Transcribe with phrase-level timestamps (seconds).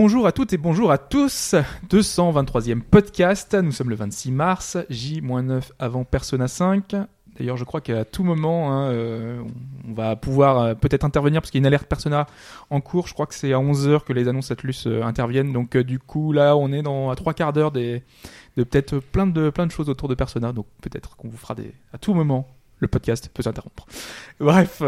[0.00, 1.56] Bonjour à toutes et bonjour à tous.
[1.90, 3.54] 223e podcast.
[3.54, 6.94] Nous sommes le 26 mars, J-9 avant Persona 5.
[7.36, 9.42] D'ailleurs, je crois qu'à tout moment, hein, euh,
[9.88, 12.28] on va pouvoir euh, peut-être intervenir parce qu'il y a une alerte Persona
[12.70, 13.08] en cours.
[13.08, 15.52] Je crois que c'est à 11h que les annonces Atlus euh, interviennent.
[15.52, 18.00] Donc, du coup, là, on est à trois quarts d'heure de
[18.54, 20.52] peut-être plein de, plein de choses autour de Persona.
[20.52, 22.46] Donc, peut-être qu'on vous fera des, à tout moment.
[22.80, 23.86] Le podcast peut s'interrompre.
[24.40, 24.82] Bref,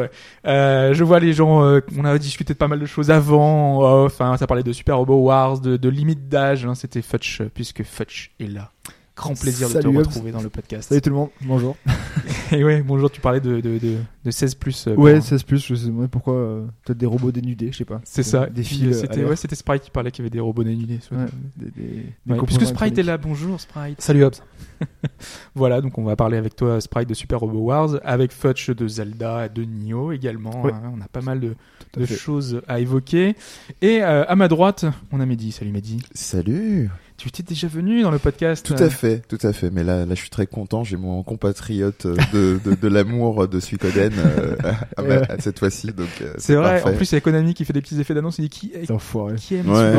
[0.46, 1.64] euh, je vois les gens.
[1.64, 3.78] euh, on a discuté de pas mal de choses avant.
[3.78, 6.64] en off, hein, ça parlait de Super Robo Wars, de, de limite d'âge.
[6.66, 8.70] hein, C'était Futch, euh, puisque Futch est là.
[9.16, 10.06] Grand plaisir de Salut, te Hobbs.
[10.06, 10.88] retrouver dans le podcast.
[10.88, 11.76] Salut tout le monde, bonjour.
[12.52, 13.10] Et ouais, bonjour.
[13.10, 14.86] Tu parlais de, de, de, de 16 plus.
[14.86, 16.34] euh, Ouais, pour- 16 plus, je sais pas pourquoi.
[16.34, 18.00] euh, Peut-être des robots dénudés, je sais pas.
[18.04, 18.46] c'est ça.
[18.46, 18.82] Des fils.
[18.84, 21.00] euh, C'était ouais, c'était Sprite qui parlait qu'il y avait des robots dénudés.
[21.02, 21.26] soit- Ouais,
[21.56, 24.00] des, des, des Ouais, composants puisque Sprite est là, bonjour Sprite.
[24.00, 24.36] Salut Hobbs.
[25.54, 28.88] Voilà, donc on va parler avec toi Sprite de Super Robo Wars, avec Futch de
[28.88, 30.62] Zelda, de Nioh également.
[30.62, 30.72] Ouais.
[30.72, 33.34] hein, on a pas mal de, choses à évoquer.
[33.82, 35.52] Et euh, à ma droite, on a Mehdi.
[35.52, 35.98] Salut Mehdi.
[36.14, 36.88] Salut
[37.20, 39.70] Tu étais déjà venu dans le podcast Tout euh, à fait, tout à fait.
[39.70, 40.84] Mais là, là, je suis très content.
[40.84, 44.56] J'ai mon compatriote euh, de, de, de l'amour de Suikoden euh,
[44.96, 45.88] à, ma- à cette fois-ci.
[45.92, 46.94] Donc, euh, C'est vrai, parfait.
[46.94, 48.72] en plus il y a Konami qui fait des petits effets d'annonce, il dit qui,
[48.86, 49.34] C'est enfoiré.
[49.36, 49.92] qui aime Ouais,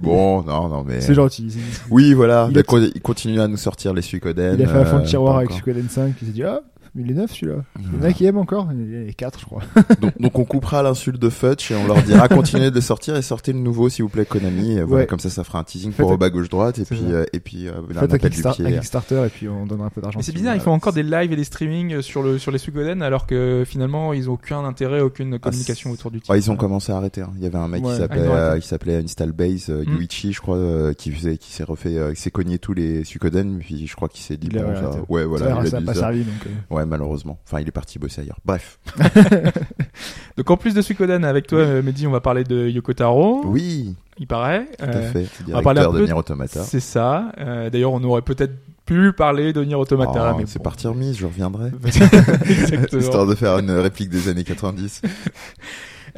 [0.00, 1.52] bon, non, non, mais C'est gentil.
[1.90, 2.48] oui, voilà.
[2.50, 2.62] Il a-
[2.94, 4.56] il continue à nous sortir les Suikoden.
[4.58, 5.50] Il a fait un fond de tiroir avec.
[5.52, 6.60] Suikoden 5, il s'est dit Ah,
[6.94, 7.64] il est neuf celui-là.
[7.78, 9.62] Il y en a qui aiment encore Il y en a 4, je crois.
[10.00, 13.16] donc, donc on coupera l'insulte de Futch et on leur dira continuez de le sortir
[13.16, 14.72] et sortez le nouveau s'il vous plaît Konami.
[14.72, 15.06] Et voilà, Ouais.
[15.06, 17.40] comme ça, ça fera un teasing Faites pour bas gauche droite et puis euh, et
[17.40, 18.66] puis euh, un un, appel du Kickstar- pied.
[18.66, 20.18] un Kickstarter et puis on donnera un peu d'argent.
[20.18, 22.58] Mais c'est bizarre, ils font encore des lives et des streamings sur le sur les
[22.58, 26.30] Suikoden alors que finalement ils ont aucun intérêt, aucune communication c'est- autour du titre.
[26.32, 27.22] Ouais, ils ont commencé à arrêter.
[27.22, 27.30] hein.
[27.36, 27.92] Il y avait un mec Ouais.
[27.92, 29.96] qui s'appelait, Ah, euh, qui s'appelait Install Base, euh, Mm.
[29.96, 33.04] Yuichi, je crois, euh, qui faisait, qui s'est refait, euh, qui s'est cogné tous les
[33.04, 34.62] Suikoden, puis je crois qu'il s'est dit bon,
[35.08, 36.48] ouais, voilà, ça pas servi donc.
[36.82, 37.38] Ouais, malheureusement.
[37.46, 38.38] Enfin, il est parti bosser ailleurs.
[38.44, 38.78] Bref.
[40.36, 43.42] Donc en plus de Suikoden avec toi euh, Mehdi, on va parler de Yoko Taro,
[43.44, 44.66] Oui, il paraît.
[44.78, 45.26] tout à Euh, fait.
[45.48, 46.62] on va parler un de Nier Automata.
[46.64, 47.32] C'est ça.
[47.38, 48.54] Euh, D'ailleurs, on aurait peut-être
[48.84, 50.64] pu parler de Nier Automata, Oh, mais c'est bon.
[50.64, 51.70] parti remise, je reviendrai.
[52.98, 55.02] Histoire de faire une réplique des années 90.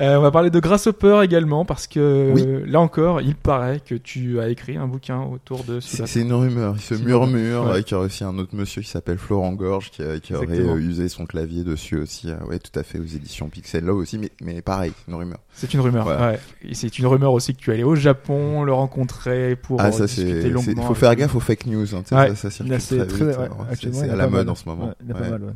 [0.01, 2.43] Euh, on va parler de Grasshopper également parce que Oui.
[2.45, 6.33] euh, là encore, il paraît que tu as écrit un bouquin autour de C'est une
[6.33, 6.75] rumeur.
[6.77, 7.85] Il se murmure ouais.
[7.85, 10.49] qu'il y aurait aussi un autre monsieur qui s'appelle Florent Gorge qui, a- qui aurait
[10.59, 12.29] euh, usé son clavier dessus aussi.
[12.31, 13.85] euh, ouais, tout à fait, aux éditions Pixel.
[13.85, 15.39] Là aussi, mais, mais pareil, c'est une rumeur.
[15.55, 16.03] C'est une rumeur.
[16.05, 16.31] Voilà.
[16.33, 16.41] Ouais.
[16.69, 19.93] Et c'est une rumeur aussi que tu es allé au Japon, le rencontrer pour Ah,
[19.93, 20.73] ça, discuter longuement.
[20.83, 21.87] Il faut faire gaffe aux fake news.
[21.95, 22.29] Hein, Ouais.
[22.31, 23.27] ça, ça circule Là, c'est très très.
[23.29, 23.75] vite, ouais, hein.
[23.81, 24.51] C'est- à a la mode mal.
[24.51, 24.93] en ce moment.
[25.03, 25.55] Il y a pas mal,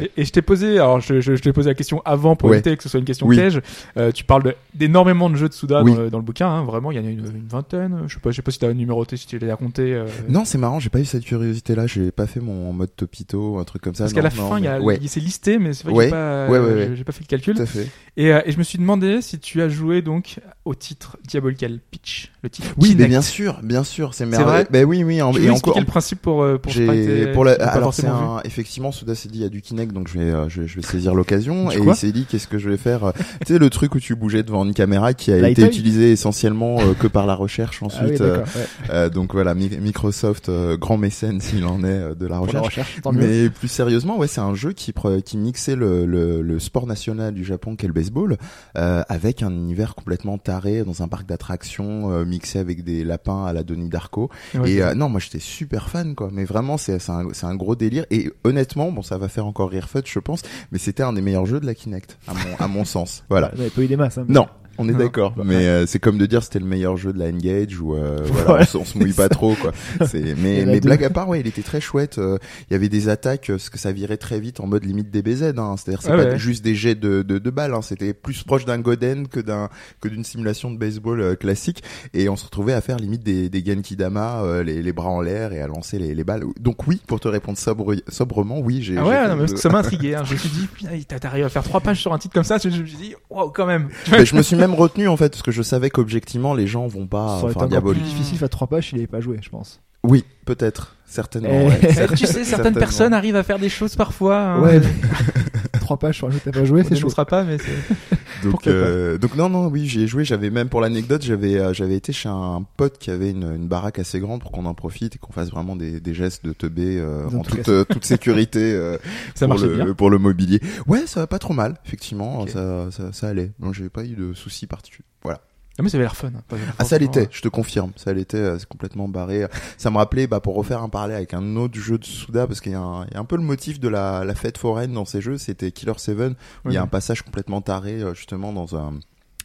[0.00, 2.50] Et, et je t'ai posé, alors je, je, je t'ai posé la question avant pour
[2.50, 2.56] Ouais.
[2.56, 3.36] éviter que ce soit une question Oui.
[3.36, 3.60] piège.
[3.96, 5.94] Euh, tu parles d'énormément de jeux de Suda Oui.
[5.94, 8.02] dans, le, dans le bouquin, hein, vraiment, il y en a une, une vingtaine.
[8.06, 9.94] Je sais pas, je sais pas si t'as numéroté, si tu les as comptés.
[9.94, 11.86] euh, Non, c'est marrant, j'ai pas eu cette curiosité-là.
[11.86, 14.04] J'ai pas fait mon mode Topito, un truc comme ça.
[14.04, 16.04] Parce qu'à la non, fin, mais- Ouais, il- c'est listé, mais c'est vrai Ouais.
[16.10, 17.54] que j'ai pas, pas fait le calcul.
[17.56, 17.88] tout à fait.
[18.16, 21.78] Et, euh, et je me suis demandé si tu as joué donc au titre Diabolical
[21.90, 24.50] Pitch, le titre Oui, mais bien sûr, bien sûr, c'est merveilleux.
[24.50, 25.78] vrai Ben oui, oui, en, Je et encore.
[25.78, 29.38] le principe pour, euh, pour Sprite pour la, alors c'est un, effectivement Souda s'est dit
[29.38, 31.68] il y a du Kinect donc je vais euh, je, vais- je vais saisir l'occasion
[31.68, 33.12] Tu et il s'est dit qu'est-ce que je vais faire euh,
[33.46, 36.78] tu sais le truc où tu bougeais devant une caméra qui a été utilisé essentiellement
[36.80, 38.44] euh, que par la recherche Ah oui, ensuite euh, ouais.
[38.90, 43.12] euh, donc voilà Mi- Microsoft grand mécène s'il en est de la recherche mieux.
[43.44, 44.92] mais plus sérieusement, ouais, c'est un jeu qui
[45.24, 48.36] qui mixait le, le, le sport national du Japon qu'est le baseball
[48.78, 53.52] euh, avec un univers complètement taré dans un parc d'attractions mixé avec des lapins à
[53.52, 54.30] la Donnie Darko.
[54.54, 56.30] Ouais, et euh, non, moi j'étais super fan quoi.
[56.32, 58.06] Mais vraiment, c'est un un gros délire.
[58.10, 60.42] Et honnêtement, bon, ça va faire encore rire Fudge, je pense,
[60.72, 63.24] mais c'était un des meilleurs jeux de la Kinect à mon à mon sens.
[63.28, 63.50] Voilà.
[63.52, 64.16] Vous n'avez pas eu des masses.
[64.18, 64.46] Hein, mais- Non.
[64.80, 64.98] On est Non.
[64.98, 67.80] d'accord, Bah, mais euh, c'est comme de dire c'était le meilleur jeu de la N-Gage
[67.80, 68.60] ou euh, voilà, Ouais.
[68.62, 69.72] on, se- on se mouille pas trop quoi.
[70.06, 70.88] C'est mais mais deux.
[70.88, 72.18] blague à part ouais, il était très chouette.
[72.18, 72.38] euh,
[72.70, 75.10] Il y avait des attaques, euh, ce que ça virait très vite en mode limite
[75.10, 75.54] DBZ.
[75.58, 75.74] Hein.
[75.76, 76.38] C'est-à-dire c'est Ah pas ouais.
[76.38, 77.74] juste des jets de de, de balles.
[77.74, 77.82] Hein.
[77.82, 79.68] C'était plus proche d'un Goden que d'un
[80.00, 81.82] que d'une simulation de baseball euh, classique.
[82.14, 85.10] Et on se retrouvait à faire limite des des Genki Dama, euh, les les bras
[85.10, 86.44] en l'air et à lancer les les balles.
[86.58, 88.96] Donc oui, pour te répondre sobre, sobrement, oui j'ai.
[88.96, 90.14] Ah ouais, non, mais parce de- ça m'a intrigué.
[90.14, 90.22] Hein.
[90.24, 92.44] Je me suis dit, putain, t'as- t'arrives à faire trois pages sur un titre comme
[92.44, 92.58] ça.
[92.58, 93.88] Je, me suis dit, waouh, quand même.
[94.10, 96.86] Mais je me suis même retenu en fait parce que je savais qu'objectivement les gens
[96.86, 99.20] vont pas Ça aurait été faire encore plus difficile faire trois pages s'il avait pas
[99.20, 99.80] joué, je pense.
[100.02, 101.48] Oui, peut-être, certainement.
[101.50, 101.66] Eh.
[101.68, 101.78] ouais.
[102.16, 102.78] Tu sais, certaines certainement.
[102.78, 104.38] personnes arrivent à faire des choses parfois.
[104.38, 104.60] hein.
[104.62, 104.80] Ouais.
[105.80, 106.94] trois pages sur un jeu que t'as pas joué, c'est chaud.
[106.96, 108.16] démontrera pas, mais c'est.
[108.42, 110.24] Donc, euh, donc non, non, oui, j'y ai joué.
[110.24, 113.68] J'avais même pour l'anecdote, j'avais, euh, j'avais été chez un pote qui avait une, une
[113.68, 116.54] baraque assez grande pour qu'on en profite et qu'on fasse vraiment des, des gestes de
[116.54, 118.96] teubé euh, en tout toute, euh, toute sécurité euh,
[119.34, 119.92] Ça pour le, bien.
[119.92, 120.58] pour le mobilier.
[120.86, 122.46] Ouais, ça va pas trop mal, effectivement.
[122.46, 123.50] Ça, ça, ça allait.
[123.58, 125.04] Donc j'avais pas eu de soucis particuliers.
[125.22, 125.42] Voilà.
[125.80, 126.28] Ah, mais ça avait l'air fun.
[126.28, 127.92] hein, pas- Ah, ça l'était, je te confirme.
[127.96, 129.46] Ça l'était, euh, c'est complètement barré.
[129.78, 132.60] Ça me rappelait, bah, pour refaire un parallèle avec un autre jeu de Souda, parce
[132.60, 134.58] qu'il y, a un il y a un peu le motif de la, la fête
[134.58, 136.22] foraine dans ces jeux, c'était Killer 7, où
[136.66, 138.92] il y a un passage complètement taré, euh, justement, dans un,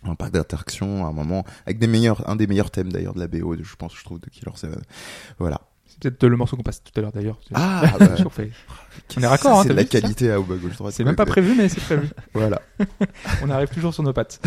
[0.03, 3.19] un parc d'attractions, à un moment, avec des meilleurs, un des meilleurs thèmes d'ailleurs de
[3.21, 4.71] la BO, je pense, je trouve, de Killer 7.
[5.39, 5.61] Voilà.
[6.01, 7.39] C'est peut-être le morceau qu'on passe tout à l'heure d'ailleurs.
[7.53, 8.07] Ah, bah.
[9.17, 10.37] On est raccord, hein, c'est la vu, qualité à.
[10.91, 12.09] C'est même pas prévu, mais c'est prévu.
[12.33, 12.61] Voilà.
[13.43, 14.41] On arrive toujours sur nos pattes.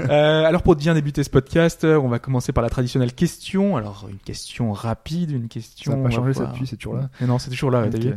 [0.00, 3.76] Euh, alors pour bien débuter ce podcast, euh, on va commencer par la traditionnelle question.
[3.76, 5.92] Alors une question rapide, une question.
[5.92, 7.10] Ça n'a pas on va changé, ça depuis, c'est toujours là.
[7.20, 8.04] Non, c'est toujours là, t'as Ok.
[8.04, 8.14] vu.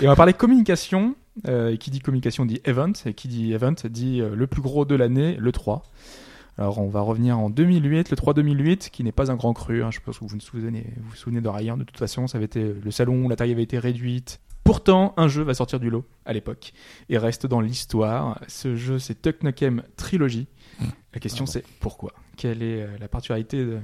[0.00, 1.14] Et on va parler communication.
[1.48, 2.92] Euh, et qui dit communication dit event.
[3.06, 5.82] Et qui dit event dit le plus gros de l'année, le 3.
[6.58, 9.82] Alors on va revenir en 2008, le 3 2008, qui n'est pas un grand cru.
[9.82, 9.90] hein.
[9.90, 11.76] Je pense que vous ne souvenez, vous vous souvenez de rien.
[11.76, 14.40] De toute façon, ça avait été le salon, la taille avait été réduite.
[14.64, 16.72] Pourtant, un jeu va sortir du lot à l'époque
[17.08, 18.40] et reste dans l'histoire.
[18.46, 20.46] Ce jeu, c'est Nukem Trilogy.
[21.14, 22.12] La question, c'est pourquoi?
[22.36, 23.78] Quelle est euh, la particularité de,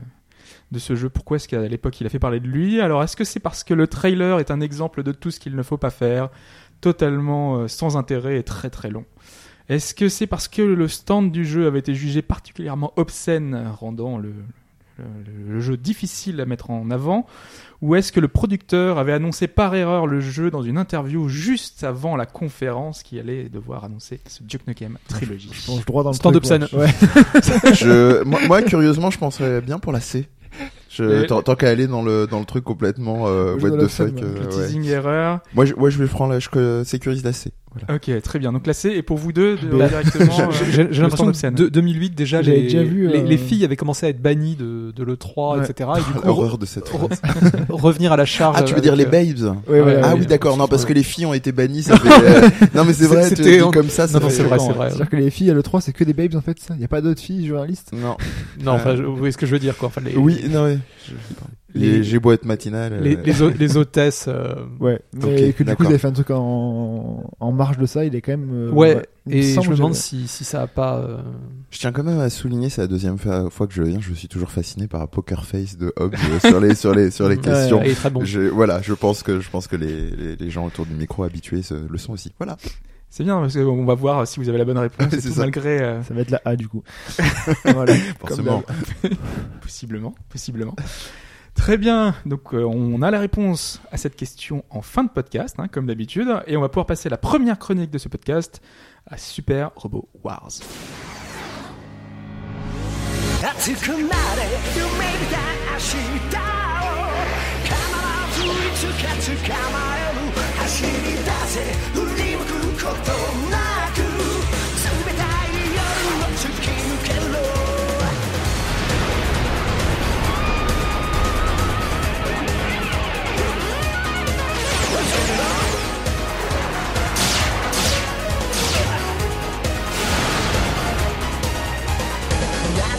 [0.71, 1.09] de ce jeu?
[1.09, 2.81] Pourquoi est-ce qu'à l'époque il a fait parler de lui?
[2.81, 5.57] Alors, est-ce que c'est parce que le trailer est un exemple de tout ce qu'il
[5.57, 6.29] ne faut pas faire,
[6.81, 9.05] totalement euh, sans intérêt et très très long
[9.69, 14.17] Est-ce que c'est parce que le stand du jeu avait été jugé particulièrement obscène, rendant
[14.19, 14.33] le,
[14.99, 15.05] le-
[15.55, 17.27] le jeu difficile à mettre en avant
[17.83, 21.85] Ou est-ce que le producteur avait annoncé par erreur le jeu dans une interview juste
[21.85, 26.17] avant la conférence qui allait devoir annoncer ce Duke Nukem Trilogy Je droit dans le
[26.17, 26.67] Stand truc, obscène.
[26.73, 26.89] ouais.
[27.75, 30.29] Je, moi, moi, curieusement, je penserais bien pour la C.
[30.91, 34.09] Je, tant, tant qu'à aller dans le, dans le truc complètement, euh, what the fuck.
[34.23, 34.49] euh, Le ouais.
[34.49, 35.41] teasing erreur.
[35.55, 37.53] Moi, je, moi, je vais prendre la, je euh, sécurise la C.
[37.75, 37.97] Voilà.
[37.97, 38.53] Ok, très bien.
[38.53, 40.33] Donc là, c'est et pour vous deux, de, Bah, directement.
[40.73, 41.55] J'ai- euh, J'ai l'impression que obscène.
[41.55, 44.21] de- 2008 déjà J'avais les, déjà vu, les, euh, les filles avaient commencé à être
[44.23, 45.65] bannies de, de l'E3 Ouais.
[45.65, 47.21] etc et du coup L'horreur de cette re- phrase.
[47.69, 50.21] revenir à la charge Ah, tu veux dire les euh, babes Ouais, ouais, Ah ouais.
[50.21, 50.57] oui, d'accord.
[50.57, 51.83] Non, parce que les filles ont été bannies.
[51.83, 53.29] Ça fait, euh, Non, mais c'est vrai.
[53.29, 54.09] Tu dis comme ça.
[54.09, 54.43] c'est vrai, c'est
[54.73, 54.89] vrai.
[54.89, 56.75] C'est-à-dire que les filles à l'E3, c'est que des babes en fait, ça.
[56.75, 57.91] Il n'y a pas d'autres filles journalistes?
[57.93, 58.17] Non.
[58.65, 60.79] non enfin vous voyez ce que je veux dire quoi Oui, non,
[61.75, 62.95] Les- Les, j'ai beau être matinal.
[62.95, 65.01] euh, les, les, hô- les hôtesses euh, Ouais.
[65.13, 68.07] Mais Ok, que du coup, ils avaient fait un truc en, en marge de ça,
[68.07, 68.49] il est quand même.
[68.53, 71.19] euh, ouais, il et je me demande si, si ça a pas euh,
[71.71, 74.15] Je tiens quand même à souligner, c'est la deuxième fois fois que je viens, je
[74.15, 77.37] suis toujours fasciné par un poker face de Hobbes sur les sur les sur les
[77.37, 77.83] Ouais, questions.
[77.85, 80.51] il est très bon Je, voilà, je pense que je pense que les, les, les
[80.51, 82.33] gens autour du micro habitués se, le sont aussi.
[82.39, 82.57] Voilà.
[83.11, 85.07] C'est bien parce qu'on va voir si vous avez la bonne réponse.
[85.13, 85.41] Ouais, et c'est tout, ça.
[85.43, 86.83] malgré euh, Ça va être la A du coup.
[87.65, 87.95] voilà.
[88.21, 88.63] Forcément.
[89.61, 90.75] possiblement, possiblement.
[91.59, 92.15] Très bien.
[92.25, 95.87] Donc euh, on a la réponse à cette question en fin de podcast, hein, comme
[95.87, 98.63] d'habitude, et on va pouvoir passer la première chronique de ce podcast
[99.07, 100.49] à Super Robot Wars.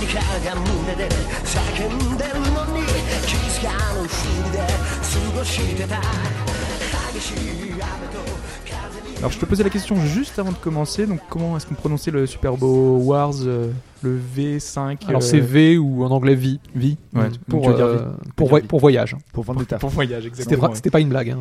[0.09, 1.09] が胸で
[1.45, 2.85] 叫んでるのに
[3.27, 6.01] 気づかぬふりで過ごしてた
[7.13, 8.19] 激しい雨と
[8.65, 11.07] 風に Alors je te posais la question juste avant de commencer.
[11.07, 13.71] Donc comment est-ce qu'on prononçait le Super Robot Wars, euh,
[14.03, 17.29] le V5 alors euh, c'est V ou en anglais V V Ouais.
[17.31, 18.05] donc pour, tu veux dire euh, V.
[18.37, 18.67] pour, dire voy- V.
[18.69, 19.81] pour voyage Pour vendre des tafs.
[19.81, 20.67] Pour voyage, c'était exactement.
[20.67, 21.39] vrai- c'était pas une blague hein.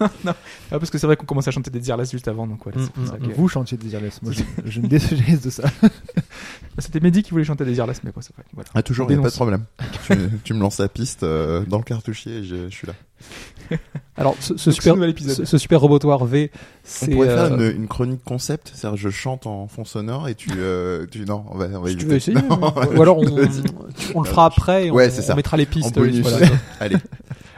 [0.25, 0.33] Ah,
[0.71, 2.81] parce que c'est vrai qu'on commence à chanter des Dirless juste avant, donc voilà.
[2.81, 4.21] c'est pour Mm, ça mm, que- Vous chantiez Desireless.
[4.21, 5.63] Moi, je, je me désolise de ça.
[6.78, 7.74] C'était Mehdi qui voulait chanter des
[8.04, 8.44] mais quoi, c'est vrai.
[8.54, 8.68] Voilà.
[8.74, 9.64] Ah toujours, a pas de problème.
[10.06, 12.94] tu, tu me lances la piste euh, dans le cartouchier et je, je suis là.
[14.16, 17.88] alors ce, super ce ce, super robotoire V On c'est pourrait faire euh, une, une
[17.88, 21.66] chronique concept, c'est-à-dire je chante en fond sonore et tu, euh, tu non, on va,
[21.66, 22.06] on va si tu éviter.
[22.06, 23.26] veux essayer Non, ou alors on,
[24.14, 25.34] on le fera après et on, Ouais, c'est ça.
[25.34, 26.20] on mettra les en pistes bonus.
[26.26, 26.46] voilà.
[26.80, 26.96] Allez.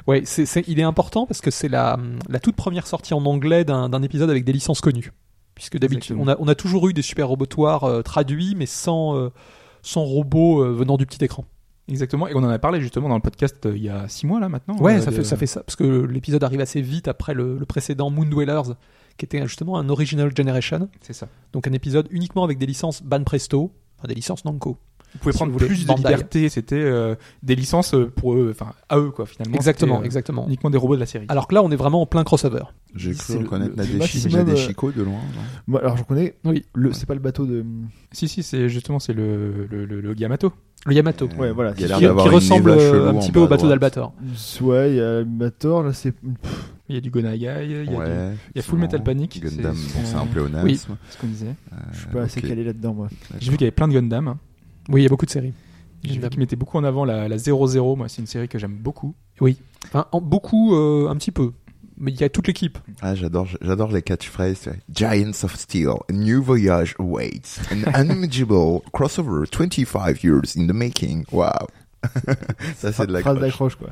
[0.07, 3.25] Ouais, c'est, c'est- il est important parce que c'est la, la toute première sortie en
[3.25, 5.13] anglais d'un, d'un épisode avec des licences connues.
[5.55, 9.17] Puisque d'habitude, on a, on a toujours eu des super robotoires euh, traduits, mais sans,
[9.17, 9.31] euh,
[9.83, 11.45] sans robots euh, venant du petit écran.
[11.89, 12.27] Exactement.
[12.29, 14.49] Et on en a parlé justement dans le podcast il y a six mois là
[14.49, 14.77] maintenant.
[14.79, 15.63] Ouais, ça, de- fait, ça fait ça.
[15.63, 18.73] Parce que l'épisode arrive assez vite après le, le précédent Moon Dwellers,
[19.19, 20.89] qui était justement un Original Generation.
[21.03, 21.29] C'est ça.
[21.53, 24.79] Donc un épisode uniquement avec des licences Ban Presto, enfin des licences Namco.
[25.15, 26.03] Vous pouvez Si prendre plus de Bandai.
[26.09, 26.49] liberté.
[26.49, 29.55] C'était euh, des licences euh, pour eux, enfin à eux quoi finalement.
[29.57, 30.47] Exactement, euh, exactement.
[30.47, 31.27] Uniquement des robots de la série.
[31.29, 32.65] Alors que là, on est vraiment en plein crossover.
[32.95, 35.21] J'ai cru le- reconnaître Nadeshi, mais euh, de loin.
[35.81, 36.35] alors, je connais.
[36.45, 36.65] Oui.
[36.75, 37.65] Le, c'est pas le bateau de.
[38.13, 40.53] Si si, c'est justement c'est le, le, le, le Yamato.
[40.87, 41.29] Le Yamato.
[41.39, 41.73] Ouais, voilà.
[41.79, 43.71] Il y a Qui- ressemble euh, un petit peu au bateau droite.
[43.71, 44.13] d'Albator.
[44.61, 46.13] Ouais, il y a Mator, là, c'est.
[46.89, 48.79] Il y a du Gonagai, il y a, du- il y a Full.
[48.79, 49.41] Metal Panic.
[49.41, 50.67] Gundam, c'est- bon, c'est un pléonasme.
[50.67, 50.77] Oui.
[50.77, 51.55] ce qu'on disait.
[51.93, 53.09] Je suis pas assez calé là-dedans, moi.
[53.41, 54.37] J'ai vu qu'il y avait plein de Gundam.
[54.89, 55.53] Oui, il y a beaucoup de séries.
[56.03, 57.97] J'ai vu qu'ils mettaient beaucoup en avant la, la 00.
[57.97, 59.15] Moi, c'est une série que j'aime beaucoup.
[59.87, 61.53] Enfin, en- beaucoup, euh, un petit peu.
[61.97, 62.79] Mais il y a toute l'équipe.
[63.01, 64.69] Ah, j'adore, j'adore les catchphrases.
[64.93, 71.25] Giants of Steel, a new voyage awaits, an unimaginable crossover 25 years in the making.
[71.33, 71.51] Wow.
[72.77, 73.41] Ça, c'est de la Phrase croche.
[73.41, 73.89] d'accroche, quoi.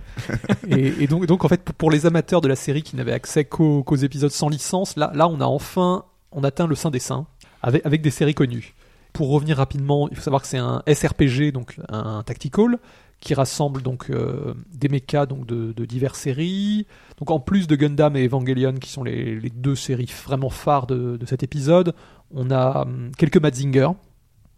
[0.76, 3.12] et, et donc, donc, en fait, pour- pour les amateurs de la série qui n'avaient
[3.12, 6.90] accès qu'aux qu'aux épisodes sans licence, là, là, on a enfin on atteint le sein
[6.90, 7.26] des saints
[7.62, 8.74] avec, avec des séries connues.
[9.12, 12.78] Pour revenir rapidement, il faut savoir que c'est un SRPG, donc un tactical,
[13.20, 16.86] qui rassemble donc euh, des mechas donc de, de diverses séries.
[17.18, 20.86] Donc en plus de Gundam et Evangelion, qui sont les, les deux séries vraiment phares
[20.86, 21.94] de, de cet épisode,
[22.34, 23.88] on a hum, quelques Mazinger,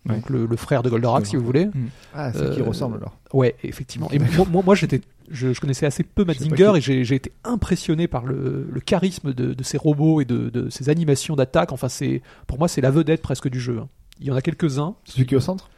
[0.07, 1.69] donc le, le frère de Goldorak, si vous voulez.
[2.15, 3.17] Ah, c'est qui Euh, ressemble alors.
[3.33, 4.09] Ouais, effectivement.
[4.13, 7.15] Et moi, moi, moi, j'étais, je, je connaissais assez peu Mazinger qui- et j'ai, j'ai
[7.17, 11.37] été impressionné par le, le charisme de, de ces robots et de, de ces animations
[11.37, 11.73] d'attaque.
[11.73, 13.79] Enfin, c'est, pour moi, c'est la vedette presque du jeu.
[13.81, 13.89] hein.
[14.21, 14.95] Il y en a quelques-uns.
[15.05, 15.71] Celui qui est au centre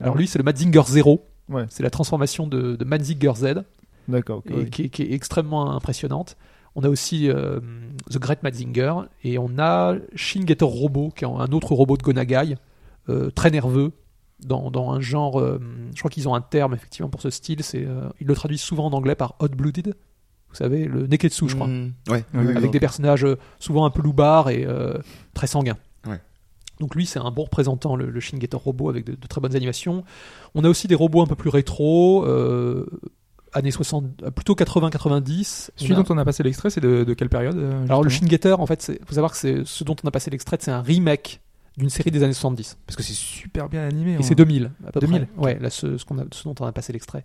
[0.00, 1.24] Alors lui, c'est le Mazinger Zero.
[1.48, 1.64] Ouais.
[1.70, 3.54] C'est la transformation de, de Mazinger Z
[4.08, 4.38] D'accord.
[4.38, 4.70] ok, et oui.
[4.70, 6.36] qui, est, qui est extrêmement impressionnante.
[6.74, 7.60] On a aussi euh,
[8.10, 8.92] The Great Mazinger
[9.24, 12.56] et on a Shin Getter Robot, qui est un autre robot de Gonagai,
[13.08, 13.92] euh, très nerveux,
[14.44, 15.40] dans, dans un genre.
[15.40, 15.58] euh,
[15.94, 17.62] je crois qu'ils ont un terme effectivement pour ce style.
[17.64, 19.94] C'est, euh, ils le traduisent souvent en anglais par Hot Blooded.
[20.50, 21.66] Vous savez, le Neketsu, je crois.
[21.66, 22.24] Mm, Ouais.
[22.34, 23.26] Oui, oui, avec des personnages
[23.58, 24.94] souvent un peu loubards et euh,
[25.34, 25.76] très sanguins.
[26.80, 29.40] Donc lui, c'est un bon représentant, le, le Shin Getter Robot, avec de, de très
[29.40, 30.04] bonnes animations.
[30.54, 32.86] On a aussi des robots un peu plus rétro, euh,
[33.52, 35.70] années 60, euh, plutôt 80-90.
[35.76, 38.02] Celui On a- dont on a passé l'extrait, c'est de, de quelle période euh, Alors
[38.02, 40.10] le justement Shin Getter, en fait, il faut savoir que c'est ce dont on a
[40.10, 41.40] passé l'extrait, c'est un remake
[41.76, 42.78] d'une série des années 70.
[42.86, 44.12] Parce que c'est super bien animé.
[44.12, 44.22] Et hein.
[44.22, 45.44] c'est 2000, à peu 2000, près.
[45.44, 47.24] Ouais, là, ce, ce, qu'on a, ce dont on a passé l'extrait.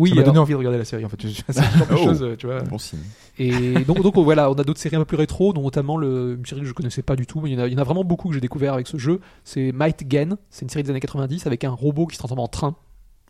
[0.00, 1.16] Oui, ça m'a donné envie de regarder la série en fait.
[1.48, 1.96] C'est ce genre de Oh.
[2.04, 2.60] choses, euh, tu vois.
[2.62, 2.98] Bon signe.
[3.38, 6.36] Et donc, donc voilà, on a d'autres séries un peu plus rétro, dont notamment le,
[6.38, 7.76] une série que je connaissais pas du tout, mais il y en a, il y
[7.76, 9.20] en a vraiment beaucoup que j'ai découvert avec ce jeu.
[9.44, 12.40] C'est Might Gain, c'est une série des années 90 avec un robot qui se transforme
[12.40, 12.74] en train,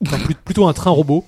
[0.06, 1.24] Enfin, plutôt un train robot.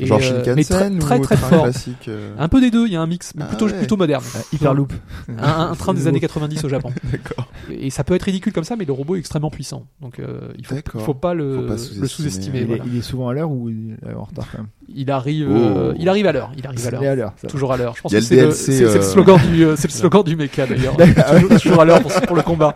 [0.00, 1.62] Et, Genre euh, Shinkansen mais très ou très, train fort.
[1.64, 3.74] classique euh, Un peu des deux, il y a un mix, mais Ah plutôt ouais.
[3.76, 4.24] plutôt moderne.
[4.34, 4.92] Ah, Hyperloop.
[5.38, 6.90] Un, un train des années 90 au Japon.
[7.12, 7.48] D'accord.
[7.70, 9.86] Et, ça peut être ridicule comme ça, mais le robot est extrêmement puissant.
[10.00, 11.00] Donc euh, il faut, D'accord.
[11.02, 12.08] il faut pas le, Faut pas le sous-estimer.
[12.08, 12.60] sous-estimer.
[12.60, 12.84] Il, voilà.
[12.84, 14.68] est, il est souvent à l'heure ou il est en retard quand même?
[14.88, 15.96] Il arrive, euh, Oh.
[15.98, 16.52] il arrive à l'heure.
[16.56, 17.12] Il arrive à Il est l'heure.
[17.12, 17.32] à l'heure.
[17.36, 17.50] ça va.
[17.50, 17.94] Toujours à l'heure.
[17.96, 19.40] Je pense Il y a que le c'est le, DLC, c'est- c'est le euh, slogan
[19.52, 20.96] du, euh, c'est le slogan du mecha d'ailleurs.
[20.96, 22.74] toujours, toujours à l'heure pour, pour le combat.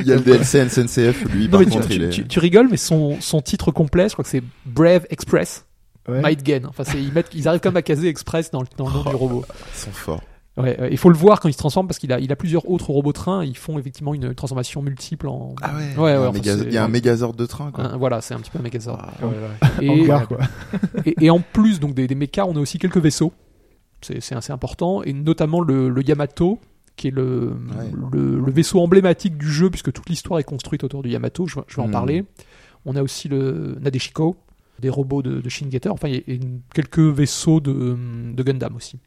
[0.00, 2.10] Il y a le DLC NCNCF, lui, Non par mais tu, contre, tu- il est.
[2.10, 5.64] tu- tu rigoles, mais son, son titre complet, je crois que c'est Brave Express,
[6.08, 6.20] Ouais.
[6.20, 6.62] Might Gain.
[6.68, 9.02] Enfin, c'est, ils, mettent, ils arrivent même à caser Express dans le, dans le nom
[9.04, 9.44] du robot.
[9.74, 10.22] Ils sont forts.
[10.56, 12.68] Ouais, il faut le voir quand il se transforme parce qu'il a, il a plusieurs
[12.68, 13.44] autres robots trains.
[13.44, 15.54] Ils font effectivement une transformation multiple en.
[15.62, 15.80] Ah ouais.
[15.80, 17.46] Ouais, Il y a ouais, un enfin, méga- c'est- Il y a un mégazord de
[17.46, 17.84] train, quoi.
[17.84, 19.00] Un- voilà, c'est un petit peu un Megazord.
[19.00, 19.68] Ah.
[19.80, 20.38] Et, En gare, quoi.
[21.06, 23.32] et, et en plus donc des, des mechas, on a aussi quelques vaisseaux.
[24.00, 25.02] C'est, c'est assez important.
[25.04, 26.58] Et notamment le, le Yamato,
[26.96, 27.52] qui est le,
[28.12, 31.46] le, le vaisseau emblématique du jeu, puisque toute l'histoire est construite autour du Yamato.
[31.46, 31.92] Je, vais- je vais en Hmm.
[31.92, 32.24] parler.
[32.84, 34.36] On a aussi le Nadeshiko,
[34.80, 35.88] des robots de, de Shin Getter.
[35.90, 37.96] Enfin, il y a une- quelques vaisseaux de,
[38.32, 38.98] de Gundam aussi.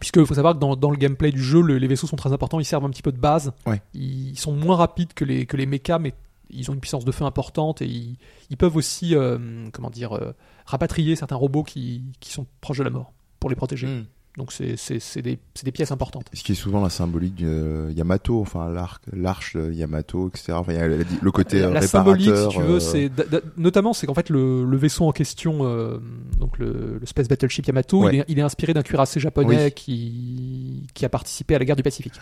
[0.00, 2.32] Puisque faut savoir que dans, dans le gameplay du jeu, le- les vaisseaux sont très
[2.32, 3.52] importants, ils servent un petit peu de base.
[3.66, 3.82] Ouais.
[3.94, 6.14] Ils sont moins rapides que les, que les mechas, mais
[6.50, 8.16] ils ont une puissance de feu importante et ils,
[8.50, 10.32] ils peuvent aussi, euh, comment dire, euh,
[10.66, 13.86] rapatrier certains robots qui, qui sont proches de la mort pour les protéger.
[13.86, 14.04] Hmm.
[14.36, 14.76] Donc c'est
[15.20, 16.26] des, des pièces importantes.
[16.32, 20.52] Ce qui est souvent la symbolique euh, Yamato, enfin l'arc, l'arche de Yamato, etc.
[20.52, 21.88] Enfin, il y a le, côté euh, la réparateur.
[21.88, 23.10] symbolique, si tu veux, euh, c'est
[23.56, 25.98] notamment c'est qu'en fait le, le vaisseau en question, euh,
[26.38, 28.14] donc le, le Space Battleship Yamato, Ouais.
[28.14, 29.72] il, est, il est inspiré d'un cuirassé japonais Oui.
[29.72, 32.14] qui qui a participé à la guerre du Pacifique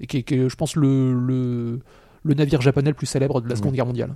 [0.00, 1.80] et qui est, qui est, je pense, le, le
[2.24, 3.76] le navire japonais le plus célèbre de la Seconde Oui.
[3.76, 4.14] Guerre mondiale.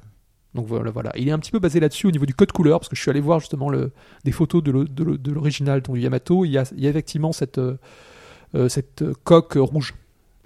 [0.59, 1.13] Donc voilà, voilà.
[1.17, 3.01] Il est un petit peu basé là-dessus au niveau du code couleur, parce que je
[3.01, 3.93] suis allé voir justement le,
[4.25, 6.45] des photos de, l'o- de l'o- de l'original donc du Yamato.
[6.45, 7.77] Il y a, il y a effectivement cette, euh,
[8.57, 9.95] euh, cette coque rouge,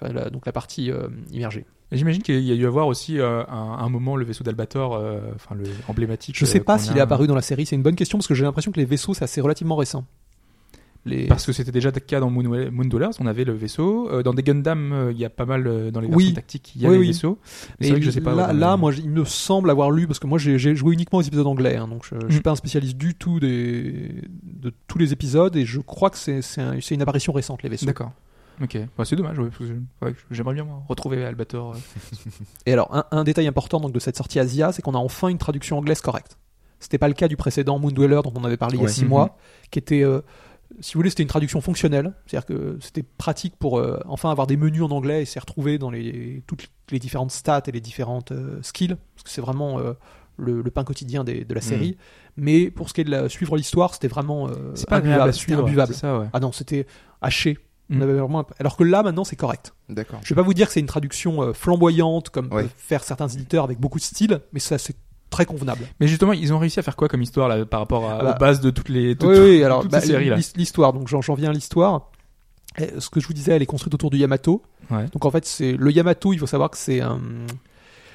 [0.00, 1.64] Enfin, la- donc la partie euh, immergée.
[1.92, 5.02] J'imagine qu'il y a dû avoir aussi euh, un, un moment le vaisseau d'Albator,
[5.35, 6.35] enfin le emblématique.
[6.38, 8.26] Je sais pas s'il a- est apparu dans la série, c'est une bonne question parce
[8.26, 10.04] que j'ai l'impression que les vaisseaux c'est assez relativement récent.
[11.04, 11.26] Les...
[11.26, 14.09] Parce que c'était déjà le cas dans Moon, Moon Dwellers, on avait le vaisseau.
[14.12, 16.32] Euh, dans des Gundam, euh, il y a pas mal euh, dans les versions Oui.
[16.35, 17.06] tactiques, il y a Oui, les oui.
[17.09, 17.38] vaisseaux.
[17.80, 18.52] Mais Et c'est vrai que je sais pas.
[18.52, 21.47] Là, moi, il me semble avoir lu parce que moi j'ai joué uniquement aux épisodes
[21.49, 22.42] anglais, hein, donc je, je suis Mm.
[22.42, 26.40] pas un spécialiste du tout des, de tous les épisodes et je crois que c'est
[26.40, 27.87] c'est un- c'est une apparition récente les vaisseaux.
[27.87, 28.12] D'accord.
[28.62, 29.49] Ok, Bah, c'est dommage, ouais,
[30.30, 31.75] j'aimerais bien moi, retrouver Albator.
[32.66, 35.28] Et alors, un, un détail important donc, de cette sortie Asia, c'est qu'on a enfin
[35.28, 36.37] une traduction anglaise correcte.
[36.78, 38.92] C'était pas le cas du précédent Moondweller dont on avait parlé il y a Ouais.
[38.92, 39.09] six Mhm.
[39.09, 39.37] mois,
[39.71, 40.21] qui était, euh,
[40.80, 42.12] si vous voulez, c'était une traduction fonctionnelle.
[42.26, 45.78] C'est-à-dire que c'était pratique pour euh, enfin avoir des menus en anglais et s'y retrouver
[45.78, 49.78] dans les, toutes les différentes stats et les différentes euh, skills, parce que c'est vraiment
[49.78, 49.92] euh,
[50.36, 51.96] le, le pain quotidien des- de la série.
[52.36, 55.32] Mais pour ce qui est de la, suivre l'histoire, c'était vraiment C'est pas imbuvable.
[55.34, 55.62] suivre.
[55.64, 55.92] imbuvable.
[55.94, 56.26] c'est ça, ouais.
[56.32, 56.86] Ah non, c'était
[57.20, 57.58] haché.
[57.90, 59.74] On avait vraiment un- Alors que là, maintenant, c'est correct.
[59.90, 60.20] D'accord.
[60.22, 62.62] Je vais pas vous dire que c'est une traduction flamboyante comme Ouais.
[62.62, 64.96] peuvent faire certains éditeurs avec beaucoup de style, mais ça c'est
[65.32, 65.84] très convenable.
[65.98, 68.22] Mais justement, ils ont réussi à faire quoi comme histoire là, par rapport à, Ah
[68.24, 70.36] bah, aux bases de toutes les toutes, oui, oui, alors toutes bah, ces séries là
[70.36, 72.10] l'his- l'histoire, donc j'en viens à l'histoire.
[72.78, 74.62] Eh, Ce que je vous disais, elle est construite autour du Yamato.
[74.90, 75.06] Ouais.
[75.12, 76.32] Donc en fait, c'est le Yamato.
[76.32, 77.20] Il faut savoir que c'est un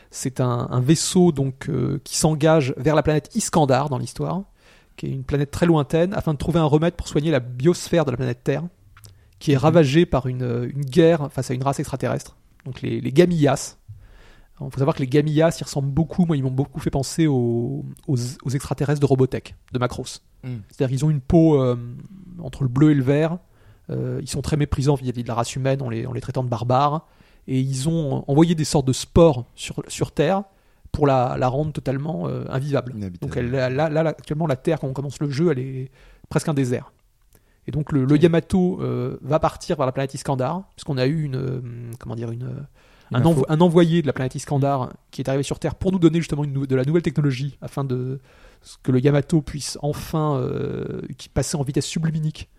[0.10, 4.44] c'est un, un vaisseau donc euh, qui s'engage vers la planète Iskandar dans l'histoire,
[4.96, 8.06] qui est une planète très lointaine, afin de trouver un remède pour soigner la biosphère
[8.06, 8.64] de la planète Terre,
[9.40, 12.38] qui est ravagée par une, euh, une guerre face à une race extraterrestre.
[12.66, 13.76] Donc les, les Gamillas.
[14.60, 17.28] Il faut savoir que les Gamillas, ils ressemblent beaucoup, moi, ils m'ont beaucoup fait penser
[17.28, 20.24] aux, aux, aux extraterrestres de Robotech, de Macross.
[20.44, 20.56] Mm.
[20.70, 21.78] C'est-à-dire qu'ils ont une peau euh,
[22.40, 23.38] entre le bleu et le vert.
[23.92, 26.44] Euh, ils sont très méprisants vis-à-vis de la race humaine en les, en les traitant
[26.44, 27.06] de barbares.
[27.48, 30.44] Et ils ont envoyé des sortes de spores sur, sur Terre
[30.92, 32.96] pour la, la rendre totalement euh, invivable.
[33.22, 35.92] Donc elle, là, là, actuellement, la Terre, quand on commence le jeu, elle est
[36.30, 36.92] presque un désert.
[37.68, 38.80] Et donc le, le Yamato
[39.22, 42.66] va partir vers la planète Iskandar, puisqu'on a eu une, comment dire, Une
[43.12, 46.44] un, envoyé de la planète Iskandar qui est arrivé sur Terre pour nous donner justement
[46.44, 48.20] une de la nouvelle technologie afin de
[48.84, 51.02] que le Yamato puisse enfin euh,
[51.34, 52.50] passer en vitesse subluminique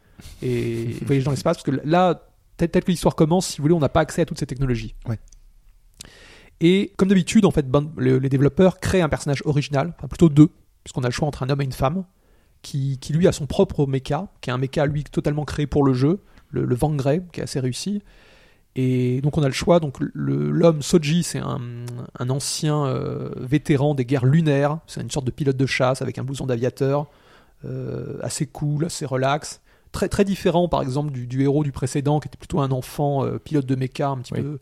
[0.42, 1.58] et voyager dans l'espace.
[1.58, 2.22] Parce que là,
[2.56, 4.46] tel, tel que l'histoire commence, si vous voulez, on n'a pas accès à toutes ces
[4.46, 4.94] technologies.
[5.06, 5.18] Ouais.
[6.60, 10.28] Et comme d'habitude, en fait, ben, le- les développeurs créent un personnage original, enfin plutôt
[10.28, 10.50] deux,
[10.82, 12.04] puisqu'on a le choix entre un homme et une femme,
[12.62, 15.84] qui, qui lui a son propre mecha, qui est un mecha lui totalement créé pour
[15.84, 18.02] le jeu, le, le Vangray, qui est assez réussi.
[18.76, 19.80] Et donc on a le choix.
[19.80, 21.58] Donc l'homme Soji, c'est un,
[22.18, 24.78] un ancien euh, vétéran des guerres lunaires.
[24.87, 27.06] C'est une sorte de pilote de chasse avec un blouson d'aviateur,
[27.64, 29.60] euh, assez cool, assez relax.
[29.90, 33.25] Très, très différent par exemple du, du héros du précédent qui était plutôt un enfant
[33.25, 34.42] euh, pilote de méca, un petit Oui.
[34.42, 34.58] peu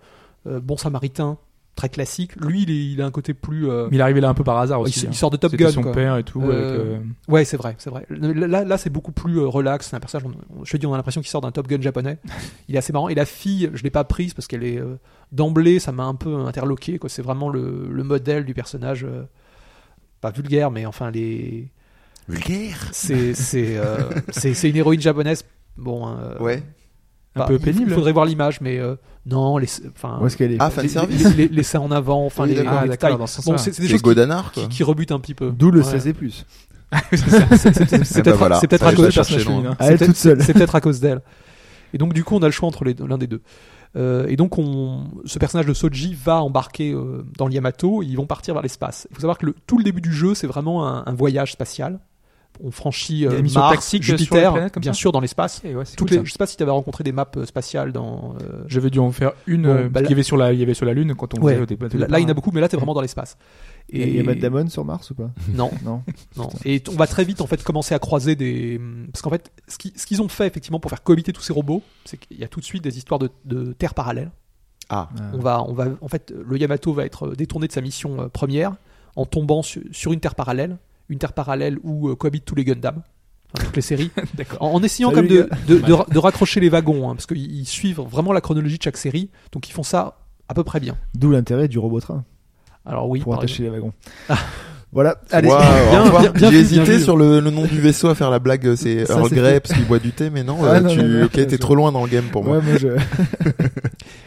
[0.60, 1.38] bon samaritain,
[1.76, 2.35] très classique.
[2.37, 3.68] Lui, il, est- il a un côté plus.
[3.71, 5.00] euh, Mais il est arrivé là un peu par hasard aussi.
[5.04, 5.12] il hein.
[5.12, 5.71] sort de Top Gun.
[5.71, 5.92] son quoi.
[5.92, 6.42] père et tout.
[6.42, 6.99] Euh, avec, euh,
[7.33, 8.06] Ouais, c'est vrai, c'est vrai.
[8.11, 9.88] Là, là c'est beaucoup plus euh, relax.
[9.90, 10.26] C'est un personnage,
[10.59, 12.18] on- je te dis, on a l'impression qu'il sort d'un Top Gun japonais.
[12.68, 13.09] Il est assez marrant.
[13.09, 14.97] Et la fille, je l'ai pas prise parce qu'elle est euh,
[15.33, 16.99] d'emblée, ça m'a un peu interloqué.
[17.06, 19.25] C'est vraiment le, le modèle du personnage, euh,
[20.21, 21.69] pas vulgaire, mais enfin les.
[22.28, 22.89] Vulgaire?
[22.93, 23.99] C'est c'est euh,
[24.30, 25.45] c'est c'est une héroïne japonaise.
[25.76, 26.08] Bon.
[26.08, 26.62] euh, Ouais.
[27.36, 27.90] Un bah, peu pénible.
[27.90, 28.96] Il faudrait voir l'image, mais euh,
[29.26, 30.18] non, les, enfin.
[30.20, 31.25] Où est-ce qu'elle est Ah, les, fan service.
[31.36, 32.72] les, les- les seins en avant, enfin Oui, les, d'accord.
[32.72, 32.96] les Ah, détails.
[32.99, 33.58] d'accord, dans ce Bon, sens-là.
[33.58, 34.50] c'est c'est des C'est choses qui, quoi.
[34.52, 35.50] qui, qui rebutent un petit peu.
[35.50, 35.84] D'où le Ouais.
[35.84, 36.44] 16 et plus.
[37.12, 39.56] C'est c'est- c'est- c'est Eh ben peut-être voilà, c'est peut-être à cause chercher personnage loin.
[39.56, 39.76] féminin.
[39.78, 40.42] À c'est elle peut-être- toute seule.
[40.42, 41.20] c'est peut-être à cause d'elle.
[41.92, 43.42] Et donc du coup, on a le choix entre les deux- l'un des deux.
[43.96, 48.06] Euh, et donc, on, ce personnage de Soji va embarquer euh, dans le Yamato et
[48.06, 49.06] ils vont partir vers l'espace.
[49.10, 51.52] Il faut savoir que le- tout le début du jeu, c'est vraiment un, un voyage
[51.52, 51.99] spatial.
[52.62, 55.62] On franchit Il euh, Mars, Jupiter, planètes comme bien ça sûr, dans l'espace.
[55.64, 56.25] Ok, ouais, c'est Toutes cool, les, ça.
[56.25, 58.34] je sais pas si tu avais rencontré des maps euh, spatiales dans.
[58.42, 59.62] euh, J'avais dû en faire une.
[59.64, 61.14] Bon, euh, bah là- qu'il y avait sur la, il y avait sur la lune
[61.14, 61.52] quand on Ouais.
[61.52, 61.88] faisait au début.
[61.99, 63.36] là, là, il y en a beaucoup, mais là, t'es vraiment dans l'espace.
[63.88, 65.30] Et il y a Matt Damon sur Mars ou pas?
[65.54, 66.02] Non, Non.
[66.36, 66.49] Non.
[66.64, 68.80] Et on va très vite en fait commencer à croiser des
[69.12, 71.52] parce qu'en fait ce qui- ce qu'ils ont fait effectivement pour faire cohabiter tous ces
[71.52, 74.30] robots, c'est qu'il y a tout de suite des histoires de, de terres parallèles.
[74.88, 75.08] Ah.
[75.34, 78.28] On va on va en fait le Yamato va être détourné de sa mission euh,
[78.28, 78.75] première
[79.16, 80.76] en tombant su- sur une terre parallèle,
[81.08, 83.02] une terre parallèle où euh, cohabitent tous les Gundam,
[83.54, 84.10] enfin, toutes les séries.
[84.60, 85.36] En, en essayant Salut, comme
[85.69, 88.40] de, de, de ra- de raccrocher les wagons, hein, parce qu'ils ils suivent vraiment la
[88.40, 90.97] chronologie de chaque série, donc ils font ça à peu près bien.
[91.14, 92.25] D'où l'intérêt du robot-train
[92.84, 93.92] Alors oui, pour attacher les wagons.
[94.97, 95.49] Voilà, allez.
[95.49, 97.00] Waouh, Bien, bien- bien J'ai bien hésité vu.
[97.02, 99.61] sur le, le nom du vaisseau à faire la blague, euh, c'est Earl Grey fait.
[99.61, 101.75] parce qu'il boit du thé, mais non, Ah, euh, non, tu, non, t'es je- trop
[101.75, 102.56] loin dans le game pour moi.
[102.56, 102.89] Ouais, moi je.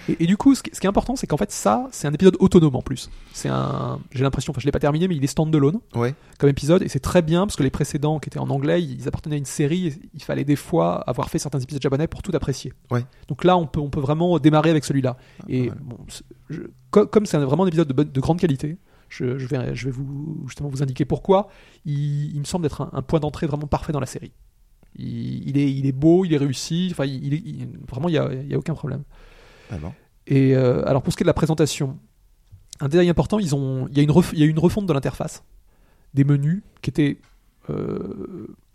[0.10, 2.08] Et, et du coup, ce qui, ce qui est important, c'est qu'en fait, ça, c'est
[2.08, 3.12] un épisode autonome en plus.
[3.32, 6.16] C'est un, j'ai l'impression, enfin, je l'ai pas terminé, mais il est standalone Ouais.
[6.40, 9.08] comme épisode, et c'est très bien parce que les précédents qui étaient en anglais, ils
[9.08, 12.24] appartenaient à une série, et il fallait des fois avoir fait certains épisodes japonais pour
[12.24, 12.74] tout apprécier.
[12.90, 13.06] Ouais.
[13.28, 15.16] Donc là, on peut, on peut vraiment démarrer avec celui-là.
[15.48, 15.98] et bon,
[16.50, 18.78] je- co- comme c'est vraiment un épisode de grande qualité,
[19.10, 21.50] je, je vais, je vais vous justement vous indiquer pourquoi.
[21.86, 24.32] Il, il me semble être un, un point d'entrée vraiment parfait dans la série.
[24.96, 26.90] Il, il est, il est beau, il est réussi.
[26.92, 29.04] Enfin, il, est- il- vraiment, il y a, aucun problème.
[29.72, 29.76] Ah.
[30.28, 31.98] Et euh, alors pour ce qui est de la présentation,
[32.80, 34.86] un détail important, ils ont, il y a une, ref- il y a une refonte
[34.86, 35.44] de l'interface,
[36.14, 37.20] des menus qui étaient,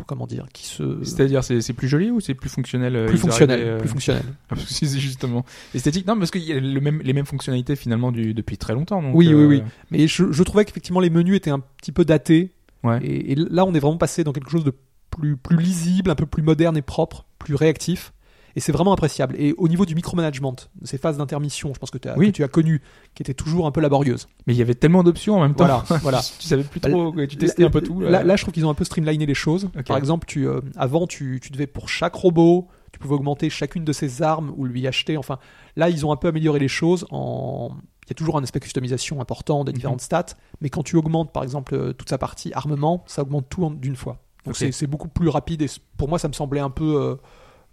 [0.07, 3.21] comment dire, qui se C'est-à-dire, c'est plus joli ou c'est plus fonctionnel euh, plus ils
[3.21, 4.25] fonctionnel, arrivaient, euh, plus fonctionnel.
[4.51, 6.07] Ah, c'est justement esthétique.
[6.07, 9.03] Non, parce qu'il y a le même, les mêmes fonctionnalités finalement du, depuis très longtemps.
[9.03, 9.63] Donc, Oui, oui, euh, oui.
[9.91, 12.53] Mais je, je trouvais qu'effectivement les menus étaient un petit peu datés.
[12.83, 12.99] Ouais.
[13.03, 14.73] Et, et là, on est vraiment passé dans quelque chose de
[15.11, 18.13] plus, plus lisible, un peu plus moderne et propre, plus réactif.
[18.57, 19.35] Et c'est vraiment appréciable.
[19.39, 22.27] Et au niveau du micromanagement, ces phases d'intermission, je pense que, tu as- Oui.
[22.29, 22.83] que tu as connu,
[23.15, 24.29] qui étaient toujours un peu laborieuses.
[24.47, 25.65] Mais il y avait tellement d'options en même temps.
[25.67, 26.21] Voilà, voilà.
[26.39, 28.01] tu savais plus trop, tu testais un peu tout.
[28.01, 28.23] Là, euh.
[28.23, 29.69] là, je trouve qu'ils ont un peu streamliné les choses.
[29.87, 33.85] Par exemple, tu, euh, avant, tu, tu devais pour chaque robot, tu pouvais augmenter chacune
[33.85, 35.17] de ses armes ou lui acheter.
[35.17, 35.39] Enfin,
[35.77, 37.07] là, ils ont un peu amélioré les choses.
[37.11, 37.71] En...
[38.07, 39.77] Il y a toujours un aspect customisation important des Mhm.
[39.77, 40.27] différentes stats,
[40.61, 43.97] mais quand tu augmentes, par exemple, euh, toute sa partie armement, ça augmente tout d'une
[43.97, 44.19] fois.
[44.45, 47.15] Donc c'est- beaucoup plus rapide et pour moi, ça me semblait un peu euh,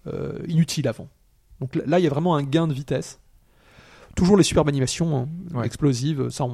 [0.08, 1.08] euh, inutile avant.
[1.60, 3.20] Donc là, il y a vraiment un gain de vitesse.
[4.16, 5.66] Toujours les superbes animations hein, Ouais.
[5.66, 6.46] explosives, ça,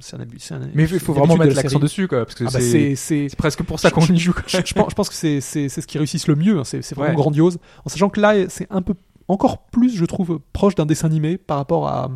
[0.00, 0.38] c'est un abus.
[0.50, 1.82] un- Mais il faut vraiment mettre la l'accent série.
[1.82, 2.60] dessus, quoi, parce que Ah bah,
[2.96, 4.32] c'est presque pour ça qu'on y joue.
[4.46, 6.58] je, je pense, que c'est ce qui réussissent le mieux.
[6.58, 6.64] hein.
[6.64, 7.16] C'est c'est vraiment Ouais.
[7.16, 7.58] grandiose.
[7.84, 8.94] En sachant que là, c'est un peu
[9.28, 12.10] encore plus, je trouve, proche d'un dessin animé par rapport à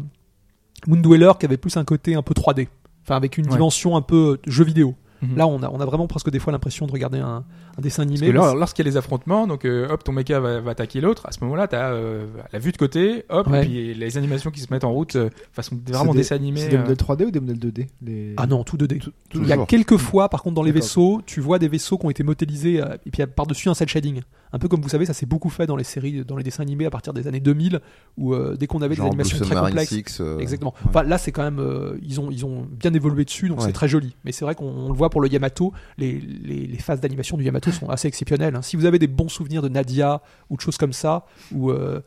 [0.86, 2.68] Moon Dweller qui avait plus un côté un peu 3D.
[3.02, 3.52] Enfin, avec une Ouais.
[3.52, 4.94] dimension un peu jeu vidéo.
[5.34, 7.44] Là, on a, on a vraiment presque des fois l'impression de regarder un,
[7.78, 8.26] un dessin Parce animé.
[8.28, 10.70] que mais là, lorsqu'il y a les affrontements, donc euh, hop, ton mecha va, va
[10.72, 11.26] attaquer l'autre.
[11.26, 13.62] À ce moment-là, t'as euh, la vue de côté, hop, Ouais.
[13.62, 16.60] et puis les animations qui se mettent en route, euh, façon vraiment des- dessin animé.
[16.60, 16.80] C'est des euh.
[16.80, 18.34] modèles 3D ou des modèles 2D les...
[18.36, 19.02] Ah non, tout 2D.
[19.34, 22.06] Il y a quelques fois, par contre, dans les vaisseaux, tu vois des vaisseaux qui
[22.06, 24.20] ont été modélisés euh, et puis il y a par-dessus un cel shading.
[24.52, 26.62] Un peu comme vous savez, ça s'est beaucoup fait dans les séries, dans les dessins
[26.62, 27.80] animés à partir des années 2000,
[28.16, 30.72] où euh, dès qu'on avait des Blue animations très Submarine complexes, 6, euh, Exactement.
[30.82, 30.88] ouais.
[30.88, 31.58] Enfin, là, c'est quand même.
[31.58, 33.66] euh, ils, ont, ils ont bien évolué dessus, donc Ouais.
[33.66, 34.14] c'est très joli.
[34.24, 35.72] Mais c'est vrai qu'on on le voit pour le Yamato.
[35.98, 38.54] Les, les, les phases d'animation du Yamato sont assez exceptionnelles.
[38.56, 38.62] hein.
[38.62, 42.00] Si vous avez des bons souvenirs de Nadia ou de choses comme ça, ou euh,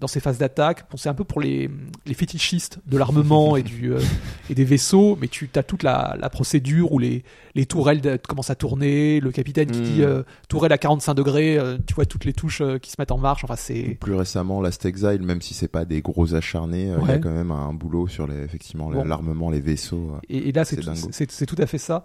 [0.00, 1.68] dans ces phases d'attaque, bon, c'est un peu pour les,
[2.06, 4.00] les fétichistes de l'armement et, du, euh,
[4.48, 7.22] et des vaisseaux, mais tu as toute la, la procédure où les,
[7.54, 11.58] les tourelles de- commencent à tourner, le capitaine qui dit euh, tourelle à 45 degrés,
[11.58, 13.44] euh, tu vois toutes les touches euh, qui se mettent en marche.
[13.44, 13.98] Enfin, c'est.
[14.00, 17.18] Plus récemment, Last Exile, même si c'est pas des gros acharnés, euh, il y a
[17.18, 19.04] quand même un boulot sur les, effectivement, Bon.
[19.04, 20.12] l'armement, les vaisseaux.
[20.14, 20.20] euh.
[20.30, 22.04] Et, et là, c'est tout, tout à fait ça.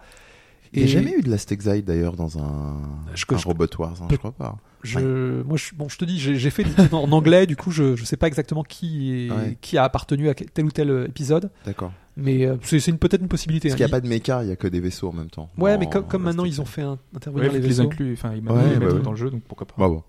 [0.75, 2.77] Il n'y a Et- jamais eu de Last Exile d'ailleurs dans un,
[3.15, 4.57] Je- un je- Robot Wars, hein, je crois pas.
[4.83, 8.03] Je, moi, je, bon, je te dis, j'ai fait en anglais, du coup, je, je
[8.05, 9.57] sais pas exactement qui, est- Ouais.
[9.61, 11.91] qui a appartenu à tel ou tel euh, épisode, D'accord.
[12.17, 13.69] mais euh, c'est peut-être une possibilité.
[13.69, 13.77] Parce hein.
[13.77, 15.49] qu'il n'y a pas de méca, il y a que des vaisseaux en même temps.
[15.57, 18.47] Ouais, mais comme, maintenant ils ont fait un- intervenir Ouais, les vaisseaux, incluent, enfin, ils
[18.47, 19.01] Ouais, les mettent bah ouais.
[19.01, 19.73] dans le jeu, donc pourquoi pas.
[19.77, 20.03] Bah bon.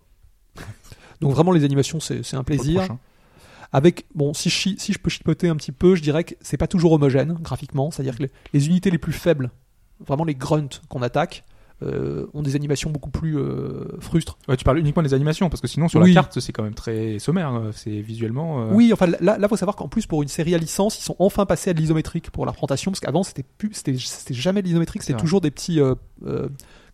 [1.20, 2.80] donc vraiment les animations, c'est un plaisir.
[2.80, 2.98] prochain.
[3.72, 6.34] Avec, bon, si je, chi- si je peux chipoter un petit peu, je dirais que
[6.40, 9.50] c'est pas toujours homogène graphiquement, c'est-à-dire que les unités les plus faibles,
[10.04, 11.44] vraiment les grunts qu'on attaque,
[11.82, 14.38] euh, ont des animations beaucoup plus euh, frustres.
[14.48, 16.08] Ouais, tu parles uniquement des animations, parce que sinon, sur Oui.
[16.14, 17.52] la carte, c'est quand même très sommaire.
[17.54, 18.62] euh, C'est visuellement.
[18.62, 21.02] euh, Oui, enfin là, là, faut savoir qu'en plus pour une série à licence, ils
[21.02, 24.32] sont enfin passés à de l'isométrique pour la présentation, parce qu'avant c'était plus, c'était, c'était
[24.32, 25.78] jamais de l'isométrique, C'est c'était toujours des petits,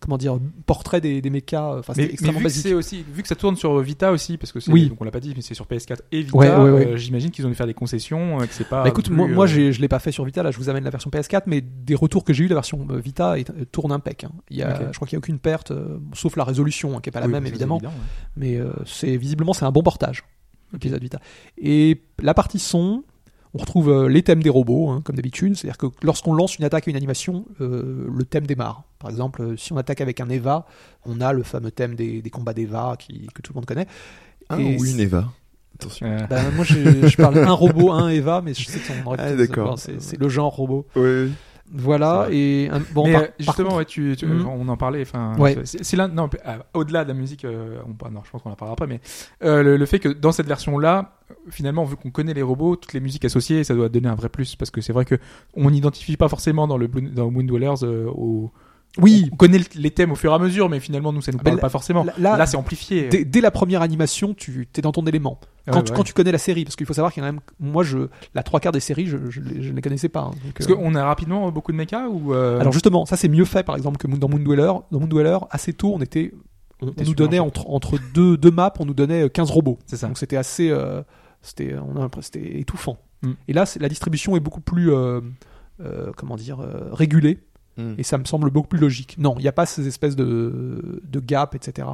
[0.03, 1.77] comment dire, portraits des, des mechas.
[1.79, 2.63] Enfin, c'était Mais, mais extrêmement vu que basique.
[2.63, 4.89] c'est aussi vu que ça tourne sur Vita aussi parce que c'est Oui.
[4.89, 6.87] donc on l'a pas dit mais c'est sur PS4 et Vita Ouais, ouais, ouais.
[6.93, 9.15] euh, j'imagine qu'ils ont dû faire des concessions euh, que c'est pas Bah, écoute, plus,
[9.15, 11.09] moi, moi euh, je l'ai pas fait sur Vita, là je vous amène la version
[11.09, 14.23] PS4, mais des retours que j'ai eu, la version euh, Vita est- euh, tourne impec.
[14.25, 14.31] hein.
[14.49, 14.91] Il y a.
[14.91, 17.19] Je crois qu'il y a aucune perte, euh, sauf la résolution, hein, qui est pas
[17.19, 17.93] la même c'est évidemment, évident,
[18.35, 20.23] mais euh, c'est visiblement c'est un bon portage,
[20.73, 21.19] l'épisode Vita.
[21.57, 23.03] Et la partie son,
[23.53, 26.65] on retrouve euh, les thèmes des robots, hein, comme d'habitude, c'est-à-dire que lorsqu'on lance une
[26.65, 28.83] attaque et une animation, euh, le thème démarre.
[28.99, 30.65] Par exemple, euh, si on attaque avec un Eva,
[31.05, 33.87] on a le fameux thème des, des combats d'Eva qui, que tout le monde connaît.
[34.49, 35.31] Un Et ou une Eva.
[35.75, 36.07] Attention.
[36.07, 38.93] Euh, Bah, moi, je, je parle un robot, un Eva, mais je sais que ça
[39.03, 40.87] en aurait Ah, c'est le genre robot.
[40.95, 41.31] Oui.
[41.71, 44.45] Voilà, et un- bon, mais par- euh, par justement, ouais, tu, tu- Mhm.
[44.47, 45.01] on en parlait.
[45.01, 45.57] Enfin, Ouais.
[45.63, 46.07] c'est l'un.
[46.07, 48.73] Non, euh, au-delà de la musique, euh, on, bah, non, je pense qu'on en parlera
[48.73, 48.99] après, mais
[49.43, 51.13] euh, le, le fait que dans cette version-là,
[51.49, 54.29] finalement, vu qu'on connaît les robots, toutes les musiques associées, ça doit donner un vrai
[54.29, 55.15] plus parce que c'est vrai que
[55.55, 58.51] on n'identifie pas forcément dans le dans Moon Dwellers euh, au
[58.99, 61.39] oui, on connaît les thèmes au fur et à mesure, mais finalement, nous, ça nous
[61.41, 62.03] Ah, parle pas forcément.
[62.17, 63.09] là- Là, c'est amplifié.
[63.09, 65.39] dès, dès la première animation, tu es dans ton élément.
[65.65, 65.97] Quand, Ouais, tu- ouais.
[65.97, 67.83] quand tu connais la série, parce qu'il faut savoir qu'il y a quand même, moi,
[67.83, 70.21] je, la trois quarts des séries, je, je, les, je ne les connaissais pas.
[70.21, 72.33] hein, donc, Parce euh, qu'on a rapidement beaucoup de mechas ou.
[72.33, 74.71] euh, Alors justement, ça c'est mieux fait, par exemple, que dans Moon Dweller.
[74.91, 76.31] Dans Moon Dweller, assez tôt, on était,
[76.81, 79.79] on, nous donnait entre, entre deux, deux maps, on nous donnait 15 robots.
[79.87, 80.07] c'est ça.
[80.07, 81.01] Donc c'était assez, euh,
[81.41, 81.75] c'était,
[82.59, 82.97] étouffant.
[83.23, 83.31] Mm.
[83.47, 85.21] Et là, la distribution est beaucoup plus, euh,
[85.81, 87.39] euh, comment dire, euh, régulée.
[87.75, 87.93] Hmm.
[87.97, 89.15] Et ça me semble beaucoup plus logique.
[89.17, 91.87] Non, il n'y a pas ces espèces de, de gaps, etc.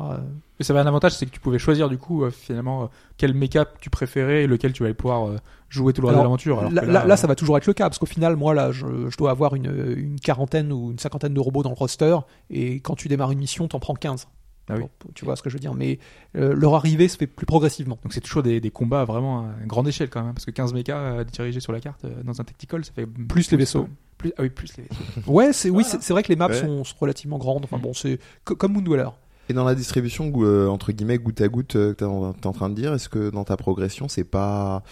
[0.60, 2.88] Et ça avait un avantage, c'est que tu pouvais choisir du coup euh, finalement euh,
[3.18, 5.38] quel mecha tu préférais et lequel tu allais pouvoir euh,
[5.70, 6.62] jouer tout le reste de l'aventure.
[6.70, 8.72] Là, que là- là, ça va toujours être le cas, parce qu'au final, moi, là,
[8.74, 12.18] je, je dois avoir une, une quarantaine ou une cinquantaine de robots dans le roster,
[12.50, 14.28] et quand tu démarres une mission, t'en prends 15.
[14.70, 14.84] Ah oui.
[15.16, 15.74] Tu vois ce que je veux dire.
[15.74, 16.00] Mais
[16.36, 17.98] euh, leur arrivée se fait plus progressivement.
[18.04, 20.74] Donc c'est toujours des, des combats vraiment à grande échelle quand même, parce que 15
[20.74, 23.88] mechas euh, dirigés sur la carte euh, dans un tactical, ça fait Plus les vaisseaux.
[24.18, 25.04] Plus, ah oui, plus les vaisseaux.
[25.32, 26.60] Ouais, c'est oui, c'est vrai que les maps Ouais.
[26.60, 27.64] sont, sont relativement grandes.
[27.66, 29.10] Enfin bon, c'est co- comme Moon Dweller.
[29.52, 32.52] Et dans la distribution, euh, entre guillemets, goutte à goutte, euh, que en, t'es en
[32.54, 34.84] train de dire, est-ce que dans ta progression, c'est pas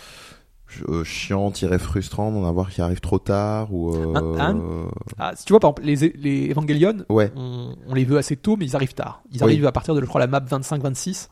[0.89, 5.31] euh, chiant, tiré frustrant d'en avoir qui arrive trop tard ou euh, Un- un- Ah,
[5.35, 7.31] si tu vois, par exemple, les, les Evangelion, Ouais.
[7.35, 9.21] on, on les veut assez tôt, mais ils arrivent tard.
[9.31, 9.43] Ils Oui.
[9.43, 11.29] arrivent à partir de, je crois, la map 25-26.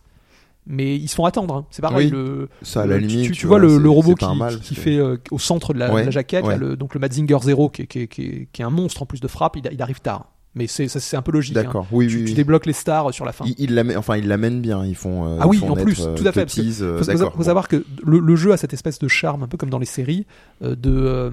[0.68, 1.54] mais ils se font attendre.
[1.56, 1.66] hein.
[1.70, 2.08] C'est pareil.
[2.08, 2.12] Oui.
[2.12, 3.26] le, Ça, à la tu- limite.
[3.28, 6.02] tu, tu vois, le, robot qui, mal, qui fait euh, au centre de la, Ouais,
[6.02, 6.54] de la jaquette, ouais.
[6.54, 9.20] là, le- donc le Mazinger Zero, qui est, qui qui est un monstre en plus
[9.22, 10.26] de frappe, il, il arrive tard.
[10.58, 11.58] Mais c'est c'est un peu logique.
[11.58, 11.64] hein.
[11.64, 11.86] D'accord.
[11.92, 12.24] Oui, Tu, oui.
[12.24, 12.34] tu oui.
[12.34, 13.44] débloques les stars sur la fin.
[13.46, 14.86] Ils, ils l'amènent, enfin, ils l'amènent bien.
[14.86, 15.26] Ils font.
[15.26, 17.34] euh, Ah oui, ils font en plus, euh, tout à fait, euh, faut, faut- d'accord.
[17.36, 19.80] faut savoir que le, le jeu a cette espèce de charme, un peu comme dans
[19.80, 20.26] les séries,
[20.64, 21.32] euh, de euh,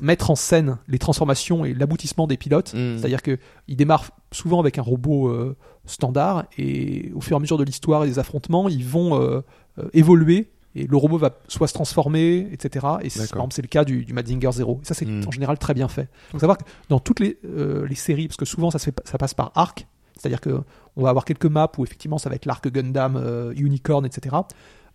[0.00, 2.72] mettre en scène les transformations et l'aboutissement des pilotes.
[2.74, 2.96] Mm.
[2.98, 7.40] C'est-à-dire que il démarre souvent avec un robot euh, standard et au fur et à
[7.40, 9.40] mesure de l'histoire et des affrontements, ils vont euh,
[9.78, 12.86] euh, évoluer et le robot va soit se transformer, etc.
[13.02, 13.30] Et c'est- D'accord.
[13.32, 14.80] par exemple, c'est le cas du, du Mazinger Zero.
[14.82, 15.24] Et ça, c'est Mm.
[15.26, 16.08] en général très bien fait.
[16.28, 18.86] Il faut savoir que dans toutes les, euh, les séries, parce que souvent ça, se
[18.86, 20.62] fait, ça passe par arc, c'est-à-dire que
[20.96, 24.36] on va avoir quelques maps où effectivement ça va être l'arc Gundam, euh, Unicorn, etc.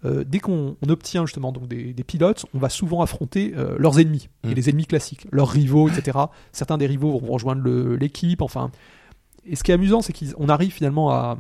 [0.06, 4.00] Euh, dès qu'on on obtient justement donc des, des pilotes, on va souvent affronter leurs
[4.00, 4.54] ennemis et Mm.
[4.54, 6.18] les ennemis classiques, leurs rivaux, etc.
[6.54, 8.42] Certains des rivaux vont rejoindre l'équipe.
[8.42, 8.72] Enfin,
[9.46, 11.38] et ce qui est amusant, c'est qu'on arrive finalement à,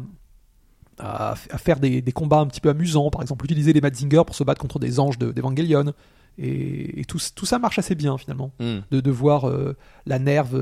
[0.99, 3.09] à, à faire des, des combats un petit peu amusants.
[3.09, 5.93] Par exemple, utiliser les Mazinger pour se battre contre des anges de- d'Evangelion.
[6.37, 8.51] Et, et tout, tout ça marche assez bien finalement.
[8.59, 8.77] Mm.
[8.91, 10.55] De, de voir euh, la nerve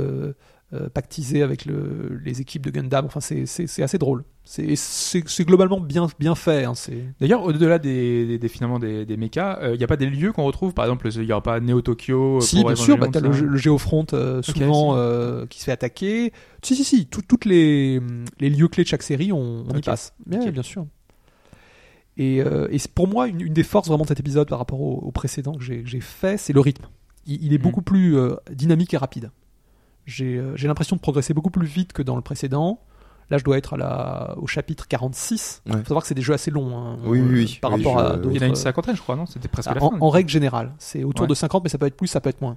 [0.73, 3.05] euh, euh, pactiser avec le- les équipes de Gundam.
[3.05, 4.23] Enfin, c'est- assez drôle.
[4.43, 6.65] C'est globalement bien, bien fait.
[6.65, 6.73] hein,
[7.21, 10.31] D'ailleurs, au-delà des, des, des- finalement des, des mechas, il n'y a pas des lieux
[10.33, 13.07] qu'on retrouve Par exemple, il n'y aura pas Neo Tokyo euh, Si, bien sûr, bah,
[13.11, 16.33] t'as tout le, Géofront euh, souvent euh, qui se fait attaquer.
[16.63, 18.01] Si, si, si, tout- toutes les,
[18.39, 20.13] les lieux clés de chaque série, on, on y passe.
[20.25, 20.85] Bien, bien sûr.
[22.17, 24.81] Et, euh, et pour moi, une, une des forces vraiment de cet épisode par rapport
[24.81, 26.85] au, au précédent que j'ai fait, c'est le rythme.
[27.25, 27.63] Il, il est Mhm.
[27.63, 29.29] beaucoup plus euh, dynamique et rapide.
[30.07, 32.79] J'ai euh, j'ai l'impression de progresser beaucoup plus vite que dans le précédent.
[33.29, 35.61] Là, je dois être à la, au chapitre 46.
[35.65, 35.79] Il Ouais.
[35.79, 36.77] faut savoir que c'est des jeux assez longs.
[36.77, 37.59] hein, Oui, oui, oui.
[37.61, 38.29] Par Oui, rapport je- à Il y en a d'autres.
[38.35, 39.25] Il y en a une cinquantaine, je crois, non?
[39.25, 39.97] C'était presque Ah, la en, fin.
[39.99, 41.27] en règle générale, c'est autour Ouais.
[41.27, 42.55] de 50, mais ça peut être plus, ça peut être moins.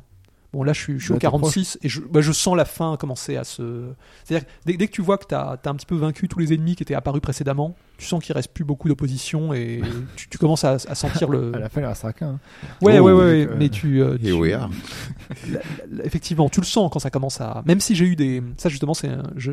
[0.53, 2.57] Bon, là, je suis, je suis au Ouais, t'es 46 et je, bah, je sens
[2.57, 3.85] la fin commencer à se.
[4.25, 6.41] C'est-à-dire, que dès, dès que tu vois que tu as, un petit peu vaincu tous
[6.41, 9.81] les ennemis qui étaient apparus précédemment, tu sens qu'il reste plus beaucoup d'opposition et
[10.17, 11.55] tu, tu commences à, à sentir le.
[11.55, 12.41] À la fin, il restera qu'un.
[12.83, 14.03] Ouais, Oh, ouais, ouais, ouais, euh, mais tu.
[14.03, 14.69] euh, Here tu- we are.
[15.53, 17.63] la- la- effectivement, tu le sens quand ça commence à.
[17.67, 18.43] Même si j'ai eu des.
[18.57, 19.53] Ça, justement, c'est un- je,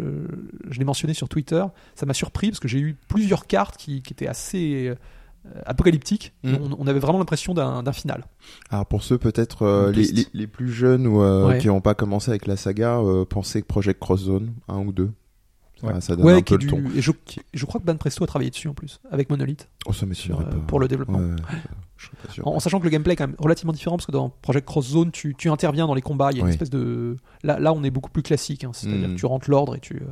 [0.69, 4.01] je l'ai mentionné sur Twitter, ça m'a surpris parce que j'ai eu plusieurs cartes qui,
[4.01, 4.95] qui étaient assez euh,
[5.65, 6.33] apocalyptiques.
[6.43, 6.55] Mm.
[6.55, 8.25] On, on avait vraiment l'impression d'un final.
[8.69, 10.15] Alors pour ceux peut-être euh, les, piste.
[10.15, 11.57] les, les plus jeunes ou euh, Ouais.
[11.59, 14.91] qui n'ont pas commencé avec la saga, euh, pensez que Project Cross Zone 1 ou
[14.91, 15.11] 2.
[15.83, 15.91] Ouais.
[15.95, 16.83] Ah, ça donne Ouais, un peu le du- ton.
[16.95, 17.11] et je,
[17.53, 20.39] je crois que Ban Presto a travaillé dessus en plus, avec Monolith, Oh ça sur,
[20.39, 20.65] m'étonnerait euh, pas.
[20.65, 21.19] pour le développement.
[21.19, 21.35] Ouais,
[21.97, 22.47] je serais pas sûr.
[22.47, 24.65] En, en sachant que le gameplay est quand même relativement différent, parce que dans Project
[24.65, 27.17] Cross Zone, tu, tu interviens dans les combats, il y a une espèce de...
[27.43, 29.13] Là, là, on est beaucoup plus classique, hein, c'est-à-dire Mm.
[29.13, 29.97] que tu rentres l'ordre et tu...
[29.97, 30.05] euh,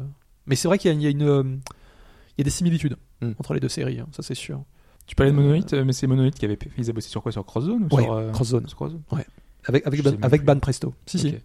[0.46, 1.24] Mais c'est vrai qu'il y a, il y a une...
[1.24, 1.44] euh,
[2.38, 3.32] Il y a des similitudes Mm.
[3.40, 4.62] entre les deux séries, hein, ça c'est sûr.
[5.08, 6.72] Tu parlais de Monolith, euh, mais c'est Monolith qui avait fait.
[6.78, 7.32] Ils avaient bossé sur quoi?
[7.32, 8.68] Sur Crosszone ou Ouais, sur, euh, Cross Zone.
[8.68, 9.02] sur Crosszone
[9.66, 10.44] Avec, avec, Ban, avec.
[10.44, 10.94] Ban Presto.
[11.06, 11.36] Si, si.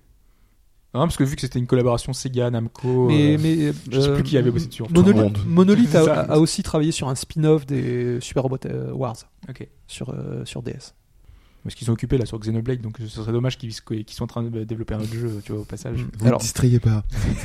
[0.93, 3.07] Non, parce que vu que c'était une collaboration Sega, Namco.
[3.07, 4.83] Mais, euh, mais, je sais euh, plus qui avait bossé dessus.
[4.83, 5.39] Monolith, le monde.
[5.47, 8.59] Monolith a, aussi travaillé sur un spin-off des Super Robot
[8.93, 9.17] Wars
[9.49, 9.69] Ok.
[9.87, 10.95] sur, euh, sur DS.
[11.63, 14.27] Parce qu'ils sont occupés là sur Xenoblade, donc ce serait dommage qu'ils qu'ils soient en
[14.29, 15.99] train de développer un autre jeu, tu vois, au passage.
[16.19, 17.05] Vous Alors- ne distrayez pas.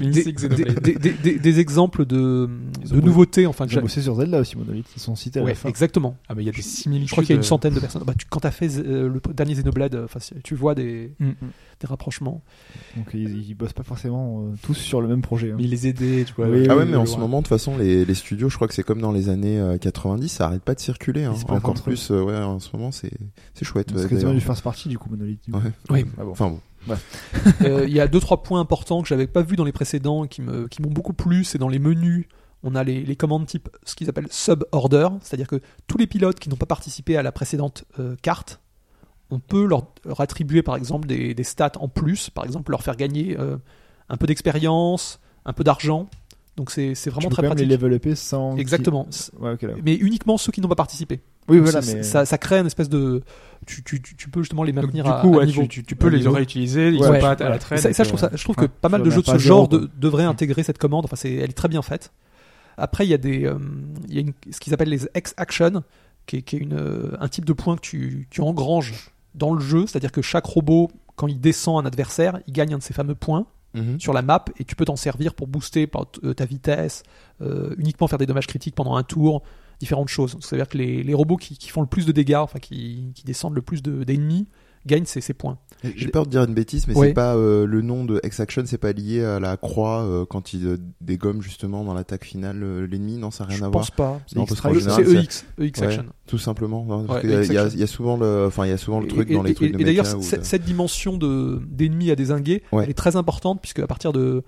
[0.00, 0.80] Des, Xenoblade.
[0.80, 2.48] des- des- des- des exemples de,
[2.92, 4.86] nouveautés, enfin que Ils ont j'ai- bossé sur Zelda aussi, Monolith.
[4.96, 5.68] Ils sont cités à Ouais, la fin.
[5.68, 6.16] exactement.
[6.28, 7.08] Ah, mais il y a des similitudes.
[7.08, 8.02] Je crois qu'il y a une euh, centaine de personnes.
[8.04, 11.12] Bah, tu- quand tu as fait euh, le dernier Xenoblade, euh, enfin, tu vois des,
[11.18, 11.30] mm,
[11.80, 12.42] des rapprochements.
[12.96, 15.50] Donc ils, ils bossent pas forcément euh, tous sur le même projet.
[15.52, 15.54] hein.
[15.56, 16.48] Mais ils les aidaient, tu vois.
[16.48, 17.20] Oui, ah ouais, mais en ce ouais.
[17.20, 19.58] moment, de toute façon, les, les studios, je crois que c'est comme dans les années
[19.58, 21.24] euh, 90, ça arrête pas de circuler.
[21.24, 21.34] Hein.
[21.48, 23.12] Encore plus, euh, ouais, en ce moment, c'est
[23.54, 23.88] c'est chouette.
[23.90, 24.34] C'est ouais, quasiment d'ailleurs.
[24.34, 25.40] du first party du coup, Monolith.
[25.44, 25.58] du coup.
[25.58, 25.72] Ouais.
[25.90, 26.04] Oui.
[26.18, 26.30] Ah bon.
[26.32, 26.60] Enfin bon.
[27.62, 30.26] Euh, Il y a deux trois points importants que j'avais pas vu dans les précédents
[30.26, 31.44] qui me qui m'ont beaucoup plu.
[31.44, 32.26] C'est dans les menus.
[32.62, 36.38] On a les, les commandes type ce qu'ils appellent sub-order, c'est-à-dire que tous les pilotes
[36.38, 38.60] qui n'ont pas participé à la précédente euh, carte,
[39.30, 42.82] on peut leur, leur attribuer par exemple des, des stats en plus, par exemple leur
[42.82, 43.56] faire gagner euh,
[44.10, 46.08] un peu d'expérience, un peu d'argent.
[46.56, 47.66] Donc c'est c'est Tu vraiment peux très pratique.
[47.66, 48.56] les level up sans.
[48.58, 49.06] Exactement.
[49.38, 49.72] Ouais, ok, là.
[49.82, 51.20] Mais uniquement ceux qui n'ont pas participé.
[51.50, 52.02] Oui, voilà, ça, mais.
[52.02, 53.22] ça, ça crée une espèce de.
[53.66, 55.66] Tu, tu, tu, peux justement les Donc, maintenir du à, coup, à ouais, niveau.
[55.66, 56.32] tu, tu, peux à les niveau.
[56.32, 57.78] réutiliser, ils Ouais, sont ouais, pas à la traîne.
[57.78, 59.68] ça, ça, je trouve ça, je trouve que pas mal de jeux de ce genre
[59.68, 61.04] de- devraient intégrer cette commande.
[61.04, 62.12] Enfin, c'est, elle est très bien faite.
[62.78, 63.58] Après, il y a des, euh,
[64.08, 65.82] il y a une- ce qu'ils appellent les X-Action,
[66.26, 69.52] qui est, qui est une, euh, un type de point que tu, tu engranges dans
[69.52, 69.86] le jeu.
[69.86, 73.14] C'est-à-dire que chaque robot, quand il descend un adversaire, il gagne un de ces fameux
[73.14, 74.00] points Mhm.
[74.00, 75.86] sur la map et tu peux t'en servir pour booster
[76.24, 77.02] euh, ta vitesse,
[77.42, 79.42] euh, uniquement faire des dommages critiques pendant un tour,
[79.80, 80.36] différentes choses.
[80.40, 83.24] C'est-à-dire que les, les robots qui, qui font le plus de dégâts, enfin qui, qui
[83.24, 84.46] descendent le plus de- d'ennemis,
[84.86, 85.58] gagnent ces, ces points.
[85.96, 87.08] J'ai peur de dire une bêtise, mais Ouais.
[87.08, 90.54] c'est pas euh, le nom de X-Action, c'est pas lié à la croix euh, quand
[90.54, 93.80] il euh, dégomme justement dans l'attaque finale l'ennemi, non, ça n'a rien Je à voir.
[93.84, 94.20] pense pas.
[94.34, 95.86] Non, parce qu'en C'est EX, EX Ouais.
[95.86, 96.04] Action.
[96.26, 96.84] Tout simplement.
[96.86, 98.78] non, parce Ouais, il y, a- il y a souvent le, enfin, il y a
[98.78, 102.10] souvent le truc Et- dans les trucs et- de et d'ailleurs, cette, dimension de d'ennemis
[102.10, 104.42] à désinguer, elle est très importante puisque à partir de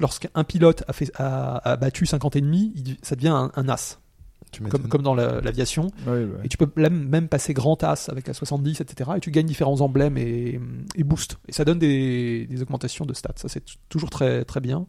[0.00, 4.00] lorsqu'un pilote a, fait, a, a battu 50 ennemis, il- ça devient un, un as.
[4.70, 5.88] Comme, comme dans la- l'aviation.
[6.06, 6.26] Ouais, ouais.
[6.44, 9.10] Et tu peux même passer grand as avec la 70, etc.
[9.16, 10.60] Et tu gagnes différents emblèmes et,
[10.96, 11.38] et boosts.
[11.48, 13.32] Et ça donne des, des augmentations de stats.
[13.36, 14.86] Ça, c'est toujours très, très bien.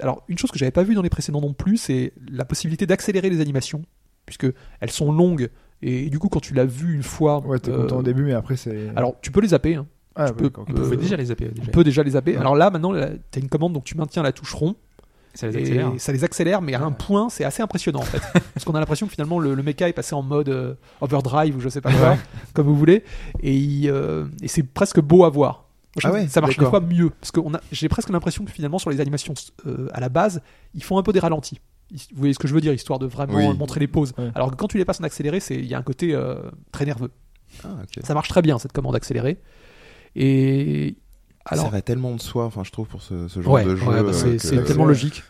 [0.00, 2.86] Alors, une chose que j'avais pas vue dans les précédents non plus, c'est la possibilité
[2.86, 3.82] d'accélérer les animations,
[4.26, 4.46] puisque
[4.80, 5.48] elles sont longues.
[5.80, 7.40] Et, du coup, quand tu l'as vu une fois.
[7.46, 8.88] Ouais, t'es euh, content au début, mais après c'est.
[8.96, 9.74] Alors, tu peux les zapper.
[9.76, 9.86] hein.
[10.16, 10.60] ah, tu ouais, peux-.
[10.66, 11.48] On euh, déjà les zapper.
[11.48, 11.68] Déjà.
[11.68, 12.32] On peut déjà les zapper.
[12.32, 12.38] Ouais.
[12.38, 12.98] Alors là, maintenant, tu
[13.38, 14.74] as une commande, donc tu maintiens la touche rond.
[15.34, 15.92] Ça les Et accélère.
[15.98, 18.20] ça les accélère, mais à un point, c'est assez impressionnant en fait.
[18.54, 21.56] Parce qu'on a l'impression que finalement le, le mecha est passé en mode euh, overdrive
[21.56, 22.18] ou je sais pas quoi,
[22.54, 23.02] comme vous voulez.
[23.40, 25.64] Et, il, euh, et c'est presque beau à voir.
[25.98, 27.10] Je Ah ouais, ça marche des fois mieux.
[27.20, 27.40] Parce que
[27.70, 29.34] j'ai presque l'impression que finalement sur les animations
[29.66, 30.42] euh, à la base,
[30.74, 31.60] ils font un peu des ralentis.
[31.90, 33.56] Vous voyez ce que je veux dire, histoire de vraiment Oui.
[33.58, 34.14] montrer les pauses.
[34.16, 34.30] Ouais.
[34.34, 36.36] Alors que quand tu les passes en accéléré, il y a un côté euh,
[36.72, 37.10] très nerveux.
[37.64, 37.68] Ah.
[38.02, 39.38] Ça marche très bien cette commande accélérée.
[40.16, 40.96] Et
[41.46, 43.74] alors, ça va tellement de soi, enfin, je trouve, pour ce, ce genre Ouais, de
[43.76, 43.86] jeu.
[43.86, 44.88] ouais, bah, euh, c'est que- c'est tellement Ouais.
[44.88, 45.22] logique.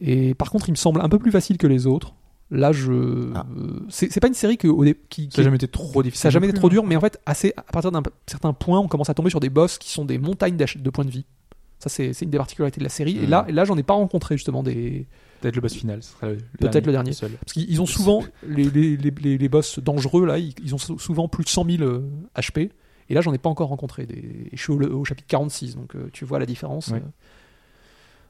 [0.00, 2.14] Et par contre, il me semble un peu plus facile que les autres.
[2.50, 3.30] Là, je.
[3.34, 3.44] Ah.
[3.58, 6.02] euh, C'est pas une série que, au dé- qui, qui Ça n'a jamais été trop
[6.02, 6.22] difficile.
[6.22, 6.70] ça a jamais été trop hein.
[6.70, 9.40] dur, mais en fait, assez, à partir d'un certain point, on commence à tomber sur
[9.40, 11.26] des boss qui sont des montagnes de points de vie.
[11.78, 13.18] Ça, c'est une des particularités de la série.
[13.18, 13.30] Et Mm.
[13.30, 15.06] là, et là j'en ai pas rencontré justement des.
[15.42, 16.00] Peut-être le boss final.
[16.58, 17.12] Peut-être le dernier.
[17.12, 17.30] seul.
[17.32, 18.24] Parce qu'ils ont souvent.
[18.48, 21.64] Les, les, les, les- boss dangereux, là, ils, ils ont sou- souvent plus de 100
[21.64, 22.02] 000 euh,
[22.36, 22.70] HP.
[23.08, 24.06] Et là, j'en ai pas encore rencontré.
[24.06, 24.48] Des...
[24.52, 26.88] Je suis au, au chapitre 46, donc euh, tu vois la différence.
[26.88, 26.98] Ouais.
[26.98, 27.08] euh.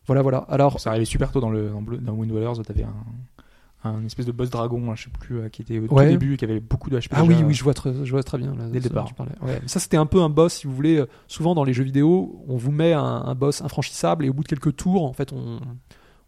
[0.07, 0.39] Voilà, voilà.
[0.49, 2.63] Alors, Ça arrivait super tôt dans le dans, dans Wind Dwellers.
[2.65, 2.95] T'avais un,
[3.91, 6.05] un espèce de boss dragon, hein, je sais plus, euh, qui était au Ouais.
[6.07, 7.09] tout début, qui avait beaucoup de HP.
[7.13, 7.35] Ah déjà.
[7.39, 8.55] oui, oui, je vois très, je vois très bien.
[8.55, 9.11] Là, Dès le ça, départ.
[9.43, 9.61] Ouais.
[9.67, 11.05] C'était un peu un boss, si vous voulez.
[11.27, 14.43] Souvent, dans les jeux vidéo, on vous met un, un boss infranchissable et au bout
[14.45, 15.61] de quelques tours, en fait, on,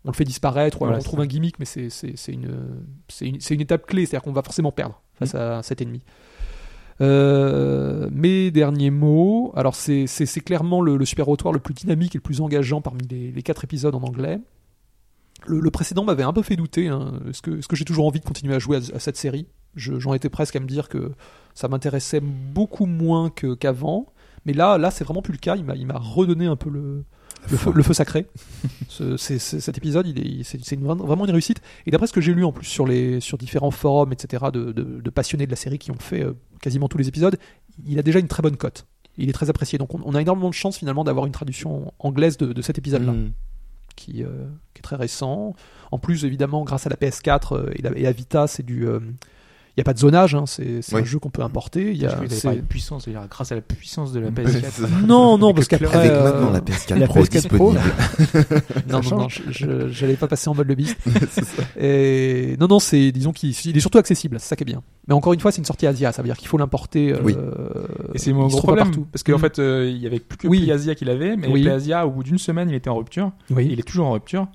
[0.04, 1.24] on le fait disparaître Voilà, on trouve ça.
[1.24, 1.88] un gimmick, mais c'est
[2.28, 2.50] une,
[3.22, 4.04] une, c'est une étape clé.
[4.06, 6.02] C'est-à-dire qu'on va forcément perdre face à cet ennemi.
[7.00, 9.52] Euh, mes derniers mots.
[9.56, 10.06] Alors, c'est
[10.44, 13.64] clairement le, le super rotoire le plus dynamique et le plus engageant parmi les, quatre
[13.64, 14.40] épisodes en anglais.
[15.46, 16.88] Le, précédent m'avait un peu fait douter.
[16.88, 17.14] hein.
[17.28, 19.46] Est-ce que, j'ai toujours envie de continuer à jouer à, cette série?
[19.74, 21.12] Je- J'en étais presque à me dire que
[21.54, 24.12] ça m'intéressait beaucoup moins qu'avant.
[24.44, 25.56] Mais là, là, c'est vraiment plus le cas.
[25.56, 27.04] Il m'a redonné un peu le,
[27.50, 28.26] le, feu, le feu sacré.
[28.88, 31.60] Ce- cet épisode, il c'est, vraiment une réussite.
[31.86, 34.72] Et d'après ce que j'ai lu en plus sur les, sur différents forums, etc., de,
[34.72, 37.36] de- de passionnés de la série qui ont fait euh, quasiment tous les épisodes,
[37.86, 38.86] il a déjà une très bonne cote.
[39.16, 39.78] Il est très apprécié.
[39.78, 42.78] Donc, on, on a énormément de chance finalement d'avoir une traduction anglaise de, de cet
[42.78, 43.32] épisode-là Mm.
[43.96, 44.28] qui, euh,
[44.74, 45.54] qui est très récent.
[45.90, 48.86] En plus, évidemment, grâce à la PS4 euh, et, la, et la Vita, c'est du.
[48.86, 49.00] euh,
[49.78, 51.00] n'y a pas de zonage, hein, c'est Oui.
[51.00, 51.90] un jeu qu'on peut importer.
[51.92, 54.50] Il y a, de puissance, c'est-à-dire grâce à la puissance de la Ouais, PS4.
[54.70, 54.88] c'est ça.
[55.06, 55.96] Non, non, parce qu'après.
[55.96, 57.80] Avec euh, maintenant la PS4 la Pro PS4 Pro, disponible.
[58.88, 60.96] non, non, non, je- n'allais pas passer en mode lobbyiste.
[61.80, 64.82] Et non, non, c'est disons qu'il il est surtout accessible, c'est ça qui est bien.
[65.08, 67.12] Mais encore une fois, c'est une sortie Asia, ça veut dire qu'il faut l'importer.
[67.12, 67.34] euh, Oui.
[68.14, 68.86] Et c'est mon il gros problème.
[68.86, 69.06] partout.
[69.12, 69.40] Parce qu'en Mm.
[69.40, 70.62] fait, euh, il y avait plus que Oui.
[70.64, 71.62] Play Asia qu'il avait, mais Oui.
[71.62, 73.32] Play Asia, au bout d'une semaine, il était en rupture.
[73.50, 73.68] Oui.
[73.70, 74.46] Il est toujours en rupture.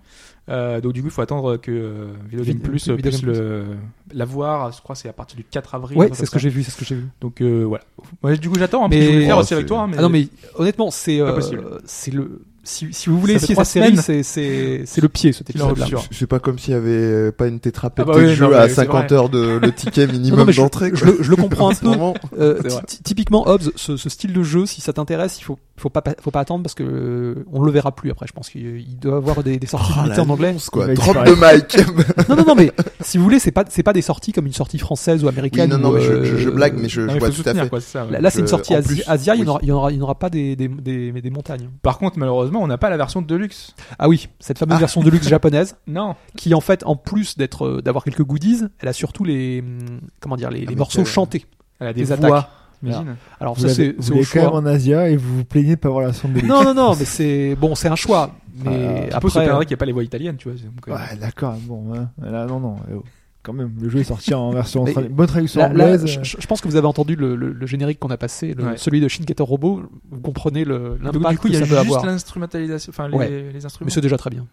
[0.47, 3.31] Euh, donc du coup, il faut attendre que euh, Video Game Plus Video puisse Game
[3.33, 3.65] le
[4.13, 4.71] l'avoir.
[4.71, 5.97] Je crois c'est à partir du 4 avril.
[5.97, 7.07] Ouais, c'est ce que j'ai vu, c'est ce que j'ai vu.
[7.21, 7.83] Donc euh, voilà.
[8.23, 8.85] Ouais, du coup, j'attends.
[8.85, 9.79] hein, Mais- je voulais le faire Oh, aussi avec c'est- toi.
[9.81, 9.95] hein, Mais...
[9.97, 11.39] Ah non, mais honnêtement, c'est euh,
[11.85, 12.41] c'est le.
[12.67, 14.01] Si, si vous voulez essayer cette série, semaines.
[14.01, 15.85] c'est c'est c'est le pied en épisode-là.
[16.09, 18.45] C'est pas comme s'il y avait euh, pas une tétrapétée Ah bah oui, de jeu
[18.47, 19.13] non, à c'est 50 vrai.
[19.15, 20.89] heures de le ticket minimum Non, je- d'entrée.
[20.95, 21.13] Je, quoi.
[21.13, 22.39] le- je le comprends un ce peu.
[22.39, 22.59] Euh,
[23.03, 26.31] typiquement, Hobbs, ce, ce style de jeu, si ça t'intéresse, il faut, faut pas, faut
[26.31, 28.25] pas attendre parce que euh, on le verra plus après.
[28.27, 30.55] Je pense qu'il il doit avoir des, des sorties Oh, limitées en anglais.
[30.71, 30.87] quoi.
[30.93, 31.77] Drop de mic.
[32.29, 34.53] Non, non, non, mais si vous voulez, c'est pas, c'est pas des sorties comme une
[34.53, 35.69] sortie française ou Oui, américaine.
[35.71, 37.37] non, non, mais je, euh, je, je blague, mais je, Non, je vois tout à
[37.43, 37.69] soutenir, fait.
[37.69, 38.11] quoi, c'est ça, ouais.
[38.11, 39.49] Là, là, c'est une Je- sortie plus, Asia, il n'y oui.
[39.49, 41.69] aura, il y en aura, il y en aura pas des, des, des, des montagnes.
[41.81, 43.75] Par contre, malheureusement, on n'a pas la version de luxe.
[43.99, 44.79] Ah oui, cette fameuse Ah.
[44.79, 46.15] version de luxe japonaise, Non.
[46.37, 49.99] qui en fait, en plus d'être, euh, d'avoir quelques goodies, elle a surtout les, hum,
[50.21, 51.45] comment dire, les, les Avec, morceaux euh, chantés.
[51.79, 52.37] Elle a des Des voix.
[52.37, 52.49] attaques.
[52.83, 53.15] Imagine.
[53.39, 54.57] Alors Vous ça, c'est vous c'est au l'avez quand même choix.
[54.59, 56.41] en Asia et vous vous plaignez de pas avoir la sonde de.
[56.41, 58.31] Non, non, non, mais c'est bon, c'est un choix.
[58.63, 60.57] Mais Après, se après, plaindrait qu'il n'y a pas les voix italiennes, tu vois.
[60.59, 62.09] donc, euh, Ouais, d'accord, bon, hein.
[62.21, 62.75] là, non, non.
[62.93, 63.03] oh.
[63.43, 66.05] Quand même, le jeu est sorti en version tra- bonne traduction Là, anglaise.
[66.07, 68.55] je, je- je pense que vous avez entendu le, le- le générique qu'on a passé,
[68.55, 68.77] le- Ouais.
[68.77, 69.83] celui de Shin Getter Robot.
[70.09, 72.05] Vous comprenez l'impact du coup, il y que a ça peut juste avoir.
[72.07, 73.51] l'instrumentalisation, enfin les, Ouais.
[73.53, 73.85] les instruments.
[73.85, 74.47] Mais c'est déjà très bien.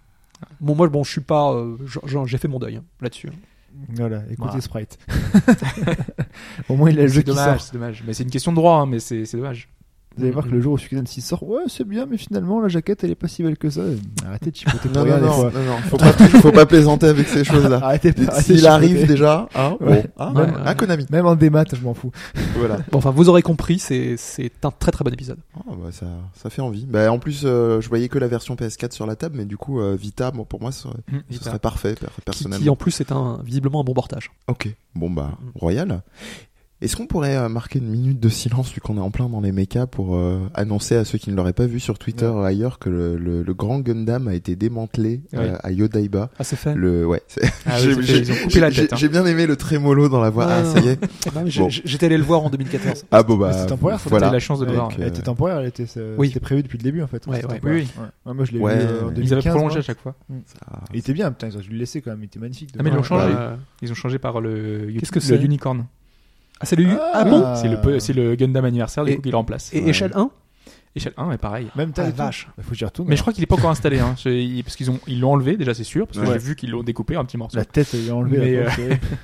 [0.61, 1.53] Bon, moi, bon, je suis pas.
[1.55, 1.77] euh,
[2.27, 3.31] J'ai fait mon deuil hein, là-dessus.
[3.95, 4.61] Voilà, écoutez Voilà.
[4.61, 4.99] Sprite.
[6.69, 7.67] Au moins, il a le jeu qui dommage, sort.
[7.69, 8.03] c'est dommage.
[8.07, 9.69] Mais c'est une question de droit, hein, mais c'est dommage.
[10.17, 12.61] Vous allez voir que le jour où Suikoden 6 sort, ouais, c'est bien, mais finalement,
[12.61, 13.81] la jaquette, elle est pas si belle que ça.
[14.27, 15.51] Arrêtez de chipoter pour Non, rien, non, des non, fois.
[15.55, 17.81] non, non, faut pas, faut pas plaisanter avec ces choses-là.
[17.83, 20.03] Arrêtez, arrêtez S'il arrive déjà, hein, Ouais.
[20.17, 20.61] bon, hein, Ouais, même ouais.
[20.67, 21.07] un Konami.
[21.11, 22.11] Même en démat, je m'en fous.
[22.59, 22.79] Voilà.
[22.91, 25.39] Bon, enfin, vous aurez compris, c'est c'est un très très bon épisode.
[25.67, 26.85] Oh, bah, ça, ça fait envie.
[26.87, 29.57] Bah, en plus, euh, je voyais que la version PS4 sur la table, mais du
[29.57, 30.95] coup, euh, Vita, bon, pour moi, ce serait,
[31.31, 32.63] ce serait parfait, per- Qui, personnellement.
[32.63, 34.31] qui, en plus est un visiblement un bon portage.
[34.49, 34.69] Ok.
[34.95, 35.59] Bon, bah, Mm.
[35.59, 36.03] royal.
[36.83, 39.41] Est-ce qu'on pourrait euh, marquer une minute de silence vu qu'on est en plein dans
[39.41, 42.41] les mechas pour euh, annoncer à ceux qui ne l'auraient pas vu sur Twitter ou
[42.41, 45.59] ailleurs que le, le, le grand Gundam a été démantelé euh, Ouais.
[45.63, 46.31] à Yodaiba.
[46.39, 46.75] Ah, c'est fait.
[46.75, 47.23] Le ouais.
[47.67, 48.97] Ah oui, j'ai- j'ai- j'ai- hein.
[48.97, 50.47] J'ai bien aimé le trémolo dans la voix.
[50.49, 50.99] Ah, Ah, ça y est.
[51.47, 51.69] J'ai- Bon.
[51.69, 53.05] J'étais allé le voir en 2014.
[53.13, 54.31] Ah bon bah c'est temporaire, ça, voilà.
[54.33, 54.89] La chance de le voir.
[54.99, 56.29] elle était temporaire, elle était, euh, Oui.
[56.29, 57.25] c'était prévu depuis le début en fait.
[57.29, 57.55] Ouais, C'était ouais.
[57.61, 57.77] temporaire.
[57.77, 58.09] Oui, Ouais.
[58.27, 59.15] Ouais, moi je l'ai Ouais, vu euh, en ouais.
[59.15, 59.25] 2015.
[59.25, 60.15] Ils avaient prolongé à chaque fois.
[60.93, 62.71] Il était bien, putain, ils ont dû le laisser quand même, il était magnifique.
[62.77, 63.07] Ah mais ils l'ont Ouais.
[63.07, 63.33] changé.
[63.37, 65.85] Euh, Ils ont changé par le Qu'est-ce que le c'est unicorn.
[66.63, 66.89] Ah, c'est le U.
[66.99, 69.73] Ah, Ah bon C'est le peu- c'est le Gundam anniversaire du Et- coup qu'il remplace.
[69.75, 69.91] Et Ouais.
[69.91, 70.31] échelle 1
[70.95, 71.67] Échelle 1 est pareil.
[71.75, 72.05] Même Ah, taille.
[72.05, 72.19] la et tout.
[72.19, 72.49] vache.
[72.57, 73.09] Bah, faut que j'y retourne.
[73.09, 74.15] Mais je crois qu'il est pas encore installé hein.
[74.63, 76.33] Parce qu'ils ont ils l'ont enlevé déjà c'est sûr parce que Ouais.
[76.35, 77.57] j'ai vu qu'ils l'ont découpé un petit morceau.
[77.57, 78.39] La tête, est enlevée.
[78.39, 79.01] Mais, la euh, pauvre, c'est-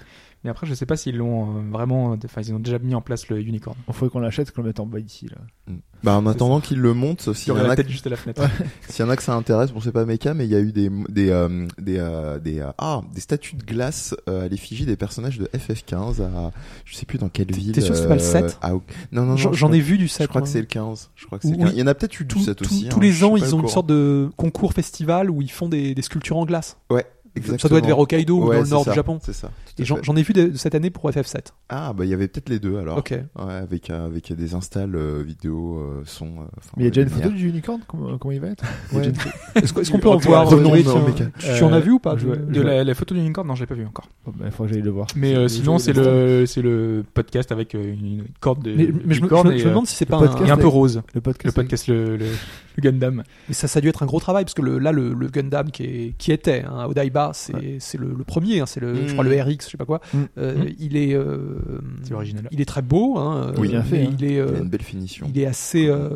[0.49, 3.03] Mais après je sais pas s'ils l'ont euh, vraiment enfin ils ont déjà mis en
[3.03, 3.77] place le unicorn.
[3.87, 5.27] Il faudrait qu'on l'achète, qu'on le mette en bas ici.
[5.29, 5.75] Là.
[6.03, 8.11] Bah en attendant qu'il le monte, Il s'il y y, en a, tête juste à
[8.11, 8.41] la fenêtre.
[8.89, 10.61] s'il y en a que ça intéresse, bon c'est pas méca, mais il y a
[10.61, 14.49] eu des des euh, des euh, des euh, ah des statues de glace euh, à
[14.49, 16.53] l'effigie des personnages de FF15 à
[16.87, 17.73] je sais plus dans quelle ville.
[17.73, 18.57] t'es sûr que c'est pas le 7?
[18.63, 18.81] à- Non
[19.13, 19.37] non non.
[19.53, 20.23] J'en ai vu du 7.
[20.23, 21.11] Je crois que c'est le 15.
[21.15, 21.65] Je crois que c'est le Oui.
[21.65, 21.73] 15.
[21.75, 22.89] Il y en a peut-être eu du Tous- 7 tous- aussi.
[22.89, 25.69] tous hein, les je ans, ils ont une sorte de concours festival où ils font
[25.69, 26.79] des, des sculptures en glace.
[26.91, 27.05] Ouais.
[27.59, 29.19] Ça doit être vers Hokkaido ou dans le nord ça, du Japon.
[29.23, 29.51] C'est ça.
[29.79, 31.39] Et j'en ai vu de, de cette année pour FF7.
[31.69, 32.99] Ah bah il y avait peut-être les deux alors.
[32.99, 33.11] Ok.
[33.11, 36.27] Ouais, avec euh, avec des installs euh, vidéo, euh, son.
[36.27, 36.45] euh,
[36.77, 38.65] Mais il y a déjà une photo du unicorn comment, comment il va être?
[38.93, 39.07] Ouais.
[39.07, 40.85] une- Est-ce qu'on peut en voir oui.
[41.17, 41.25] Tu,
[41.57, 42.17] tu en as vu ou pas?
[42.17, 44.09] Je- de- la, la photo du unicorn non je l'ai pas vu encore.
[44.27, 45.07] Oh, bah, Il faudrait que j'aille le voir.
[45.17, 49.29] Mais euh, sinon c'est le c'est le podcast avec une corde de Mais, je, me,
[49.65, 50.97] demande si c'est pas podcast un, un peu rose.
[50.97, 51.55] Le Le podcast.
[51.55, 52.19] podcast le,
[52.81, 53.23] le, Gundam.
[53.49, 55.29] Mais ça, ça a dû être un gros travail parce que le, là, le, le
[55.29, 59.07] Gundam qui, est, qui était hein, Odaiba, c'est c'est le, le premier, hein, c'est le,
[59.07, 60.01] je crois le RX, je sais pas quoi.
[60.13, 60.19] Mm.
[60.39, 60.69] Euh, Mm.
[60.79, 61.59] Il est, euh,
[62.03, 62.49] C'est original.
[62.51, 64.15] il est très beau, hein, Oui, euh, bien fait, mais hein.
[64.19, 65.27] il est, Il euh, a une belle finition.
[65.33, 66.11] il est assez euh,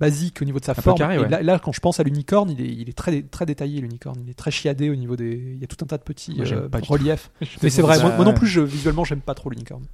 [0.00, 0.98] basique au niveau de sa forme.
[0.98, 1.28] carré, Et ouais.
[1.28, 4.18] là, là, quand je pense à l'unicorne, il est, il est très, très détaillé l'unicorne.
[4.24, 5.52] Il est très chiadé au niveau des.
[5.54, 7.30] Il y a tout un tas de petits euh, reliefs.
[7.62, 9.84] Mais c'est vrai, moi non plus, je, visuellement, j'aime pas trop l'unicorne.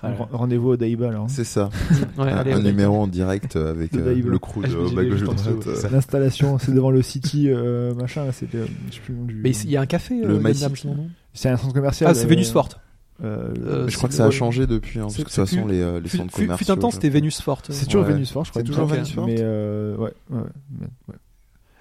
[0.00, 1.26] Ren- Rendez-vous au Daiba alors.
[1.28, 1.70] C'est ça.
[2.18, 2.70] Ouais, un allez, un Odaiba.
[2.70, 4.72] numéro en direct euh, avec De euh, le crew Ah, de
[5.08, 5.88] dessous, euh, ça.
[5.88, 9.24] L'installation, c'est devant le City euh, machin, là, c'est le, je sais plus le nom
[9.26, 9.34] du.
[9.36, 10.38] Mais il y a un café, Le euh,
[10.84, 12.10] non C'est un centre commercial.
[12.10, 12.68] Ah, c'est euh, Venus Fort.
[13.24, 15.62] euh, Euh, Je crois que ça a changé depuis, hein, parce que de toute façon
[15.64, 16.56] plus- les, euh, centres commerciaux.
[16.64, 17.62] Fut un temps, c'était Venus Fort.
[17.68, 18.12] C'est toujours Ouais.
[18.12, 18.62] Venus Fort, je crois.
[18.62, 18.94] C'est toujours semble.
[19.00, 21.14] Venus Fort Mais euh, ouais, ouais, ouais, ouais.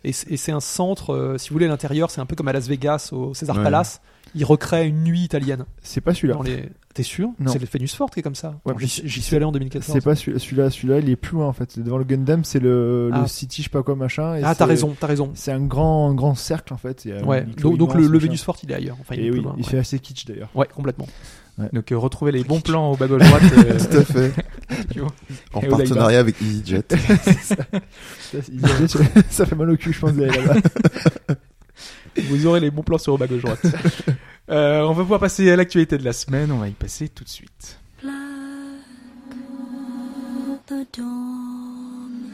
[0.03, 2.47] Et c'est et c'est un centre, euh, si vous voulez, l'intérieur, c'est un peu comme
[2.47, 3.63] à Las Vegas, au César Ouais.
[3.63, 3.99] Palace.
[4.37, 5.65] Ils recréent une nuit italienne.
[5.81, 6.37] C'est pas celui-là.
[6.45, 6.69] Les...
[6.93, 7.29] T'es sûr?
[7.39, 7.51] Non.
[7.51, 8.55] C'est le Venus Fort qui est comme ça.
[8.65, 9.91] Ouais, J'y suis allé en 2014.
[9.93, 11.71] C'est pas celui- celui-là, celui-là, il est plus loin en fait.
[11.71, 13.21] C'est devant le Gundam, c'est le, Ah.
[13.21, 14.35] le City, je sais pas quoi machin.
[14.35, 15.31] et Ah, t'as raison, t'as raison.
[15.35, 17.05] C'est un grand, grand cercle en fait.
[17.05, 17.41] Il Ouais.
[17.47, 18.17] un Donc, donc le, le.
[18.19, 18.97] Venus Fort, il est ailleurs.
[18.99, 19.53] Enfin, il est Et plus oui, loin.
[19.57, 19.69] il ouais.
[19.69, 20.49] fait assez kitsch d'ailleurs.
[20.55, 21.07] Ouais, complètement.
[21.73, 23.41] Donc euh, retrouvez les bons plans au bas gauche droite.
[23.57, 24.31] euh, Tout à fait.
[25.53, 26.83] En Et partenariat avec EasyJet.
[28.19, 31.35] Ça, il fait mal au cul, je pense, d'aller là-bas.
[32.23, 33.61] Vous aurez les bons plans sur bas gauche droite.
[34.49, 36.53] Euh, on va pouvoir passer à l'actualité de la semaine.
[36.53, 37.81] On va y passer tout de suite.
[38.01, 38.13] Black,
[40.67, 42.31] the dawn,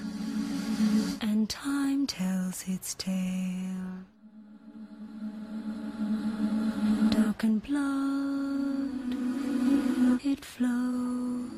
[1.23, 4.05] and time tells its tale.
[7.09, 9.15] Dark and blood,
[10.23, 11.49] it flows.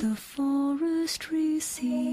[0.00, 2.04] The forest receives.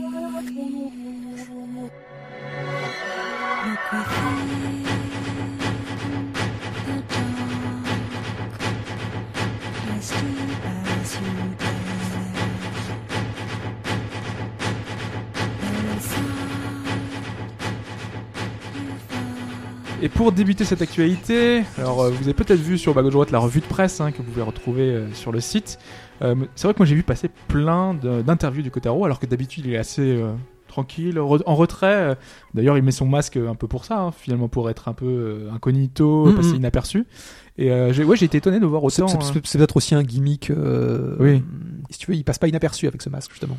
[20.04, 23.30] Et pour débuter cette actualité, alors euh, vous avez peut-être vu sur bas gauche droite
[23.30, 25.78] la revue de presse hein, que vous pouvez retrouver euh, sur le site.
[26.24, 29.68] Euh, c'est vrai que moi j'ai vu passer plein d'interviews du Kotaro, alors que d'habitude
[29.68, 30.20] il est assez
[30.72, 32.18] tranquille, en retrait.
[32.56, 35.06] D'ailleurs il met son masque un peu pour ça, hein, finalement pour être un peu
[35.06, 36.36] euh, incognito, Mhm.
[36.36, 37.06] passer inaperçu.
[37.58, 39.08] Et euh, j'ai ouais, j'ai été étonné de voir autant.
[39.08, 39.42] c'est- hein.
[39.44, 40.50] c'est peut-être aussi un gimmick.
[40.50, 41.44] euh, Oui.
[41.90, 43.58] Si tu veux, il passe pas inaperçu avec ce masque, justement.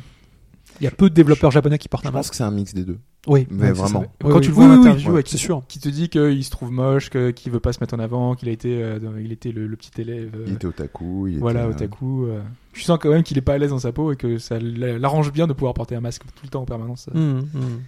[0.83, 2.31] Il y a peu de développeurs japonais qui portent Je un pense masque.
[2.31, 2.97] que c'est un mix des deux.
[3.25, 4.01] Oui, Mais vraiment.
[4.01, 4.07] ça.
[4.21, 5.63] Quand Oui, tu le vois en interview, c'est sûr.
[5.69, 8.35] qui te dit qu'il se trouve moche, que- qu'il veut pas se mettre en avant,
[8.35, 10.31] qu'il a été, euh, il était le, le petit élève.
[10.35, 11.29] euh, Il était otaku.
[11.29, 12.25] Il Voilà, était, euh, otaku.
[12.25, 12.41] euh.
[12.73, 14.59] Je sens quand même qu'il est pas à l'aise dans sa peau et que ça
[14.59, 17.07] l'a- l'arrange bien de pouvoir porter un masque tout le temps en permanence.
[17.15, 17.81] Hum, hum.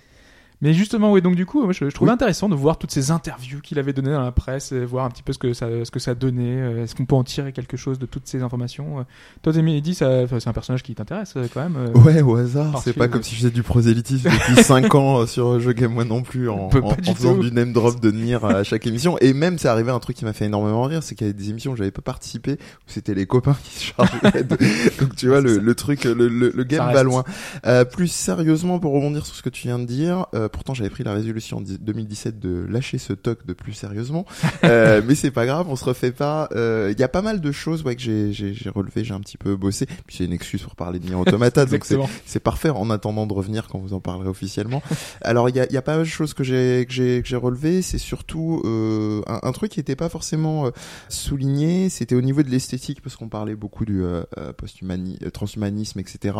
[0.65, 2.13] Mais justement, oui, donc du coup, je, je trouvais Oui.
[2.15, 5.09] intéressant de voir toutes ces interviews qu'il avait données dans la presse, et voir un
[5.11, 6.59] petit peu ce que ça, ce que ça donnait.
[6.59, 9.03] euh, Est-ce qu'on peut en tirer quelque chose de toutes ces informations euh.
[9.43, 11.91] Toi, enfin, c'est un personnage qui t'intéresse euh, quand même.
[12.03, 12.81] Ouais, au hasard.
[12.83, 16.03] C'est pas comme si je faisais du prosélytisme depuis 5 ans sur Je Game Moi
[16.03, 17.43] non plus en, du faisant tout.
[17.43, 19.17] du name drop de Nier à chaque émission.
[19.21, 21.37] Et même, c'est arrivé un truc qui m'a fait énormément rire, c'est qu'il y avait
[21.37, 24.57] des émissions où j'avais pas participé, où c'était les copains qui se chargeaient de...
[24.99, 27.23] Donc tu vois, le, le truc, le, le, le game va loin.
[27.67, 30.89] Euh, plus sérieusement, pour rebondir sur ce que tu viens de dire, euh, pourtant, j'avais
[30.89, 34.25] pris la résolution en di- 2017 de lâcher ce toc de plus sérieusement.
[34.63, 36.49] Euh, mais c'est pas grave, on se refait pas.
[36.53, 39.13] Euh, Il y a pas mal de choses ouais, que j'ai, j'ai, j'ai relevé, j'ai
[39.13, 39.85] un petit peu bossé.
[40.07, 41.85] Puis c'est une excuse pour parler de Nier Automata, donc
[42.25, 44.81] c'est, parfait en attendant de revenir quand vous en parlerez officiellement.
[45.21, 47.27] Alors il y a, y a pas mal de choses que j'ai que j'ai que
[47.27, 47.81] j'ai relevé.
[47.83, 50.69] C'est surtout euh, un, un truc qui était pas forcément euh,
[51.09, 51.89] souligné.
[51.89, 56.35] C'était au niveau de l'esthétique parce qu'on parlait beaucoup du euh, euh, euh, transhumanisme, etc.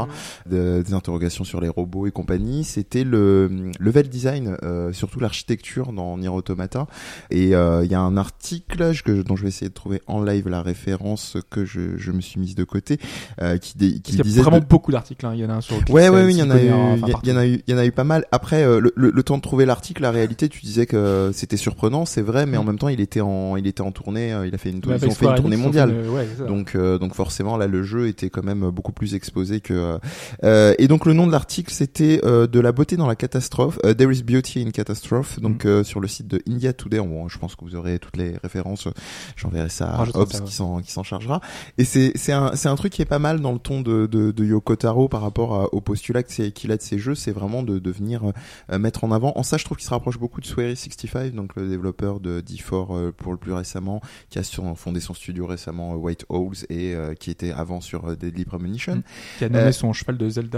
[0.49, 2.63] de- des interrogations sur les robots et compagnie.
[2.63, 6.87] C'était le hum, level design, euh, surtout l'architecture dans Nier Automata.
[7.31, 10.01] Et euh, il y a un article je- que, dont je vais essayer de trouver
[10.07, 12.97] en live la référence que je, je me suis mise de côté,
[13.41, 15.25] euh, qui, dé- qui Il y a disait vraiment de- beaucoup d'articles.
[15.25, 15.31] hein.
[15.33, 16.71] Il y en a un sur Ouais, ouais, Pixel, oui, il y en a eu,
[16.71, 18.25] enfin, il y en a eu, il y en a eu pas mal.
[18.31, 21.57] Après, euh, le, le, le temps de trouver l'article, la réalité, tu disais que c'était
[21.57, 22.67] surprenant, c'est vrai, mais en Mm.
[22.67, 25.05] même temps, il était en, il était en tournée, il a fait une, Ouais, ils
[25.05, 25.91] ont fait Square une tournée mondiale.
[26.03, 26.27] une- ouais.
[26.47, 29.97] Donc, euh, donc forcément, là, le jeu était quand même beaucoup plus exposé que.
[30.43, 33.79] et donc, le nom de l'article, c'était euh, de la beauté dans la catastrophe.
[33.85, 35.39] Euh, There is beauty in catastrophe.
[35.39, 36.99] Donc, euh, sur le site de India Today.
[36.99, 38.87] Bon, je pense que vous aurez toutes les références.
[39.35, 40.45] J'enverrai ça à Hobbs ça, ouais.
[40.45, 41.41] qui s'en qui s'en chargera.
[41.77, 44.05] Et c'est c'est un c'est un truc qui est pas mal dans le ton de
[44.05, 47.15] de, de Yoko Taro par rapport à- au postulat qu'il a de ses jeux.
[47.15, 48.31] C'est vraiment de de venir
[48.71, 49.33] euh, mettre en avant.
[49.35, 52.41] En ça, je trouve qu'il se rapproche beaucoup de Swery 65, donc le développeur de
[52.41, 54.43] D4 euh, pour le plus récemment, qui a
[54.75, 58.95] fondé son studio récemment White Owls et euh, qui était avant sur Deadly Premonition.
[58.97, 59.03] Mm.
[59.37, 60.57] qui a nommé son cheval de Zelda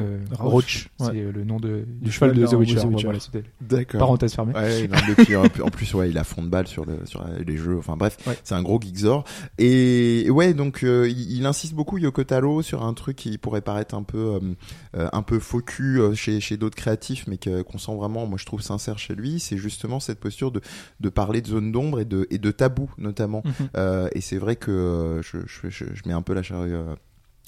[0.00, 0.88] euh, Roach.
[1.00, 1.06] Ouais.
[1.12, 2.80] C'est euh, le nom de, du Du cheval de The Witcher.
[2.86, 3.18] Voilà,
[3.60, 3.98] D'accord.
[3.98, 4.52] parenthèse fermée.
[4.54, 7.24] Ouais, non, mais puis, en plus- ouais, il a fond de balle sur, le, sur
[7.46, 7.78] les jeux.
[7.78, 8.36] Enfin bref, Ouais.
[8.44, 9.24] c'est un gros geekzor.
[9.58, 13.60] Et ouais, donc euh, il, il insiste beaucoup Yoko Taro sur un truc qui pourrait
[13.62, 14.38] paraître un peu,
[14.96, 18.44] euh, un peu faux cul chez, chez d'autres créatifs, mais qu'on sent vraiment, moi je
[18.46, 19.40] trouve sincère chez lui.
[19.40, 20.60] C'est justement cette posture de,
[21.00, 23.42] de parler de zone d'ombre et de, et de tabou notamment.
[23.44, 23.52] Mhm.
[23.76, 26.74] Euh, et c'est vrai que je, je, je, je mets un peu la charrue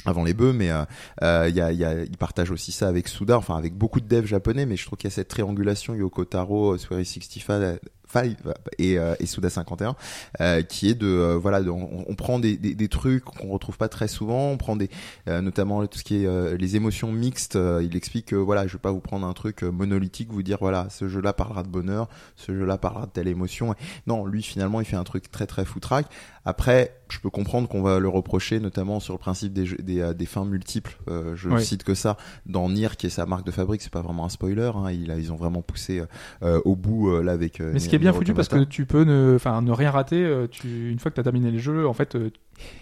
[0.08, 0.84] avant les bœufs, mais euh,
[1.22, 4.86] euh, il partage aussi ça avec Suda, enfin avec beaucoup de devs japonais, mais je
[4.86, 7.78] trouve qu'il y a cette triangulation Yoko Taro, euh, Swery 65
[8.10, 8.36] Five,
[8.78, 9.94] et, euh, et Suda 51
[10.40, 13.48] euh, qui est de euh, voilà de- on, on prend des, des, des trucs qu'on
[13.48, 14.50] retrouve pas très souvent.
[14.50, 14.88] On prend des
[15.28, 18.66] euh, notamment tout ce qui est euh, les émotions mixtes euh, il explique que voilà
[18.66, 21.62] je vais pas vous prendre un truc monolithique vous dire voilà ce jeu là parlera
[21.62, 23.74] de bonheur ce jeu là parlera de telle émotion.
[24.06, 26.06] Non lui finalement il fait un truc très très foutraque.
[26.44, 30.12] Après je peux comprendre qu'on va le reprocher notamment sur le principe des jeux- des,
[30.14, 30.96] des fins multiples.
[31.08, 31.62] Euh, je Ouais.
[31.64, 33.80] cite que ça dans Nier qui est sa marque de fabrique.
[33.82, 36.02] C'est pas vraiment un spoiler hein, il ils ont vraiment poussé
[36.42, 39.04] au bout là avec Mais ce qui Nier- est bien foutu parce que tu peux
[39.04, 40.24] ne, ne rien rater.
[40.24, 42.30] euh, Tu, une fois que tu as terminé le jeu, en fait, euh,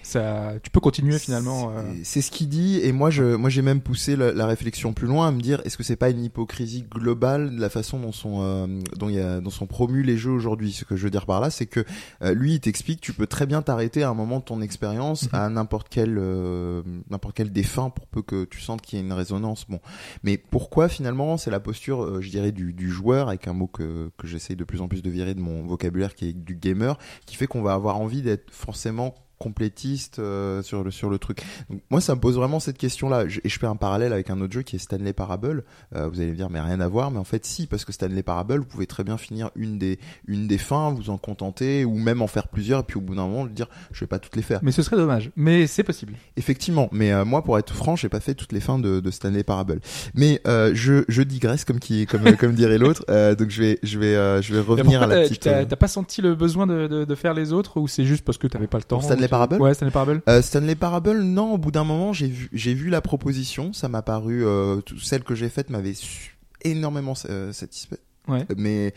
[0.03, 1.70] ça, tu peux continuer finalement.
[1.77, 1.83] euh.
[2.05, 5.07] C'est- ce qu'il dit, et moi, je, moi, j'ai même poussé la, la réflexion plus
[5.07, 8.12] loin à me dire, est-ce que c'est pas une hypocrisie globale de la façon dont
[8.12, 8.66] sont, euh,
[8.97, 10.72] dont il y a, dont sont promus les jeux aujourd'hui?
[10.72, 11.85] Ce que je veux dire par là, c'est que
[12.22, 15.24] euh, lui, il t'explique, tu peux très bien t'arrêter à un moment de ton expérience
[15.24, 15.29] Mhm.
[15.33, 19.05] à n'importe quel, euh, n'importe quel défunt pour peu que tu sentes qu'il y ait
[19.05, 19.66] une résonance.
[19.68, 19.81] Bon,
[20.22, 23.66] mais pourquoi finalement c'est la posture, euh, je dirais, du, du joueur avec un mot
[23.66, 26.55] que que j'essaye de plus en plus de virer de mon vocabulaire, qui est du
[26.57, 31.18] gamer, qui fait qu'on va avoir envie d'être forcément complétiste euh, sur le sur le
[31.18, 31.43] truc.
[31.70, 33.28] Donc, moi, ça me pose vraiment cette question-là.
[33.28, 35.64] Je- Et je fais un parallèle avec un autre jeu qui est Stanley Parable.
[35.95, 37.11] Euh, vous allez me dire, mais rien à voir.
[37.11, 39.99] Mais en fait, si, parce que Stanley Parable, vous pouvez très bien finir une des
[40.26, 43.14] une des fins, vous en contenter, ou même en faire plusieurs, et puis au bout
[43.14, 44.61] d'un moment, le dire, je vais pas toutes les faire.
[44.62, 45.30] Mais ce serait dommage.
[45.37, 46.14] Mais c'est possible.
[46.37, 49.11] Effectivement, mais euh, moi, pour être franc, j'ai pas fait toutes les fins de, de
[49.11, 49.80] Stanley Parable.
[50.14, 53.05] Mais euh, je, je digresse comme qui comme comme dirait l'autre.
[53.11, 55.43] Euh, donc je vais je vais euh, je vais revenir à la t'as- petite.
[55.43, 58.24] T'as euh, pas senti le besoin de, de, de faire les autres ou c'est juste
[58.24, 60.22] parce que t'avais pas le temps Stanley Parable Ouais, Stanley Parable.
[60.29, 61.53] Euh, Stanley Parable, non.
[61.55, 63.72] Au bout d'un moment, j'ai vu, j'ai vu la proposition.
[63.72, 67.99] Ça m'a paru, euh, tout- celle que j'ai faite m'avait su- énormément euh, satisfait.
[68.29, 68.45] Ouais.
[68.57, 68.93] Mais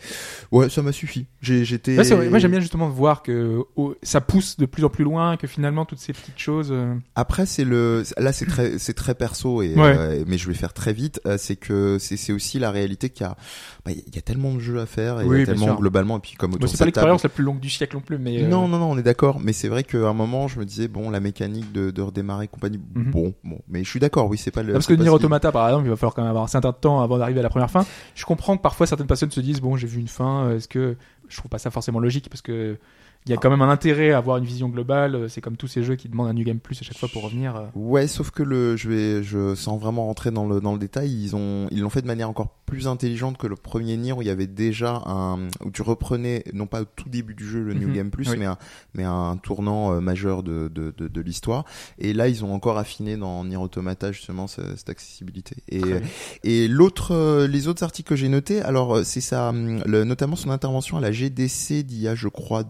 [0.52, 1.26] ouais, ça m'a suffi.
[1.40, 1.96] J'ai, j'étais.
[1.98, 2.28] Ouais.
[2.28, 5.46] Moi, j'aime bien justement voir que oh, ça pousse de plus en plus loin, que
[5.46, 6.68] finalement toutes ces petites choses.
[6.72, 9.94] euh, Après, c'est le, là, c'est très, c'est très perso et, Ouais.
[9.96, 11.20] euh, mais je vais faire très vite.
[11.26, 13.36] Euh, c'est que c'est, aussi la réalité qu'il y a,
[13.84, 15.54] bah, il y a tellement de jeux à faire et Oui, il y a bien
[15.54, 15.76] tellement sûr.
[15.80, 18.02] globalement et puis comme Bon, c'est pas table- l'expérience la plus longue du siècle non
[18.02, 19.40] plus, mais euh, Non, non, non, on est d'accord.
[19.40, 22.48] Mais c'est vrai qu'à un moment, je me disais, bon, la mécanique de, de redémarrer
[22.48, 23.10] compagnie, Mhm.
[23.10, 23.58] bon, bon.
[23.68, 24.72] Mais je suis d'accord, oui, c'est pas le.
[24.72, 27.00] Parce que Nier Automata, par exemple, il va falloir quand même avoir un certain temps
[27.02, 27.84] avant d'arriver à la première fin.
[28.14, 30.50] Je comprends que parfois certaines personnes se disent bon, j'ai vu une fin.
[30.50, 30.96] Est-ce que
[31.28, 32.28] je trouve pas ça forcément logique?
[32.30, 32.78] Parce que
[33.26, 35.28] il y a quand même un intérêt à avoir une vision globale.
[35.28, 37.22] C'est comme tous ces jeux qui demandent un new game plus à chaque fois pour
[37.22, 37.54] revenir.
[37.54, 37.66] euh.
[37.74, 41.10] Ouais, sauf que le, je vais, je, sans vraiment rentrer dans le, dans le détail,
[41.12, 44.22] ils ont, ils l'ont fait de manière encore plus intelligente que le premier Nier où
[44.22, 47.60] il y avait déjà un, où tu reprenais, non pas au tout début du jeu
[47.62, 48.36] le New Mhm, Game Plus, oui.
[48.38, 48.56] mais un,
[48.94, 51.64] mais un tournant euh, majeur de, de, de, de l'histoire.
[51.98, 55.56] Et là, ils ont encore affiné dans Nier Automata justement ce- cette, accessibilité.
[55.68, 55.82] Et,
[56.44, 60.04] et l'autre, euh, les autres articles que j'ai notés, alors euh, c'est ça, hum, le,
[60.04, 62.64] notamment son intervention à la GDC d'il y a, je crois,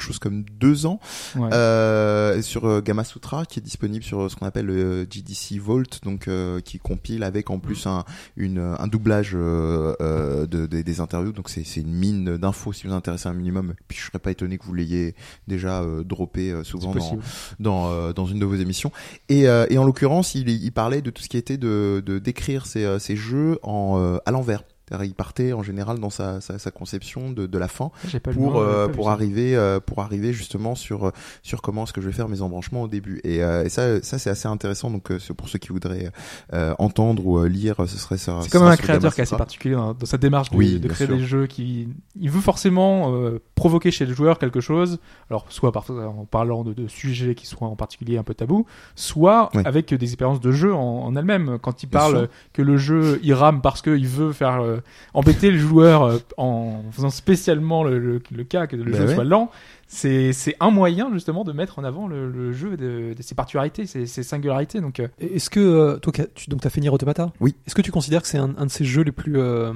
[0.00, 0.98] quelque chose comme deux ans
[1.36, 1.50] Ouais.
[1.52, 5.58] euh, sur euh, Gamma Sutra qui est disponible sur euh, ce qu'on appelle le GDC
[5.60, 8.04] Vault donc euh, qui compile avec en plus un
[8.36, 11.32] une un doublage euh, de, de- des interviews.
[11.32, 12.72] Donc c'est une mine d'infos.
[12.72, 15.14] Si vous intéressez un minimum puis je serais pas étonné que vous l'ayez
[15.46, 17.18] déjà droppé souvent dans,
[17.60, 18.90] dans dans une de vos émissions.
[19.28, 22.66] Et et en l'occurrence il il parlait de tout ce qui était de de d'écrire
[22.66, 24.62] ces ces jeux en à l'envers
[25.02, 28.32] il partait en général dans sa, sa, sa conception de, de la fin J'ai pas
[28.32, 31.12] pour euh, pas pour arriver euh, pour arriver justement sur
[31.42, 33.20] sur comment est-ce que je vais faire mes embranchements au début.
[33.24, 34.90] Et, euh, et ça ça c'est assez intéressant.
[34.90, 36.10] Donc euh, pour ceux qui voudraient
[36.52, 39.36] euh, entendre ou euh, lire ce serait ça C'est comme un créateur qui est assez
[39.36, 41.16] particulier dans, dans sa démarche de, Oui, de bien créer sûr.
[41.16, 41.88] des jeux qui
[42.20, 44.98] il veut forcément euh, provoquer chez le joueur quelque chose.
[45.30, 48.66] Alors soit par, en parlant de, de sujets qui soient en particulier un peu tabous
[48.94, 49.62] soit Oui.
[49.64, 51.58] avec des expériences de jeu en, en elles-mêmes.
[51.62, 54.78] Quand il parle que le jeu il rame parce qu'il veut faire euh,
[55.14, 59.06] embêter le joueur euh, en faisant spécialement le, le- le cas que le Bah jeu
[59.06, 59.14] ouais.
[59.14, 59.50] soit lent
[59.92, 63.34] c'est c'est un moyen justement de mettre en avant le, le jeu de, de ses
[63.34, 66.80] particularités ses, ses singularités donc euh, Est-ce que euh, toi, as- tu, donc t'as fait
[66.80, 67.32] Nier Automata?
[67.40, 67.56] Oui.
[67.66, 69.72] Est-ce que tu considères que c'est un, un de ces jeux les plus euh,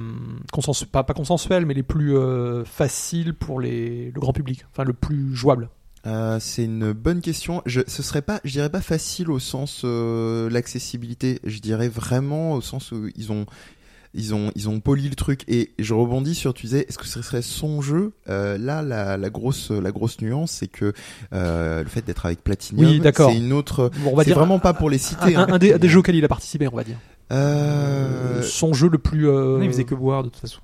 [0.53, 4.83] consensu- pas, pas consensuels, mais les plus euh, faciles pour les, le grand public, enfin
[4.85, 5.69] le plus jouable?
[6.07, 7.63] Euh, c'est une bonne question.
[7.65, 11.39] Je, ce serait pas, je dirais pas facile au sens euh, l'accessibilité.
[11.43, 13.47] Je dirais vraiment au sens où ils ont,
[14.15, 15.41] ils ont, ils ont poli le truc.
[15.47, 19.17] Et je rebondis sur, tu disais, est-ce que ce serait son jeu Euh, Là, la,
[19.17, 20.93] la grosse, la grosse nuance, c'est que
[21.33, 23.31] euh, le fait d'être avec Platinum, Oui, d'accord.
[23.31, 23.91] c'est une autre.
[24.03, 25.35] Bon, on va C'est dire vraiment pas pour les un, citer.
[25.35, 25.47] un- hein.
[25.51, 26.97] un des, un des jeux auxquels il a participé, on va dire.
[27.31, 30.59] Euh, Son jeu le plus euh, non, il faisait que boire de toute façon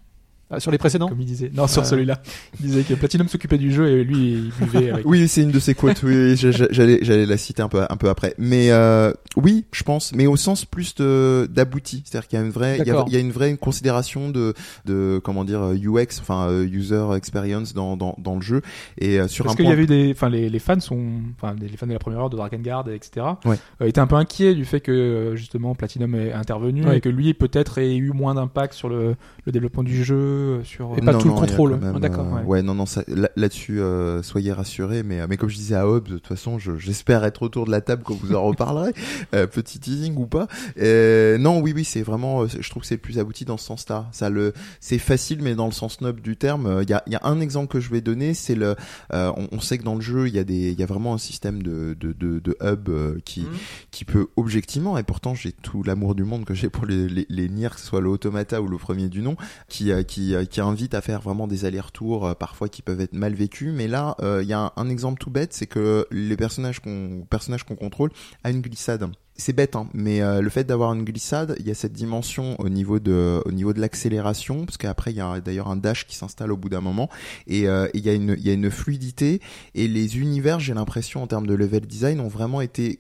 [0.52, 1.08] ah, sur les précédents.
[1.08, 1.50] comme il disait.
[1.54, 1.86] Non, sur Euh.
[1.86, 2.22] celui-là.
[2.60, 5.06] Il disait que Platinum s'occupait du jeu et lui, il buvait avec.
[5.06, 6.02] Oui, c'est une de ses quotes.
[6.04, 8.34] Oui, oui, j'a- j'a- j'allais, j'allais la citer un peu, un peu après.
[8.38, 12.46] Mais euh, oui, je pense, mais au sens plus de d'abouti, c'est-à-dire qu'il y a
[12.46, 13.06] une vraie, il y a, D'accord.
[13.08, 14.54] il y a une vraie considération de,
[14.86, 18.62] de comment dire euh, UX, enfin euh, user experience dans dans, dans le jeu
[18.98, 19.74] et euh, sur Parce qu'il y point.
[19.78, 21.00] avait des, enfin les, les fans sont,
[21.38, 23.26] enfin les fans de la première heure de Drakengard, etc.
[23.46, 23.58] Ouais.
[23.82, 26.98] euh, étaient un peu inquiets du fait que justement Platinum est intervenu Ouais.
[26.98, 30.64] et que lui peut-être ait eu moins d'impact sur le, le développement du jeu, euh,
[30.64, 30.94] sur.
[30.98, 31.78] Et pas tout le contrôle.
[31.78, 32.44] même, Ah, d'accord, euh, ouais.
[32.46, 32.62] ouais.
[32.62, 35.04] non, non, ça, là- là-dessus, euh, soyez rassurés.
[35.04, 37.66] Mais, euh, mais comme je disais à Hobbes, de toute façon, je- j'espère être autour
[37.66, 38.92] de la table quand vous en reparlerez.
[39.34, 40.48] euh, petit teasing ou pas.
[40.80, 43.58] Euh, non, oui, oui, c'est vraiment, euh, je trouve que c'est le plus abouti dans
[43.58, 44.08] ce sens-là.
[44.12, 46.66] Ça le, c'est facile, mais dans le sens noble du terme.
[46.66, 48.76] euh, Il y a, il y a un exemple que je vais donner, c'est le,
[49.14, 50.86] euh, on, on sait que dans le jeu, il y a des, il y a
[50.86, 53.46] vraiment un système de, de, de, de hub euh, qui,
[53.92, 57.26] qui peut objectivement, et pourtant j'ai tout l'amour du monde que j'ai pour les, les,
[57.30, 59.36] les Nier, que ce soit le Automata ou le premier du nom,
[59.68, 60.04] qui, euh,
[60.50, 63.74] qui, euh, invite à faire vraiment des allers-retours, euh, parfois qui peuvent être mal vécus.
[63.74, 67.26] Mais là, euh, il y a un, exemple tout bête, c'est que les personnages qu'on
[67.68, 68.12] qu'on contrôle
[68.44, 69.10] a une glissade.
[69.36, 72.70] C'est bête, hein, mais le fait d'avoir une glissade, il y a cette dimension au
[72.70, 73.42] niveau de,
[73.76, 77.10] l'accélération, parce qu'après il y a d'ailleurs un dash qui s'installe au bout d'un moment,
[77.48, 79.42] et il y a une, fluidité,
[79.74, 83.00] et les univers, j'ai l'impression en termes de level design, ont vraiment été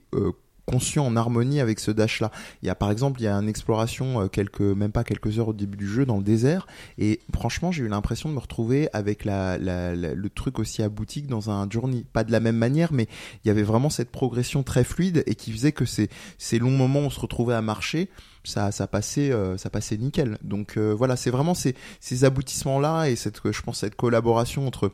[0.71, 2.31] conçus en harmonie avec ce dash là.
[2.61, 5.37] Il y a par exemple, il y a une exploration euh, quelques même pas quelques
[5.37, 6.65] heures au début du jeu dans le désert
[6.97, 10.81] et franchement, j'ai eu l'impression de me retrouver avec la, la- la- le truc aussi
[10.83, 13.07] abouti que dans un journey, pas de la même manière mais
[13.43, 16.71] il y avait vraiment cette progression très fluide et qui faisait que ces ces longs
[16.71, 18.09] moments où on se retrouvait à marcher
[18.43, 20.37] ça ça passait euh, ça passait nickel.
[20.43, 24.65] Donc euh, voilà, c'est vraiment ces ces aboutissements là et cette je pense cette collaboration
[24.65, 24.91] entre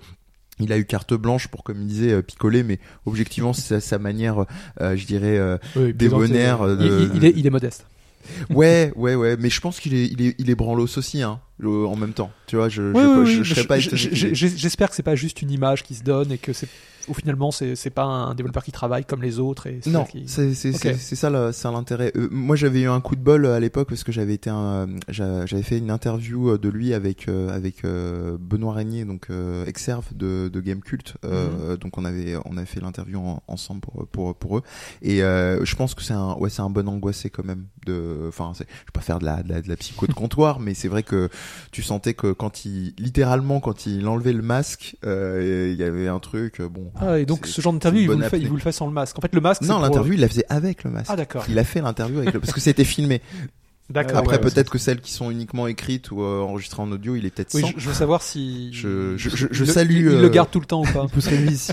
[0.60, 4.00] il a eu carte blanche pour, comme il disait, euh, picoler, mais objectivement, c'est sa,
[4.00, 4.46] manière,
[4.82, 6.62] euh, je dirais, euh, Oui, débonnaire.
[6.64, 7.86] euh, Il, de- il- il est, il est modeste.
[8.50, 11.40] Ouais, ouais, ouais, mais je pense qu'il est, il est, il est branlos aussi, hein,
[11.60, 12.30] le- en même temps.
[12.48, 15.04] Tu vois, je, je, Oui, oui, je, oui, je mais serais pas J'espère que c'est
[15.04, 16.68] pas juste une image qui se donne et que c'est,
[17.08, 20.06] au finalement, c'est c'est pas un développeur qui travaille comme les autres et c'est Non,
[20.06, 20.80] qui- c'est c'est Ok.
[20.82, 22.12] c'est c'est ça c'est l'intérêt.
[22.16, 24.50] Euh, moi j'avais eu un coup de bol euh, à l'époque parce que j'avais été
[24.50, 29.06] un j'a- j'avais fait une interview euh, de lui avec euh, avec euh, Benoît Régnier
[29.06, 31.16] donc euh, Exerve de de Game Cult.
[31.26, 31.78] Euh, Mhm.
[31.78, 34.62] Donc on avait on avait fait l'interview en- ensemble pour pour pour eux
[35.02, 38.26] et euh, je pense que c'est un ouais c'est un bon angoissé quand même de
[38.28, 40.74] enfin je vais pas faire de la de la, de la psycho de comptoir mais
[40.74, 41.30] c'est vrai que
[41.72, 46.08] tu sentais que quand il littéralement quand il enlevait le masque euh, il y avait
[46.08, 48.48] un truc euh, bon Ah, et donc ce genre d'interview, il vous, le fait, il
[48.48, 49.18] vous le fait sans le masque.
[49.18, 49.62] En fait, le masque.
[49.64, 51.44] non pour- l'interview il la faisait avec le masque Ah, d'accord.
[51.50, 52.40] il a fait l'interview avec le...
[52.40, 53.22] parce que c'était filmé.
[53.90, 54.18] D'accord.
[54.18, 57.26] Après ouais, peut-être que celles qui sont uniquement écrites ou euh, enregistrées en audio, il
[57.26, 57.68] est peut-être Oui, sans.
[57.70, 58.74] je, je veux savoir si.
[58.74, 61.04] Je- je- je- le- salue, Il, il euh, le garde tout le temps ou pas
[61.06, 61.72] Il pousserait lui ici.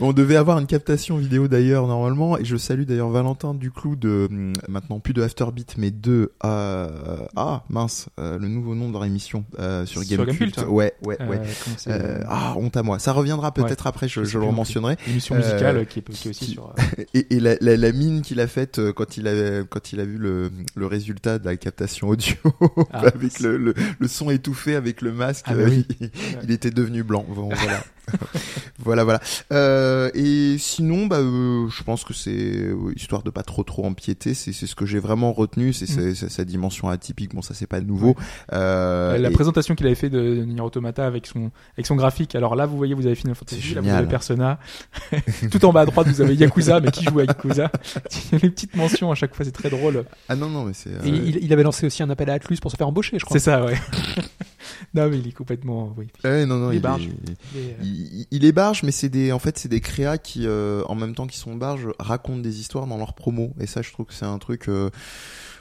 [0.00, 4.26] On devait avoir une captation vidéo d'ailleurs normalement et je salue d'ailleurs Valentin Duclou de
[4.30, 6.88] hum, maintenant plus de Afterbeat mais de euh,
[7.36, 10.58] ah mince euh, le nouveau nom de leur émission euh, sur Sur Gamecult.
[10.58, 10.66] Hein.
[10.68, 11.40] Ouais ouais Euh, ouais.
[11.86, 12.98] Euh, ah honte à moi.
[12.98, 14.08] Ça reviendra peut-être après.
[14.08, 14.56] Je, le plus non plus.
[14.56, 14.96] mentionnerai.
[15.06, 16.72] L'émission euh, musicale qui, est, qui est aussi qui- sur.
[16.98, 19.92] euh, Et, et la, la, la mine qu'il a faite euh, quand il a quand
[19.92, 22.34] il a vu le, le résultat de la captation audio
[22.92, 25.86] Ah, avec le, le, le son étouffé avec le masque, Ah, bah oui.
[26.00, 26.10] il,
[26.44, 27.26] il était devenu blanc.
[27.28, 27.84] Bon, voilà.
[28.78, 29.20] voilà, voilà.
[29.52, 33.84] Euh, et sinon, bah, euh, je pense que c'est euh, histoire de pas trop trop
[33.86, 34.34] empiéter.
[34.34, 35.94] C'est c'est ce que j'ai vraiment retenu, c'est Mm.
[35.94, 37.34] c'est- c'est sa dimension atypique.
[37.34, 38.16] Bon, ça c'est pas nouveau.
[38.52, 42.34] Euh, la et- présentation qu'il avait fait de Nier Automata avec son avec son graphique.
[42.34, 44.58] Alors là, vous voyez, vous avez Final Fantasy, là vous avez Persona.
[45.50, 47.70] Tout en bas à droite, vous avez Yakuza, mais qui joue à Yakuza?
[48.32, 50.04] Il y a les petites mentions à chaque fois, c'est très drôle.
[50.28, 50.90] Ah non non, mais c'est.
[50.90, 53.24] euh, il, il avait lancé aussi un appel à Atlus pour se faire embaucher, je
[53.24, 53.38] crois.
[53.38, 53.76] C'est ça, ouais.
[54.94, 56.06] non, mais il est complètement, oui.
[56.24, 57.06] non non, Il est il, barge.
[57.06, 59.80] est- Il est, euh, il, il est barge, mais c'est des, en fait, c'est des
[59.80, 63.52] créas qui, euh, en même temps qu'ils sont barges, racontent des histoires dans leurs promos.
[63.60, 64.68] Et ça, je trouve que c'est un truc.
[64.68, 64.90] euh,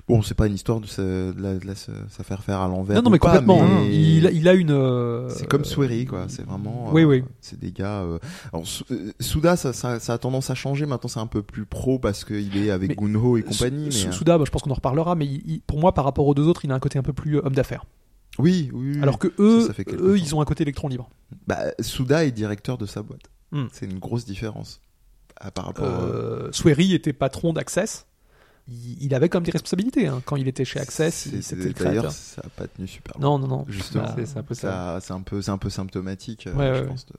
[0.08, 2.62] Bon, c'est pas une histoire de, se, de, la, de la- se, se faire faire
[2.62, 2.96] à l'envers.
[2.96, 3.62] Non, non, mais pas, complètement.
[3.62, 3.80] hein.
[3.82, 4.72] mais Il, il a une.
[4.72, 6.28] euh, C'est comme Swery, quoi.
[6.30, 6.90] C'est vraiment.
[6.94, 7.24] Oui, euh, oui.
[7.42, 8.04] C'est des gars.
[8.04, 8.18] euh,
[8.54, 8.66] Alors,
[9.20, 10.86] Suda, ça, ça, ça a tendance à changer.
[10.86, 13.90] Maintenant, c'est un peu plus pro parce qu'il est avec Mais Gunho et compagnie.
[14.06, 16.26] Mais, Souda, bah, je pense qu'on en reparlera, mais il- il- pour moi, par rapport
[16.26, 17.84] aux deux autres, il a un côté un peu plus homme d'affaires.
[18.40, 19.00] Oui, oui.
[19.02, 21.10] Alors que eux, Ça, ça fait quelque eux, ils ont un côté électron libre.
[21.48, 23.24] Bah, Suda est directeur de sa boîte.
[23.52, 23.66] Hmm.
[23.72, 24.82] C'est une grosse différence.
[25.40, 25.86] Ah, par rapport.
[25.86, 28.06] euh, Euh, Swery était patron d'Access.
[28.68, 30.22] Il, il avait quand même des responsabilités hein.
[30.26, 31.30] quand il était chez Access.
[31.42, 33.66] C'était le D'ailleurs, ça a pas tenu super Non, non, non.
[33.70, 34.04] Justement.
[34.04, 35.00] Bah, c'est un peu ça.
[35.02, 37.14] c'est un peu un peu symptomatique euh, Ouais, je ouais, pense de-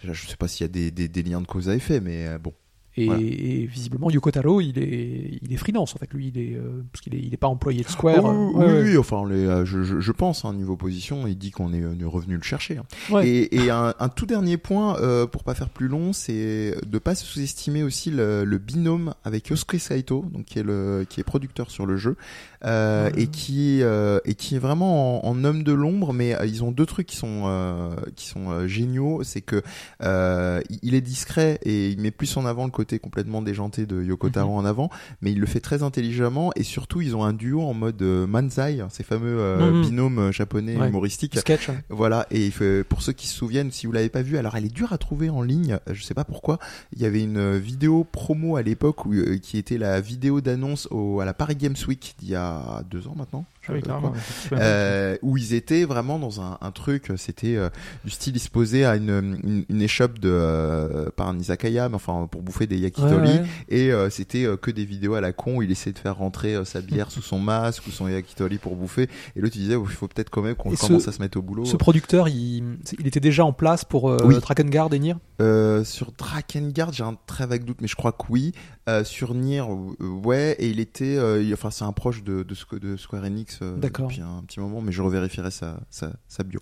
[0.00, 2.00] Déjà, je sais pas s'il y a des, des, des liens de cause à effet
[2.00, 2.52] mais bon
[2.96, 3.22] Et, Voilà.
[3.22, 6.12] et visiblement, Yoko Taro, il est, il est freelance en fait.
[6.12, 8.24] Lui, il est, euh, parce qu'il est, il est pas employé de Square.
[8.24, 11.36] Oh, oui, Ouais, oui, enfin les, euh, je, je, je pense hein, niveau position il
[11.38, 12.84] dit qu'on est, on est revenu le chercher hein.
[13.10, 13.26] Ouais.
[13.26, 16.98] et, et un, un tout dernier point euh, pour pas faire plus long c'est de
[16.98, 21.24] pas sous-estimer aussi le, le binôme avec Yosuke Saito donc qui est le qui est
[21.24, 22.16] producteur sur le jeu
[22.64, 26.46] euh, et qui euh, et qui est vraiment en, en homme de l'ombre mais euh,
[26.46, 29.62] ils ont deux trucs qui sont euh, qui sont géniaux c'est que
[30.02, 34.02] euh, il est discret et il met plus en avant le côté complètement déjanté de
[34.02, 34.90] Yoko Taro en avant
[35.20, 38.82] mais il le fait très intelligemment et surtout ils ont un duo en mode manzai
[38.90, 39.82] ces fameux Mhm.
[39.82, 40.88] binômes japonais Ouais.
[40.88, 41.68] humoristiques Sketch.
[41.68, 41.76] hein.
[41.90, 42.50] voilà, et
[42.88, 44.98] pour ceux qui se souviennent, si vous l'avez pas vu, alors elle est dure à
[44.98, 46.58] trouver en ligne, je sais pas pourquoi.
[46.94, 50.88] Il y avait une vidéo promo à l'époque où, qui était la vidéo d'annonce
[51.20, 52.51] à la Paris Games Week d'il y a
[52.90, 53.44] deux ans maintenant.
[53.62, 54.10] Je Ah oui.
[54.52, 57.70] Euh, où ils étaient vraiment dans un, un truc, c'était euh,
[58.04, 59.10] du style ils se posaient à une,
[59.44, 63.38] une, une échoppe de euh, pas un izakaya, mais enfin pour bouffer des yakitori, Ouais,
[63.40, 63.44] ouais.
[63.68, 66.16] et euh, c'était euh, que des vidéos à la con où il essayait de faire
[66.16, 69.62] rentrer euh, sa bière sous son masque ou son yakitori pour bouffer, et l'autre il
[69.62, 71.64] disait oh, il faut peut-être quand même qu'on ce- commence à se mettre au boulot.
[71.64, 74.38] Ce producteur, il, il était déjà en place pour euh, Oui.
[74.40, 75.14] Drakengard et Nier?
[75.40, 78.52] Euh, sur Drakengard, j'ai un très vague doute, mais je crois que oui.
[78.88, 82.42] Euh, sur Nier, euh, ouais, et il était, euh, il- enfin, c'est un proche de,
[82.42, 84.08] de, Squ- de Square Enix euh, D'accord.
[84.08, 86.60] depuis un petit moment, mais je revérifierai sa, sa, sa bio.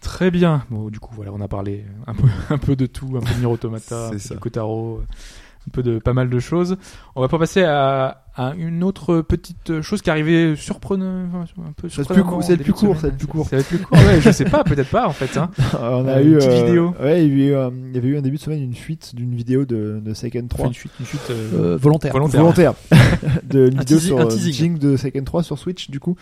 [0.00, 0.64] Très bien.
[0.70, 3.32] Bon, du coup, voilà, on a parlé un peu, un peu de tout, un peu
[3.34, 4.34] de Nier Automata, un C'est peu ça.
[4.34, 6.76] de Kotaro, un peu de pas mal de choses.
[7.14, 11.72] On va pas passer à, à une autre petite chose qui arrivait surprenant, enfin, un
[11.72, 13.96] peu va être plus court, être début plus court, va être plus court.
[13.96, 15.36] Ouais, je sais pas, peut-être pas en fait.
[15.36, 15.50] Hein.
[15.74, 16.94] on a Euh, eu une petite euh, vidéo.
[17.00, 18.74] Ouais, il y, a eu, euh, il y avait eu un début de semaine une
[18.74, 20.12] fuite d'une vidéo de, de
[20.44, 20.64] On 3.
[20.64, 22.12] fait une chute, une euh, Euh, volontaire.
[22.12, 22.40] volontaire.
[22.40, 22.74] volontaire
[23.48, 24.78] de une Un vidéo sur teasing.
[24.78, 26.16] De Seiken 3 sur Switch du coup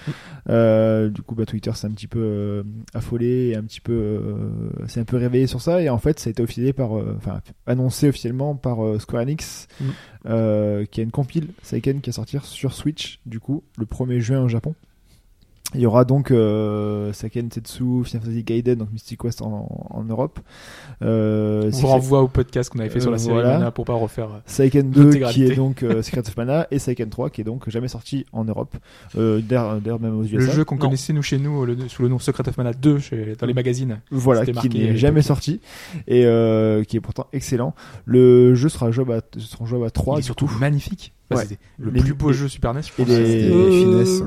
[0.50, 4.20] euh, du coup bah Twitter s'est un petit peu affolé et un petit peu
[4.86, 7.40] s'est un peu réveillé sur ça et en fait ça a été officialisé par enfin
[7.66, 10.84] annoncé officiellement par Square Enix Mm.
[10.90, 14.42] qui a une compile Seiken qui va sortir sur Switch du coup le 1er juin
[14.42, 14.74] au Japon
[15.74, 20.04] il y aura donc euh, Seiken Tetsu, Final Fantasy Gaiden, donc Mystic West en, en
[20.04, 20.38] Europe.
[21.02, 23.58] Euh, On vous renvoie au podcast qu'on avait fait sur la Euh, série voilà.
[23.58, 24.26] Mana pour pas refaire.
[24.26, 25.46] euh, Seiken 2 L'intégralité.
[25.46, 28.24] qui est donc euh, Secret of Mana et Seiken 3 qui est donc jamais sorti
[28.32, 28.76] en Europe
[29.16, 32.02] euh, d'ailleurs d'ailleurs même aux USA Le jeu qu'on connaissait nous chez nous le- sous
[32.02, 34.00] le nom Secret of Mana 2 chez, dans les magazines.
[34.10, 35.60] voilà qui n'est jamais sorti
[36.06, 40.16] et euh, qui est pourtant excellent le jeu sera jouable à, sera jouable à 3
[40.16, 40.58] Il est du surtout coup.
[40.58, 41.12] magnifique.
[41.30, 41.58] Enfin, Ouais.
[41.78, 43.08] le Les- plus beau les- jeu Super NES, je et pense.
[43.08, 44.22] les- Euh, finesse.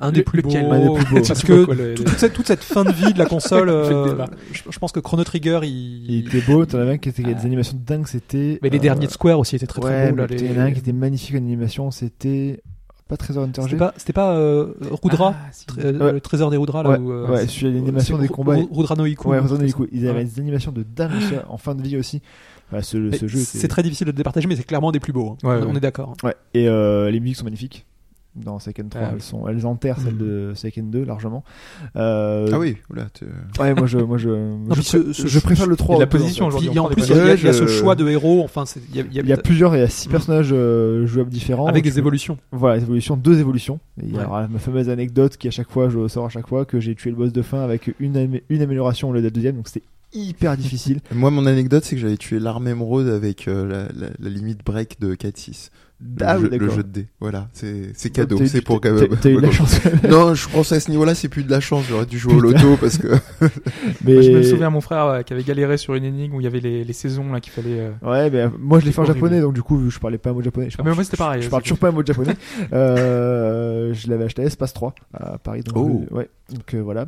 [0.00, 0.72] Un des Le- plus lequel beaux.
[0.72, 1.22] Un des plus beaux.
[1.28, 3.66] Parce que quoi, le- tout- toute, cette, toute cette fin de vie de la console,
[3.68, 6.10] le euh, je, je pense que Chrono Trigger, il.
[6.10, 8.78] il était beau t'en avais un qui était des animations de dingue c'était Mais les
[8.78, 9.80] euh, derniers de Square aussi étaient très
[10.12, 10.24] beaux.
[10.30, 12.62] Il y en a un qui était magnifique en animation c'était
[13.08, 14.72] pas Trésor Hunter C'était G pas, c'était pas euh,
[15.02, 15.66] Rudra, Ah, si.
[15.66, 16.12] Tr- euh, Ouais.
[16.12, 17.12] le trésor des Rudra là ouais, où.
[17.12, 19.28] euh, ouais celui-là l'animation des combats Ru- Rudra no Iku.
[19.30, 21.10] ouais Evil ils avaient des animations de dingue
[21.48, 22.22] en fin de vie aussi
[22.72, 25.36] Enfin, ce, jeu C'est très difficile de le départager, mais c'est clairement des plus beaux.
[25.42, 25.46] hein.
[25.46, 25.66] Ouais, on, ouais.
[25.72, 26.14] on est d'accord.
[26.22, 27.84] Ouais, et euh, les musiques sont magnifiques.
[28.34, 29.20] Dans Seiken 3, Ah, elles, oui.
[29.20, 31.44] sont, elles enterrent celles de Seiken 2 largement.
[31.96, 33.26] Euh, Ah oui, oula, tu-
[33.60, 34.30] Ouais, moi je, moi je,
[34.68, 35.96] je, puis ce- pré- ce- je préfère le 3.
[35.96, 37.94] Et la position aujourd'hui, en plus, il y, a- il y a je- ce choix
[37.94, 38.42] de héros.
[38.42, 40.08] Enfin, il y a, il y a- Il y a plusieurs, il y a six
[40.08, 40.12] Mm.
[40.12, 41.66] personnages euh, jouables différents.
[41.66, 42.38] avec des évolutions.
[42.52, 43.80] Voilà, des évolutions, deux évolutions.
[44.00, 44.24] Et il y Ouais.
[44.24, 46.94] aura ma fameuse anecdote qui à chaque fois, je sors à chaque fois que j'ai
[46.94, 49.56] tué le boss de fin avec une, une amélioration au lieu de la deuxième.
[49.56, 51.00] Donc c'était hyper difficile.
[51.14, 54.64] Moi, mon anecdote, c'est que j'avais tué l'arme émeraude avec euh, la, la, la limite
[54.64, 55.70] break de 4-6.
[56.04, 57.06] Le, Ah jeu, le jeu de dés.
[57.20, 58.36] Voilà, c'est c'est cadeau.
[58.44, 59.78] C'est pour t'as eu de la chance.
[60.10, 61.84] Non, je pense à ce niveau-là, c'est plus de la chance.
[61.88, 63.06] J'aurais dû jouer au loto parce que.
[64.04, 66.40] mais Moi, je me souviens mon frère euh, qui avait galéré sur une énigme où
[66.40, 67.78] il y avait les, les saisons là qu'il fallait.
[67.78, 69.94] euh, Ouais, mais euh, moi je l'ai fait en japonais, donc du coup, vu que
[69.94, 70.70] je parlais pas un mot japonais.
[70.70, 71.42] Je Ah, parle, mais moi c'était pareil.
[71.42, 72.34] je parle c'est- toujours pas un mot de japonais.
[72.72, 75.62] Euh, je l'avais acheté à Espace 3 à Paris.
[75.62, 76.04] Donc, Oh.
[76.12, 76.28] euh, ouais.
[76.52, 77.06] Donc euh, voilà.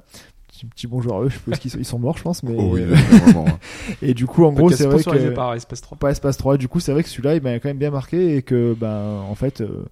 [0.54, 1.28] Petit, petit bonjour à eux.
[1.30, 2.44] Je suppose qu'ils sont, ils sont morts, je pense.
[2.44, 3.46] Mais Oh oui, euh, vraiment.
[4.02, 5.98] et du coup, en gros, c'est vrai que par Espace 3.
[5.98, 6.58] pas Espace 3.
[6.58, 9.24] Du coup, c'est vrai que celui-là, il m'a quand même bien marqué et que, ben,
[9.28, 9.84] en fait, euh,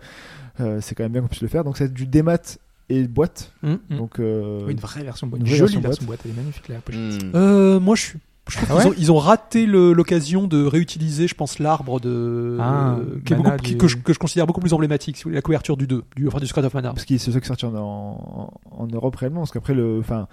[0.60, 1.64] euh, c'est quand même bien qu'on puisse le faire.
[1.64, 2.58] Donc c'est du démat
[2.88, 3.52] et boîte.
[3.64, 3.78] Hum.
[3.88, 3.96] Mm.
[3.96, 5.40] Donc euh, Oui, une vraie version boîte.
[5.40, 6.20] une Une vraie jolie version version boîte.
[6.24, 7.34] Elle est magnifique la pochette.
[7.34, 8.18] Euh, moi, je suis.
[8.48, 11.58] Je trouve Ah qu'ils ouais ont, ils ont raté le- l'occasion de réutiliser, je pense,
[11.60, 14.60] l'arbre de Ah, euh, qui est beaucoup- qui- du- que, je, que je considère beaucoup
[14.60, 16.90] plus emblématique, si vous voulez, la couverture du 2, du, enfin, du Secret of Mana.
[16.92, 19.40] parce qu'il c'est ça qui est sorti en, en, en Europe réellement.
[19.42, 20.26] Parce qu'après, le, enfin,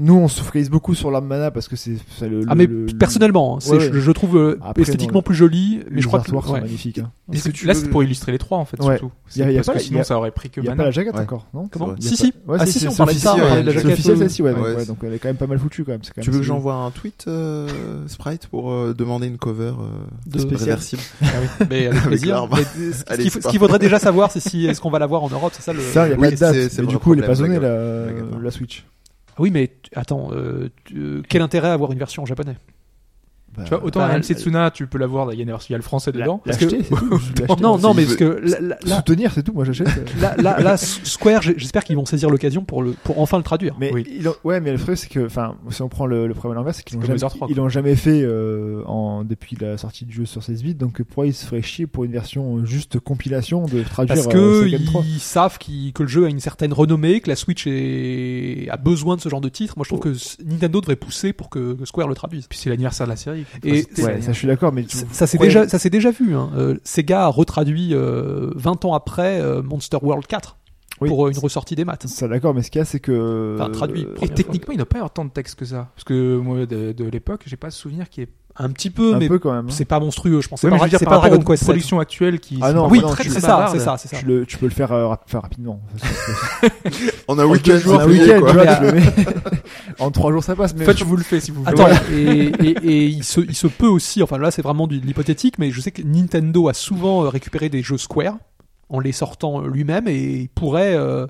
[0.00, 1.92] nous, on se focalise beaucoup sur l'arme mana parce que c'est
[2.22, 3.90] le, Ah le- mais le- personnellement, hein, c'est- Ouais, ouais.
[3.92, 6.52] je, je trouve euh, Après, esthétiquement plus joli, mais les je crois que artworks sont
[6.54, 6.60] ouais.
[6.62, 6.98] magnifiques.
[6.98, 7.12] hein.
[7.32, 8.98] Est-ce que tu- Là, veux- c'est pour illustrer les trois en fait, Ouais.
[8.98, 9.12] surtout.
[9.36, 10.50] Il y a- il y a Parce pas- que y sinon, a- ça aurait pris
[10.50, 10.82] que Il y a Mana.
[10.82, 11.20] pas la jaquette Ouais.
[11.20, 11.94] encore, non Comment Ouais.
[11.98, 12.32] Il y a Si pas- si.
[12.48, 13.92] Ouais, Ah si si, on c'est parlait de ça, officiel, ouais, ouais, la C'est jaquette.
[13.92, 15.58] officiel, euh, celle-ci, ouais, donc, Ouais, ouais, c'est- donc elle est quand même pas mal
[15.60, 16.00] foutue quand même.
[16.02, 16.56] c'est quand Tu même veux que stylé.
[16.56, 17.68] j'envoie un tweet, euh,
[18.08, 21.02] Sprite, pour euh, demander une cover euh, De- réversible?
[21.22, 22.34] Ah oui, mais avec Avec plaisir.
[22.34, 22.56] l'arbre.
[22.58, 24.90] Mais ce Allez, qu'il c'est faut- ce qu'il faudrait déjà savoir, c'est si est-ce qu'on
[24.90, 25.80] va l'avoir en Europe, c'est ça le.
[25.80, 26.54] Ça, il n'y a Oui, pas de date.
[26.54, 28.84] c'est- c'est Mais le du coup, il est pas problème, la, la- la Switch.
[29.38, 32.56] Oui, mais attends, euh, euh, quel intérêt à avoir une version en japonais?
[33.56, 36.12] Bah, Tu vois, autant Bah, la Setsuna, tu peux l'avoir, il y a le français
[36.12, 36.40] dedans.
[36.44, 36.64] Parce que-
[37.46, 37.56] tout.
[37.60, 39.52] Non, non, mais parce que là, là- là- Soutenir, c'est tout.
[39.52, 39.88] Moi, j'achète.
[40.20, 43.42] là, là, là, S- Square, j'espère qu'ils vont saisir l'occasion pour le, pour enfin le
[43.44, 43.74] traduire.
[43.78, 44.04] Mais Oui.
[44.10, 46.56] ils ont- ouais, mais le truc c'est que, enfin, si on prend le, le problème
[46.58, 49.56] à l'envers, c'est qu'ils l'ont jamais, Mother 3, ils l'ont jamais fait euh, en depuis
[49.60, 50.74] la sortie du jeu sur 16 bits.
[50.74, 54.34] Donc pourquoi ils se feraient chier pour une version euh, juste compilation de traduire Parce
[54.34, 57.36] euh, que 3 ils savent qu'ils- que le jeu a une certaine renommée, que la
[57.36, 59.74] Switch est, a besoin de ce genre de titre.
[59.76, 62.46] Moi, je trouve que s- Nintendo devrait pousser pour que, que Square le traduise.
[62.48, 63.43] Puis c'est l'anniversaire de la série.
[63.62, 65.46] Et- Enfin, Ouais, ça je suis d'accord, mais Ça, ça s'est Ouais.
[65.46, 66.34] déjà, ça s'est déjà vu.
[66.34, 66.50] Hein.
[66.56, 70.56] Euh, Sega a retraduit euh, 20 ans après euh, Monster World 4
[71.00, 71.08] Oui.
[71.08, 72.06] pour euh, une ressortie des maths.
[72.06, 74.04] ça d'accord, mais ce qu'il y a c'est que Enfin, traduit.
[74.04, 75.90] euh, Et techniquement, il n'a pas eu autant de texte que ça.
[75.94, 78.30] Parce que moi, de, de l'époque, j'ai pas souvenir qu'il y ait.
[78.56, 79.66] Un petit peu, un mais peu quand même.
[79.66, 79.70] hein.
[79.70, 80.40] c'est pas monstrueux.
[80.40, 80.60] Je pense.
[80.60, 81.66] C'est Ouais, pas, c'est Dragon Quest 7.
[81.66, 84.16] productions actuelles qui Ah non, Oui, très c'est ça, c'est ça, c'est ça.
[84.18, 85.80] Tu, le, tu peux le faire euh, rap- enfin, rapidement.
[87.28, 88.50] En un En week-end, deux jours, c'est un week-end, quoi.
[88.50, 89.06] tu vois, Mais, tu le mets.
[89.98, 90.74] en trois jours ça passe.
[90.76, 91.80] Mais Faites, je vous le fais si vous voulez.
[91.80, 94.94] Attends, et, et, et il, se, il se peut aussi, enfin là c'est vraiment de
[94.94, 98.36] l'hypothétique, mais je sais que Nintendo a souvent euh, récupéré des jeux Square
[98.88, 101.26] en les sortant euh, lui-même et il pourrait euh,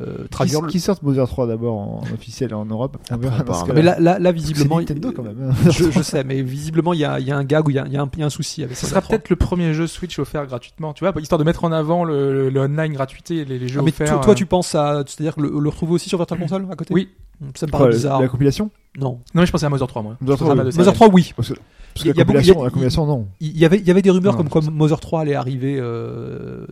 [0.00, 0.68] euh, qui, traduire le...
[0.68, 2.96] qui sortent Mother 3 d'abord en, officiel en Europe.
[3.10, 3.74] Après, cas-là.
[3.74, 5.50] Mais là, là, là Parce que c'est visiblement, Nintendo il- quand même.
[5.50, 5.70] hein.
[5.70, 7.76] je, je sais, mais visiblement il y a, il y a un gag ou il
[7.76, 8.88] y a, il y a un, il y a un souci avec Ce ça.
[8.90, 12.04] sera peut-être le premier jeu Switch offert gratuitement, tu vois, histoire de mettre en avant
[12.04, 14.08] le, le, le online gratuité, les, les jeux Ah, mais offerts.
[14.08, 14.36] toi, toi, euh.
[14.36, 17.08] tu penses à, c'est-à-dire le, le retrouver aussi sur Virtual Console à côté Oui.
[17.56, 18.20] Ça me paraît la- bizarre.
[18.22, 19.18] La compilation Non.
[19.34, 20.16] Non, mais je pensais à Mother 3, moi.
[20.20, 20.76] Mother Ça 3, sera pas oui.
[20.76, 20.94] Mother série.
[20.94, 21.32] 3, oui.
[21.36, 21.64] Parce que, parce
[21.96, 23.26] Il y que a la beaucoup- compilation, il y a- la compilation, non.
[23.40, 25.76] Il y avait, il y avait des rumeurs Non, comme quoi Mother 3 allait arriver
[25.80, 26.66] euh,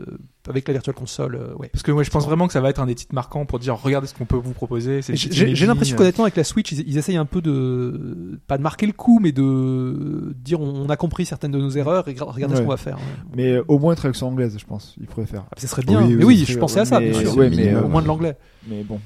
[0.49, 1.35] avec la Virtual Console.
[1.35, 1.69] euh, ouais.
[1.73, 3.59] Parce que moi, je pense vraiment que ça va être un des titres marquants pour
[3.59, 5.01] dire regardez ce qu'on peut vous proposer.
[5.03, 8.87] J'ai l'impression qu'honnêtement avec la Switch, ils, ils essayent un peu de pas de marquer
[8.87, 12.57] le coup, mais de dire on, on a compris certaines de nos erreurs et regardez
[12.57, 12.99] ce qu'on va faire.
[13.37, 14.95] Mais euh, au moins traduction anglaise, je pense.
[15.01, 15.45] Il pourrait faire.
[15.51, 16.03] Ah, ce serait bien.
[16.07, 17.37] Oui, mais oui, je pensais à ça, mais- bien sûr.
[17.37, 18.37] ouais, mais, au euh, moins de l'anglais.
[18.69, 19.01] Mais bon,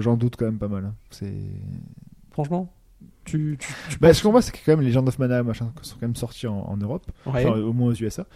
[0.00, 0.84] j'en doute quand même pas mal.
[0.86, 0.94] hein.
[1.10, 1.32] C'est.
[2.32, 2.72] Franchement,
[3.24, 5.42] tu, tu, tu Bah, ce qu'on voit, c'est que quand même les Legend of Mana,
[5.42, 7.46] machin, sont quand même sortis en, en Europe, Ouais.
[7.46, 8.26] enfin, au moins aux USA.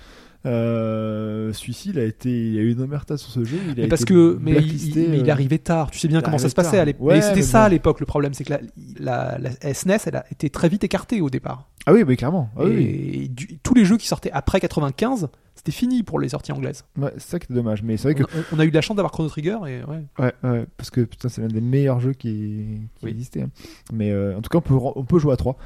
[0.47, 3.57] Euh, Celui-ci, il a été, il y a eu une omerta sur ce jeu.
[3.64, 5.91] Il a Mais été parce que mais il, il- mais il euh, arrivait tard.
[5.91, 6.80] Tu sais bien comment ça se passait tard.
[6.80, 7.07] à l'époque.
[7.09, 7.64] Ouais, c'était ça bon.
[7.66, 8.61] à l'époque le problème, c'est que la,
[9.01, 11.68] la, la SNES, elle a été très vite écartée au départ.
[11.86, 12.51] Ah oui, mais clairement.
[12.57, 13.28] Ah, oui.
[13.30, 16.84] du- tous les jeux qui sortaient après 95, c'était fini pour les sorties anglaises.
[16.99, 17.82] Ouais, c'est ça qui est dommage.
[17.82, 19.57] Mais c'est vrai On, que a- on a eu de la chance d'avoir Chrono Trigger
[19.66, 20.03] et ouais.
[20.18, 23.11] Ouais, ouais, parce que putain, c'est l'un des meilleurs jeux qui, qui Oui.
[23.11, 23.45] existait.
[23.93, 25.57] Mais euh, en tout cas, on peut, on peut jouer à 3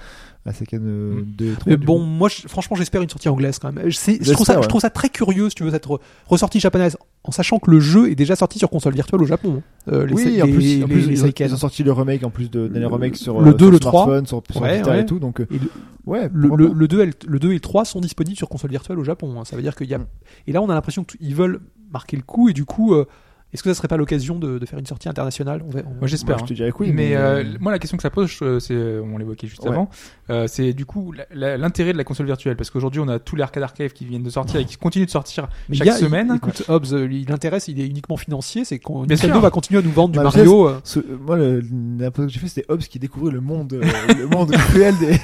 [0.44, 1.24] à Seiken euh, Mm.
[1.36, 1.64] 2 et 3.
[1.70, 2.04] Mais bon, coup.
[2.04, 3.88] moi, je- franchement, j'espère une sortie anglaise quand même.
[3.88, 4.62] Je, sais- je J'espère, trouve ça, ouais.
[4.62, 7.70] je trouve ça très curieux, si tu veux, cette re- ressortie japonaise, en sachant que
[7.70, 9.62] le jeu est déjà sorti sur console virtuelle au Japon.
[9.88, 9.92] hein.
[9.92, 11.48] Euh, les- Oui, en les- plus, en les- plus les ils, ont, Seiken.
[11.48, 13.72] ils ont sorti le remake en plus de, les remakes sur Le euh, 2, sur
[13.72, 14.04] le 3.
[14.04, 15.18] smartphone, sur, sur Ouais, et tout.
[15.20, 15.68] Donc, euh, Et le,
[16.06, 16.74] ouais, le, le, pas.
[16.74, 19.04] le 2 et le, le 2 et le 3 sont disponibles sur console virtuelle au
[19.04, 19.38] Japon.
[19.38, 19.44] hein.
[19.44, 19.98] Ça veut dire qu'il y a.
[19.98, 20.06] Mm.
[20.48, 21.60] Et là, on a l'impression qu'ils veulent
[21.92, 23.04] marquer le coup, et du coup, euh,
[23.52, 25.62] est-ce que ça serait pas l'occasion de, de faire une sortie internationale?
[25.66, 26.38] On va- on- Moi, j'espère.
[26.38, 26.56] Moi, je te hein.
[26.56, 26.90] dirais que oui.
[26.92, 29.68] mais euh, euh, moi, la question que ça pose, euh, c'est, on l'évoquait juste Ouais.
[29.68, 29.90] avant,
[30.32, 33.42] euh, c'est du coup l'intérêt de la console virtuelle, parce qu'aujourd'hui, on a tous les
[33.42, 35.96] arcade arcade qui viennent de sortir et qui continuent de sortir Mais chaque il a-
[35.96, 36.32] semaine.
[36.36, 39.40] Écoute, Hobbs, euh, l'intérêt, il est uniquement financier, c'est qu'on Bien Nintendo sûr.
[39.42, 40.68] va continuer à nous vendre du Bah, Mario.
[40.68, 43.82] euh, ce- moi, l'impression que j'ai fait, c'était Hobbes qui découvrait le monde, euh,
[44.16, 45.16] le monde cruel des,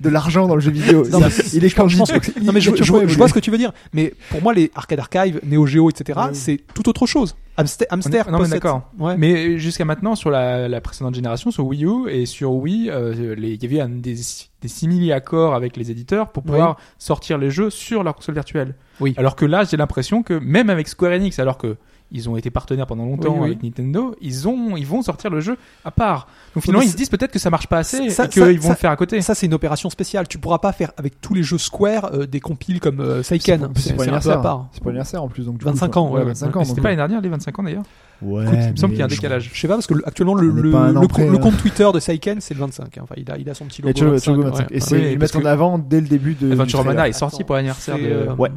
[0.00, 1.04] de l'argent dans le jeu vidéo.
[1.10, 3.16] Non, mais il est je pense- je pense non mais je, Il je- toujours je
[3.16, 3.72] vois ce que tu veux dire.
[3.92, 6.34] Mais pour moi, les Arcade Archive, Neo Geo, etc., Ouais.
[6.34, 7.34] c'est tout autre chose.
[7.56, 8.90] Hamster, hamster non, mais d'accord.
[8.98, 9.16] Ouais.
[9.18, 13.34] Mais jusqu'à maintenant, sur la, la précédente génération, sur Wii U et sur Wii, euh,
[13.34, 14.16] les- il y avait un, des,
[14.60, 18.74] des simili-accords avec les éditeurs pour pouvoir sortir les jeux sur leur console virtuelle.
[19.00, 19.14] Oui.
[19.16, 21.76] Alors que là, j'ai l'impression que même avec Square Enix, alors que
[22.12, 23.46] ils ont été partenaires pendant longtemps Oui, oui.
[23.46, 26.26] avec Nintendo, ils ont, ils vont sortir le jeu à part.
[26.54, 28.62] Donc finalement, ils se disent peut-être que ça marche pas assez ça- et qu'ils vont
[28.62, 29.20] ça- le faire à côté.
[29.22, 30.26] Ça, c'est une opération spéciale.
[30.28, 33.68] Tu pourras pas faire avec tous les jeux Square euh, des compiles comme euh, Seiken.
[33.76, 34.40] C'est C'est pour l'anniversaire.
[34.42, 34.68] part.
[34.72, 35.44] C'est pour l'anniversaire en plus.
[35.44, 36.58] Donc, du coup, 25 enfin, ans, ouais, 25 ans.
[36.60, 37.82] Mais C'était pas l'année dernière, les 25 ans d'ailleurs.
[38.22, 39.50] Ouais, Écoute, il me semble qu'il y a un décalage.
[39.52, 41.36] Je sais pas parce que le- actuellement le, près, hein.
[41.38, 42.98] compte Twitter de Seiken c'est le 25.
[42.98, 43.00] hein.
[43.04, 43.94] Enfin, il a, il a son petit Et logo.
[43.94, 44.66] tu le 25, logo ouais, 25.
[44.72, 46.50] Et c'est ils mettent en avant dès le début de.
[46.52, 48.02] Adventure Mana est sorti pour l'anniversaire de.
[48.04, 48.50] euh, Ouais.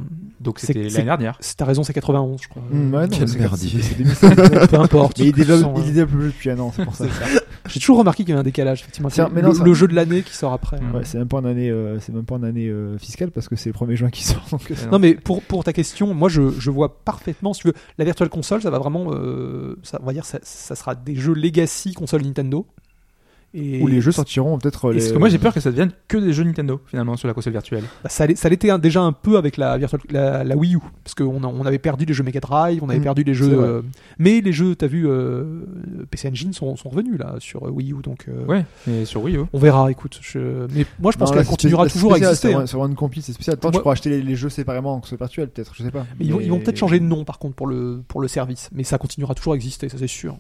[0.44, 1.38] Donc c'est- c'était l'année dernière.
[1.40, 2.62] c'est- T'as raison, c'est 91, je crois.
[2.72, 3.82] Hum, ouais, non, Quel c'est- merdier.
[3.82, 4.36] c'est 2005.
[4.70, 5.20] Peu importe.
[5.20, 7.06] Mais il développe, il euh, développe le jeu depuis un an, c'est pour ça.
[7.68, 9.10] J'ai toujours remarqué qu'il y avait un décalage, effectivement.
[9.10, 10.78] Tiens, C'est mais le, non, ça- le jeu de l'année qui sort après.
[10.94, 13.48] Ouais, c'est même pas en année, euh, c'est même pas en année euh, fiscale parce
[13.48, 14.46] que c'est le 1er juin qui sort.
[14.52, 17.68] Donc, euh, Non mais pour, pour ta question, moi je, je vois parfaitement, si tu
[17.68, 20.94] veux, la Virtual Console, ça va vraiment, euh, ça, on va dire, ça, ça sera
[20.96, 22.66] des jeux legacy console Nintendo.
[23.56, 24.92] Et où les jeux sortiront peut-être.
[24.92, 27.28] Les- parce que moi j'ai peur que ça devienne que des jeux Nintendo finalement sur
[27.28, 27.84] la console virtuelle.
[28.04, 31.14] bah, ça, l'était un- déjà un peu avec la, Virtual, la, la Wii U, parce
[31.14, 33.82] qu'on on avait perdu les jeux Mega Drive, on avait Mm, perdu les jeux, euh,
[34.18, 35.62] mais les jeux, t'as vu, euh,
[36.10, 39.22] PC Engine sont, sont revenus là sur euh, Wii U, donc euh, Ouais, mais sur
[39.24, 39.42] Wii U.
[39.54, 39.92] on verra.
[39.92, 40.66] Écoute, je...
[40.74, 42.54] mais moi je pense qu'elle continuera spécial, toujours à exister.
[42.56, 42.66] hein.
[42.66, 43.58] C'est vraiment une compil, c'est spécial.
[43.58, 45.92] Tant Moi- tu pourras acheter les, les jeux séparément en console virtuelle, peut-être, je sais
[45.92, 46.06] pas.
[46.20, 48.84] Mais ils vont, peut-être changer de nom par contre pour le, pour le service, mais
[48.84, 50.38] ça continuera toujours à exister, ça c'est sûr.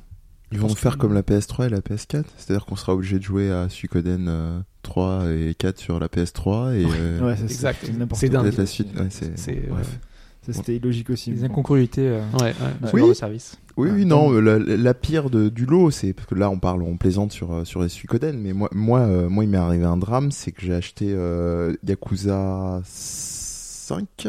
[0.53, 3.23] Ils vont faire que- comme la PS3 et la PS4, c'est-à-dire qu'on sera obligé de
[3.23, 7.79] jouer à Suikoden euh, 3 et 4 sur la PS3 et euh, Ouais, c'est- Exact.
[8.13, 8.43] c'est dingue.
[8.43, 8.87] peut-être la suite.
[8.97, 9.99] Ouais, c'est bref.
[10.45, 11.31] Ça, C'était illogique aussi.
[11.31, 12.89] Les incongruités euh, Ouais, ouais.
[12.93, 13.07] Oui.
[13.07, 13.55] de service.
[13.77, 16.59] Oui, oui, non, euh, la, la pire de, du lot, c'est parce que là on
[16.59, 19.57] parle, on plaisante sur euh, sur les Suikoden, mais moi, moi, euh, moi, il m'est
[19.57, 24.27] arrivé un drame, c'est que j'ai acheté euh, Yakuza 5.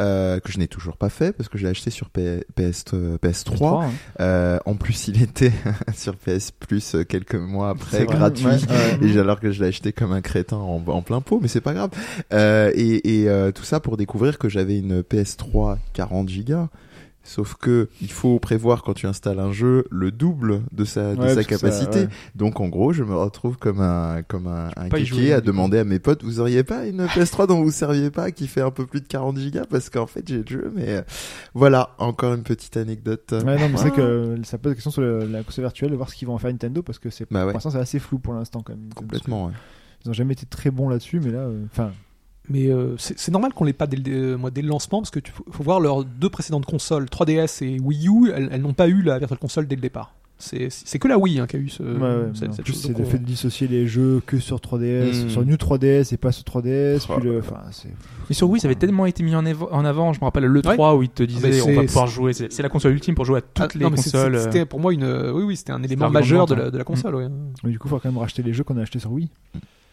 [0.00, 2.84] Euh, que je n'ai toujours pas fait parce que je l'ai acheté sur P- PS,
[2.94, 3.84] euh, PS3.
[3.84, 3.90] hein.
[4.20, 5.52] Euh, en plus, il était
[5.94, 8.46] sur PS Plus quelques mois après, gratuit.
[8.46, 8.98] Ouais, ouais.
[9.02, 11.48] Et j'ai- alors que je l'ai acheté comme un crétin en, en plein pot, mais
[11.48, 11.90] c'est pas grave.
[12.32, 16.68] Euh, et et tout ça pour découvrir que j'avais une PS3 40 Go.
[17.22, 21.20] Sauf que il faut prévoir quand tu installes un jeu le double de sa, de
[21.20, 21.98] Ouais, sa parce que ça- capacité.
[22.00, 22.08] ouais.
[22.34, 25.84] Donc en gros, je me retrouve comme un comme un, un kéké à demander à
[25.84, 28.86] mes potes, vous auriez pas une PS3 dont vous serviez pas qui fait un peu
[28.86, 29.64] plus de 40 gigas?
[29.68, 30.72] Parce qu'en fait j'ai le jeu.
[30.74, 31.04] Mais
[31.54, 33.32] voilà, encore une petite anecdote.
[33.32, 33.90] Ouais, non, mais c'est Ah.
[33.90, 36.34] que ça pose la question sur le- la console virtuelle de voir ce qu'ils vont
[36.34, 37.44] en faire Nintendo parce que c'est Bah ouais.
[37.52, 38.88] pour l'instant c'est assez flou pour l'instant quand même.
[38.94, 39.46] Complètement.
[39.46, 39.52] ouais.
[40.04, 41.92] Ils ont jamais été très bons là-dessus, mais là, euh, enfin,
[42.48, 45.10] Mais euh, c'est normal qu'on l'ait pas dès le, euh, moi, dès le lancement parce
[45.10, 48.72] que tu faut, voir leurs deux précédentes consoles, 3DS et Wii U, elles, elles n'ont
[48.72, 50.14] pas eu la Virtual Console dès le départ.
[50.42, 52.80] C'est c'est que la Wii hein, qui a eu ce, ouais, ouais, cette, cette chose.
[52.80, 55.28] c'est le fait de dissocier les jeux que sur 3DS, Mm.
[55.28, 57.42] sur New 3DS et pas sur 3DS, Oh puis le.
[58.30, 60.12] Mais sur Wii, ça avait tellement été mis en, avant.
[60.14, 62.32] Je me rappelle le 3 où ils te disaient c'est- on va pouvoir jouer.
[62.32, 64.34] C'est la console ultime pour jouer à toutes Ah, les non, mais c'est- consoles.
[64.34, 64.44] euh.
[64.44, 66.84] C'était pour moi une, euh, oui oui, c'était un élément majeur de la, de la
[66.84, 67.14] console.
[67.16, 67.28] ouais.
[67.62, 69.28] Mais du coup, il faut quand même racheter les jeux qu'on a achetés sur Wii.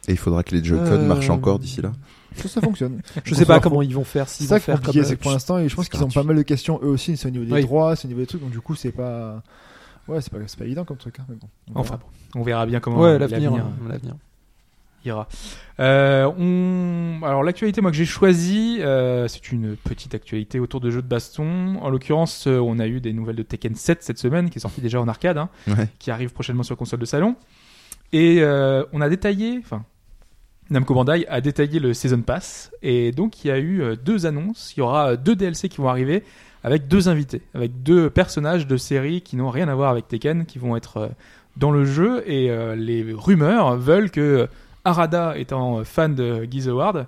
[0.07, 1.91] Et il faudra que les Joy-Con Euh, marchent encore d'ici là.
[2.35, 3.01] Ça, ça fonctionne.
[3.25, 4.27] Je sais pas comment ils vont faire.
[4.29, 6.35] C'est s'ils ça compliqué, c'est que pour l'instant, et je pense qu'ils ont pas mal
[6.35, 7.61] de questions eux aussi, c'est au niveau des Oui.
[7.61, 9.41] droits, c'est au niveau des trucs, donc du coup, c'est pas.
[10.07, 11.19] Ouais, c'est pas, c'est pas évident comme truc.
[11.19, 11.47] Hein, mais bon.
[11.75, 12.09] On Enfin, verra.
[12.35, 14.15] on verra bien comment Ouais, euh, l'avenir, euh, l'avenir.
[15.03, 15.27] ira.
[15.79, 17.23] Euh, on...
[17.25, 21.07] Alors l'actualité moi que j'ai choisie, euh, c'est une petite actualité autour de jeux de
[21.07, 21.77] baston.
[21.81, 24.61] En l'occurrence, euh, on a eu des nouvelles de Tekken 7 cette semaine, qui est
[24.61, 25.87] sorti déjà en arcade, hein, Ouais.
[25.99, 27.35] qui arrive prochainement sur console de salon.
[28.13, 29.83] Et euh, on a détaillé, enfin,
[30.69, 32.71] Namco Bandai a détaillé le Season Pass.
[32.81, 34.73] Et donc il y a eu euh, deux annonces.
[34.75, 36.23] Il y aura euh, deux DLC qui vont arriver
[36.63, 40.45] avec deux invités, avec deux personnages de séries qui n'ont rien à voir avec Tekken,
[40.45, 41.11] qui vont être
[41.55, 42.23] dans le jeu.
[42.29, 44.47] Et euh, les rumeurs veulent que
[44.83, 47.07] Arada étant fan de Geese Award,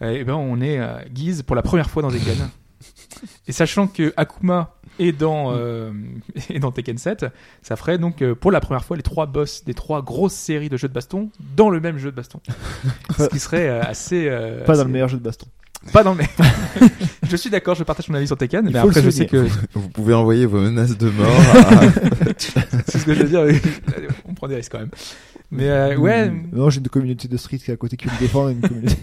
[0.00, 0.80] eh ben on est
[1.14, 2.48] Geese pour la première fois dans Tekken.
[3.46, 5.90] Et sachant que Akuma est dans, euh,
[6.50, 7.26] est dans Tekken 7,
[7.62, 10.68] ça ferait donc euh, pour la première fois les trois boss des trois grosses séries
[10.68, 12.40] de jeux de baston dans le même jeu de baston.
[13.18, 14.26] Ce qui serait euh, assez.
[14.28, 15.46] euh, Pas dans le meilleur jeu de baston.
[15.92, 16.90] Pas dans le meilleur.
[17.28, 19.46] je suis d'accord, je partage mon avis sur Tekken, Il mais après je sais que
[19.74, 21.26] Vous pouvez envoyer vos menaces de mort.
[21.26, 21.80] à-
[22.86, 23.42] c'est ce que je veux dire.
[23.42, 23.60] oui.
[24.28, 24.90] On prend des risques quand même.
[25.50, 26.32] Mais euh, ouais.
[26.52, 28.48] Non, j'ai une communauté de street qui est à côté qui me défend.
[28.48, 28.96] Une communauté.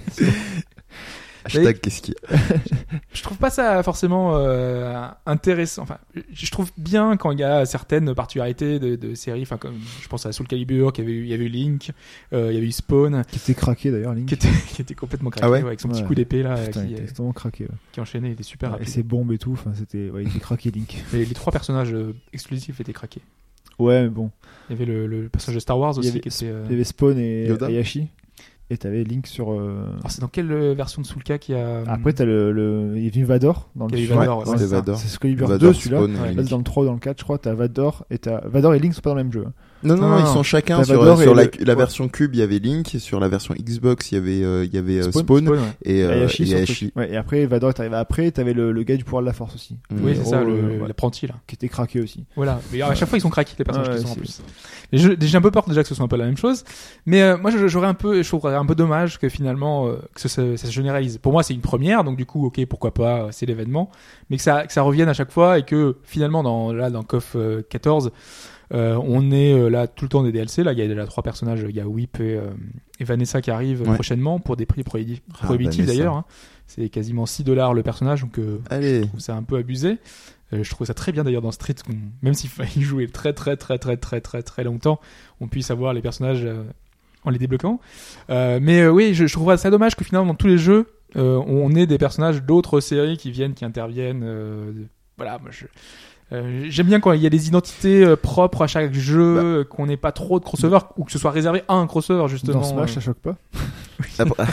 [1.45, 2.13] Hashtag qu'est-ce qui
[3.13, 5.83] je trouve pas ça forcément euh, intéressant.
[5.83, 5.97] Enfin,
[6.33, 9.41] je trouve bien quand il y a certaines particularités de, de séries.
[9.43, 11.91] Enfin, comme je pense à Soul Calibur, qui avait eu, il y avait eu Link,
[12.33, 14.27] euh, il y avait eu Spawn, qui était craqué d'ailleurs, Link.
[14.27, 16.55] qui était, qui était complètement craqué, Ah ouais ouais, avec son petit coup d'épée là,
[16.57, 17.63] Putain, il qui, était euh, extrêmement craqué.
[17.65, 17.69] ouais.
[17.91, 18.89] qui enchaînait, il était super Et rapide.
[18.89, 21.03] ses bombes et tout, enfin, c'était, ouais, il était craqué, Link.
[21.13, 23.21] Les, les trois personnages euh, exclusifs étaient craqués.
[23.77, 24.29] Ouais, mais bon.
[24.69, 26.45] Il y avait le, le personnage de Star Wars Il y aussi avait, qui était.
[26.47, 27.69] euh, il y avait Spawn et Yoda.
[28.69, 29.51] Et t'avais Link sur.
[29.51, 31.83] euh, Alors, c'est dans quelle euh, version de Soulka qui a.
[31.87, 32.93] Après, t'as le, le.
[32.97, 34.17] Il y avait Vador dans le film.
[34.17, 34.65] Vador, ouais, Ouais, c'est.
[34.67, 34.97] Vador.
[34.97, 36.01] C'est Excalibur Vador, 2, celui-là.
[36.03, 36.35] Ouais.
[36.43, 38.79] dans le 3 ou dans le 4, je crois, t'as Vador et t'as Vador et
[38.79, 39.45] Link sont pas dans le même jeu.
[39.47, 39.53] hein.
[39.81, 40.33] Non, non, Non, non, ils non.
[40.33, 41.77] sont chacun sur, sur la, le- la ouais.
[41.77, 44.65] version Cube, il y avait Link, et sur la version Xbox, il y avait, euh,
[44.65, 45.23] il y avait euh, Spawn.
[45.23, 45.65] Spawn, Spawn, ouais.
[45.83, 46.91] et, euh, Ayashi et.
[46.99, 49.55] Ouais, après, Vador est arrivé après, t'avais le, le gars du pouvoir de la force
[49.55, 49.77] aussi.
[49.89, 49.95] Mm.
[50.05, 51.35] Oui, c'est ça, ouais, l'apprenti là.
[51.47, 52.25] qui était craqué aussi.
[52.35, 52.59] Voilà.
[52.73, 54.41] Mais à chaque fois, ils sont craqués, les personnages Ouais, qui sont en plus.
[54.91, 56.63] J'ai un peu peur déjà que ce soit un peu la même chose.
[57.05, 59.97] Mais euh, moi, je- j'aurais un peu, je trouverais un peu dommage que finalement, euh,
[60.13, 61.19] que ça, se- ça se généralise.
[61.19, 63.91] Pour moi, c'est une première, donc du coup, ok, pourquoi pas, c'est l'événement.
[64.29, 67.03] Mais que ça, que ça revienne à chaque fois et que finalement, dans, là, dans
[67.03, 68.09] KOF euh, 14, euh,
[68.71, 70.63] on est euh, là tout le temps des DLC.
[70.63, 71.65] Là, il y a déjà trois personnages.
[71.67, 72.49] Il y a Whip et, euh,
[72.99, 73.93] et Vanessa qui arrivent Ouais.
[73.95, 76.15] prochainement pour des prix Ah, prohibitifs d'ailleurs.
[76.15, 76.25] hein.
[76.67, 79.97] C'est quasiment 6 dollars le personnage, donc euh, je trouve ça un peu abusé.
[80.53, 81.73] Euh, je trouve ça très bien d'ailleurs dans Street,
[82.21, 84.99] même s'il fallait jouer très très très très très très très longtemps,
[85.41, 86.63] on puisse avoir les personnages euh,
[87.23, 87.79] en les débloquant.
[88.29, 90.85] Euh, mais euh, oui, je, je trouve ça dommage que finalement dans tous les jeux,
[91.15, 94.21] euh, on ait des personnages d'autres séries qui viennent, qui interviennent.
[94.23, 94.71] euh,
[95.17, 95.65] voilà, moi je.
[96.31, 99.65] Euh, J'aime bien quand il y a des identités euh, propres à chaque jeu, Bah.
[99.69, 102.59] qu'on n'ait pas trop de crossover ou que ce soit réservé à un crossover justement.
[102.59, 102.93] Dans Smash, euh.
[102.95, 103.35] ça choque pas.
[104.19, 104.43] Après,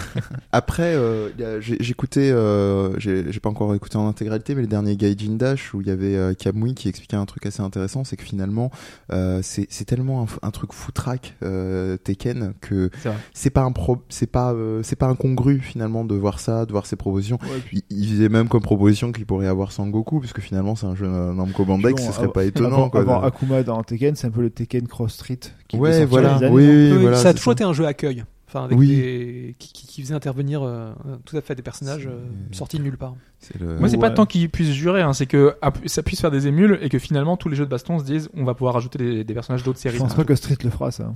[0.53, 5.37] après, euh, j'écoutais, euh, j'ai j'ai pas encore écouté en intégralité, mais le dernier Gaijin
[5.37, 8.23] Dash où il y avait euh, Kamui qui expliquait un truc assez intéressant, c'est que
[8.23, 8.71] finalement,
[9.13, 12.91] euh, c'est c'est tellement un, un truc foutraque euh, Tekken que
[13.35, 16.73] C'est pas un pro, c'est pas, euh, c'est pas incongru finalement de voir ça, de
[16.73, 17.39] voir ces propositions.
[17.73, 21.07] Il, il faisait même comme proposition qu'il pourrait avoir Sangoku, puisque finalement c'est un jeu
[21.07, 22.77] Namco Bandai, que Bon, ce serait pas étonnant.
[22.77, 25.41] Avant, quoi, avant Akuma dans Tekken, c'est un peu le Tekken Cross Street.
[25.69, 26.39] Qui Ouais, voilà.
[26.43, 28.25] Oui, oui, Oui, voilà, ça a toujours été un jeu accueil.
[28.49, 28.87] Enfin, avec Oui.
[28.89, 29.57] des...
[29.59, 30.93] qui, qui- qui faisait intervenir euh,
[31.25, 32.21] tout à fait des personnages euh,
[32.53, 33.15] sortis de nulle part.
[33.41, 34.15] c'est le- Moi, c'est pas Ouais.
[34.15, 37.37] tant qu'ils puissent jurer, hein, c'est que ça puisse faire des émules et que finalement
[37.37, 39.81] tous les jeux de baston se disent on va pouvoir rajouter des, des personnages d'autres
[39.81, 39.97] séries.
[39.97, 41.13] Je pense pas que Street le fera, ça.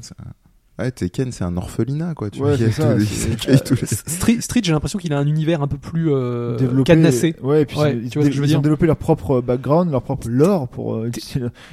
[0.78, 2.30] Ouais, Tekken, c'est un orphelinat, quoi.
[2.30, 3.04] Tu Ouais, c'est ça, les-
[3.86, 7.36] Street, Street j'ai l'impression qu'il a un univers un peu plus euh, Développé- cadenassé.
[7.42, 8.58] Ouais, et puis Ouais, ils, tu vois ce que je veux ils dire.
[8.58, 11.10] ont développé leur propre background, leur propre lore pour euh,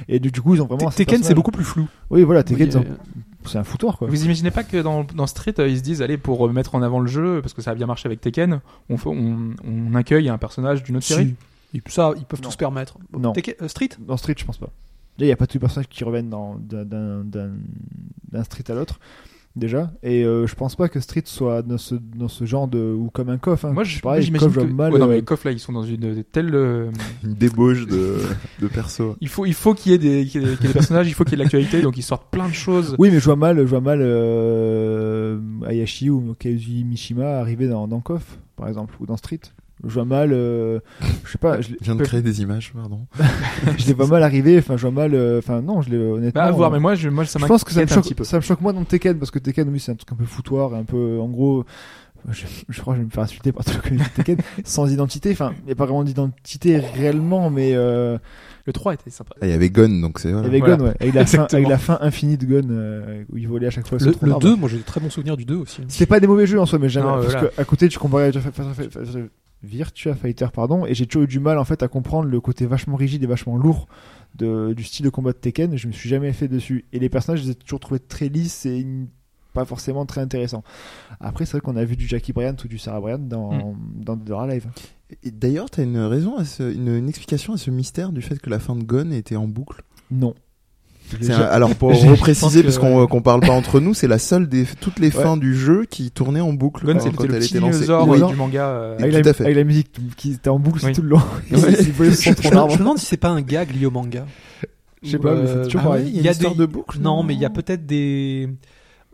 [0.08, 0.90] et du, coup ils ont vraiment.
[0.90, 1.88] Tekken, c'est beaucoup plus flou.
[2.10, 4.06] Oui, voilà, Tekken, Oui, ils ont- euh, c'est un foutoir quoi.
[4.08, 6.74] Vous imaginez pas que dans, dans Street, euh, ils se disent, allez, pour euh, mettre
[6.74, 9.54] en avant le jeu, parce que ça a bien marché avec Tekken, on, fait- on,
[9.64, 11.34] on accueille un personnage d'une autre série?
[11.74, 12.48] Et ça, ils peuvent Non.
[12.48, 12.98] tous se permettre.
[13.12, 13.32] Non.
[13.32, 13.88] Tekken- euh, Street?
[13.98, 14.70] Dans Street, je pense pas.
[15.18, 19.00] Il y a pas tous les personnages qui reviennent d'un Street à l'autre.
[19.58, 22.78] Déjà, et euh, je pense pas que Street soit dans ce, dans ce genre de.
[22.78, 23.64] ou comme un coff.
[23.64, 23.72] Hein.
[23.72, 24.72] Moi, je- Pareil, moi, j'imagine que.
[24.72, 24.92] mal.
[24.92, 26.54] Ouais, non, euh, mais les coffres là, ils sont dans une telle.
[26.54, 26.90] euh,
[27.24, 28.18] une débauche de,
[28.60, 29.16] de perso.
[29.20, 30.72] Il faut, il faut qu'il y ait des, qu'il y ait qu'il y ait des
[30.72, 32.94] personnages, il faut qu'il y ait de l'actualité, donc ils sortent plein de choses.
[32.98, 37.88] Oui, mais je vois mal, je vois mal euh, Ayashi ou Kazuyi Mishima arriver dans,
[37.88, 39.40] dans KOF, par exemple, ou dans Street.
[39.84, 40.80] Je vois mal, euh,
[41.24, 43.06] je sais pas, je, Je viens de créer des images, pardon.
[43.78, 44.58] je les vois mal arriver.
[44.58, 46.40] Enfin, je vois mal, euh, enfin non, je les honnêtement.
[46.40, 47.98] Bah, à voir, euh, mais moi, je, moi ça je pense que ça me, m'inquiète
[47.98, 49.94] un petit choque, ça me choque moins dans Tekken parce que Tekken, oui, c'est un
[49.94, 51.64] truc un peu foutoir, et un peu, en gros,
[52.30, 54.90] je, je crois que je vais me faire insulter par tout le communauté Tekken, sans
[54.92, 55.30] identité.
[55.30, 58.18] Enfin, il n'y a pas vraiment d'identité réellement, mais euh,
[58.64, 59.34] Le 3 était sympa.
[59.40, 60.48] Ah, Il y avait Gun, donc c'est il y voilà.
[60.48, 60.76] avait Voilà.
[60.76, 63.68] Gun, ouais, avec la, fin, avec la fin infinie de Gun euh, où il volait
[63.68, 63.98] à chaque fois.
[64.00, 64.42] Le, le arbre.
[64.42, 65.82] 2, moi j'ai de très bons souvenirs du 2 aussi.
[65.86, 67.06] C'était pas des mauvais jeux en soi, mais jamais.
[67.06, 67.48] Non, parce voilà.
[67.48, 68.32] que à côté, tu comparais à
[69.62, 72.66] Virtua Fighter, pardon, et j'ai toujours eu du mal en fait à comprendre le côté
[72.66, 73.88] vachement rigide et vachement lourd
[74.36, 75.76] de, du style de combat de Tekken.
[75.76, 76.84] Je me suis jamais fait dessus.
[76.92, 78.86] Et les personnages, je les ai toujours trouvés très lisses et
[79.54, 80.62] pas forcément très intéressants.
[81.18, 83.52] Après, c'est vrai qu'on a vu du Jackie Bryant ou du Sarah Bryant dans,
[83.96, 84.68] dans Dead or Alive.
[85.24, 88.38] Et d'ailleurs, t'as une raison, à ce- une, une explication à ce mystère du fait
[88.38, 89.82] que la fin de Gun était en boucle?
[90.10, 90.34] Non.
[91.30, 94.48] Un- alors pour je repréciser, parce qu'on qu'on parle pas entre nous, c'est la seule
[94.48, 95.22] des toutes les Ouais.
[95.22, 97.78] fins du jeu qui tournaient en boucle Gun, quand, le elle petit était lancée.
[97.80, 98.22] dinosaure Oui.
[98.22, 98.66] du manga.
[98.68, 99.44] euh, Avec tout la, à fait.
[99.44, 100.92] avec la musique qui était en boucle Oui.
[100.92, 101.18] tout le long.
[101.50, 101.58] Ouais.
[101.58, 101.60] Je,
[102.50, 102.70] me- arbre.
[102.70, 104.26] je me demande si c'est pas un gag lié au manga.
[105.02, 106.06] Je sais pas, mais euh, c'est toujours ah pareil.
[106.08, 108.48] Il y a une histoire des- de boucle Non, mais il y a peut-être des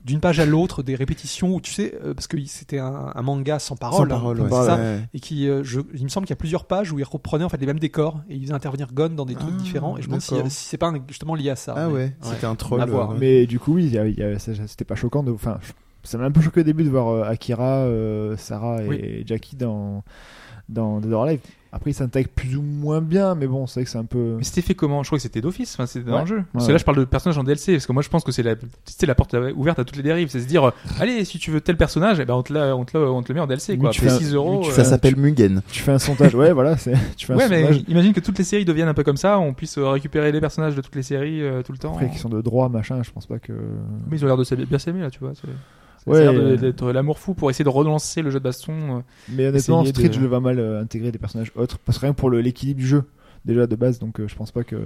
[0.04, 3.22] d'une page à l'autre des répétitions où tu sais euh, parce que c'était un, un
[3.22, 4.66] manga sans parole, Sans hein, parole, comme ouais.
[4.66, 5.00] ça, Ouais.
[5.14, 7.44] et qui euh, je, il me semble qu'il y a plusieurs pages où ils reprenaient
[7.44, 9.96] en fait les mêmes décors et ils faisaient intervenir Gon dans des trucs Ah, différents
[9.96, 11.74] et je me demande si, c'est pas un- justement lié à ça.
[11.76, 12.80] Ah mais- ouais, c'était un troll.
[12.82, 14.94] À voir, Mais du coup, oui, il y a- il y a- ça- c'était pas
[14.94, 15.22] choquant.
[15.22, 15.58] De, enfin,
[16.02, 19.22] ça m'a un peu choqué au début de voir euh, Akira, euh, Sarah et Oui.
[19.26, 20.04] Jackie dans
[20.68, 21.40] dans Dead or Alive.
[21.76, 24.36] Après, ils s'intègrent plus ou moins bien, mais bon, c'est vrai que c'est un peu.
[24.38, 25.02] Mais c'était fait comment?
[25.02, 26.20] Je crois que c'était d'office, enfin, c'était dans Ouais.
[26.20, 26.42] le jeu.
[26.52, 28.30] Parce que là, je parle de personnages en DLC, parce que moi, je pense que
[28.30, 28.54] c'est la,
[28.84, 30.28] c'était la porte ouverte à toutes les dérives.
[30.28, 30.70] C'est se dire, euh,
[31.00, 33.22] allez, si tu veux tel personnage, eh ben, on te, la- on te, le- on
[33.24, 33.90] te le met en DLC, Oui, quoi.
[33.90, 34.58] tu fais un- 6 euros.
[34.60, 35.62] oui, tu euh, Ça s'appelle Mugen.
[35.72, 36.94] Tu fais un sondage, ouais, voilà, c'est.
[37.16, 39.40] Tu fais un Ouais, mais imagine que toutes les séries deviennent un peu comme ça,
[39.40, 41.92] on puisse euh, récupérer les personnages de toutes les séries euh, tout le temps.
[41.94, 43.52] Après, question de droit, machin, je pense pas que.
[44.08, 45.32] Mais ils ont l'air de bien s'aimer là, tu vois.
[45.34, 45.48] c'est-
[46.06, 48.38] Ouais, ça a l'air de- euh, d'être l'amour fou pour essayer de relancer le jeu
[48.38, 48.72] de baston.
[48.98, 49.00] euh.
[49.30, 51.78] Mais honnêtement, Street, de- je le vois mal euh, intégrer des personnages autres.
[51.78, 53.04] Parce que rien pour le- l'équilibre du jeu,
[53.44, 54.76] déjà de base, donc euh, je pense pas que.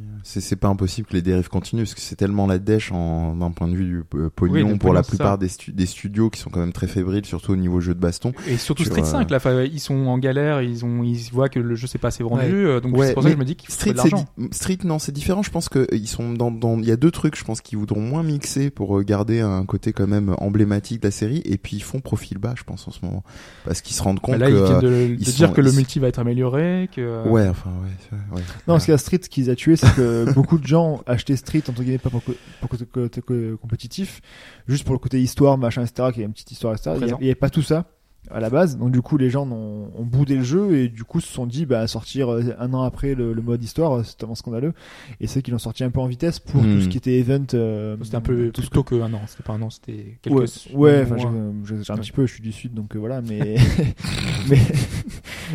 [0.00, 2.90] Euh, c'est c'est pas impossible que les dérives continuent parce que c'est tellement la dèche
[2.92, 5.72] en d'un point de vue du euh, Oui, pognon pour pognon, la plupart des, stu-
[5.72, 8.32] des studios qui sont quand même très fébriles, surtout au niveau jeu de baston.
[8.46, 11.28] Et surtout Sur, Street euh, 5, là, enfin, ils sont en galère, ils ont, ils
[11.32, 12.52] voient que le jeu s'est pas assez vendu, Ouais.
[12.52, 14.26] euh, donc Ouais, c'est pour ça que je me dis qu'il faut Street, de l'argent.
[14.52, 15.42] Street, non, c'est différent.
[15.42, 17.36] Je pense que ils sont dans, dans, il y a deux trucs.
[17.36, 21.08] Je pense qu'ils voudront moins mixer pour euh, garder un côté quand même emblématique de
[21.08, 21.42] la série.
[21.44, 23.22] Et puis ils font profil bas, je pense en ce moment,
[23.64, 24.52] parce qu'ils se rendent compte Bah là, que.
[24.56, 27.26] ils viennent de, euh, dire que le multi va être amélioré, que.
[27.28, 28.42] Ouais, enfin, ouais.
[28.68, 30.66] Non, ce qu'il y a Street, ce qui les a tués, c'est que beaucoup de
[30.66, 33.20] gens achetaient Street, entre guillemets, pas pour, pour côté,
[33.60, 34.20] compétitif,
[34.66, 36.92] juste pour le côté histoire, machin, etc., qu'il y a une petite histoire, etc.
[37.00, 37.86] Il n'y avait pas tout ça
[38.30, 41.02] à la base, donc du coup, les gens ont, ont boudé le jeu et du
[41.04, 44.02] coup se sont dit, bah, sortir euh, un an après le, le mode histoire, euh,
[44.04, 44.72] c'est tellement scandaleux.
[45.20, 46.74] Et c'est qu'ils l'ont sorti un peu en vitesse pour Hmm.
[46.76, 47.44] tout ce qui était event.
[47.54, 50.18] euh, C'était un peu tout ce plutôt que un an, c'était pas un an, c'était
[50.22, 50.44] quelques Ouais,
[50.74, 51.16] ouais, j'ai-
[51.64, 52.00] j'ai j'ai un Ouais.
[52.00, 53.56] petit peu, je suis du sud, donc euh, voilà, mais,
[54.48, 54.58] mais,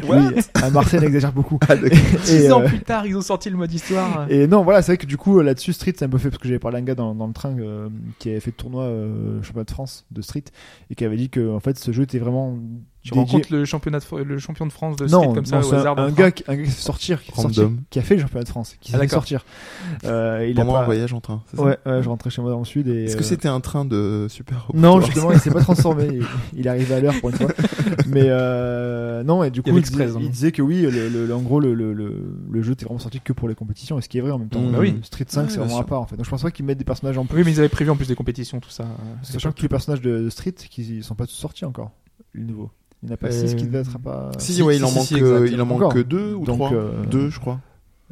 [0.10, 0.18] oui,
[0.56, 1.58] à Marseille, on exagère beaucoup.
[1.70, 1.76] Ah.
[2.24, 4.26] Six Et, ans euh, plus tard, ils ont sorti le mode histoire.
[4.30, 6.42] Et non, voilà, c'est vrai que du coup, là-dessus, Street, c'est un peu fait parce
[6.42, 7.90] que j'avais parlé à un gars dans, dans le train euh,
[8.20, 10.44] qui avait fait le tournoi euh, championnat de France de Street
[10.90, 12.55] et qui avait dit que en fait, ce jeu était vraiment.
[13.04, 15.60] Tu dédié- rencontres le championnat de, le champion de France de street non, comme ça
[15.60, 16.00] au c'est un, hasard.
[16.00, 18.76] un gars, qui- un gars qui s'est sortir, qui, a fait le championnat de France,
[18.82, 19.46] qui Ah, fait sortir.
[20.06, 20.82] Euh, il a Pendant pas...
[20.82, 21.44] un voyage en train.
[21.54, 23.04] ça Ouais, ouais, je rentrais chez moi dans le sud et.
[23.04, 26.08] Est-ce que euh, c'était un train de super haut Non, justement, il s'est pas transformé.
[26.14, 26.26] Il,
[26.60, 27.52] il arrive à l'heure pour une fois.
[28.08, 30.20] Mais euh, non, et du coup, il, disait, Express, hein.
[30.22, 32.86] il disait que oui, le, le- le- en gros, le, le, le, le jeu était
[32.86, 34.62] vraiment sorti que pour les compétitions, et ce qui est vrai en même temps.
[34.62, 34.72] Mmh.
[34.72, 35.00] Bah oui.
[35.04, 36.16] Street 5, Ouais, c'est vraiment à part en fait.
[36.16, 37.38] Donc je pense pas qu'ils mettent des personnages en plus.
[37.38, 38.86] Oui, mais ils avaient prévu en plus des compétitions, tout ça.
[39.22, 41.92] Sachant que tous les personnages de, de Street qui sont pas tous sortis encore,
[42.36, 42.70] les nouveaux.
[43.04, 44.32] Il n'y en a pas Euh, 6 qui devaient être pas.
[44.38, 46.44] Si, Si, ouais, il si, en si, manque, euh, il en manque que deux ou
[46.46, 46.74] Donc, trois.
[46.74, 47.60] euh, Deux, je crois.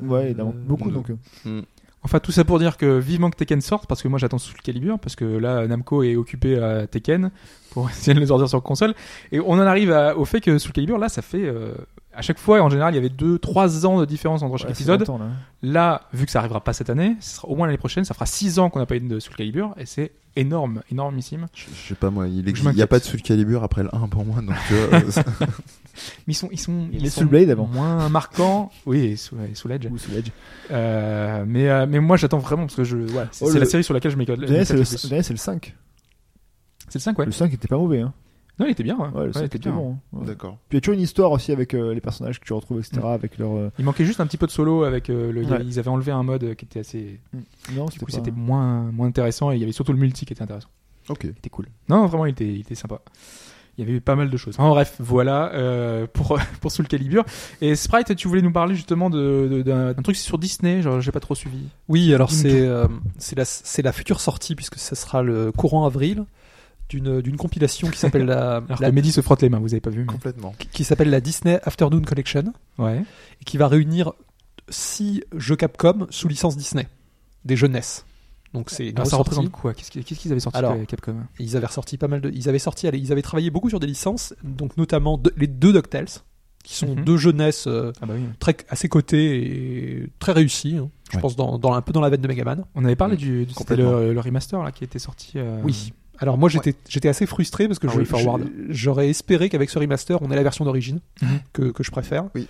[0.02, 0.96] Ouais, il en manque beaucoup deux.
[0.96, 1.12] donc.
[1.46, 1.62] euh,
[2.06, 4.58] Enfin, tout ça pour dire que vivement que Tekken sorte, parce que moi j'attends Soul
[4.62, 7.32] Calibur, parce que là Namco est occupé à Tekken
[7.72, 8.94] pour essayer de le sortir sur console.
[9.32, 11.46] Et on en arrive à- au fait que Soul Calibur, là, ça fait.
[11.46, 11.74] euh,
[12.16, 14.74] à chaque fois, en général, il y avait 2-3 ans de différence entre chaque ouais,
[14.74, 15.00] épisode.
[15.00, 15.26] longtemps, là.
[15.62, 18.14] Là, vu que ça arrivera pas cette année, ce sera au moins l'année prochaine, ça
[18.14, 21.48] fera 6 ans qu'on n'a pas eu de Soul Calibur, et c'est énorme, énormissime.
[21.54, 23.64] Je, je sais pas moi, il Je existe- il y a pas de Soul Calibur
[23.64, 25.02] après le 1 pour moi, donc euh,
[26.28, 27.68] Mais ils sont, ils sont, Il ils est sont Soul Blade avant.
[27.68, 28.72] moins marquants.
[28.88, 29.88] Oui, et Soul, et Soul Edge.
[29.92, 30.30] Ou Soul Edge.
[30.72, 33.60] Euh, mais, euh, mais moi j'attends vraiment parce que je, ouais, c'est Oh, c'est le-
[33.60, 34.40] la série sur laquelle je m'éclate.
[34.66, 35.76] C'est le, le 5.
[36.90, 37.26] C'est le 5, ouais.
[37.26, 38.02] Le 5 était pas mauvais.
[38.02, 38.12] Hein.
[38.60, 38.96] Non, il était bien.
[38.98, 39.78] Ouais, Ouais, le Ouais, 5 il était était bien.
[39.78, 39.94] bon.
[40.14, 40.18] hein.
[40.20, 40.26] Ouais.
[40.28, 40.58] d'accord.
[40.70, 42.80] Puis il y a toujours une histoire aussi avec euh, les personnages que tu retrouves,
[42.80, 43.02] etc.
[43.06, 43.52] Avec leur.
[43.56, 45.44] euh, Il manquait juste un petit peu de solo avec euh, le.
[45.44, 45.64] Ouais.
[45.66, 47.20] Ils avaient enlevé un mode qui était assez.
[47.76, 50.26] Non, Du coup, pas- c'était moins, moins intéressant et il y avait surtout le multi
[50.26, 50.70] qui était intéressant.
[51.10, 51.20] Ok.
[51.22, 51.66] Qui était cool.
[51.90, 53.02] Non, vraiment, il était, il était sympa.
[53.76, 54.54] Il y avait eu pas mal de choses.
[54.60, 57.26] En bref, voilà euh, pour pour Soul Calibur.
[57.60, 60.84] Et Sprite, tu voulais nous parler justement de de- d'un truc sur Disney.
[60.84, 61.58] Genre, j'ai pas trop suivi.
[61.90, 65.88] Oui, alors c'est euh, c'est la, c'est la future sortie, puisque ce sera le courant
[65.88, 66.26] avril,
[67.02, 69.74] d'une d'une compilation qui s'appelle la, Alors la- que Mehdi se frotte les mains, vous
[69.74, 70.02] avez pas vu.
[70.02, 70.54] mais- Complètement.
[70.72, 73.04] qui s'appelle la Disney Afternoon Collection, Ouais.
[73.42, 74.14] et qui va réunir
[74.70, 76.88] six jeux Capcom sous licence Disney,
[77.46, 78.06] des jeunesses.
[78.54, 79.74] Donc c'est Alors, ça représente quoi?
[79.74, 81.16] Qu'est-ce qu'ils avaient sorti Alors, euh, Capcom?
[81.40, 82.30] Ils avaient ressorti pas mal de.
[82.30, 85.48] Ils avaient sorti, allez, ils avaient travaillé beaucoup sur des licences, donc notamment de- les
[85.48, 86.06] deux DuckTales,
[86.64, 87.04] qui sont Mhm.
[87.04, 88.26] deux jeunesses euh, Ah bah oui.
[88.40, 89.38] très à ses côtés
[90.04, 90.78] et très réussies.
[90.78, 90.90] hein.
[91.10, 91.22] Je Ouais.
[91.22, 92.64] pense dans, dans un peu dans la veine de Megaman.
[92.76, 93.92] On avait parlé du, du c'était Complètement.
[94.00, 95.34] le, le remaster là qui était sorti.
[95.38, 95.92] euh, Oui.
[96.20, 98.44] Alors moi j'étais j'étais assez frustré parce que Ah je- oui, Forward.
[98.70, 101.28] je- j'aurais espéré qu'avec ce remaster on ait la version d'origine Mhm.
[101.54, 102.26] que, que je préfère.
[102.36, 102.48] Oui.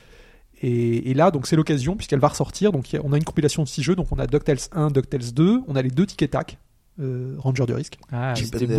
[0.61, 3.63] Et, et là donc c'est l'occasion puisqu'elle va ressortir donc a- on a une compilation
[3.63, 6.29] de six jeux donc on a DuckTales 1, DuckTales 2, on a les deux Tic
[6.29, 6.57] Tac,
[6.99, 8.77] euh, Ranger du risque Ah, C'était bon.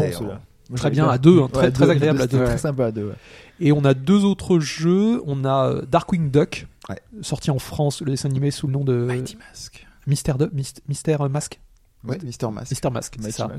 [0.70, 1.12] Moi, Très bien, bien.
[1.12, 2.42] à deux, hein, très- très deux- agréable à deux.
[2.42, 3.04] Très sympa à deux.
[3.08, 3.14] ouais.
[3.60, 6.98] et on a deux autres jeux on a euh, Darkwing Duck Ouais.
[7.22, 9.86] sorti en France le dessin animé sous le nom de Mighty Mask.
[10.06, 11.60] Mystère de Myst- Mystère Mask
[12.06, 12.70] Ouais, Mister Mask.
[12.70, 13.50] Mister Mask c'est ça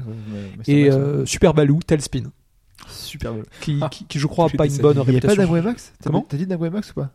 [0.67, 2.31] et euh, Super Baloo Tailspin
[2.89, 3.41] super beau.
[3.61, 5.03] qui, qui, qui, je crois a pas une bonne vie.
[5.07, 5.93] Il n'y a pas réputation d'Angoué Max?
[5.99, 6.25] T'as- Comment?
[6.27, 7.09] T'as dit d'Angoué Max ou pas?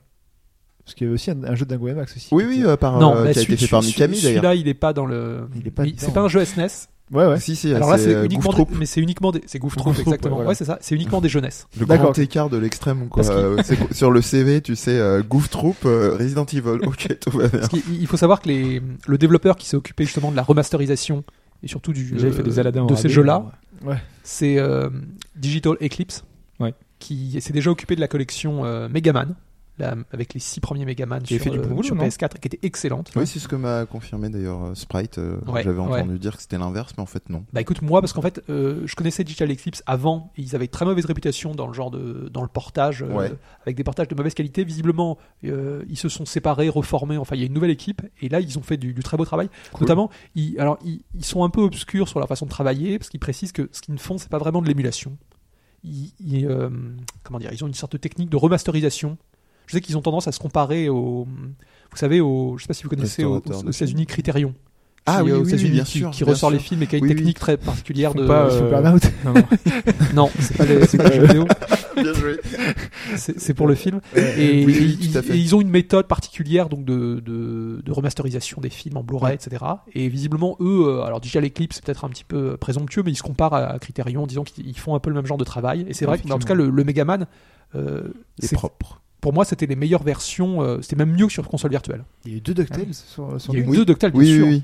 [0.85, 2.29] Parce qu'il y avait aussi un, un jeu d'Angoué Max aussi.
[2.33, 4.43] Oui, oui, euh, par, non, euh, qui a été celui- fait par Mikami d'ailleurs.
[4.43, 5.49] Celui-là, il est pas dans le.
[5.55, 5.85] Il est pas.
[5.97, 6.89] C'est pas un jeu SNES.
[7.13, 7.41] Ouais, ouais.
[7.41, 9.99] Si, si, Alors là, c'est euh, uniquement, des- mais c'est uniquement des, c'est Goof Troop,
[9.99, 10.39] exactement.
[10.39, 10.79] ouais, Ouais, c'est ça.
[10.81, 11.67] C'est uniquement des jeunesses.
[11.79, 13.29] Le grand écart de l'extrême, quoi.
[13.29, 13.61] Euh,
[13.91, 16.79] sur le CV, tu sais, euh, Goof Troop, euh, Resident Evil.
[16.87, 17.59] Ok, tout va bien.
[17.61, 20.43] Parce qu'il il faut savoir que les, le développeur qui s'est occupé justement de la
[20.43, 21.25] remasterisation
[21.63, 23.45] et surtout du fait des Aladdin de ces jeux-là,
[23.85, 24.89] alors, c'est euh,
[25.37, 26.25] Digital Eclipse,
[26.61, 26.75] Ouais.
[26.99, 29.35] qui s'est déjà occupé de la colletion euh, Megaman,
[29.81, 32.47] la- avec les six premiers Megaman sur, fait du euh, boulot, sur non PS4, qui
[32.49, 33.11] était excellente.
[33.17, 35.19] Oui, c'est ce que m'a confirmé d'ailleurs euh, Sprite.
[35.19, 36.01] euh, Ouais, J'avais ouais.
[36.01, 37.45] entendu dire que c'était l'inverse, mais en fait, non.
[37.53, 40.69] Bah écoute, moi, parce qu'en fait, euh, je connaissais Digital Eclipse avant, et ils avaient
[40.69, 43.33] très mauvaise réputation dans le genre de, dans le portage, euh, Ouais.
[43.65, 44.63] avec des portages de mauvaise qualité.
[44.65, 47.17] Visiblement, euh, ils se sont séparés, reformés.
[47.17, 49.17] Enfin, il y a une nouvelle équipe, et là, ils ont fait du, du très
[49.17, 49.49] beau travail.
[49.81, 53.09] Notamment, ils, alors, ils, ils sont un peu obscurs sur leur façon de travailler, parce
[53.09, 55.17] qu'ils précisent que ce qu'ils ne font, c'est pas vraiment de l'émulation.
[55.83, 56.69] Ils, ils, euh,
[57.23, 59.17] comment dire, ils ont une sorte de technique de remasterisation
[59.71, 61.29] je sais qu'ils ont tendance à se comparer au,
[61.93, 63.41] vous savez, aux, je sais pas si vous connaissez aux,
[63.71, 64.53] États-Unis Criterion.
[65.07, 66.99] Ah oui, aux oui, oui bien qui, sûr, qui ressort les films et qui a
[66.99, 68.27] une technique très particulière de.
[68.27, 68.99] Pas, euh...
[69.25, 69.33] Non,
[70.15, 70.31] non.
[70.41, 71.47] c'est pas les, pas vidéo.
[71.95, 72.41] Bien joué.
[73.17, 74.01] C'est pour le film.
[74.17, 79.65] Et, ils, ont une méthode particulière donc de, remasterisation des films en Blu-ray, etc.
[79.95, 83.13] Et visiblement, eux, euh, alors déjà les clips, c'est peut-être un petit peu présomptueux, mais
[83.13, 85.45] ils se comparent à Criterion en disant qu'ils font un peu le même genre de
[85.45, 85.87] travail.
[85.89, 87.29] Et c'est vrai que, en tout cas, le, le Megaman.
[87.77, 88.03] Euh,
[88.41, 90.63] c'est propre pour moi, c'était les meilleures versions.
[90.63, 92.05] Euh, c'était même mieux que sur console virtuelle.
[92.25, 92.93] Il y a eu deux DuckTales ah.
[92.93, 94.63] sur, sur, Il y a eu deux DuckTales, bien oui, sûr.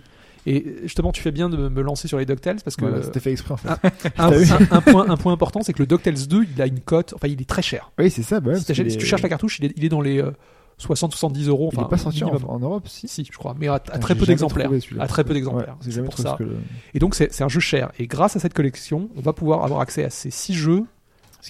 [0.49, 2.85] Et justement, tu fais bien de me lancer sur les DuckTales parce que.
[2.85, 3.69] Voilà, c'était fait exprès en fait.
[4.17, 4.81] Un,
[5.17, 7.15] point, important, c'est que le DuckTales 2, il a une cote.
[7.15, 7.91] Enfin, il est très cher.
[7.99, 8.41] Oui, c'est ça.
[8.41, 10.23] Bah si, tu cherches la cartouche, il est, dans les.
[10.23, 10.31] Euh,
[10.79, 11.71] 60-70 euros.
[11.73, 14.71] Il n'est pas sorti en, Europe, si Si, je crois, mais à, très peu d'exemplaires.
[14.99, 15.77] À très peu d'exemplaires.
[15.81, 16.37] C'est pour ça.
[16.95, 17.91] Et donc, c'est un jeu cher.
[17.99, 20.85] Et grâce à cette collection, on va pouvoir avoir accès à ces 6 jeux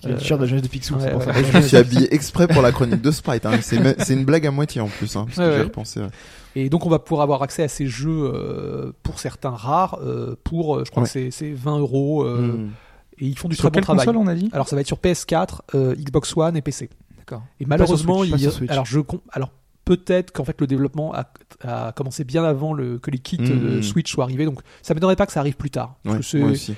[0.05, 3.47] euh, je me suis habillé exprès pour la chronique de Sprite.
[3.47, 3.59] Hein.
[3.63, 6.01] C'est une blague à moitié en plus, hein, parce que j'ai repensé.
[6.55, 10.37] Et donc on va pouvoir avoir accès à ces jeux euh, pour certains rares, euh,
[10.43, 12.25] pour je crois que c'est 20 euros.
[12.25, 12.71] Hmm.
[13.19, 14.07] Et ils font du sur très bon travail.
[14.07, 14.51] Console, on a dit?
[14.53, 16.91] Alors ça va être sur PS4, Xbox One et PC.
[17.61, 18.71] Et malheureusement, Switch, il...
[18.71, 19.01] alors je
[19.33, 19.51] alors
[19.87, 23.83] peut-être qu'en fait le développement a, commencé bien avant le, que les kits hmm.
[23.83, 24.45] Switch soient arrivés.
[24.45, 25.97] Donc ça m'étonnerait pas que ça arrive plus tard.
[26.05, 26.75] Ouais, c'est si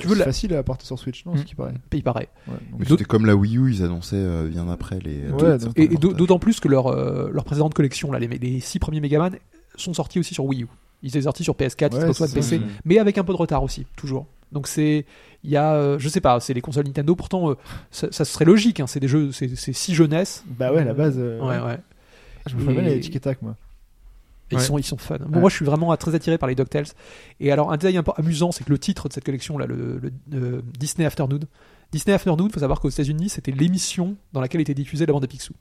[0.00, 1.38] facile à porter sur Switch, non hmm.
[1.38, 1.74] ce qui paraît.
[1.92, 2.28] Il paraît.
[2.48, 5.28] Ouais, C'était comme la Wii U, ils annonçaient euh, bien après les.
[5.30, 9.36] Ouais, et d'autant plus que leur, euh, précédente collection, là, les, six premiers Megaman,
[9.76, 10.66] sont sortis aussi sur Wii U.
[11.02, 12.62] Ils étaient sortis sur PS4, Xbox One, PC, mmh.
[12.86, 14.26] mais avec un peu de retard aussi, toujours.
[14.50, 15.04] Donc c'est,
[15.44, 17.14] il y a, euh, je sais pas, c'est les consoles Nintendo.
[17.14, 17.54] Pourtant, euh,
[17.90, 18.80] ça, serait logique.
[18.80, 20.44] Hein, c'est des jeux, c'est si jeunesse.
[20.46, 21.18] Bah ouais, à la base.
[21.18, 21.78] Ouais, ouais.
[22.46, 23.56] Je me fais mal les tic et tac, hein, moi.
[24.52, 25.18] Ils, sont, ils sont fun.
[25.28, 26.86] Moi, je suis vraiment très attiré par les DuckTales.
[27.40, 30.12] Et alors, un détail un peu amusant, c'est que le titre de cette collection-là, le,
[30.34, 31.40] euh, Disney Afternoon,
[31.90, 35.24] Disney Afternoon, il faut savoir qu'aux États-Unis, c'était l'émission dans laquelle était diffusée la bande
[35.24, 35.54] à Picsou.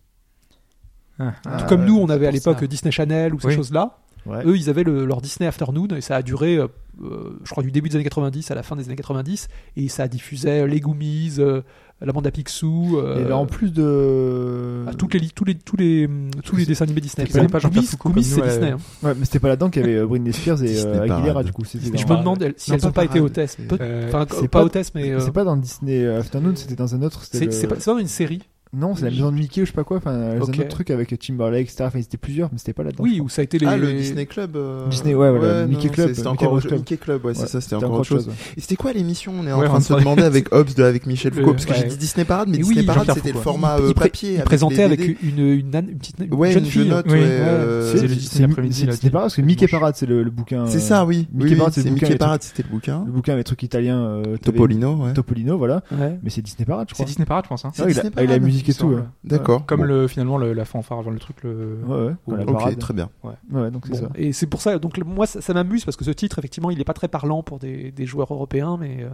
[1.18, 1.34] Ah.
[1.60, 3.98] Tout comme ah, nous, on avait à l'époque Disney Channel ou ces choses-là.
[4.28, 6.68] Eux, ils avaient leur Disney Afternoon et ça a duré, euh,
[7.04, 9.48] euh, je crois, du début des années 90 à la fin des années 90
[9.78, 11.62] et ça diffusait les Goomies, euh,
[12.02, 13.00] la bande à Picsou.
[13.18, 14.86] Et là, en plus de.
[14.98, 16.10] Tous les, tous les,
[16.44, 17.28] tous les dessins animés Disney.
[17.28, 18.42] Goomies, c'est.
[18.42, 18.72] Disney.
[18.72, 18.78] Hein.
[19.04, 21.64] Ouais, mais c'était pas là-dedans qu'il y avait Britney Spears et Aguilera, du coup.
[21.66, 23.58] Je me demande si elles n'ont pas, été hôtesses.
[24.08, 25.20] Enfin, pas, hôtesses, mais.
[25.20, 27.24] C'est pas dans Disney Afternoon, c'était dans un autre.
[27.24, 27.68] C'est le...
[27.68, 28.42] pas dans une série.
[28.74, 29.98] Non, c'est la maison de Mickey ou je sais pas quoi.
[29.98, 30.60] Enfin, okay.
[30.60, 31.86] un autre truc avec Timberlake, etc.
[31.88, 33.04] Enfin, ils étaient plusieurs, mais c'était pas là-dedans.
[33.04, 33.66] Oui, ou ça a été les.
[33.66, 34.58] Ah, le Disney Club.
[34.58, 36.14] Euh, Disney, ouais, ouais, ouais Mickey Club.
[36.14, 36.80] C'était encore Club.
[36.80, 38.30] Mickey Club, ouais, c'est ça, c'était encore, autre chose.
[38.58, 41.34] Et c'était quoi l'émission On est en train de se demander avec Hobbs, avec Michel
[41.34, 43.94] Foucault, parce que j'ai dit Disney Parade, mais Disney Parade, c'était le format il, euh,
[43.94, 44.36] papier.
[44.36, 46.92] Il présentait avec une, petite, ouais, jeune fille.
[46.92, 47.04] Hein.
[47.08, 50.68] Euh, c'est le Disney Parade, parce que Mickey Parade, c'est le bouquin.
[50.68, 51.28] C'est ça, oui.
[51.34, 53.04] Mickey Parade, c'était le bouquin.
[53.06, 54.22] Le bouquin, les trucs italiens.
[54.44, 55.14] Topolino, ouais.
[55.14, 55.82] Topolino, voilà.
[55.92, 57.06] Mais c'est Disney Parade, je crois.
[57.06, 57.64] C'est Disney Parade, je pense
[58.68, 58.88] musique et tout.
[58.88, 59.04] Ouais.
[59.24, 59.66] D'accord.
[59.66, 59.86] Comme bon.
[59.86, 61.44] le, finalement le, la fanfare avant le truc.
[61.44, 61.80] Le...
[61.86, 62.44] Ouais, ouais.
[62.48, 63.10] Ok, très bien.
[63.24, 63.72] Ouais.
[63.72, 63.96] donc bon.
[63.96, 64.10] ça.
[64.16, 66.78] Et c'est pour ça, donc moi ça, ça m'amuse parce que ce titre, effectivement, il
[66.78, 69.04] n'est pas très parlant pour des, des joueurs européens, mais.
[69.04, 69.10] Euh,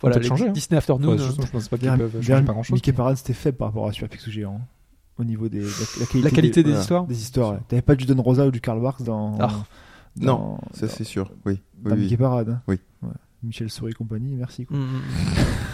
[0.00, 0.50] voilà, les hein.
[0.52, 0.78] Disney hein.
[0.78, 2.74] Afternoon, je, euh, je, pense pas qu'ils peuvent changer pas grand chose.
[2.74, 4.66] Mickey Parade, c'était faible par rapport à Super Picsou Géant hein,
[5.18, 7.04] au niveau des, la, la, qualité, la qualité des, des, histoires.
[7.04, 7.52] Des histoires.
[7.52, 7.58] Ouais.
[7.68, 9.36] T'avais pas du Don Rosa ou du Karl Marx dans.
[9.38, 9.50] Ah.
[10.16, 11.30] dans non, ça c'est sûr.
[11.44, 11.60] Oui.
[11.82, 12.16] Dans oui, Mickey oui.
[12.16, 12.48] Parade.
[12.48, 12.62] Hein.
[12.66, 12.78] Oui.
[13.02, 13.10] Ouais.
[13.42, 14.66] Michel Souris et compagnie, merci.
[14.66, 14.76] Quoi.
[14.76, 15.00] Mmh.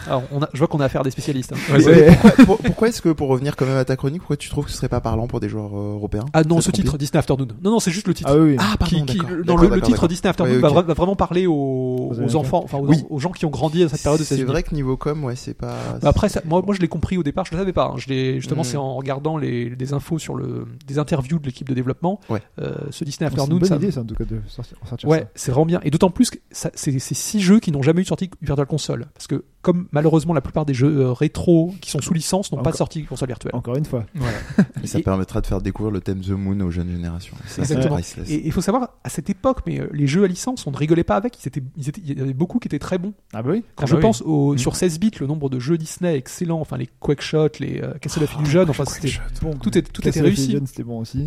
[0.06, 1.52] Alors, on a, je vois qu'on a affaire à des spécialistes.
[1.52, 1.74] Hein.
[1.74, 2.18] Ouais, ouais.
[2.22, 4.70] pourquoi, pourquoi est-ce que, pour revenir quand même à ta chronique, pourquoi tu trouves que
[4.70, 6.26] ce serait pas parlant pour des joueurs euh, européens?
[6.32, 7.48] Ah non, ce titre, Disney Afternoon.
[7.64, 8.30] Non, non, c'est juste le titre.
[8.32, 8.56] Ah, oui, oui.
[8.60, 10.74] ah pardon, qui, qui, dans le, le, titre Disney Afternoon ouais, okay.
[10.74, 13.02] va, va, vraiment parler aux, aux enfants, enfin aux, oui.
[13.10, 15.34] aux, gens qui ont grandi à cette période de C'est vrai que niveau com, ouais,
[15.34, 15.74] c'est pas.
[16.00, 17.86] Bah après, ça, moi, moi, je l'ai compris au départ, je le savais pas.
[17.86, 17.96] Hein.
[17.96, 18.64] Je l'ai justement, mmh.
[18.64, 22.20] c'est en regardant les des infos sur le, des interviews de l'équipe de développement.
[22.60, 24.78] Euh, ce Disney Afternoon, c'est une bonne idée, ça, en tout cas, de sortir.
[25.04, 25.80] Ouais, c'est vraiment bien.
[25.82, 29.06] Et d'autant plus que c'est six jeux qui n'ont jamais eu de sortie Virtual Console.
[29.14, 32.62] Parce que comme malheureusement la plupart des jeux euh, rétro qui sont sous licence n'ont
[32.62, 33.50] pas sorti pour console virtuelle.
[33.52, 34.06] Encore une fois.
[34.14, 34.36] Voilà.
[34.84, 37.36] ça permettra de faire découvrir le thème The Moon aux jeunes générations.
[37.48, 37.98] Ça, exactement.
[37.98, 40.76] Et il faut savoir, à cette époque, mais euh, les jeux à licence, on ne
[40.76, 41.36] rigolait pas avec.
[41.42, 43.12] Ils étaient, il y avait beaucoup qui étaient très bons.
[43.32, 43.64] Ah bah oui.
[43.74, 44.26] Quand ah je bah pense oui.
[44.28, 44.58] au, mm.
[44.58, 48.36] sur 16 bits, le nombre de jeux Disney excellents, enfin les Quackshot, les euh, Castlevania
[48.38, 49.18] oh, ah, jeune, enfin c'était
[49.60, 50.56] tout, est, tout était réussi.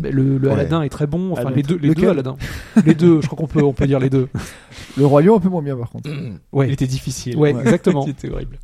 [0.00, 0.50] le, le.
[0.50, 1.32] Aladdin est très bon.
[1.32, 2.38] Enfin les deux, les deux Aladdin.
[2.86, 3.20] les deux.
[3.20, 4.28] Je crois qu'on peut, on peut dire les deux.
[4.96, 6.08] Le Royaume un peu moins bien par contre.
[6.08, 6.38] Mmh.
[6.52, 6.68] Ouais.
[6.68, 7.36] Il était difficile.
[7.36, 7.50] Ouais.
[7.50, 8.06] exactement.
[8.32, 8.58] horrible.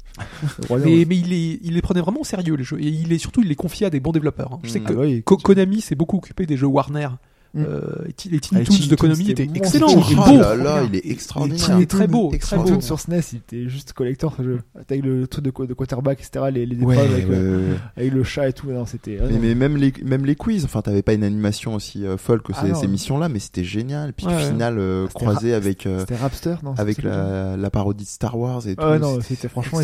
[0.70, 3.42] Mais il les, il les, prenait vraiment au sérieux les jeux et il les, surtout
[3.42, 4.54] il les confiait à des bons développeurs.
[4.54, 4.60] Hein.
[4.62, 7.08] Je sais ah que Konami s'est beaucoup occupé des jeux Warner
[7.54, 7.64] Mm.
[7.66, 9.88] Euh, les Tiny ah, Toons de Konami étaient excellents.
[9.88, 11.78] Oh là là, il est extraordinaire.
[11.78, 12.32] Il est très beau.
[12.38, 12.80] Très beau.
[12.80, 14.60] Sur SNES, il était juste collector ce jeu.
[14.74, 16.46] Avec le truc de, de quarterback, etc.
[16.52, 18.70] Les, les euh, ouais, avec, le chat et tout.
[18.70, 19.18] Non, c'était.
[19.40, 20.64] Mais, même les même les quiz.
[20.64, 24.12] Enfin, t'avais pas une animation aussi euh, folle que ah ces, missions-là, mais c'était génial.
[24.12, 24.78] Puis le final
[25.14, 25.88] croisé avec.
[25.98, 28.84] c'était Rapster, non Avec la, parodie de Star Wars et tout.
[28.84, 29.80] non, c'était franchement,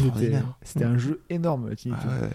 [0.62, 1.74] c'était un jeu énorme.
[1.76, 2.28] Tiny ah Toons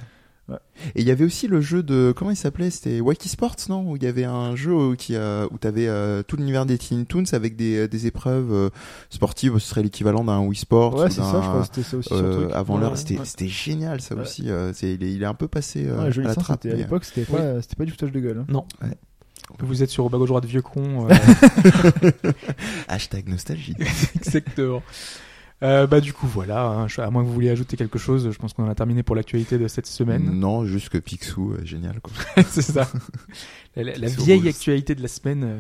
[0.50, 0.56] ouais.
[0.96, 2.70] Et il y avait aussi le jeu de comment il s'appelait?
[2.70, 3.90] C'était Wacky Sports, non?
[3.92, 6.78] Où il y avait un jeu où, qui euh, où t'avais euh, tout l'univers des
[6.78, 8.70] Teen Toons avec des, des épreuves euh,
[9.10, 9.58] sportives.
[9.60, 10.96] Ce serait l'équivalent d'un Wii Sports.
[10.96, 11.64] Ouais, ou c'est ça, je crois.
[11.66, 12.52] C'était ça aussi euh, truc.
[12.56, 13.20] avant Ouais, l'heure, ouais.
[13.26, 14.22] c'était génial ça Ouais.
[14.22, 14.50] aussi.
[14.50, 16.60] euh, c'est il est, il est un peu passé euh, à la sens, trappe.
[16.64, 18.46] c'était- à l'époque, c'était pas, c'était pas du foutage de gueule.
[18.50, 18.92] hein.
[19.60, 21.08] Vous êtes sur au bas gauche droite vieux con.
[21.10, 22.12] euh,
[22.88, 23.76] Hashtag nostalgie.
[24.16, 24.82] Exactement.
[25.64, 28.38] Euh, bah du coup voilà, hein, à moins que vous vouliez ajouter quelque chose, je
[28.38, 30.30] pense qu'on en a terminé pour l'actualité de cette semaine.
[30.40, 32.14] non, juste que Picsou, euh, génial quoi.
[32.48, 32.88] c'est ça.
[33.76, 35.60] La, la- la C'est vieille actualité de la semaine euh,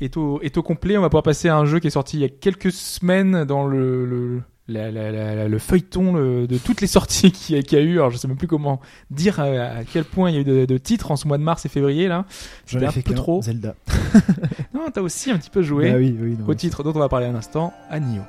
[0.00, 0.98] est au, est au complet.
[0.98, 3.44] On va pouvoir passer à un jeu qui est sorti il y a quelques semaines
[3.44, 7.58] dans le, le, la- la- la- le feuilleton le- de toutes les sorties qu'il y,
[7.60, 7.98] a- y a eu.
[7.98, 8.80] Alors je sais même plus comment
[9.12, 11.44] dire à quel point il y a eu de, de titres en ce mois de
[11.44, 12.26] mars et février là.
[12.66, 13.42] J'en ai un fait peu qu'un, trop.
[13.42, 13.76] Zelda.
[14.74, 16.36] Non, t'as aussi un petit peu joué Bah oui, oui.
[16.38, 18.22] non, au titre dont on va parler un instant, à Nioh.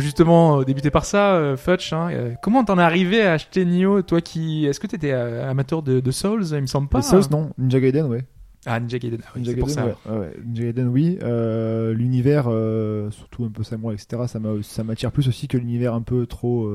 [0.00, 1.92] Peut justement euh, débuter par ça, euh, Futch.
[1.92, 2.08] Hein.
[2.12, 6.00] Euh, comment t'en es arrivé à acheter Nioh Toi qui, est-ce que t'étais amateur de,
[6.00, 6.98] de Souls Il me semble pas.
[6.98, 7.28] Les Souls, hein.
[7.30, 7.50] non.
[7.58, 8.24] Ninja Gaiden, ouais.
[8.66, 9.20] Ah, Ninja Gaiden.
[9.24, 10.10] Ah, oui, Ninja c'est pour Gaiden, ça.
[10.12, 10.14] ouais.
[10.18, 10.32] Ouais, ouais.
[10.44, 11.18] Ninja Gaiden, oui.
[11.22, 15.56] Euh, l'univers, euh, surtout un peu samouraï, etc., ça m'a- ça m'attire plus aussi que
[15.56, 16.66] l'univers un peu trop.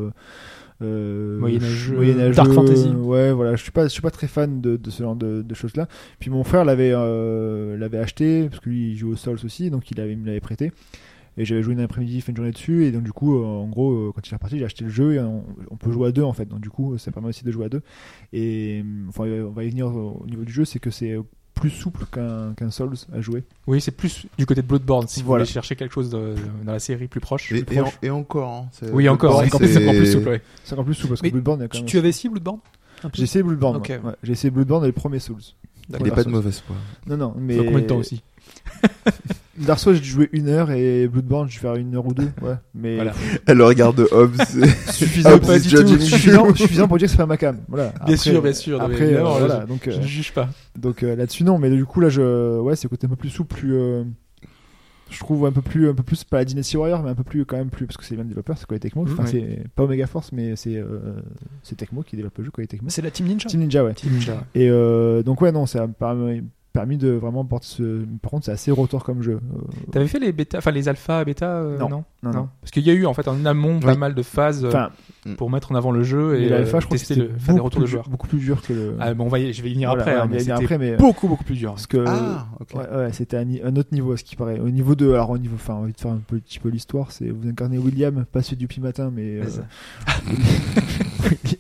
[0.82, 1.96] Euh, Moyenâgeux.
[1.96, 2.90] moyenâgeux, Dark fantasy.
[2.90, 3.56] Ouais, voilà.
[3.56, 5.88] Je suis pas, je suis pas très fan de, de ce genre de, de choses-là.
[6.20, 6.92] Puis mon frère l'avait,
[7.78, 10.26] l'avait acheté parce que lui il joue aux Souls aussi, donc il avait, il me
[10.26, 10.72] l'avait prêté.
[11.38, 13.68] Et j'avais joué une après-midi, fait une journée dessus, et donc du coup, euh, en
[13.68, 16.08] gros, euh, quand il est reparti, j'ai acheté le jeu et on, on peut jouer
[16.08, 16.46] à deux en fait.
[16.46, 17.82] Donc du coup, ça permet aussi de jouer à deux.
[18.32, 21.18] Et euh, enfin, on va y venir au au niveau du jeu, c'est que c'est
[21.54, 23.44] plus souple qu'un qu'un Souls à jouer.
[23.68, 25.08] Oui, c'est plus du côté de Bloodborne.
[25.08, 25.44] Si Voilà.
[25.44, 26.36] vous voulez chercher quelque chose de-
[26.66, 27.52] dans la série plus proche.
[27.54, 28.00] Et, plus et en- proche.
[28.04, 28.52] et encore.
[28.84, 29.40] Hein, Oui, encore.
[29.42, 30.30] Bloodborne, C'est encore plus, c'est- encore plus souple.
[30.30, 30.42] ouais.
[30.64, 31.90] C'est encore plus souple parce que Bloodborne, a quand Tu, même.
[31.90, 32.60] tu avais essayé Bloodborne
[33.14, 33.78] J'ai essayé Bloodborne.
[33.78, 33.88] Ok.
[33.90, 34.00] ouais.
[34.04, 34.14] Ouais.
[34.24, 35.42] J'ai essayé Bloodborne et les premiers Souls.
[35.98, 36.76] Il n'est pas de mauvaise foi.
[37.08, 37.56] Non, non, mais.
[37.56, 38.22] Ça fait combien de temps aussi?
[39.58, 42.30] Dark Souls, j'ai joué une heure et Bloodborne, je vais faire une heure ou deux.
[42.42, 42.56] Ouais.
[42.74, 43.14] Mais Voilà.
[43.46, 44.36] Elle le regarde de Hobbs.
[44.92, 45.88] suffisant, pas du tout.
[46.00, 47.60] Suffisant, suffisant pour dire que c'est pas ma cam.
[47.70, 47.94] Voilà.
[48.06, 48.80] Bien sûr, bien sûr.
[48.80, 49.66] Non, mais Après, euh, là, voilà.
[49.66, 50.50] Donc, Je euh, ne juge pas.
[50.78, 51.58] donc euh, là-dessus, non.
[51.58, 53.74] Mais du coup, là, je, ouais, c'est le côté un peu plus souple, plus.
[53.76, 54.04] euh,
[55.10, 57.24] Je trouve un peu plus, un peu plus pas la Dynasty Warrior, mais un peu
[57.24, 59.04] plus quand même plus parce que c'est les mêmes développeurs, c'est quoi Tecmo?
[59.04, 59.30] Enfin, Mhm.
[59.30, 61.22] c'est pas Omega Force, mais c'est euh,
[61.64, 62.90] c'est Tecmo qui développe le jeu, quoi Tecmo.
[62.90, 63.48] C'est la Team Ninja.
[63.48, 63.94] Team Ninja, ouais.
[64.04, 64.44] Ninja.
[64.56, 66.16] Et euh, donc ouais, non, ça m'a
[66.76, 68.06] permis, de vraiment porter ce.
[68.22, 69.40] Par contre, c'est assez rotor comme jeu.
[69.56, 69.62] Euh,
[69.92, 71.90] T'avais fait les bêta, enfin les alpha, bêta euh, Non.
[71.90, 72.50] non, non, non.
[72.62, 74.90] Parce qu'il y a eu en fait en amont pas mal de phases euh, Enfin,
[75.38, 77.82] pour mettre en avant le jeu et l'alpha, je crois que le, faire des retours
[77.82, 78.08] de joueurs.
[78.10, 78.96] beaucoup plus dur que le.
[79.00, 80.52] Ah, bon, on va y, je vais y venir Voilà, après, ouais, hein, mais y
[80.52, 81.72] après, mais- beaucoup beaucoup plus dur.
[81.72, 82.68] Parce que Ah, ok.
[82.76, 84.60] ouais, ouais, c'était un, un autre niveau à ce qui paraît.
[84.60, 87.30] Au niveau de, alors au niveau, enfin, envie de faire un petit peu l'histoire, c'est
[87.30, 89.44] vous incarnez William, pas celui du petit matin, mais euh.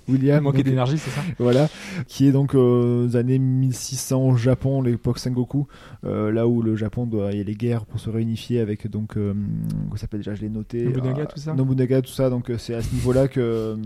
[0.08, 1.22] William, manquer donc, d'énergie, c'est ça?
[1.40, 1.68] voilà,
[2.08, 5.68] qui est donc euh, aux années 1600 au Japon, l'époque Sengoku,
[6.06, 8.90] euh, là où le Japon doit, il y a les guerres pour se réunifier avec
[8.90, 12.11] donc, euh, comment ça s'appelle déjà, je l'ai noté, Nobunaga, euh, tout ça Nobunaga, tout
[12.11, 13.76] ça, donc euh, c'est à ce niveau-là que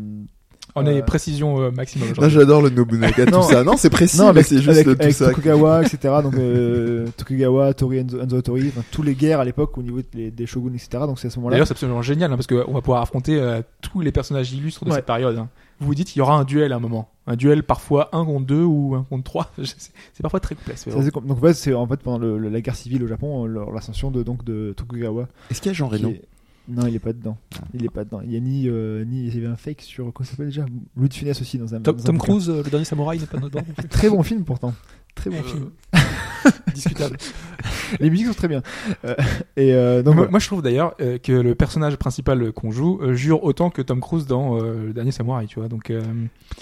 [0.75, 2.29] On a Euh, les précisions euh, maximum aujourd'hui.
[2.31, 3.63] j'adore le Nobunaga, tout ça.
[3.63, 5.29] Non, c'est précis, non, mais avec, c'est juste avec, tout avec ça.
[5.29, 5.97] Tokugawa, etc.
[6.21, 10.29] Donc euh, Tokugawa, Tori, Enzo, Tori, enfin, tous les guerres à l'époque au niveau des,
[10.29, 10.89] des shoguns, etc.
[11.07, 11.55] Donc c'est à ce moment-là.
[11.55, 14.85] D'ailleurs, c'est absolument génial hein, parce qu'on va pouvoir affronter euh, tous les personnages illustres
[14.85, 14.97] de Ouais.
[14.97, 15.43] cette période.
[15.80, 17.10] Vous vous dites, il y aura un duel à un moment.
[17.27, 19.51] Un duel parfois un contre deux ou un contre trois.
[19.57, 20.81] Je sais- C'est parfois très complexe.
[20.84, 23.07] C'est assez com- donc ouais, c'est en fait pendant le- le- la guerre civile au
[23.07, 25.27] Japon, euh, l'ascension de donc de Tokugawa.
[25.51, 26.10] Est-ce qu'il y a Jean Reno?
[26.10, 26.22] est-
[26.68, 27.38] Non, il est pas dedans.
[27.73, 28.22] Il est pas dedans.
[28.23, 30.47] Il y a ni euh, ni il y avait un fake sur quoi ça s'appelle
[30.47, 30.65] déjà?
[30.95, 31.80] Louis de Funès aussi dans un.
[31.81, 32.18] Tom, dans un Tom.
[32.19, 33.61] Cruise, euh, le dernier samouraï, n'est pas dedans.
[33.89, 34.73] Très bon film pourtant.
[35.19, 35.69] Très bon Euh, film.
[36.73, 37.17] Discutable.
[37.99, 38.61] Les musiques sont très bien.
[39.03, 39.15] Euh,
[39.57, 40.31] et euh, donc moi, voilà.
[40.31, 43.81] moi, je trouve d'ailleurs euh, que le personnage principal qu'on joue euh, jure autant que
[43.81, 45.67] Tom Cruise dans euh, le dernier Samouraï, tu vois.
[45.67, 46.01] Donc, euh,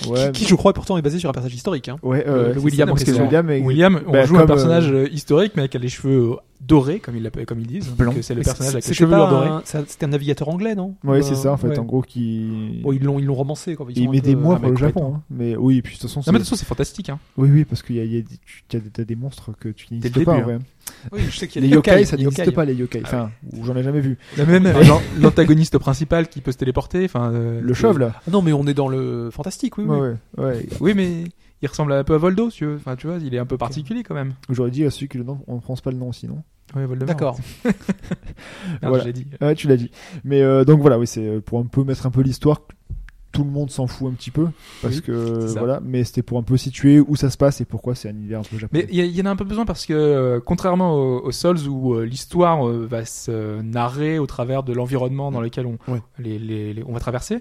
[0.08, 1.90] ouais, qui, je crois, pourtant est basé sur un personnage historique.
[1.90, 1.98] Hein.
[2.02, 5.64] ouais, euh, euh, le c'est William, ça, William, on bah, joue un personnage historique, mais
[5.64, 7.90] avec les cheveux euh, dorés, comme ils comme ils disent.
[7.90, 8.14] Blanc.
[8.16, 9.62] Euh, c'est le personnage avec les chevelures dorées.
[9.66, 10.96] C'était un navigateur anglais, non?
[11.08, 11.68] Euh, c'est ça en fait.
[11.70, 11.80] ouais.
[11.80, 12.82] En gros, qui.
[12.84, 13.76] Bon, ils l'ont, ils l'ont romancé.
[13.76, 13.88] Quoi.
[13.90, 15.14] Ils il met des mois ah, pour le Japon.
[15.18, 15.22] hein.
[15.30, 17.10] Mais oui, et puis de toute façon, Non, mais de c'est- toute façon, c'est fantastique.
[17.10, 17.20] Hein.
[17.38, 20.60] oui, oui, parce qu'il y a, des- monstres que tu n'existes pas vrai.
[21.12, 22.52] Oui, je sais qu'il y Les a des yokai, ça les n'existe yokai.
[22.56, 23.02] pas les yokai.
[23.04, 23.30] Enfin,
[23.62, 24.18] j'en ai jamais vu.
[24.38, 24.74] Même euh,
[25.20, 27.04] l'antagoniste principal qui peut se téléporter.
[27.06, 28.14] Enfin, euh, Le chauve là.
[28.26, 29.86] Ah non, mais on est dans le fantastique, oui.
[29.88, 29.98] oui.
[30.00, 30.66] Ouais, ouais, ouais.
[30.80, 31.26] Oui, mais
[31.62, 32.76] il ressemble un peu à Voldo, si tu veux.
[32.76, 34.34] Enfin, tu vois, il est un peu particulier quand même.
[34.50, 36.44] J'aurais dit à celui qui le nom, on ne prononce pas le nom aussi, non?
[36.76, 37.08] Ouais, Voldemort.
[37.08, 37.40] D'accord.
[38.82, 39.00] Voilà.
[39.00, 39.28] je l'ai dit.
[39.42, 39.92] Ouais, tu l'as dit.
[40.24, 42.62] Mais euh, donc voilà, oui, c'est euh, pour un peu mettre un peu l'histoire.
[43.34, 44.48] Tout le monde s'en fout un petit peu
[44.82, 47.66] parce Oui, que voilà, mais c'était pour un peu situer où ça se passe et
[47.66, 48.86] pourquoi c'est un univers un peu japonais.
[48.88, 51.68] Mais il y, en a un peu besoin parce que, euh, contrairement aux, aux Souls
[51.68, 56.02] où euh, l'histoire euh, va se narrer au travers de l'environnement dans lequel on, Ouais.
[56.18, 57.40] les, les- les- on va traverser,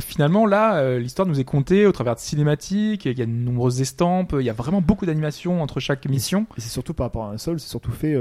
[0.00, 3.80] finalement là, l'histoire nous est contée au travers de cinématiques, il y a de nombreuses
[3.80, 6.46] estampes, il y a vraiment beaucoup d'animations entre chaque mission.
[6.56, 8.14] Et c'est surtout par rapport à un sol, c'est surtout fait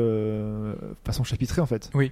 [1.05, 1.89] façon chapitrée en fait.
[1.93, 2.11] Oui.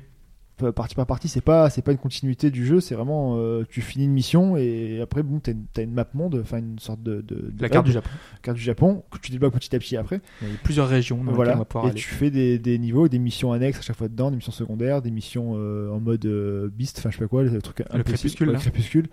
[0.64, 3.64] Euh, Partie par partie, c'est pas c'est pas une continuité du jeu, c'est vraiment euh,
[3.70, 7.02] tu finis une mission et après bon t'as une, une map monde, enfin une sorte
[7.04, 8.10] de, de, de La carte du Japon.
[8.42, 10.22] carte du Japon que tu débloques petit à petit après.
[10.42, 11.56] Il y a plusieurs régions dans voilà.
[11.56, 12.00] on va pouvoir Et aller.
[12.00, 15.02] tu fais des, des niveaux, des missions annexes à chaque fois dedans, des missions secondaires,
[15.02, 16.26] des missions euh, en mode
[16.76, 18.60] beast, enfin je sais pas quoi, les trucs Le crépuscule, ouais, là.
[18.60, 19.08] crépuscule,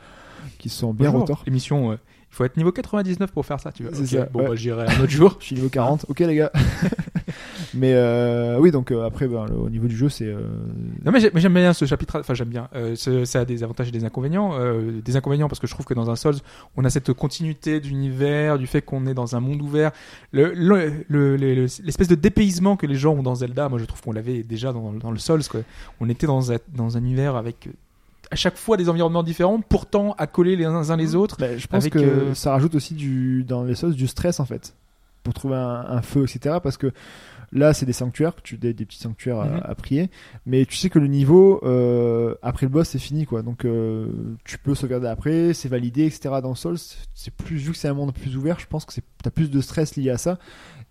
[0.59, 1.23] qui sont bien Bonjour.
[1.23, 1.43] retors.
[1.47, 1.97] L'émission, euh,
[2.31, 3.93] il faut être niveau 99 pour faire ça, tu vois.
[3.95, 4.49] C'est Ok, ça, Bon, ouais.
[4.51, 5.37] bah, j'irai un autre jour.
[5.41, 6.53] Je suis niveau 40, ok les gars.
[7.75, 10.27] Mais euh, oui, donc euh, après, ben, le- au niveau du jeu, c'est.
[10.27, 10.41] euh,
[11.05, 12.69] Non mais j'ai- mais j'aime bien ce chapitre, enfin j'aime bien.
[12.95, 14.55] Ce- ça a des avantages et des inconvénients.
[15.05, 16.37] Des inconvénients parce que je trouve que dans un Souls,
[16.77, 19.91] on a cette continuité d'univers, du fait qu'on est dans un monde ouvert,
[20.33, 23.69] le- le- le- le- le- l'espèce de dépaysement que les gens ont dans Zelda.
[23.69, 25.43] Moi je trouve qu'on l'avait déjà dans, dans le Souls.
[25.51, 25.61] Quoi.
[26.01, 27.69] On était dans un, dans un univers avec
[28.31, 31.37] à chaque fois des environnements différents, pourtant accolés les uns les autres.
[31.39, 34.41] bah, je pense Avec, que euh, ça rajoute aussi du, dans les sauces du stress
[34.41, 34.75] en fait.
[35.25, 36.57] Pour trouver un, un feu, etc.
[36.63, 36.91] Parce que
[37.53, 39.61] là, c'est des sanctuaires, tu, des, des petits sanctuaires Mhm.
[39.63, 40.11] à, à prier.
[40.47, 43.43] Mais tu sais que le niveau, euh, après le boss, c'est fini quoi.
[43.43, 44.07] Donc euh,
[44.45, 46.37] tu peux sauvegarder après, c'est validé, etc.
[46.43, 46.79] Dans Souls,
[47.15, 49.61] c'est plus, vu que c'est un monde plus ouvert, je pense que t'as plus de
[49.61, 50.39] stress lié à ça.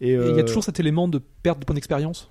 [0.02, 2.30] Et il y a toujours cet élément de perte de points d'expérience.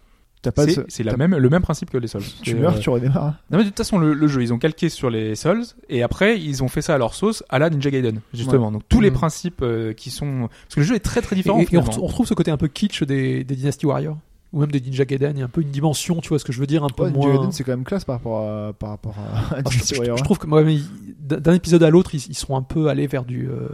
[0.88, 2.22] C'est la même, le même principe que les Souls.
[2.42, 3.34] Tu meurs, euh, tu redémarres.
[3.50, 6.02] Non mais de toute façon le, le jeu ils ont calqué sur les Souls et
[6.02, 9.00] après ils ont fait ça à leur sauce à la Ninja Gaiden justement donc tous
[9.00, 9.16] les Mhm.
[9.16, 12.26] principes euh, qui sont parce que le jeu est très très différent Et, on retrouve
[12.26, 14.18] ce côté un peu kitsch des, des Dynasty Warriors
[14.56, 15.32] ou même des Ninja Gaiden.
[15.36, 16.88] Il y a un peu une dimension, tu vois ce que je veux dire, un
[16.88, 17.36] peu Ouais, Ninja moins.
[17.36, 20.10] Gaiden, c'est quand même classe par rapport à, par rapport à, à Ah, je, je-
[20.10, 20.14] hein.
[20.24, 20.88] trouve que moi, mais ils-
[21.28, 23.48] d'un épisode à l'autre, ils, ils seront un peu allés vers du.
[23.50, 23.66] euh,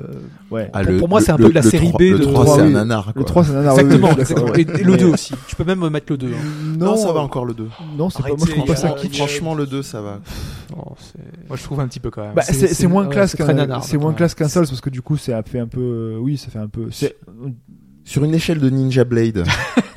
[0.51, 0.71] Ouais.
[0.73, 2.57] Ah, Pour- pour moi, c'est un peu de la série B le de- 3, trois,
[2.57, 3.09] c'est un nanar.
[3.09, 3.25] Le quoi.
[3.25, 4.55] 3, c'est un nanar, exactement, oui, oui, exactement.
[4.55, 5.35] Et, le Mais- 2 aussi.
[5.49, 6.29] Tu peux même mettre le 2.
[6.29, 6.77] hein.
[6.79, 7.69] Non, ça va encore le 2.
[7.97, 9.17] Non, c'est pas, moi je trouve pas ça kitsch.
[9.19, 10.21] Franchement, le 2, ça va.
[10.75, 12.33] Non, c'est- Moi je trouve un petit peu quand même.
[12.35, 14.67] Bah, c'est- c'est c'est- c'est moins ouais, classe c'est qu'un c'est moins classe qu'un Souls
[14.67, 17.17] parce que du coup ça fait un peu euh, oui ça fait un peu c'est
[18.05, 19.45] Sur une échelle de Ninja Blade,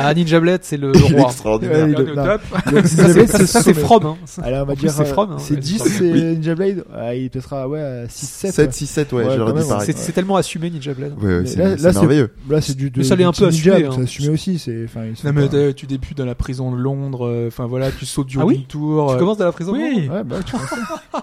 [0.00, 1.28] Ah, Ninja Blade, c'est le, le il est roi.
[1.30, 1.86] extraordinaire.
[1.86, 2.72] Ouais, Regarde non.
[2.72, 3.84] le Ça, Ninja c'est- Blade, ça, ça, c'est sommet.
[3.86, 4.06] From.
[4.06, 4.16] Hein.
[4.42, 6.12] Allez, on va En plus, dire c'est euh, From, hein, c'est ouais, 10 c'est c'est
[6.12, 6.22] Oui.
[6.22, 9.60] Ninja Blade ah, il peut-être ouais à 6 7 7, 6, 7, ouais, Ouais, j'aurais
[9.62, 9.86] dit pareil.
[9.86, 11.14] C'est c'est tellement assumé Ninja Blade.
[11.20, 12.30] Ouais, ouais, Mais c'est là- c'est là, c'est- merveilleux.
[12.48, 13.90] là c'est du de, Mais ça l'est du un peu assumé, hein.
[13.94, 16.70] c'est assumé aussi c'est enfin ils sont Non mais pas- tu débutes dans la prison
[16.72, 17.26] de Londres.
[17.26, 19.08] euh, Enfin voilà tu sautes du Ah haut oui d'une tour.
[19.08, 20.08] Tu euh, commences dans la prison de Oui.
[20.08, 21.22] ouais bah tu vois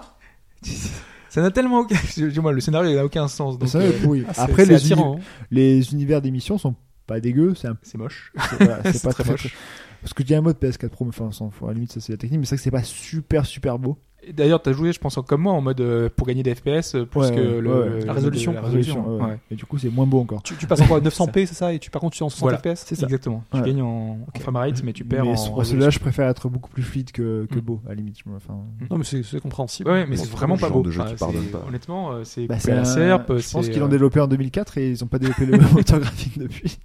[1.28, 1.96] Ça n'a tellement aucun.
[2.16, 3.58] Dis-moi le scénario il n'a aucun sens.
[3.58, 4.24] Donc ça euh, est pourri.
[4.28, 5.46] Ah, c'est- après c'est les attirant, uni- hein.
[5.50, 6.74] les univers d'émission sont
[7.06, 8.32] pas dégueux c'est un c'est moche.
[8.50, 9.40] c'est voilà, pas très très, moche.
[9.48, 9.52] très-
[10.02, 12.12] parce que tu as un mode PS4 Pro mais enfin à la limite ça c'est
[12.12, 13.98] la technique mais c'est vrai que c'est pas super super beau
[14.32, 17.04] D'ailleurs t'as joué je pense comme moi en mode euh, pour gagner des FPS euh,
[17.04, 17.88] plus Ouais, que ouais, le, ouais.
[18.00, 18.52] le- La résolution.
[18.52, 19.18] La résolution.
[19.20, 21.54] ouais, et du coup c'est moins beau encore Tu, tu passes encore à 900p, c'est
[21.54, 22.58] ça Et tu, par contre, tu es en 60 Voilà.
[22.58, 23.44] FPS c'est ça Exactement.
[23.52, 23.66] Tu Ouais.
[23.66, 25.70] gagnes en, en framerate mais tu perds mais en sur résolution.
[25.70, 27.60] celui-là je préfère être beaucoup plus fluide que, que Mm.
[27.60, 28.54] beau à la limite je me- enfin
[28.90, 29.90] Non, mais c'est c'est compréhensible.
[29.90, 30.82] Ouais, mais Bon, c'est vraiment pas genre beau.
[30.82, 31.64] de jeu qui Enfin, pardonne c'est- pas.
[31.68, 33.28] Honnêtement, euh, c'est Bah, coupé à la un- serpe.
[33.38, 35.58] je pense c'est, qu'ils l'ont euh, développé en 2004 et ils ont pas développé le
[35.72, 36.78] moteur graphique depuis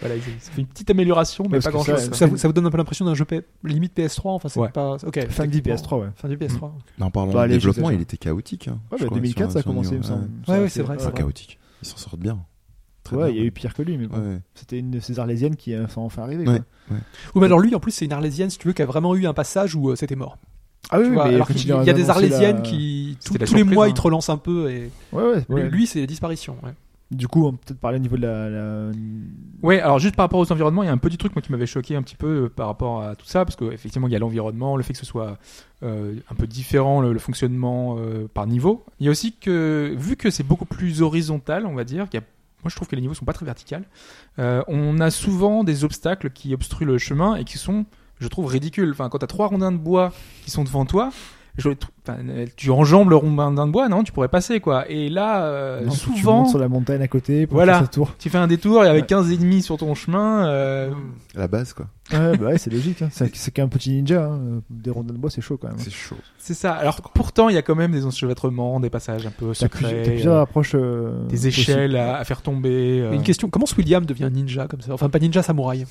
[0.00, 2.10] Voilà, ils- ça fait une petite amélioration, mais Parce pas que grand ça, chose.
[2.12, 4.60] Ça, vous, ça vous donne un peu l'impression d'un jeu P- limite PS3 Enfin, c'est
[4.60, 4.68] Ouais.
[4.68, 4.96] pas.
[5.06, 5.26] Ok.
[5.28, 5.74] fin de vie effectivement.
[5.76, 6.70] PS3 ouais Fin du PS3.
[7.00, 8.68] En parlant Bah, allez, développement, il était chaotique.
[8.68, 10.54] hein, ouais je bah, crois, 2004 sur- ça a commencé il me semble ouais.
[10.54, 11.58] Ouais, ouais, c'est vrai, Pas c'est chaotique.
[11.82, 12.38] Ils s'en sortent bien.
[13.02, 14.40] Très ouais il y a eu pire que lui mais bon Ouais, ouais.
[14.54, 16.60] c'était une de ces arlésiennes qui euh, sont enfin arrivées Ouais.
[16.88, 16.96] quoi.
[17.34, 19.14] Ou mais alors lui, en plus, c'est une arlésienne, si tu veux, qui a vraiment
[19.14, 20.38] eu un passage où euh, c'était mort.
[20.90, 23.84] ah oui vois, mais alors ils y a des arlésiennes la- qui, tous, les mois,
[23.86, 23.88] hein.
[23.88, 24.70] ils te relancent un peu.
[24.70, 25.68] Et ouais ouais, lui- ouais.
[25.70, 26.56] lui, c'est la disparition.
[26.62, 26.72] ouais.
[27.14, 28.90] Du coup on peut peut-être parler au niveau de la, la-
[29.62, 31.66] Ouais, alors juste par rapport aux environnements, il y a un petit truc qui m'avait
[31.66, 34.18] choqué un petit peu euh, par rapport à tout ça, parce qu'effectivement il y a
[34.18, 35.38] l'environnement, le fait que ce soit
[35.82, 38.84] euh, un peu différent le, fonctionnement euh, par niveau.
[39.00, 42.68] Il y a aussi que vu que c'est beaucoup plus horizontal, on va dire, moi
[42.68, 43.84] je trouve que les niveaux sont pas très verticales.
[44.38, 47.86] on a souvent des obstacles qui obstruent le chemin et qui sont,
[48.20, 48.90] je trouve, ridicules.
[48.90, 50.12] Enfin, quand t'as trois rondins de bois
[50.44, 51.10] qui sont devant toi.
[51.56, 51.68] Je,
[52.08, 54.90] euh, tu enjambes le rondin de bois, non Tu pourrais passer quoi.
[54.90, 57.78] Et là, euh, Non, tu souvent, montes sur la montagne à côté pour Voilà.
[57.78, 59.06] faire tour tu fais un détour et avec Ouais.
[59.08, 60.90] 15 ennemis sur ton chemin, euh,
[61.36, 61.86] La base, quoi.
[62.12, 63.08] ouais bah ouais c'est logique hein.
[63.12, 64.62] c'est qu'un petit ninja hein.
[64.68, 66.16] des rondins de bois c'est chaud quand même C'est chaud.
[66.38, 66.72] c'est ça.
[66.74, 70.02] Alors pourtant, il y a quand même des enchevêtrements, des passages un peu plus- secrets,
[70.04, 73.00] t'as plusieurs euh, approches euh, des échelles à, à faire tomber.
[73.00, 73.12] euh.
[73.12, 74.92] Une question comment ce William devient ninja comme ça?
[74.92, 75.86] Enfin, pas ninja, samouraï.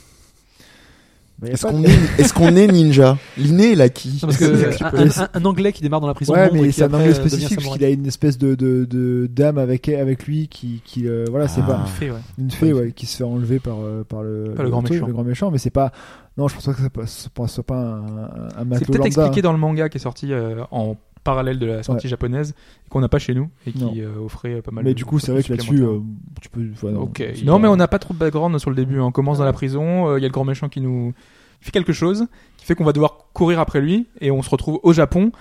[1.51, 1.89] Est-ce qu'on est,
[2.19, 3.17] est-ce qu'on est ninja?
[3.37, 4.19] L'inné, il a qui?
[4.21, 6.83] Non, parce que un, un- un anglais qui démarre dans la prison Ouais, mais c'est
[6.83, 10.47] un anglais euh, spécifique qu'il a une espèce de, de, de dame avec, avec lui
[10.47, 11.67] qui, qui euh, voilà, c'est Ah.
[11.67, 12.17] pas Fait, ouais.
[12.37, 14.95] une fée ouais, qui se fait enlever par, euh, par le, Pas le grand truc,
[14.95, 15.07] méchant.
[15.07, 15.91] le grand méchant, mais c'est pas.
[16.37, 19.07] Non, je pense pas que ce soit soit pas un, un C'est matelot peut-être lambda.
[19.07, 22.09] expliqué dans le manga qui est sorti euh, en parallèle de la sortie Ouais.
[22.09, 22.53] japonaise
[22.85, 24.95] et qu'on n'a pas chez nous et qui euh, offrait euh, pas mal Mais de
[24.97, 25.99] du coup, c'est vrai que là-dessus, euh,
[26.41, 26.69] tu peux.
[26.89, 27.01] non.
[27.03, 27.23] Ok.
[27.45, 28.99] Non, mais on n'a pas trop de background sur le début.
[28.99, 31.13] On commence dans la prison, euh, il y a le grand méchant qui nous
[31.61, 32.25] fait quelque chose
[32.57, 35.31] qui fait qu'on va devoir courir après lui et on se retrouve au Japon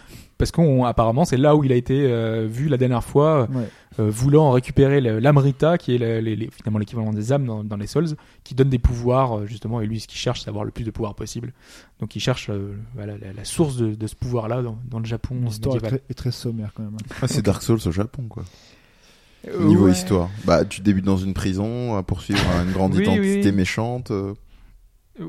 [0.42, 3.68] parce qu'on apparemment c'est là où il a été euh, vu la dernière fois Ouais.
[4.00, 7.76] euh, voulant récupérer l'Amrita qui est le- les- les- finalement l'équivalent des âmes dans, dans
[7.76, 10.64] les Souls qui donne des pouvoirs euh, justement et lui ce qu'il cherche c'est avoir
[10.64, 11.52] le plus de pouvoir possible.
[12.00, 14.98] Donc il cherche euh, voilà, la, la source de, de ce pouvoir là dans, dans
[14.98, 16.94] le Japon L'histoire est très, est très sommaire quand même.
[17.00, 17.14] hein.
[17.22, 18.42] Ah, C'est Dark Souls au Japon, quoi.
[19.48, 19.92] Euh, Niveau ouais.
[19.92, 20.28] histoire.
[20.44, 23.52] Bah, tu débutes dans une prison à poursuivre une grande Oui, identité oui.
[23.52, 24.10] méchante.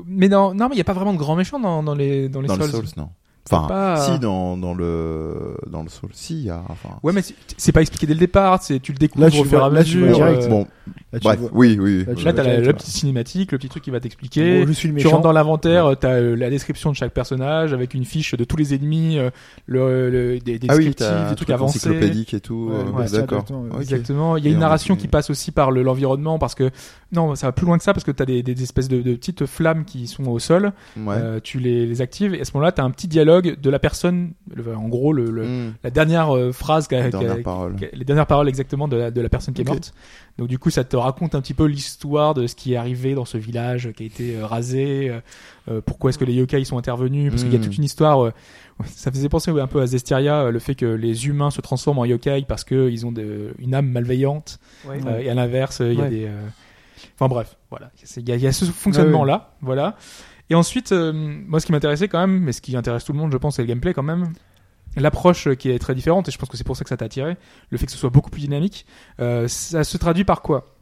[0.06, 2.28] Mais non, non mais il n'y a pas vraiment de grand méchant dans, dans les,
[2.28, 2.64] dans les dans Souls.
[2.64, 3.10] le Souls, non.
[3.50, 6.10] Enfin, pas- si, dans, dans le, dans le Souls.
[6.14, 6.88] Si, il y a, enfin.
[7.02, 9.44] Ouais, mais c'est- pas expliqué dès le départ, c'est tu le découvres Là, tu au
[9.44, 10.14] fur et à là, mesure.
[10.14, 10.44] direct.
[10.44, 10.66] euh, Bon,
[11.14, 12.04] Là, tu bref, vois- oui, oui.
[12.06, 12.72] Là, tu vois t'as la, la ouais.
[12.72, 14.58] petite cinématique, le petit truc qui va t'expliquer.
[14.60, 17.12] gros, je suis le Tu rentres dans l'inventaire, euh, t'as euh, la description de chaque
[17.12, 19.30] personnage avec une fiche de tous les ennemis, euh,
[19.66, 21.78] le, le- des, des ah oui, des trucs truc avancés.
[21.78, 22.70] encyclopédique et tout.
[22.70, 23.44] Ouais, euh, ouais, D'accord.
[23.50, 23.80] ouais.
[23.80, 24.36] Exactement.
[24.36, 26.70] Il y a Et une on narration qui passe aussi par le- l'environnement parce que
[27.12, 29.14] non, ça va plus loin que ça parce que t'as des, des espèces de, de
[29.14, 30.72] petites flammes qui sont au sol.
[30.96, 31.14] Ouais.
[31.16, 33.78] Euh, tu les, les actives et à ce moment-là, t'as un petit dialogue de la
[33.78, 34.32] personne.
[34.54, 37.04] le- en gros, le, le- Hmm, la dernière phrase, la qu'a-
[37.92, 39.92] les dernières paroles exactement de la, de la personne qui est morte.
[40.38, 43.14] Donc du coup, ça te raconte un petit peu l'histoire de ce qui est arrivé
[43.14, 45.08] dans ce village qui a été euh, rasé.
[45.10, 45.20] euh,
[45.70, 47.30] euh, pourquoi est-ce que les yokai sont intervenus?
[47.30, 47.62] Parce qu'il y a Mm.
[47.62, 48.24] toute une histoire.
[48.24, 48.32] euh,
[48.86, 51.60] ça faisait penser ouais, un peu à Zestiria, euh, le fait que les humains se
[51.60, 54.58] transforment en yokai parce que ils ont de- une âme malveillante.
[54.86, 54.98] Ouais.
[55.06, 56.10] Euh, et à l'inverse, il y a Ouais.
[56.10, 56.24] des.
[56.26, 56.46] euh,
[57.16, 57.90] Enfin bref, voilà.
[58.16, 59.96] Il y, y a ce fonctionnement-là, voilà.
[60.50, 63.18] Et ensuite, euh, moi, ce qui m'intéressait quand même, mais ce qui intéresse tout le
[63.18, 64.32] monde, je pense, c'est le gameplay quand même.
[64.96, 67.06] L'approche qui est très différente, et je pense que c'est pour ça que ça t'a
[67.06, 67.36] attiré,
[67.70, 68.86] le fait que ce soit beaucoup plus dynamique,
[69.20, 70.74] euh, ça se traduit par quoi?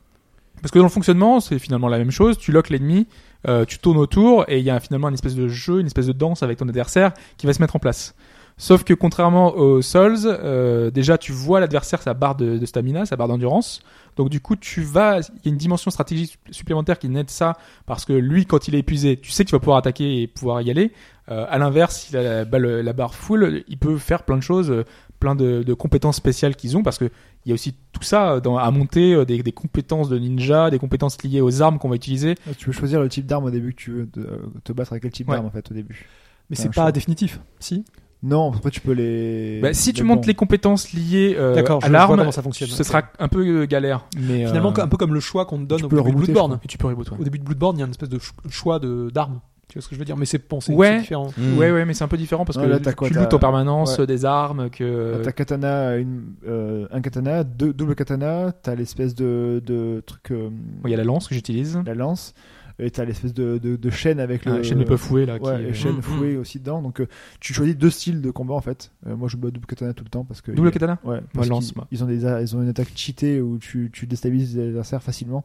[0.61, 2.39] Parce que dans le fonctionnement, c'est finalement la même chose.
[2.39, 3.09] Tu loques l'ennemi,
[3.49, 6.07] euh, tu tournes autour, et il y a finalement une espèce de jeu, une espèce
[6.07, 8.15] de danse avec ton adversaire qui va se mettre en place.
[8.59, 13.07] Sauf que contrairement aux Souls, euh, déjà tu vois l'adversaire sa barre de, de stamina,
[13.07, 13.83] sa barre d'endurance.
[14.17, 17.31] Donc du coup tu vas, il y a une dimension stratégique supplémentaire qui naît de
[17.31, 17.55] ça
[17.87, 20.27] parce que lui quand il est épuisé, tu sais que tu vas pouvoir attaquer et
[20.27, 20.93] pouvoir y aller.
[21.33, 24.43] Euh, à l'inverse, s'il a la, balle- la barre full, il peut faire plein de
[24.43, 24.85] choses, euh,
[25.19, 27.07] plein de, de compétences spéciales qu'ils ont parce que
[27.45, 30.71] il y a aussi tout ça dans, à monter, euh, des, des compétences de ninja,
[30.71, 32.35] des compétences liées aux armes qu'on va utiliser.
[32.49, 34.73] Ah, Tu peux choisir le type d'arme au début que tu veux de- euh, te
[34.73, 35.35] battre avec quel type Ouais.
[35.37, 36.07] d'arme en fait au début.
[36.51, 37.41] Mais Ah, c'est pas définitif.
[37.61, 37.85] Si.
[38.25, 39.59] Non, après tu peux les.
[39.61, 42.69] Bah, si tu montes les compétences liées euh, à l'arme, ça fonctionne.
[42.69, 44.07] ce sera un peu euh, galère.
[44.17, 46.07] Mais Finalement, euh, un peu comme le choix qu'on te donne tu au début de
[46.09, 46.61] rebooter, Bloodborne.
[46.63, 47.11] et tu peux reboot.
[47.11, 47.17] ouais.
[47.21, 49.41] Au début de Bloodborne, il y a une espèce de ch- choix de d'armes.
[49.73, 50.19] Tu vois ce que je veux dire?
[50.19, 50.99] Mais c'est pensé, Ouais.
[51.01, 51.32] différent.
[51.39, 51.57] Hmm.
[51.57, 53.32] Ouais, ouais, mais c'est un peu différent parce Non, que là, t'as quoi, tu lootes
[53.32, 54.07] en permanence ouais.
[54.07, 55.23] des armes que.
[55.23, 60.51] T'as katana, une, euh, un katana, deux, double katana, t'as l'espèce de, de truc, euh,
[60.85, 61.81] Il y a la lance que j'utilise.
[61.86, 62.35] la lance,
[62.78, 64.62] et t'as l'espèce de, de, de chaîne avec La le.
[64.62, 65.39] chaîne de peu fouet là.
[65.39, 66.82] Ouais, qui, et euh, chaîne Mm, fouet aussi dedans.
[66.82, 67.07] Donc euh,
[67.40, 68.93] tu choisis deux styles de combat en fait.
[69.07, 70.53] Euh, moi je bats double katana tout le temps parce que.
[70.53, 70.99] Double katana?
[71.03, 71.86] Ouais, parce lance, moi.
[71.90, 75.44] Ils ont des ils ont une attaque cheatée où tu, tu déstabilises les adversaires facilement.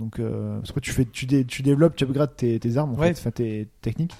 [0.00, 2.92] Donc euh, parce que tu fais tu, dé- tu développes, tu upgrades tes, tes armes
[2.94, 3.14] en Ouais.
[3.14, 4.12] fait, enfin tes techniques.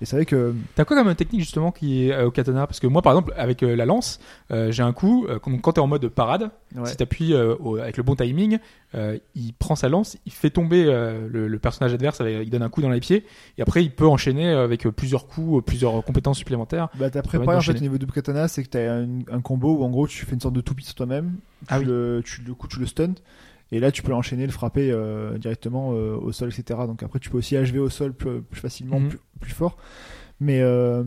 [0.00, 2.66] Et c'est vrai que T'as quoi comme technique justement qui est euh, au katana?
[2.66, 4.18] Parce que moi par exemple avec euh, la lance,
[4.50, 7.96] euh, j'ai un coup quand, quand t'es en mode parade, ouais, si t'appuies au- avec
[7.98, 8.58] le bon timing,
[8.94, 12.82] il prend sa lance, il fait tomber le, le personnage adverse, il donne un coup
[12.82, 13.24] dans les pieds,
[13.58, 16.88] et après il peut enchaîner avec plusieurs coups, plusieurs compétences supplémentaires.
[16.98, 19.76] bah, t'as préparé en fait au niveau double katana, c'est que t'as un, un combo
[19.78, 21.36] où en gros tu fais une sorte de toupie sur toi-même.
[21.68, 21.90] Ah tu oui.
[21.90, 23.12] le, tu, le coup tu le stun.
[23.72, 26.80] Et là, tu peux l'enchaîner, le frapper euh, directement euh, au sol, etc.
[26.86, 29.08] Donc après, tu peux aussi HV au sol plus, plus facilement, Mhm.
[29.08, 29.76] plus, plus fort.
[30.40, 31.02] Mais euh,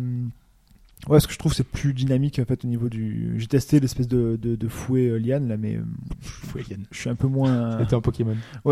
[1.07, 3.35] ouais, ce que je trouve, c'est plus dynamique en fait au niveau du.
[3.37, 5.81] J'ai testé l'espèce de, de, de fouet liane là, mais euh,
[6.21, 6.85] Fou, Alien.
[6.91, 7.77] je suis un peu moins.
[7.79, 8.35] C'était un Pokémon.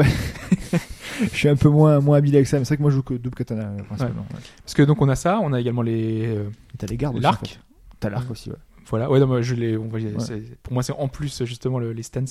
[1.22, 2.58] je suis un peu moins moins habile avec ça.
[2.60, 4.22] Mais c'est vrai que moi, je joue que double katana principalement.
[4.34, 4.40] ouais.
[4.64, 6.36] Parce que donc on a ça, on a également les
[6.78, 7.20] t'as les gardes.
[7.22, 7.44] l'arc.
[7.44, 7.60] en fait.
[8.00, 8.56] T'as l'arc aussi, ouais.
[8.90, 9.56] Voilà, ouais, non, moi, je
[10.20, 12.26] c'est- pour moi c'est en plus justement le- les stands.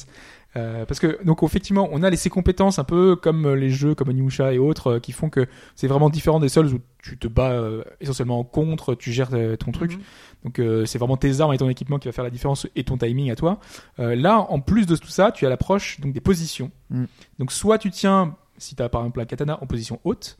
[0.56, 3.70] Euh, parce que donc effectivement on a les, ces compétences un peu comme euh, les
[3.70, 5.46] jeux comme Onimusha et autres euh, qui font que
[5.76, 9.30] c'est vraiment différent des sols où tu te bats euh, essentiellement en contre, tu gères
[9.58, 9.98] ton truc.
[10.44, 12.84] Donc euh, c'est vraiment tes armes et ton équipement qui va faire la différence et
[12.84, 13.60] ton timing à toi.
[13.98, 16.70] Là en plus de tout ça tu as l'approche donc des positions.
[16.90, 17.04] Mm.
[17.38, 20.38] Donc soit tu tiens si tu as par exemple un katana en position haute,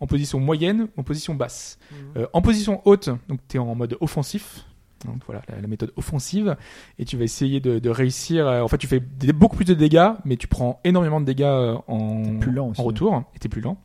[0.00, 1.78] en position moyenne, ou en position basse.
[2.16, 4.66] Euh, en position haute, donc tu es en mode offensif.
[5.04, 6.56] Donc voilà, la, la méthode offensive.
[6.98, 8.46] Et tu vas essayer de, de réussir.
[8.46, 11.26] euh, en fait, tu fais des- beaucoup plus de dégâts, mais tu prends énormément de
[11.26, 13.24] dégâts euh, en, T'es plus lent aussi, en retour.
[13.34, 13.76] Et t'es plus lent.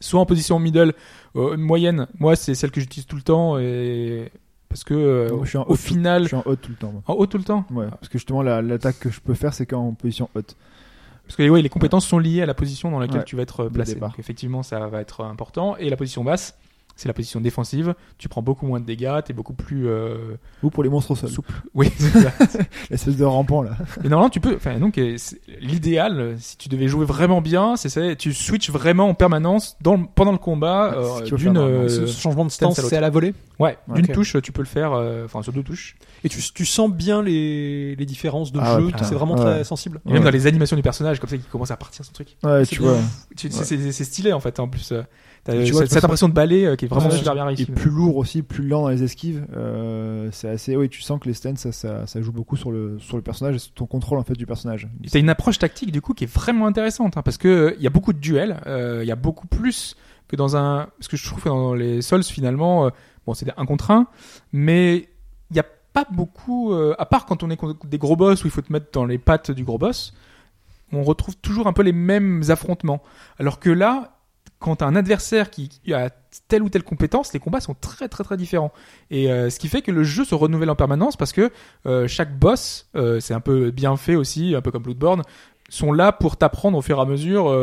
[0.00, 0.92] soit en position middle,
[1.36, 2.08] euh, moyenne.
[2.18, 4.30] Moi, c'est celle que j'utilise tout le temps et
[4.68, 6.70] parce que euh, Moi, je suis en au haut, final, Je suis en haute tout
[6.70, 6.90] le temps.
[6.92, 7.02] moi.
[7.06, 7.64] en haut tout le temps?
[7.70, 10.56] Ouais, parce que justement, la- l'attaque que je peux faire, c'est qu'en position haute.
[11.26, 13.42] Parce que ouais, les compétences sont liées à la position dans laquelle Ouais, tu vas
[13.42, 13.94] être placé.
[13.94, 15.76] Donc effectivement, ça va être important.
[15.76, 16.58] Et la position basse,
[16.96, 17.94] c'est la position défensive.
[18.18, 21.16] Tu prends beaucoup moins de dégâts, t'es beaucoup plus euh, Ou pour les monstres au
[21.16, 21.30] sol.
[21.30, 21.52] souple.
[21.74, 22.32] Oui, c'est ça.
[22.90, 23.72] L'espèce de rampant là.
[24.04, 24.54] Et normalement, tu peux.
[24.56, 28.14] Enfin, donc, euh, c'est- l'idéal, si tu devais jouer vraiment bien, c'est ça.
[28.16, 32.06] Tu switches vraiment en permanence dans pendant le combat Ouais, ce euh, d'une euh, Ce
[32.06, 33.34] changement de stance c'est à la volée.
[33.58, 34.36] ouais, d'une touche.
[34.42, 34.92] Tu peux le faire.
[34.92, 35.96] euh, Enfin, sur deux touches.
[36.22, 38.88] Et tu, tu sens bien les, les différences de Ah jeu.
[39.02, 39.40] c'est vraiment Ouais.
[39.40, 40.00] très sensible.
[40.08, 42.36] Et même dans les animations du personnage, comme ça, qui commence à partir son truc.
[42.42, 42.96] Ouais, C'est tu vois.
[43.36, 44.60] C'est stylé en fait.
[44.60, 44.92] En plus,
[45.46, 47.16] Tu vois, cette, impression de balai euh, qui est vraiment Ouais.
[47.16, 47.64] super bien réussie.
[47.64, 49.46] Et plus lourd aussi, plus lent dans les esquives.
[49.54, 50.74] Euh, c'est assez.
[50.74, 53.22] Oui, tu sens que les stands, ça, ça, ça joue beaucoup sur le, sur le
[53.22, 54.88] personnage et sur ton contrôle en fait du personnage.
[55.10, 57.82] T'as une approche tactique du coup qui est vraiment intéressante hein, parce que euh, il
[57.82, 59.96] y a beaucoup de duels, euh, il y a beaucoup plus
[60.28, 62.90] que dans un parce que je trouve que dans les Souls finalement euh,
[63.26, 64.06] bon c'est 1 contre 1
[64.54, 65.08] mais
[65.50, 68.42] il y a pas beaucoup euh, à part quand on est contre des gros boss
[68.42, 70.14] où il faut te mettre dans les pattes du gros boss,
[70.92, 73.02] on retrouve toujours un peu les mêmes affrontements
[73.38, 74.13] alors que là
[74.64, 76.08] quand t'as un adversaire qui a
[76.48, 78.72] telle ou telle compétence, les combats sont très très très différents.
[79.10, 81.52] Et euh, ce qui fait que le jeu se renouvelle en permanence parce que
[81.84, 85.20] euh, chaque boss, euh, c'est un peu bien fait aussi, un peu comme Bloodborne,
[85.68, 87.54] sont là pour t'apprendre au fur et à mesure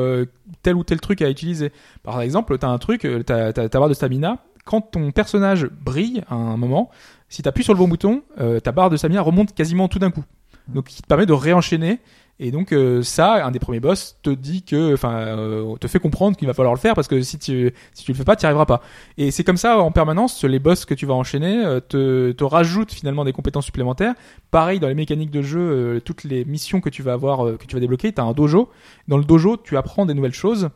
[0.62, 1.72] tel ou tel truc à utiliser.
[2.04, 4.44] Par exemple, t'as un truc, t'as ta barre de stamina.
[4.64, 6.92] Quand ton personnage brille à un moment,
[7.30, 8.22] si t'appuies sur le bon bouton,
[8.64, 10.24] ta barre de stamina remonte quasiment tout d'un coup.
[10.68, 12.00] Donc, qui te permet de réenchaîner.
[12.44, 16.00] Et donc euh, ça, un des premiers boss te dit que, enfin, euh, te fait
[16.00, 18.36] comprendre qu'il va falloir le faire parce que si tu si tu le fais pas,
[18.36, 18.82] tu arriveras pas.
[19.20, 20.44] Et c'est comme ça en permanence.
[20.44, 24.16] Les boss que tu vas enchaîner euh, te te rajoutent finalement des compétences supplémentaires.
[24.50, 27.58] Pareil dans les mécaniques de jeu, euh, toutes les missions que tu vas avoir, euh,
[27.58, 28.72] que tu vas débloquer, t'as un dojo.
[29.08, 30.70] Dans le dojo, tu apprends des nouvelles choses.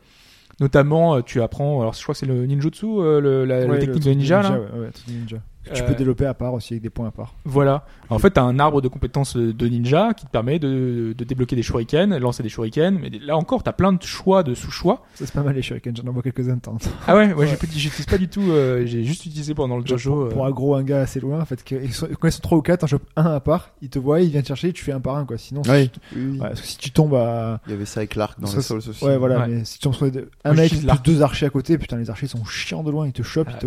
[0.60, 4.04] Notamment, tu apprends, alors je crois que c'est le ninjutsu, euh, le, la, la technique
[4.04, 4.52] le de ninja, là.
[4.52, 5.36] ouais, ouais, ninja.
[5.74, 7.34] Tu Euh, peux développer à part aussi avec des points à part.
[7.44, 7.84] Voilà.
[8.08, 11.56] En fait, t'as un arbre de compétences de ninja qui te permet de, de débloquer
[11.56, 12.98] des shurikens, lancer des shurikens.
[13.00, 15.02] Mais là encore, t'as plein de choix, de sous-choix.
[15.14, 16.78] Ça, c'est pas mal les shurikens, j'en envoie quelques-uns de temps.
[17.08, 18.42] Ah ouais, ouais, j'ai- j'utilise pas du tout.
[18.42, 20.10] euh, j'ai juste utilisé pendant le dojo.
[20.12, 22.32] pour, euh, pour aggro un gars assez loin, en fait, que- ils sont- quand ils
[22.32, 24.46] sont 3 ou 4, t'en chopes un à part, il te voit, il vient te
[24.48, 25.36] chercher, tu fais un par un, quoi.
[25.38, 25.90] Sinon, si Oui.
[26.12, 27.60] tu- ouais, parce que si tu tombes à.
[27.66, 29.04] Il y avait ça avec l'arc dans les Souls aussi.
[29.04, 29.48] Ouais, voilà, Ouais.
[29.48, 30.06] mais si tu tombes sur
[30.44, 33.12] un mec plus deux archers à côté, putain, les archers sont chiants de loin, ils
[33.12, 33.54] te chopent, Ouais.
[33.56, 33.66] ils, te,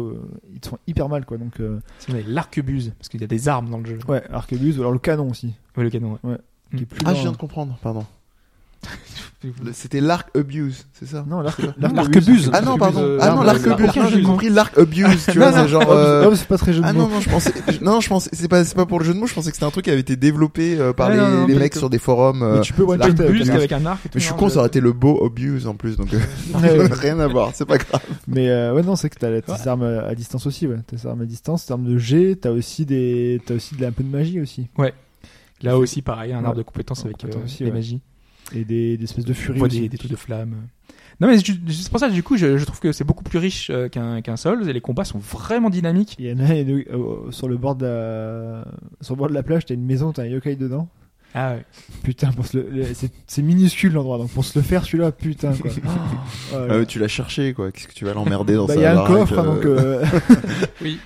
[0.54, 1.38] ils te font hyper mal, quoi.
[1.38, 3.86] Donc, euh, sinon, il y a l'arquebuse, parce qu'il y a des armes dans le
[3.86, 4.00] jeu.
[4.08, 5.54] ouais, arquebuse, ou alors le canon aussi.
[5.76, 6.20] Ouais, le canon.
[6.24, 6.38] ouais.
[6.76, 8.06] Qui est plus Ah, je viens de comprendre, pardon.
[9.72, 12.50] C'était l'arc abuse, c'est ça Non, l'arc- l'arquebuse.
[12.54, 13.00] Ah non, pardon.
[13.02, 13.90] Euh, Ah non, l'arc- abuse.
[13.96, 15.90] Ah, j'ai compris l'arc abuse, tu vois, Non, non, c'est genre.
[15.92, 17.04] euh, oh, c'est pas très jeu de Ah mots.
[17.04, 19.18] non, non, je pensais, non, je pensais, c'est pas, c'est pas pour le jeu de
[19.20, 21.22] mots, je pensais que c'était un truc qui avait été développé euh, par Ouais, les,
[21.22, 22.44] non, non, mecs sur des forums.
[22.44, 23.56] euh, Mais tu peux one T'as une shot avec un arc.
[23.56, 24.16] avec un arc et tout.
[24.16, 26.20] Mais je suis non, con, ça aurait été le beau abuse en plus, donc euh,
[26.62, 26.88] Ouais, ouais.
[26.92, 28.02] rien à voir, c'est pas grave.
[28.28, 31.22] Mais euh, ouais non c'est que t'as tes armes à distance aussi ouais tes armes
[31.22, 34.04] à distance tes armes de G t'as aussi des t'as aussi de la, un peu
[34.04, 34.68] de magie aussi
[35.62, 36.46] Là aussi, pareil, un Ouais.
[36.46, 37.28] arbre de compétences avec euh,
[37.60, 37.72] les ouais.
[37.72, 38.00] magies.
[38.56, 40.56] Et des, des espèces de furies des, des trucs de flammes.
[41.22, 43.70] Non, mais c'est pour ça, du coup, je, je trouve que c'est beaucoup plus riche
[43.72, 46.16] euh, qu'un qu'un Souls et les combats sont vraiment dynamiques.
[46.18, 48.66] Il y en a euh, sur le bord de la
[49.02, 50.88] sur le bord de la plage t'as une maison t'as un yokai dedans
[51.36, 51.66] Ah ouais.
[52.04, 52.86] putain pour se le, le-
[53.28, 55.70] c'est minuscule l'endroit donc pour se le faire celui-là putain quoi
[56.54, 57.72] Oh, Ah, ouais, tu l'as cherché, quoi.
[57.74, 59.56] Qu'est-ce que tu vas l'emmerder dans bah sa il y a un coffre hein, euh,
[59.56, 60.06] donc euh,
[60.82, 61.00] Oui.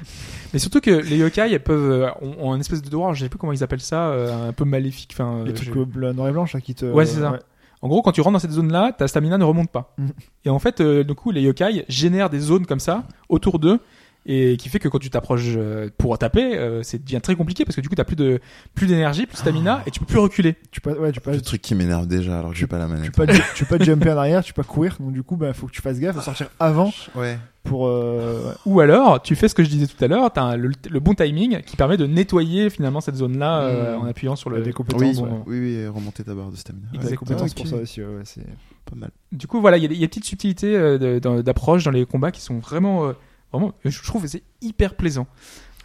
[0.54, 3.24] Mais surtout que les yokai, elles peuvent, euh, ont, ont une espèce de droit, je
[3.24, 5.12] sais plus comment ils appellent ça, euh, un peu maléfique.
[5.14, 7.20] Enfin, euh, les trucs je- euh, bleu- noir et blanche là qui te Ouais, c'est
[7.22, 7.40] ça.
[7.82, 9.94] En gros, quand tu rentres dans cette zone-là, ta stamina ne remonte pas.
[9.98, 10.12] Mhm.
[10.46, 13.80] Et en fait, euh, du coup, les yokai génèrent des zones comme ça autour d'eux
[14.26, 17.66] et qui fait que quand tu t'approches euh, pour taper, euh, c'est devient très compliqué
[17.66, 18.40] parce que du coup, t'as plus de
[18.74, 20.56] plus d'énergie, plus de stamina et tu peux plus reculer.
[20.72, 22.86] tu peux ouais tu peux Le truc qui m'énerve déjà, alors que j'ai pas la
[22.86, 23.12] tu manette.
[23.14, 25.36] peux pas tu peux pas jumper en arrière tu peux pas courir donc du coup
[25.36, 27.38] bah faut que tu fasses gaffe à sortir avant Ouais.
[27.64, 28.54] Pour euh, ouais.
[28.66, 31.14] Ou alors, tu fais ce que je disais tout à l'heure, t'as le, le bon
[31.14, 34.02] timing qui permet de nettoyer finalement cette zone-là euh, Mhm.
[34.02, 34.60] en appuyant sur le.
[34.62, 35.26] des Oui, compétences bon.
[35.26, 35.40] ouais.
[35.48, 36.86] oui, oui, remonter ta barre de stamina.
[36.92, 37.20] Des Exactement.
[37.20, 38.44] compétences pour ça aussi ouais, ouais, c'est
[38.86, 39.12] Pas mal.
[39.32, 41.84] Du coup, voilà, il y, a des- il y a des petites subtilités euh, d'approche
[41.86, 43.14] dans les combats qui sont vraiment, euh,
[43.52, 45.28] vraiment, je trouve que c'est hyper plaisant.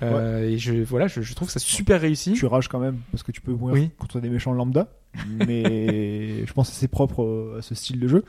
[0.02, 2.32] Euh, Et je, voilà, je, je trouve ça super réussi.
[2.32, 3.90] tu rages quand même parce que tu peux mourir Oui.
[3.98, 4.88] contre des méchants lambda
[5.36, 8.24] mais je pense que c'est propre à ce style de jeu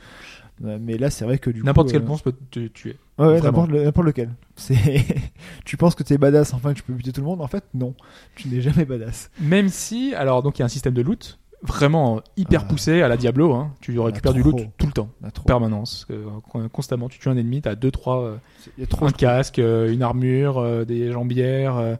[0.60, 2.96] mais là c'est vrai que du coup N'importe quel euh, monstre peut te tuer.
[3.18, 4.76] ouais, ouais, n'importe le- n'importe lequel c'est
[5.64, 7.64] tu penses que t'es badass enfin que tu peux buter tout le monde en fait
[7.74, 7.94] non
[8.36, 11.38] tu n'es jamais badass Même si, alors donc il y a un système de loot
[11.62, 12.68] vraiment hyper Ah.
[12.68, 13.52] poussé à la Diablo.
[13.52, 13.74] Hein.
[13.82, 14.52] Tu récupères du trop.
[14.52, 16.24] loot tout le temps, Il y a trop permanence, euh,
[16.72, 17.10] constamment.
[17.10, 18.36] Tu tues un ennemi, t'as deux trois, euh,
[18.78, 21.98] y a trop un casque, euh, une armure, euh, des jambières.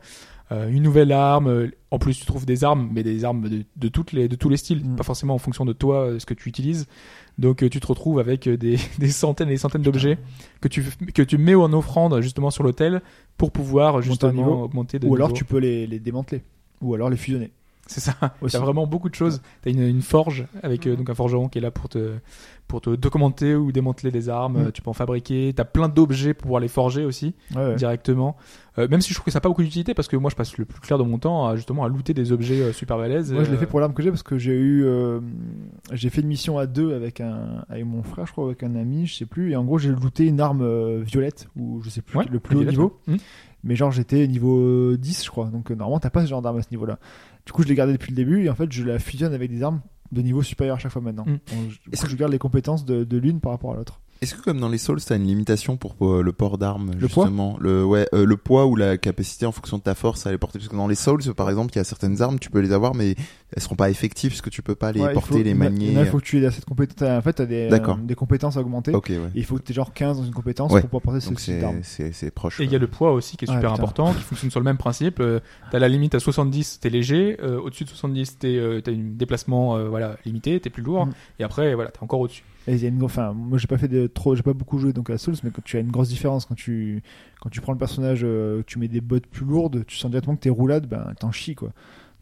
[0.50, 1.68] une nouvelle arme.
[1.90, 4.48] En plus, tu trouves des armes, mais des armes de, de toutes les, de tous
[4.48, 4.96] les styles, Mm.
[4.96, 6.86] pas forcément en fonction de toi, ce que tu utilises.
[7.40, 10.18] Donc, euh, tu te retrouves avec euh, des, des centaines et des centaines d'objets
[10.60, 10.84] que tu,
[11.14, 13.00] que tu mets en offrande justement sur l'hôtel
[13.38, 15.38] pour pouvoir en justement augmenter de Ou alors niveau.
[15.38, 16.42] tu peux les, les démanteler.
[16.82, 17.50] Ou alors les fusionner.
[17.90, 18.14] C'est ça.
[18.48, 19.42] T'as vraiment beaucoup de choses.
[19.62, 22.12] T'as une, une forge avec euh, donc un forgeron qui est là pour te
[22.68, 24.62] pour te documenter ou démanteler des armes.
[24.62, 24.66] Mm.
[24.66, 25.52] Euh, Tu peux en fabriquer.
[25.56, 27.74] T'as plein d'objets pour pouvoir les forger aussi Ouais, ouais.
[27.74, 28.36] directement.
[28.78, 30.36] Euh, même si je trouve que ça n'a pas beaucoup d'utilité parce que moi je
[30.36, 32.96] passe le plus clair de mon temps à justement à looter des objets euh, super
[32.96, 33.32] balèzes.
[33.32, 34.86] Moi, je l'ai fait pour l'arme que j'ai parce que j'ai eu,
[35.92, 38.76] j'ai fait une mission à deux avec un, avec mon frère, je crois, avec un
[38.76, 39.50] ami, je sais plus.
[39.50, 42.54] Et en gros, j'ai looté une arme violette ou je sais plus Ouais, le plus
[42.54, 43.00] haut Violette, niveau.
[43.08, 43.14] ouais.
[43.14, 43.18] Mm.
[43.62, 45.46] Mais genre, j'étais niveau 10, je crois.
[45.46, 46.98] Donc euh, normalement, t'as pas ce genre d'arme à ce niveau-là.
[47.50, 49.50] Du coup, je l'ai gardé depuis le début et en fait, je la fusionne avec
[49.50, 49.80] des armes
[50.12, 51.24] de niveau supérieur à chaque fois maintenant.
[51.26, 51.30] Mm.
[51.32, 53.72] Donc, je- du Est-ce coup, que- je garde les compétences de, de l'une par rapport
[53.72, 54.00] à l'autre.
[54.22, 57.08] Est-ce que comme dans les Souls, t'as une limitation pour euh, le port d'armes Le
[57.08, 57.56] poids justement?
[57.58, 60.36] Le ouais euh, le poids ou la capacité en fonction de ta force à les
[60.36, 60.58] porter?
[60.58, 62.72] Parce que dans les Souls par exemple il y a certaines armes tu peux les
[62.72, 63.14] avoir mais
[63.56, 65.92] elles seront pas effectives parce que tu peux pas les Ouais, porter faut- les manier
[65.92, 67.08] Il il faut que tu aies assez de compétences.
[67.08, 68.92] En fait, t'as des, euh, des compétences à augmenter.
[68.94, 70.80] ok ouais Et il faut que tu aies genre 15 dans une compétence Ouais.
[70.82, 71.80] pour pouvoir porter ce donc type c'est d'arme.
[71.82, 73.72] c'est proche Et il y a le poids aussi qui est super putain.
[73.82, 75.18] important, qui fonctionne sur le même principe.
[75.20, 75.40] Euh,
[75.70, 77.38] t'as la limite à 70, t'es léger.
[77.42, 81.06] euh, au-dessus de 70, t'es, euh, t'as un déplacement euh, voilà limité, t'es plus lourd.
[81.06, 81.12] Mm.
[81.38, 82.44] Et après, voilà, t'es encore au-dessus.
[82.70, 84.52] Et il y a une gro- enfin, moi j'ai pas fait de trop, j'ai pas
[84.52, 87.02] beaucoup joué donc à Souls, mais quand tu as une grosse différence quand tu
[87.40, 90.36] quand tu prends le personnage, euh, tu mets des bottes plus lourdes, tu sens directement
[90.36, 91.72] que tes roulades, ben t'en chies quoi.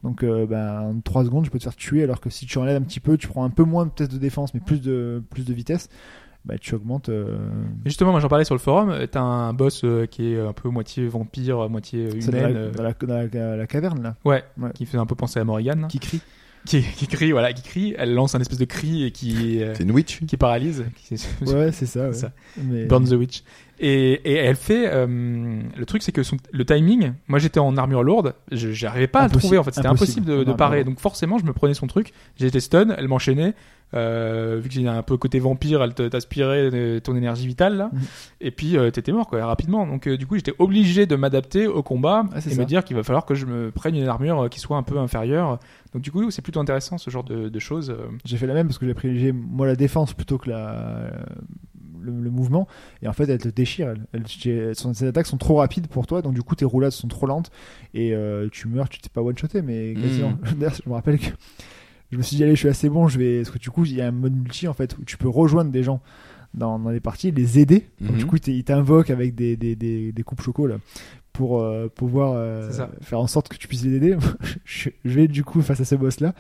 [0.05, 2.57] Donc euh, ben, en 3 secondes, je peux te faire tuer, alors que si tu
[2.59, 5.23] enlèves un petit peu, tu prends un peu moins peut-être de défense, mais plus de
[5.29, 5.91] plus de vitesse,
[6.47, 7.09] bah, tu augmentes.
[7.11, 7.37] euh,
[7.85, 8.95] justement, moi j'en parlais sur le forum.
[9.11, 12.55] T'as un boss euh, qui est un peu moitié vampire, moitié dans, humaine.
[12.55, 14.71] la, dans la- dans la- la caverne là, Ouais, Ouais.
[14.73, 15.89] qui fait un peu penser à Morrigan.
[15.89, 16.23] qui crie.
[16.69, 17.95] Qui, qui crie, voilà, qui crie.
[17.97, 20.85] Elle lance un espèce de cri et qui, euh, c'est une witch qui paralyse.
[21.09, 21.15] Qui,
[21.47, 22.09] Ouais, c'est ça.
[22.09, 22.13] ouais.
[22.13, 22.33] ça.
[22.63, 23.43] Mais- Burn the Witch.
[23.81, 24.89] Et, et elle fait.
[24.93, 25.07] euh,
[25.77, 27.13] le truc, c'est que son- le timing.
[27.29, 28.35] Moi, j'étais en armure lourde.
[28.51, 29.59] J'arrivais pas à le trouver.
[29.59, 30.21] En fait, c'était Impossible.
[30.23, 30.85] impossible de, de parer.
[30.85, 32.13] Donc, forcément, je me prenais son truc.
[32.37, 32.89] J'étais stun.
[32.97, 33.55] Elle m'enchaînait.
[33.95, 37.89] Euh, vu que j'ai un peu côté vampire, elle t'aspirait euh, ton énergie vitale là.
[37.91, 38.01] Mhm.
[38.43, 39.87] Et puis euh, t'étais mort quoi rapidement.
[39.87, 42.61] Donc euh, du coup j'étais obligé de m'adapter au combat Ah, et ça.
[42.61, 44.83] me dire qu'il va falloir que je me prenne une armure euh, qui soit un
[44.83, 45.59] peu inférieure.
[45.95, 47.89] Donc du coup c'est plutôt intéressant ce genre de, de choses.
[47.89, 48.09] euh.
[48.27, 51.11] J'ai fait la même parce que j'ai privilégié moi la défense plutôt que la
[52.09, 52.67] le, le mouvement.
[53.03, 53.95] Et en fait elle te déchire.
[54.13, 56.23] Elle, elle- ses attaques sont trop rapides pour toi.
[56.23, 57.51] Donc du coup tes roulades sont trop lentes.
[57.95, 60.33] Et euh, tu meurs tu t'es pas one shoté mais quasiment.
[60.59, 61.27] D'ailleurs, je me rappelle que
[62.11, 63.85] je me suis dit allez je suis assez bon je vais parce que du coup
[63.85, 66.01] il y a un mode multi en fait où tu peux rejoindre des gens
[66.55, 67.87] dans, dans les parties les aider.
[68.01, 70.77] Donc du coup il t'invoque avec des, des, des, des coupes choco là
[71.35, 72.69] pour euh, pouvoir euh,
[73.03, 74.17] faire en sorte que tu puisses les aider.
[74.65, 76.35] Je, je vais du coup face à ce boss là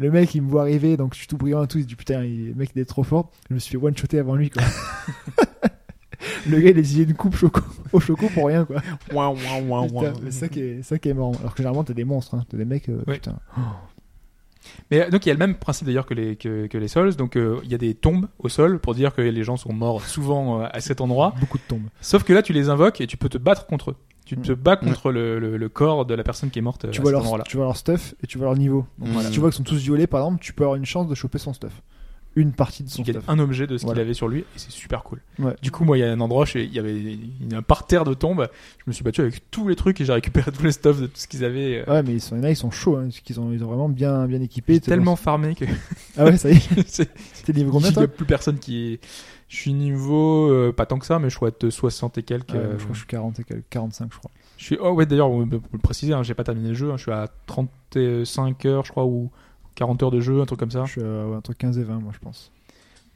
[0.00, 1.94] le mec il me voit arriver donc je suis tout brillant et tout il dit
[1.94, 4.34] putain il- le mec il est trop fort je me suis fait one shotter avant
[4.34, 4.62] lui quoi
[6.48, 7.60] le gars il a essayé une coupe choco
[7.92, 8.80] au choco pour rien quoi
[9.86, 12.04] Putain, mais c'est ça qui est ça qui est marrant alors que généralement t'as des
[12.04, 12.44] monstres hein.
[12.48, 13.38] t'as des mecs euh, putain
[14.90, 16.88] Mais euh, donc il y a le même principe d'ailleurs que les que, que les
[16.88, 17.16] Souls.
[17.16, 19.72] Donc euh, il y a des tombes au sol pour dire que les gens sont
[19.72, 21.34] morts souvent euh, à cet endroit.
[21.40, 23.92] beaucoup de tombes Sauf que là tu les invoques et tu peux te battre contre
[23.92, 23.96] eux.
[24.36, 24.54] Tu te Mm.
[24.54, 27.02] bats contre le, le, le corps de la personne qui est morte euh, tu à
[27.02, 29.28] vois cet leur tu vois leur stuff et tu vois leur niveau donc voilà.
[29.30, 31.38] tu vois qu'ils sont tous violés par exemple tu peux avoir une chance de choper
[31.38, 31.72] son stuff
[32.36, 33.96] une partie de son gagnes stuff un objet de ce Voilà.
[33.96, 35.20] qu'il avait sur lui et c'est super cool.
[35.40, 35.56] Ouais.
[35.62, 38.14] Du coup, moi, il y a un endroit, il y avait il un parterre de
[38.14, 38.46] tombes.
[38.78, 41.06] Je me suis battu avec tous les trucs et j'ai récupéré tous les stuff de
[41.06, 41.82] tout ce qu'ils avaient.
[41.88, 43.64] euh, ouais mais ils sont, il a ils sont chauds hein, parce qu'ils ont, ils
[43.64, 45.64] ont vraiment bien, bien équipé tellement farmé que
[46.16, 47.10] ah ouais ça y est
[47.46, 49.00] t'es niveau combien il n'y a plus personne qui est.
[49.50, 52.54] Je suis niveau euh, pas tant que ça, mais je crois être 60 et quelques.
[52.54, 54.92] Euh, je crois que je suis 40 et quelques- 45 je crois je suis oh
[54.92, 56.90] ouais d'ailleurs peut le préciser, hein, j'ai pas terminé le jeu.
[56.92, 59.30] hein, je suis à 35 heures, je crois, ou
[59.74, 60.84] 40 heures de jeu, un truc comme ça.
[60.84, 62.52] je suis à, ouais, entre 15 et 20 moi je pense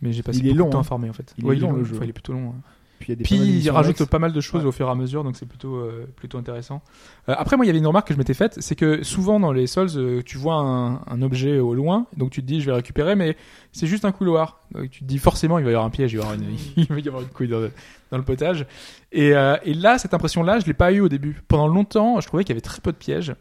[0.03, 0.81] Mais j'ai passé Il est beaucoup long, de temps hein.
[0.81, 1.35] à farmer en fait.
[1.39, 1.95] Il est long, le long, jeu.
[1.97, 2.49] enfin, il est plutôt long.
[2.57, 2.61] hein.
[3.05, 3.37] Puis il y a des Puis
[3.67, 4.69] il rajoute pas mal de choses Ouais.
[4.69, 6.81] au fur et à mesure, donc c'est plutôt euh, plutôt intéressant.
[7.29, 9.39] Euh, après moi il y avait une remarque que je m'étais faite, c'est que souvent
[9.39, 12.61] dans les Souls euh, tu vois un, un objet au loin, donc tu te dis
[12.63, 13.37] je vais récupérer, mais
[13.73, 14.61] c'est juste un couloir.
[14.73, 16.41] Donc tu te dis forcément il va y avoir un piège, il va y avoir
[16.41, 17.71] une, il va y avoir une couille dans le,
[18.11, 18.67] dans le potage.
[19.13, 21.43] Et, euh, et là cette impression-là je l'ai pas eu au début.
[21.47, 23.35] Pendant longtemps je trouvais qu'il y avait très peu de pièges.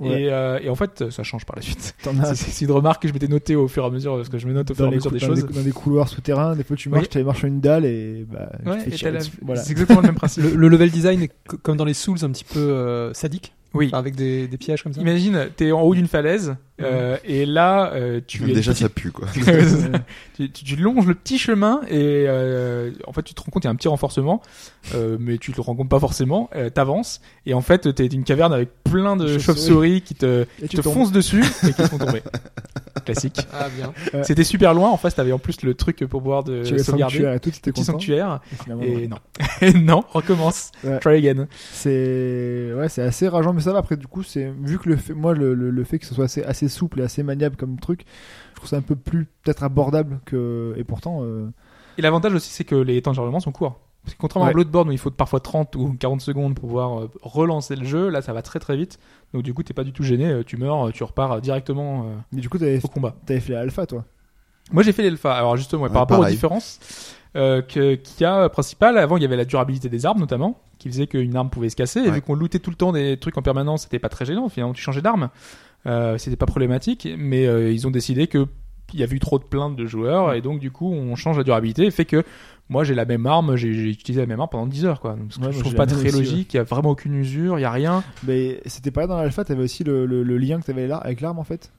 [0.00, 0.22] Ouais.
[0.22, 1.94] Et, euh, et en fait ça change par la suite.
[2.02, 4.16] T'en as C'est c'est une remarque que je m'étais notée au fur et à mesure
[4.16, 5.44] parce que je me note au fur et à mesure des dans, choses.
[5.46, 7.08] dans des couloirs souterrains, des fois tu marches, Oui.
[7.08, 9.20] tu marches sur une dalle et bah, tu Ouais, t'as la-.
[9.42, 9.62] Voilà.
[9.62, 10.44] C'est exactement le même principe.
[10.44, 13.54] Le, le level design est co- comme dans les Souls un petit peu euh, sadique,
[13.74, 13.90] Oui.
[13.92, 15.00] avec des, des pièges comme ça.
[15.00, 19.10] Imagine, t'es en haut d'une falaise euh, et là, euh, tu déjà petite- ça pue
[19.10, 19.26] quoi
[20.36, 23.64] tu, tu- tu longes le petit chemin et euh, en fait tu te rends compte
[23.64, 24.40] il y a un petit renforcement,
[24.94, 26.48] euh, mais tu te le rends compte pas forcément.
[26.54, 30.02] Euh, T'avances et en fait t'es une caverne avec plein de Chauves-souris.
[30.02, 32.22] qui te, qui te foncent dessus et qui te font tomber.
[33.04, 33.38] Classique.
[33.52, 33.92] Ah bien.
[34.14, 34.22] Ouais.
[34.24, 34.88] C'était super loin.
[34.90, 37.14] En face t'avais en plus le truc pour pouvoir de Tu sauvegarder.
[37.16, 38.40] sanctuaire et tout, Le petit sanctuaire.
[38.52, 39.16] Et finalement, Et non,
[39.62, 40.70] et non, recommence.
[40.84, 40.98] Ouais.
[41.00, 41.46] Try again.
[41.72, 43.78] C'est ouais, c'est assez rageant, mais ça ça va.
[43.80, 46.14] Après, du coup, c'est vu que le fait, moi, le, le, le fait que ce
[46.14, 48.04] soit assez, assez souple et assez maniable comme truc,
[48.52, 50.74] je trouve ça un peu plus peut-être abordable que.
[50.76, 51.48] Et pourtant, euh,
[51.98, 53.78] Et l'avantage aussi, c'est que les temps de chargement sont courts.
[54.04, 54.52] Parce que contrairement Ouais.
[54.52, 57.84] à Bloodborne où il faut parfois 30 ou 40 secondes pour pouvoir euh, relancer le
[57.84, 58.98] jeu, là ça va très très vite.
[59.34, 62.14] Donc du coup, t'es pas du tout gêné, euh, tu meurs, tu repars directement euh,
[62.32, 63.14] mais du coup, t'avais, au combat.
[63.26, 64.04] t'avais fait l'alpha, toi.
[64.72, 65.34] Moi j'ai fait l'alpha.
[65.34, 66.34] Alors justement, ouais, Ouais, par rapport aux pareil.
[66.36, 66.80] différences
[67.38, 70.60] euh, que- y a euh, principal, avant il y avait la durabilité des armes notamment,
[70.78, 72.00] qui faisait qu'une arme pouvait se casser.
[72.00, 72.10] Et Ouais.
[72.16, 74.48] vu qu'on lootait tout le temps des trucs en permanence, c'était pas très gênant.
[74.48, 75.30] Finalement, tu changeais d'arme,
[75.86, 77.08] euh, c'était pas problématique.
[77.16, 78.46] Mais euh, ils ont décidé que
[78.94, 81.36] il y avait eu trop de plaintes de joueurs et donc du coup on change
[81.36, 82.22] la durabilité et fait que
[82.70, 85.30] moi j'ai la même arme j'ai utilisé la même arme pendant 10 heures quoi donc,
[85.42, 87.70] Ouais, je trouve pas très logique il y a vraiment aucune usure il y a
[87.70, 90.96] rien Mais c'était pas dans l'alpha, t'avais aussi le, le, le lien que t'avais là
[90.96, 91.70] avec l'arme en fait?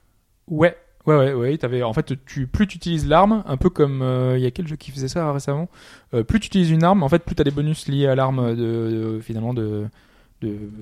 [0.48, 0.78] Ouais,
[1.18, 1.58] ouais, ouais, ouais.
[1.58, 4.52] T'avais, en fait, tu, plus tu utilises l'arme, un peu comme euh, il y a
[4.52, 5.68] quel jeu qui faisait ça récemment?
[6.14, 8.56] euh, plus tu utilises une arme, en fait, plus t'as des bonus liés à l'arme
[8.56, 9.88] de, de- finalement de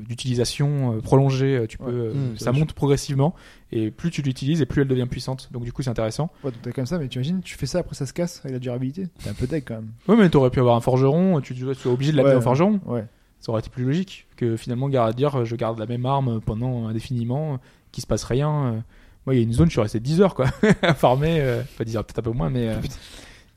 [0.07, 1.65] d'utilisation euh, prolongée.
[1.67, 1.91] Tu peux, Ouais.
[1.91, 3.33] euh, Mmh, ça monte progressivement
[3.71, 5.49] et plus tu l'utilises et plus elle devient puissante.
[5.51, 6.29] Donc du coup, c'est intéressant.
[6.43, 8.39] Ouais, donc t'as comme ça, mais tu imagines, tu fais ça après ça se casse
[8.43, 9.07] avec la durabilité.
[9.23, 9.89] T'es un peu deck quand même.
[10.07, 11.41] Ouais, mais t'aurais pu avoir un forgeron.
[11.41, 12.37] Tu, tu es obligé de l'amener Ouais.
[12.37, 12.79] au forgeron.
[12.85, 13.05] Ouais.
[13.39, 16.87] Ça aurait été plus logique que finalement garde- dire je garde la même arme pendant
[16.87, 17.59] indéfiniment,
[17.91, 18.83] qu'il se passe rien.
[19.27, 20.45] Moi, il y a une zone, je suis resté 10 heures quoi,
[20.81, 21.39] à farmer.
[21.41, 22.75] euh, pas 10 heures, peut-être un peu moins, mais, euh,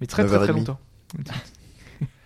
[0.00, 0.52] mais très très très 9h30.
[0.56, 0.78] longtemps.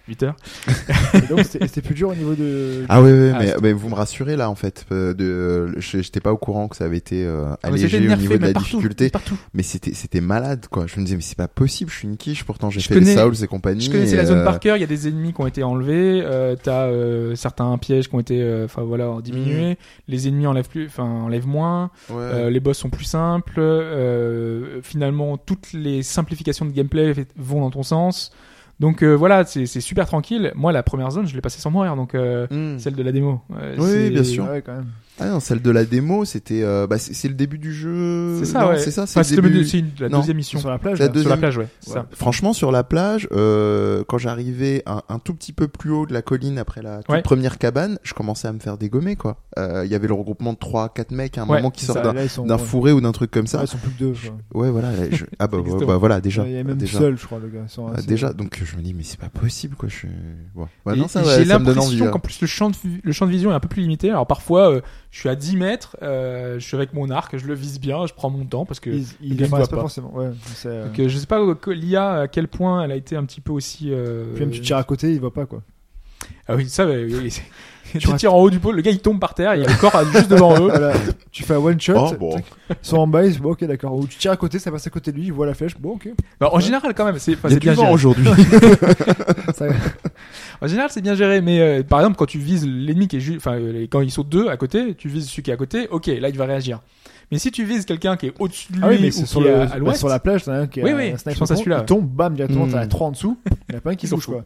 [0.06, 0.36] 8 heures.
[1.14, 2.84] Et donc c'était plus dur au niveau de.
[2.90, 4.84] Ah oui, oui, Ah, mais, mais vous me rassurez là en fait.
[4.92, 8.16] euh, De, je- j'étais pas au courant que ça avait été euh, Ah, allégé au
[8.16, 9.38] niveau de la partout, difficulté, Partout.
[9.54, 10.86] mais c'était c'était malade quoi.
[10.86, 12.44] Je me disais mais c'est pas possible, je suis une quiche.
[12.44, 13.80] Pourtant j'ai fait connais- les Souls et compagnie.
[13.80, 15.46] Je connaissais et, la zone euh, par cœur, il y a des ennemis qui ont
[15.46, 19.78] été enlevés, euh, t'as euh, certains pièges qui ont été euh, enfin voilà, diminués,
[20.08, 22.16] les ennemis enlèvent plus enfin enlèvent moins, ouais.
[22.18, 27.70] euh, les boss sont plus simples, euh, finalement toutes les simplifications de gameplay vont dans
[27.70, 28.32] ton sens.
[28.80, 30.52] Donc euh, voilà, c'est c'est super tranquille.
[30.56, 32.78] Moi la première zone, je l'ai passée sans mourir donc euh, Hmm.
[32.78, 33.40] celle de la démo.
[33.56, 34.44] Euh, Oui, c'est- bien sûr.
[34.48, 34.86] Ouais, quand même.
[35.20, 38.36] Ah non, celle de la démo, c'était euh, bah, c'est c'est le début du jeu.
[38.40, 38.78] C'est ça ouais.
[38.80, 39.64] C'est ça, c'est Enfin, début.
[39.64, 40.18] une- la Non.
[40.18, 40.98] deuxième mission Sur la plage.
[40.98, 41.68] La deuxième- sur la plage ouais.
[41.80, 41.94] c'est Ouais.
[41.96, 42.06] ça.
[42.12, 46.12] Franchement, sur la plage, euh, quand j'arrivais un, un tout petit peu plus haut de
[46.12, 47.22] la colline après la toute Ouais.
[47.22, 49.36] première cabane, je commençais à me faire dégommer quoi.
[49.56, 51.84] Euh, Il y avait le regroupement de trois, quatre mecs à un Ouais, moment qui
[51.84, 52.02] sortent
[52.46, 53.58] d'un fourré ou d'un truc comme ça.
[53.58, 54.14] Ouais, ils sont plus que deux.
[54.50, 54.62] quoi.
[54.62, 54.90] Ouais, voilà.
[54.90, 56.44] là, je- Ah bah, bah, voilà déjà.
[56.44, 56.98] Il y a même déjà.
[56.98, 57.66] seul, je crois, le gars.
[57.96, 59.88] Assez- déjà, donc je me dis mais c'est pas possible quoi.
[59.88, 60.08] Je suis.
[60.56, 60.64] Ouais.
[60.86, 63.12] Ouais, Et- non, ça, et ouais, j'ai l'impression qu'en plus le champ, de, vi- le
[63.12, 64.10] champ de vision est un peu plus limité.
[64.10, 64.80] Alors parfois, euh,
[65.14, 68.04] je suis à 10 mètres, euh, je suis avec mon arc, je le vise bien,
[68.04, 68.90] je prends mon temps parce que
[69.44, 69.82] apparaissent voit pas pas.
[69.82, 70.12] forcément.
[70.12, 70.30] Ouais,
[70.66, 73.24] euh, Donc, euh, je sais pas euh, l'IA à quel point elle a été un
[73.24, 73.90] petit peu aussi.
[73.92, 75.62] euh, Puis même tu tires à côté, il voit pas quoi.
[76.48, 76.86] Ah oui, ça.
[76.86, 77.40] ouais, oui,
[78.00, 79.68] Tu tires en haut du pôle, le gars il tombe par terre, il y a
[79.68, 80.68] le corps à- juste devant eux.
[80.68, 80.94] Voilà,
[81.30, 82.36] tu fais un one shot, Oh, bon.
[82.70, 83.94] ils sont en bas, ils bon, ok d'accord.
[83.94, 85.76] Ou tu tires à côté, ça passe à côté de lui, il voit la flèche,
[85.78, 86.08] bon ok.
[86.40, 87.92] Bah, en général quand même, c'est a bien géré.
[87.92, 88.26] aujourd'hui.
[89.54, 89.66] Ça-
[90.60, 93.20] En général c'est bien géré, mais euh, par exemple quand tu vises l'ennemi qui est
[93.20, 95.56] juste, enfin euh, quand ils sont deux à côté, tu vises celui qui est à
[95.58, 96.80] côté, ok là il va réagir.
[97.30, 99.26] Mais si tu vises quelqu'un qui est au-dessus de lui Ah oui, mais ou qui
[99.26, 100.96] sur, est le, à, à bah, l'ouest, sur la plage, un qui a Oui, un
[100.96, 101.78] oui, sniper je pense à celui-là.
[101.82, 102.70] il tombe, bam, directement, Hmm.
[102.72, 103.38] t'en as trois en dessous,
[103.68, 104.44] il y en a pas un qui bouge quoi.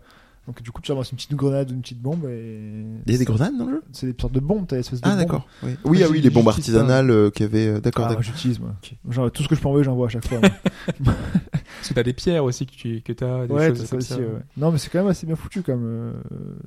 [0.48, 2.82] Donc du coup tu avances une petite grenade ou une petite bombe et.
[3.06, 4.80] Il y a des grenades dans le jeu C'est des sortes de bombes, t'as des
[4.80, 5.46] espèces de Ah d'accord.
[5.62, 7.66] Oui, oui, ah oui, les bombes artisanales euh, qu'il y avait.
[7.68, 8.24] euh, D'accord, Ah, d'accord.
[8.24, 8.74] moi, j'utilise moi.
[9.10, 10.40] Genre, tout ce que je peux envoyer, j'envoie à chaque fois.
[11.04, 13.98] parce que t'as des pierres aussi que tu que t'as, des ouais, choses ça comme
[13.98, 14.08] aussi.
[14.08, 14.16] ça.
[14.18, 14.40] ouais, ouais.
[14.56, 15.82] Non, mais c'est quand même assez bien foutu comme.
[15.84, 16.12] euh,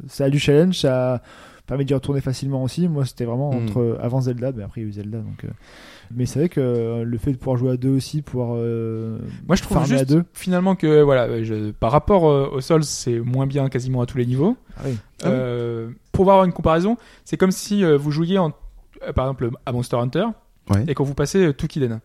[0.07, 1.21] Ça a du challenge, ça
[1.65, 2.87] permet d'y retourner facilement aussi.
[2.87, 3.63] Moi, c'était vraiment Mm.
[3.63, 5.43] entre avant Zelda, mais après il y a eu Zelda, donc.
[5.45, 5.49] euh,
[6.15, 8.55] Mais c'est vrai que euh, le fait de pouvoir jouer à deux aussi, pouvoir.
[8.57, 9.17] euh,
[9.47, 10.23] Moi, je trouve farmer à juste deux.
[10.33, 14.05] finalement que voilà, euh, je- par rapport euh, au Souls, c'est moins bien quasiment à
[14.05, 14.55] tous les niveaux.
[14.77, 14.97] Ah oui.
[15.23, 15.93] Ah oui.
[16.11, 18.51] Pour avoir une comparaison, c'est comme si euh, vous jouiez en,
[19.07, 20.25] euh, par exemple à Monster Hunter
[20.69, 20.83] Ouais.
[20.88, 21.99] et quand vous passez euh, Tukiden.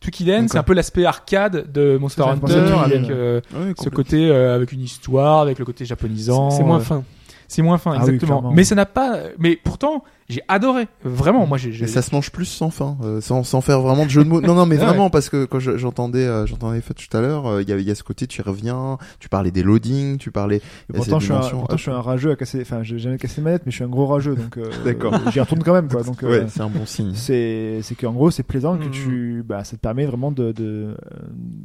[0.00, 4.54] Tukiden, c'est un peu l'aspect arcade de Monster Hunter avec euh, Ouais, ce côté euh,
[4.54, 6.48] avec une histoire, avec le côté japonisant.
[6.50, 7.04] C'est moins euh, fin.
[7.52, 8.52] C'est moins fin, Ah exactement.
[8.52, 9.18] mais ça n'a pas.
[9.40, 10.86] Mais pourtant, j'ai adoré.
[11.02, 11.72] Vraiment, moi, j'ai.
[11.80, 14.28] Mais ça se mange plus sans fin, euh, sans, sans faire vraiment de jeu de
[14.28, 14.40] mots.
[14.40, 14.84] Non, non, mais Ouais.
[14.86, 17.82] vraiment, parce que quand je- j'entendais, euh, j'entendais fait tout à l'heure, euh, il y,
[17.82, 20.58] y a ce côté, tu y reviens, tu parlais des loadings, tu parlais.
[20.58, 21.76] Et pourtant, je suis, un, pourtant, hop.
[21.76, 22.60] je suis un rageux à casser.
[22.62, 24.56] Enfin, j'ai jamais cassé ma manette, mais je suis un gros rageux, donc.
[24.56, 25.14] euh, D'accord.
[25.32, 26.04] J'y retourne quand même, quoi.
[26.04, 26.22] Donc.
[26.22, 27.14] euh, Ouais, c'est un bon signe.
[27.16, 30.94] c'est c'est qu'en gros c'est plaisant que tu bah ça te permet vraiment de de,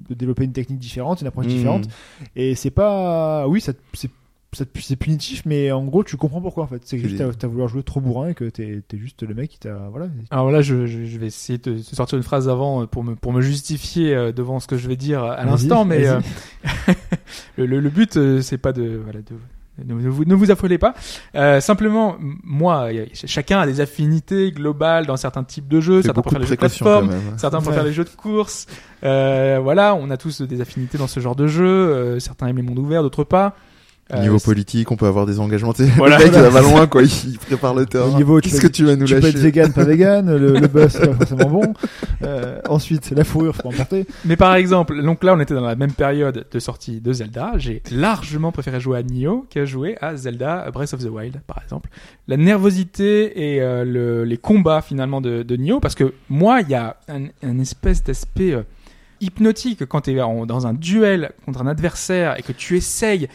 [0.09, 1.49] de développer une technique différente une approche Mmh.
[1.49, 1.83] différente
[2.35, 4.13] et c'est pas oui ça te- c'est ça te-
[4.55, 7.67] c'est punitif mais en gros tu comprends pourquoi en fait c'est que juste t'as voulu
[7.67, 10.61] jouer trop bourrin et que t'es t'es juste le mec qui t'a voilà Alors là,
[10.61, 14.31] je, vais essayer de, sortir une phrase avant euh, pour me, pour me justifier euh,
[14.31, 16.19] devant ce que je vais dire à Vas-y, l'instant, mais euh,
[17.57, 19.35] le, le, le but, euh, c'est pas de, voilà, de
[19.83, 20.93] ne, ne vous, ne vous affolez pas.
[21.35, 26.01] Euh, simplement, moi, chacun a des affinités globales dans certains types de jeux.
[26.01, 27.21] Certains préfèrent les jeux de plateforme, même.
[27.37, 27.89] certains préfèrent Ouais.
[27.89, 28.67] les jeux de course.
[29.03, 31.65] Euh, voilà, on a tous des affinités dans ce genre de jeu.
[31.65, 33.55] Euh, certains aiment les mondes ouverts, d'autres pas.
[34.13, 35.73] Euh, Niveau politique, on peut avoir des engagements.
[35.73, 36.19] Tu Voilà.
[36.19, 37.01] le mec, il va loin, quoi.
[37.01, 38.15] Il, prépare le Au terrain.
[38.15, 40.59] niveau, tu Qu'est-ce que tu vas nous tu peux être lâcher vegan, pas vegan, le,
[40.59, 41.73] le buzz, c'est pas forcément bon.
[42.21, 44.05] Euh, ensuite, la fourrure, faut emporter.
[44.23, 47.53] Mais par exemple, donc là, on était dans la même période de sortie de Zelda.
[47.57, 51.59] J'ai largement préféré jouer à Nioh qu'à jouer à Zelda Breath of the Wild, par
[51.63, 51.89] exemple.
[52.27, 56.69] La nervosité et euh, le- les combats finalement de, de Nioh, parce que moi, il
[56.69, 58.61] y a un, un espèce d'aspect euh,
[59.19, 63.27] hypnotique quand tu es dans un duel contre un adversaire et que tu essayes.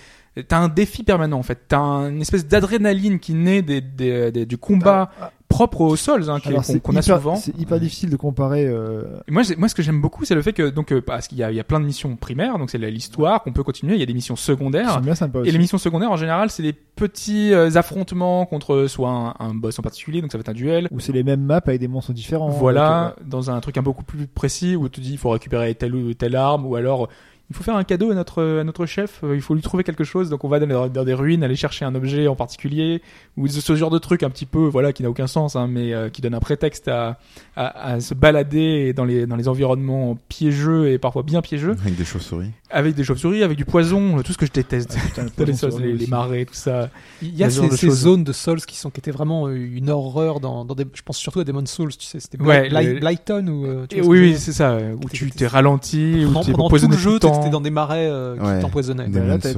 [0.46, 1.58] T'as un défi permanent en fait.
[1.68, 5.10] T'as un- une espèce d'adrénaline qui naît des, des- des- du combat
[5.48, 7.34] propre aux Souls hein, qu'on c'est a souvent.
[7.34, 8.64] c'est hyper difficile de comparer.
[8.68, 11.38] Euh, Moi, moi, ce que j'aime beaucoup, c'est le fait que donc euh, parce qu'il
[11.38, 13.94] y a, il y a plein de missions primaires, donc c'est l'histoire qu'on peut continuer.
[13.94, 14.92] Il y a des missions secondaires.
[14.94, 15.50] sont bien sympas Et aussi.
[15.50, 19.76] les missions secondaires, en général, c'est des petits euh, affrontements contre soit un, un boss
[19.80, 20.86] en particulier, donc ça va être un duel.
[20.92, 22.50] Où c'est les mêmes maps avec des monstres différents.
[22.50, 25.74] Voilà, Donc, dans un truc un beaucoup plus précis où tu dis il faut récupérer
[25.74, 27.08] telle ou telle arme, ou alors
[27.50, 29.82] il faut faire un cadeau à notre à notre chef, euh, il faut lui trouver
[29.82, 33.02] quelque chose, donc on va dans, des ruines aller chercher un objet en particulier,
[33.36, 35.92] ou ce genre de truc un petit peu voilà qui n'a aucun sens, hein, mais
[35.92, 37.18] euh, qui donne un prétexte à,
[37.56, 41.96] à, à se balader dans les dans les environnements piégeux et parfois bien piégeux, Avec
[41.96, 42.52] des chauves-souris.
[42.70, 44.96] Avec des chauves-souris, avec du poison, euh, tout ce que je déteste.
[44.98, 45.30] putain, le
[45.70, 46.88] Dans les, marais, tout ça.
[47.22, 50.40] Il y a ces, zones de Souls qui sont qui étaient vraiment euh, une horreur
[50.40, 53.00] dans, dans des, je pense surtout à Demon Souls, tu sais, c'était Ouais, Bly- le-
[53.00, 56.24] Blyton ou euh, tu Et vois ce oui, oui, c'est ça, où tu t'es ralenti,
[56.24, 58.60] où tu es tout empoisonné le jeu, t'étais dans des marais euh, qui Ouais.
[58.60, 59.08] t'empoisonnaient.
[59.08, 59.56] Là, c'est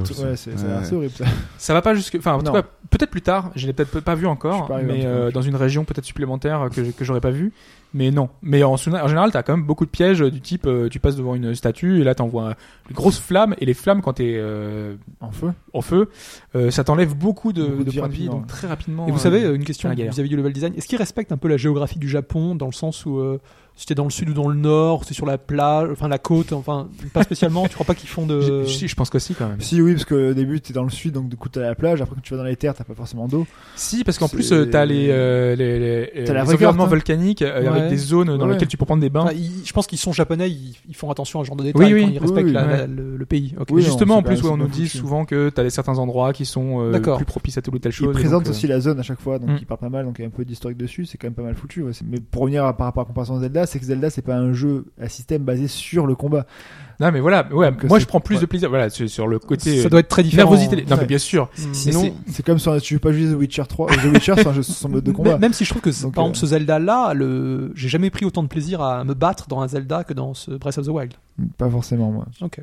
[0.50, 0.92] Ouais.
[0.96, 1.24] horrible ça.
[1.58, 3.50] Ça va pas jusque, enfin, en tout cas, peut-être plus tard.
[3.54, 7.20] Je l'ai peut-être pas vu encore, mais dans une région peut-être supplémentaire que que j'aurais
[7.20, 7.52] pas vu.
[7.94, 8.28] Mais non.
[8.40, 11.16] Mais en, en général, t'as quand même beaucoup de pièges du type, euh, tu passes
[11.16, 12.54] devant une statue et là t'envoies
[12.88, 15.52] une grosse flamme et les flammes quand t'es euh, En feu.
[15.72, 16.08] en feu,
[16.54, 19.06] euh, ça t'enlève beaucoup de, Beaucoup de de vie points de vie, donc très rapidement.
[19.06, 21.36] Et vous euh, savez, euh, une question vis-à-vis du level design, est-ce qu'il respecte un
[21.36, 23.40] peu la géographie du Japon dans le sens où euh,
[23.82, 26.18] si t'es dans le sud ou dans le nord, c'est sur la plage, enfin la
[26.18, 28.40] côte, enfin pas spécialement, tu crois pas qu'ils font de...
[28.64, 29.60] je, je- pense que si quand même.
[29.60, 31.74] Si, oui, parce que au début, t'es dans le sud, donc du coup, t'as la
[31.74, 32.00] plage.
[32.00, 33.44] Après, quand tu vas dans les terres, t'as pas forcément d'eau.
[33.74, 35.80] Si, parce qu'en plus, euh, t'as les, euh, les,
[36.14, 36.86] les, T'as la les environnements hein.
[36.86, 37.66] volcaniques euh, Ouais.
[37.68, 38.52] avec des zones dans Ouais.
[38.52, 39.22] lesquelles tu peux prendre des bains.
[39.22, 41.64] Enfin, ils- je pense qu'ils sont japonais, ils, ils font attention à ce genre de
[41.64, 42.76] détails Oui, oui, quand ils respectent oui, la- ouais.
[42.76, 43.54] la- le, le pays.
[43.58, 43.70] Ok.
[43.70, 45.98] Mais Oui, non, justement, en plus, ouais, on nous dit souvent que t'as des certains
[45.98, 48.10] endroits qui sont euh, plus propices à telle ou telle Ils chose.
[48.16, 49.56] et présentent euh, aussi la zone à chaque fois, donc Mm.
[49.60, 51.34] ils parlent pas mal, donc il y a un peu d'historique dessus, c'est quand même
[51.34, 51.82] pas mal foutu.
[52.08, 54.36] Mais pour revenir par rapport à la comparaison de Zelda, c'est que Zelda, c'est pas
[54.36, 56.46] un jeu à système basé sur le combat.
[57.00, 58.42] Non, mais voilà, ouais, Donc, moi je prends plus ouais.
[58.42, 60.50] de plaisir, voilà, sur, sur le côté ça euh, doit être très différent.
[60.50, 60.84] nervosité.
[60.88, 61.48] Non, mais bien sûr.
[61.72, 64.46] Sinon, c'est- comme si tu veux pas jouer The Witcher 3, euh, The Witcher, c'est
[64.46, 65.38] un jeu sur son mode de combat.
[65.38, 67.72] Même si je trouve que, Donc, par euh, exemple, ce Zelda-là, le...
[67.74, 70.52] j'ai jamais pris autant de plaisir à me battre dans un Zelda que dans ce
[70.52, 71.14] Breath of the Wild.
[71.58, 72.26] Pas forcément, moi.
[72.40, 72.60] Ok.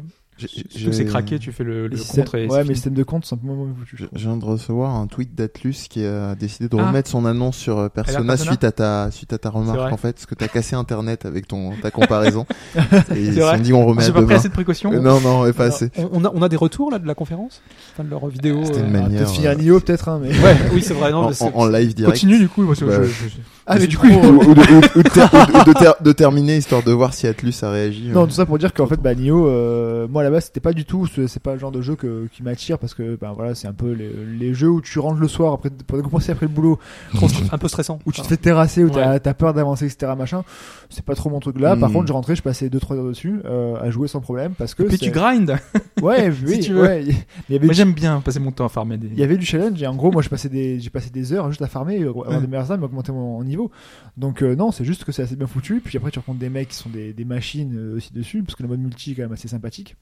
[0.48, 2.68] Surtout que c'est craqué, tu fais le, le Les systèmes- contre et ouais, mais fini.
[2.70, 4.00] les systèmes de compte moins foutus.
[4.14, 6.88] je Je viens de recevoir un tweet d'Atlus qui a décidé de Ah.
[6.88, 9.98] remettre son annonce sur euh, Persona, Persona suite à ta suite à ta remarque en
[9.98, 12.46] fait parce que t'as cassé internet avec ton ta comparaison
[12.76, 13.58] et ils se vrai.
[13.58, 14.36] sont dit on remet J'ai à pas pris demain.
[14.40, 14.92] assez de précautions.
[14.94, 15.92] Euh, Non non, pas Alors, assez.
[15.98, 17.62] on, on a, on a des retours là de la conférence
[17.94, 20.20] Enfin, de leur vidéo C'était une euh, manière- Ah, Peut-être finir euh, Nioh, peut-être, hein,
[20.22, 20.30] mais.
[20.40, 21.12] Ouais, oui, c'est vrai.
[21.12, 22.14] Non, En, en- en live direct.
[22.14, 23.36] Continue du coup, parce que Bah, je- je-
[23.72, 25.30] Ah, mais du coup, trop- ou, ou de, ou- ou de ter-
[25.62, 28.10] ou de ter- de terminer histoire de voir si Atlus a réagi.
[28.10, 28.26] Non, euh.
[28.26, 31.06] tout ça pour dire qu'en fait, bah, Nioh, euh, moi là-bas, c'était pas du tout,
[31.08, 33.68] ce- c'est pas le genre de jeu que, qui m'attire parce que, bah voilà, c'est
[33.68, 36.52] un peu les, les jeux où tu rentres le soir après, pour commencer après le
[36.52, 36.80] boulot,
[37.52, 38.00] un peu stressant.
[38.06, 39.20] où tu te fais terrasser, où t'as Ouais.
[39.20, 40.12] t'as peur d'avancer, etc.
[40.18, 40.44] Machin.
[40.92, 41.76] C'est pas trop mon truc là.
[41.76, 41.94] Par Hmm.
[41.94, 44.82] contre, je rentrais, je passais 2-3 heures dessus, euh, à jouer sans problème parce que.
[44.84, 45.56] Puis c'est- tu grindes.
[46.02, 46.82] Ouais, oui, tu veux.
[46.82, 47.04] ouais.
[47.04, 49.08] Il y avait Moi j'aime bien passer mon temps à farmer des.
[49.08, 51.34] il y avait du challenge et en gros moi je passais des j'ai passé des
[51.34, 52.40] heures juste à farmer avoir Ouais.
[52.42, 53.70] des meilleures armes et augmenter mon niveau
[54.18, 56.50] donc euh, non c'est juste que c'est assez bien foutu puis après tu rencontres des
[56.50, 59.16] mecs qui sont des, des machines euh, aussi dessus parce que le mode multi est
[59.16, 59.98] quand même assez sympathique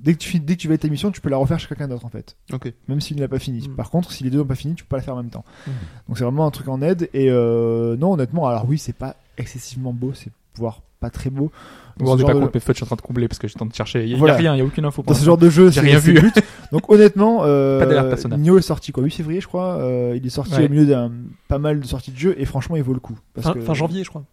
[0.00, 1.88] dès que tu dès que tu vas ta mission tu peux la refaire chez quelqu'un
[1.88, 2.72] d'autre en fait Ok.
[2.88, 3.74] même s'il ne l'a pas fini Mm.
[3.74, 5.30] par contre si les deux n'ont pas fini tu peux pas la faire en même
[5.30, 5.70] temps Mm.
[6.08, 9.16] donc c'est vraiment un truc en aide et euh, non honnêtement alors oui c'est pas
[9.38, 11.50] excessivement beau c'est voire pas très beau
[11.98, 13.28] Vous vous rendez pas genre de- compte, mais Fudge, je suis en train de combler
[13.28, 14.06] parce que j'ai le temps de chercher.
[14.06, 14.34] Il Voilà.
[14.34, 15.02] y a rien, il y a aucune info.
[15.02, 16.30] pour dans ce genre de jeu, J'ai c'est rien c'est vu.
[16.72, 18.14] Donc honnêtement, euh.
[18.38, 19.74] Nioh est sorti quoi 8 février, je crois.
[19.80, 20.66] Euh, il est sorti Ouais.
[20.66, 21.10] au milieu d'un
[21.48, 23.18] pas mal de sorties de jeux et franchement, il vaut le coup.
[23.34, 24.24] Parce Fin, que- fin janvier, je crois.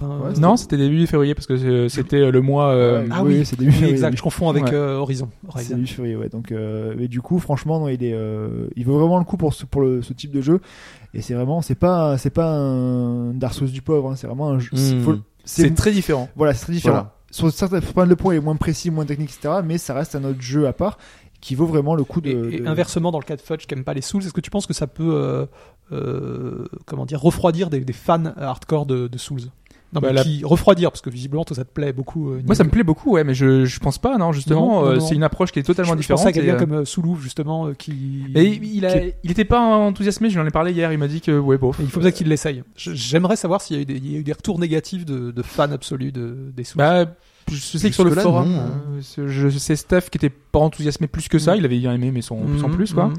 [0.00, 2.68] Enfin, Ouais, euh, Non, c'était début février parce que euh, c'était le mois.
[2.68, 3.46] euh, Ouais, Ah oui, oui.
[3.46, 3.94] c'est début février.
[3.94, 4.16] exact.
[4.16, 4.74] Je confonds avec Ouais.
[4.74, 5.28] euh, Horizon.
[5.42, 5.74] C'est Horizon.
[5.76, 6.28] début février, ouais.
[6.28, 9.36] Donc, euh, et du coup, franchement, non, il est, euh, il vaut vraiment le coup
[9.36, 10.60] pour ce, pour le, ce type de jeu.
[11.14, 14.10] Et c'est vraiment, c'est pas, c'est pas un Dark Souls du pauvre.
[14.10, 14.70] hein, c'est vraiment un jeu.
[14.72, 15.02] Mm.
[15.02, 16.28] faut- C'est très différent.
[16.36, 16.94] voilà, c'est très différent.
[16.94, 17.14] Voilà.
[17.30, 19.60] Sur certains points, le point est moins précis, moins technique, etc.
[19.64, 20.98] Mais ça reste un autre jeu à part
[21.40, 22.30] qui vaut vraiment le coup de.
[22.50, 24.32] Et, et de- inversement, dans le cas de Fudge qui aime pas les Souls, est-ce
[24.32, 25.46] que tu penses que ça peut, euh,
[25.92, 29.40] euh, comment dire, refroidir des, des fans hardcore de, de Souls?
[29.92, 32.30] Non, Bah, mais la- qui refroidir parce que visiblement toi ça te plaît beaucoup.
[32.30, 34.84] euh, Moi, ça me plaît beaucoup, ouais, mais je, je pense pas, non, justement.
[34.84, 36.18] Euh, c'est une approche qui est totalement je, je différente.
[36.20, 38.24] pensais à quelqu'un euh, comme euh, Soulouf justement euh, qui.
[38.34, 40.98] Et il, a, qui- il était pas enthousiasmé, je lui en ai parlé hier, il
[40.98, 41.72] m'a dit que, ouais, bon.
[41.80, 42.62] Il faut peut-être qu'il l'essaye.
[42.76, 45.04] Je- J'aimerais savoir s'il y, a eu des- il y a eu des retours négatifs
[45.06, 46.78] de, de fans absolus de, des Souls.
[46.78, 47.06] Bah,
[47.50, 49.00] je sais que sur le forum, non, hein.
[49.26, 51.56] je sais Steph qui était pas enthousiasmé plus que ça.
[51.56, 53.06] Il avait bien aimé, mais sans, sans Mhm, plus quoi.
[53.06, 53.14] mhm.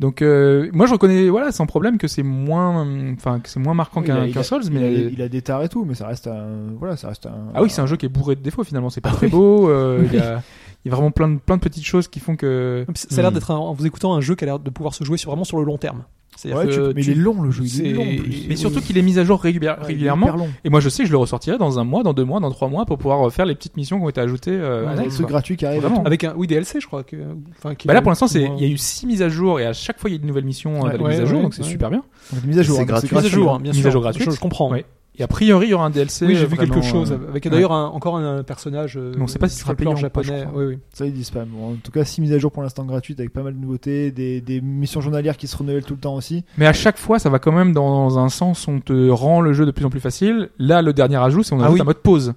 [0.00, 3.74] Donc euh, moi je reconnais voilà sans problème que c'est moins, enfin que c'est moins
[3.74, 6.06] marquant qu'un a- Souls, il a, mais il a des tares et tout, mais ça
[6.06, 6.46] reste un.
[6.78, 7.48] Voilà, ça reste un.
[7.54, 8.90] ah oui c'est un jeu qui est bourré de défauts finalement.
[8.90, 9.32] C'est pas Ah très oui.
[9.32, 9.68] beau.
[9.70, 10.42] euh, Il y a
[10.84, 13.22] il y a vraiment plein de plein de petites choses qui font que Ça a
[13.22, 13.34] l'air Hmm.
[13.34, 15.44] d'être en vous écoutant un jeu qui a l'air de pouvoir se jouer sur, vraiment
[15.44, 16.02] sur le long terme.
[16.36, 18.02] C'est-à-dire Ouais, tu- mais tu- il est long le jeu, il c'est- est long.
[18.02, 18.46] en plus.
[18.48, 20.48] mais surtout qu'il est mis à jour régulière- Ouais, il est régulièrement.
[20.64, 22.68] Et moi je sais je le ressortirai dans un mois, dans deux mois, dans trois
[22.68, 24.50] mois pour pouvoir euh, faire les petites missions qui ont été ajoutées.
[24.52, 25.26] euh, Ouais, trucs quoi.
[25.26, 26.02] gratuits qui tout.
[26.06, 27.16] avec un oui DLC je crois que
[27.56, 29.60] enfin qui Bah là pour l'instant c'est il y a eu six mises à jour
[29.60, 31.24] et à chaque fois il y a une nouvelle mission euh, les ouais, mises à
[31.26, 31.68] jour ouais, donc c'est ouais.
[31.68, 32.02] super bien.
[32.32, 32.76] Donc, mise à jour.
[32.76, 33.16] C'est hein, donc gratuit.
[33.16, 33.56] mise à jour hein.
[33.56, 34.30] hein, bien Mise sûr à jour gratuite.
[34.30, 34.84] je, je comprends Ouais.
[35.18, 36.24] Et a priori il y aura un DLC.
[36.26, 39.26] oui j'ai vu quelque chose euh, avec d'ailleurs un- encore un personnage euh, Mais on
[39.26, 40.58] sait pas si ce sera payant pas, japonais crois.
[40.62, 41.44] oui oui Ça, ils disent pas.
[41.44, 43.58] Bon, en tout cas, 6 mises à jour pour l'instant gratuites avec pas mal de
[43.58, 46.44] nouveautés, des, des missions journalières qui se renouvellent tout le temps aussi.
[46.56, 49.52] Mais à chaque fois, ça va quand même dans un sens, on te rend le
[49.52, 50.48] jeu de plus en plus facile.
[50.58, 51.80] Là, le dernier ajout, c'est on Ah ajoute oui.
[51.82, 52.32] un mode pause.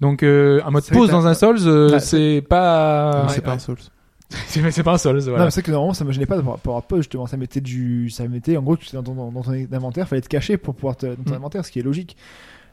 [0.00, 3.40] Donc euh, un mode pause dans un Souls, euh, Ouais, c'est pas, Non, ouais, c'est
[3.40, 3.56] pas ouais.
[3.56, 3.76] un Souls.
[4.48, 5.12] c'est c'est pas un.
[5.12, 5.44] Non, Voilà.
[5.44, 7.26] mais c'est que normalement, ça me gênait pas par rapport à pause, justement.
[7.26, 8.10] Ça mettait du.
[8.10, 10.74] Ça mettait, en gros, tu étais dans ton, dans ton inventaire, fallait te cacher pour
[10.74, 11.36] pouvoir te, dans ton Mm.
[11.36, 12.16] inventaire, ce qui est logique.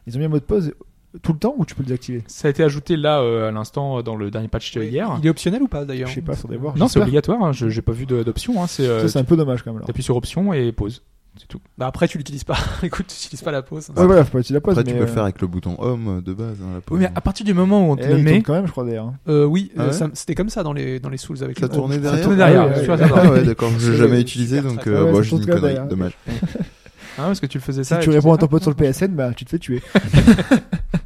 [0.08, 0.74] Ils ont mis un mode pause
[1.22, 2.24] tout le temps ou tu peux le désactiver?
[2.26, 5.16] Ça a été ajouté là euh, à l'instant euh, dans le dernier patch euh, hier.
[5.22, 6.10] il est optionnel ou pas d'ailleurs?
[6.10, 6.76] Je sais pas, faudrait voir.
[6.76, 7.44] Non, c'est obligatoire.
[7.44, 8.62] hein, je- J'ai pas vu d'option.
[8.64, 9.84] Hein, c'est euh, c'est un peu dommage quand même.
[9.84, 11.04] T'appuies sur option et pause.
[11.40, 11.60] C'est tout.
[11.80, 14.40] bah après tu l'utilises pas écoute tu utilises pas la pause Ouais, voilà, faut pas
[14.40, 14.74] utiliser la pause.
[14.78, 16.58] Après, tu peux le euh, faire avec le bouton Home de base.
[16.62, 16.98] hein, la pause.
[17.00, 18.68] Oui, mais à partir du moment où on te eh, le il met, quand même,
[18.68, 19.08] je crois d'ailleurs.
[19.08, 19.16] hein.
[19.28, 21.58] Euh, oui Ah euh, ouais ça- c'était comme ça dans les dans les Souls avec
[21.58, 22.22] Ça le- tournait derrière.
[22.22, 23.08] tournait derrière, Ah ouais, ça.
[23.16, 25.46] Ah ouais, d'accord, je l'ai jamais le- utilisé, donc euh, ouais, bon, ça je dis
[25.48, 26.12] connerie, dommage.
[26.28, 26.32] ah,
[27.18, 28.00] parce que tu le faisais ça.
[28.00, 29.82] Si tu réponds à ton pote sur le PSN, bah tu te fais tuer.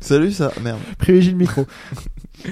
[0.01, 0.79] Salut ça, merde.
[0.97, 1.65] Privilégie le micro.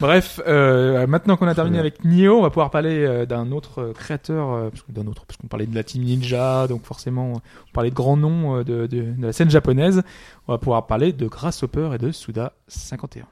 [0.00, 3.82] Bref, euh, maintenant qu'on a terminé avec Nioh, on va pouvoir parler euh, d'un autre
[3.82, 7.32] euh, créateur, euh, parce d'un autre, parce qu'on parlait de la Team Ninja, donc forcément,
[7.32, 10.02] on parlait de grands noms euh, de, de, de la scène japonaise.
[10.46, 13.24] On va pouvoir parler de Grasshopper et de Suda 51.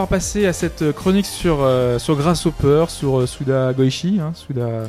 [0.00, 4.84] Pouvoir passer à cette chronique sur, euh, sur Grasshopper, sur euh, Suda Goichi, hein, Suda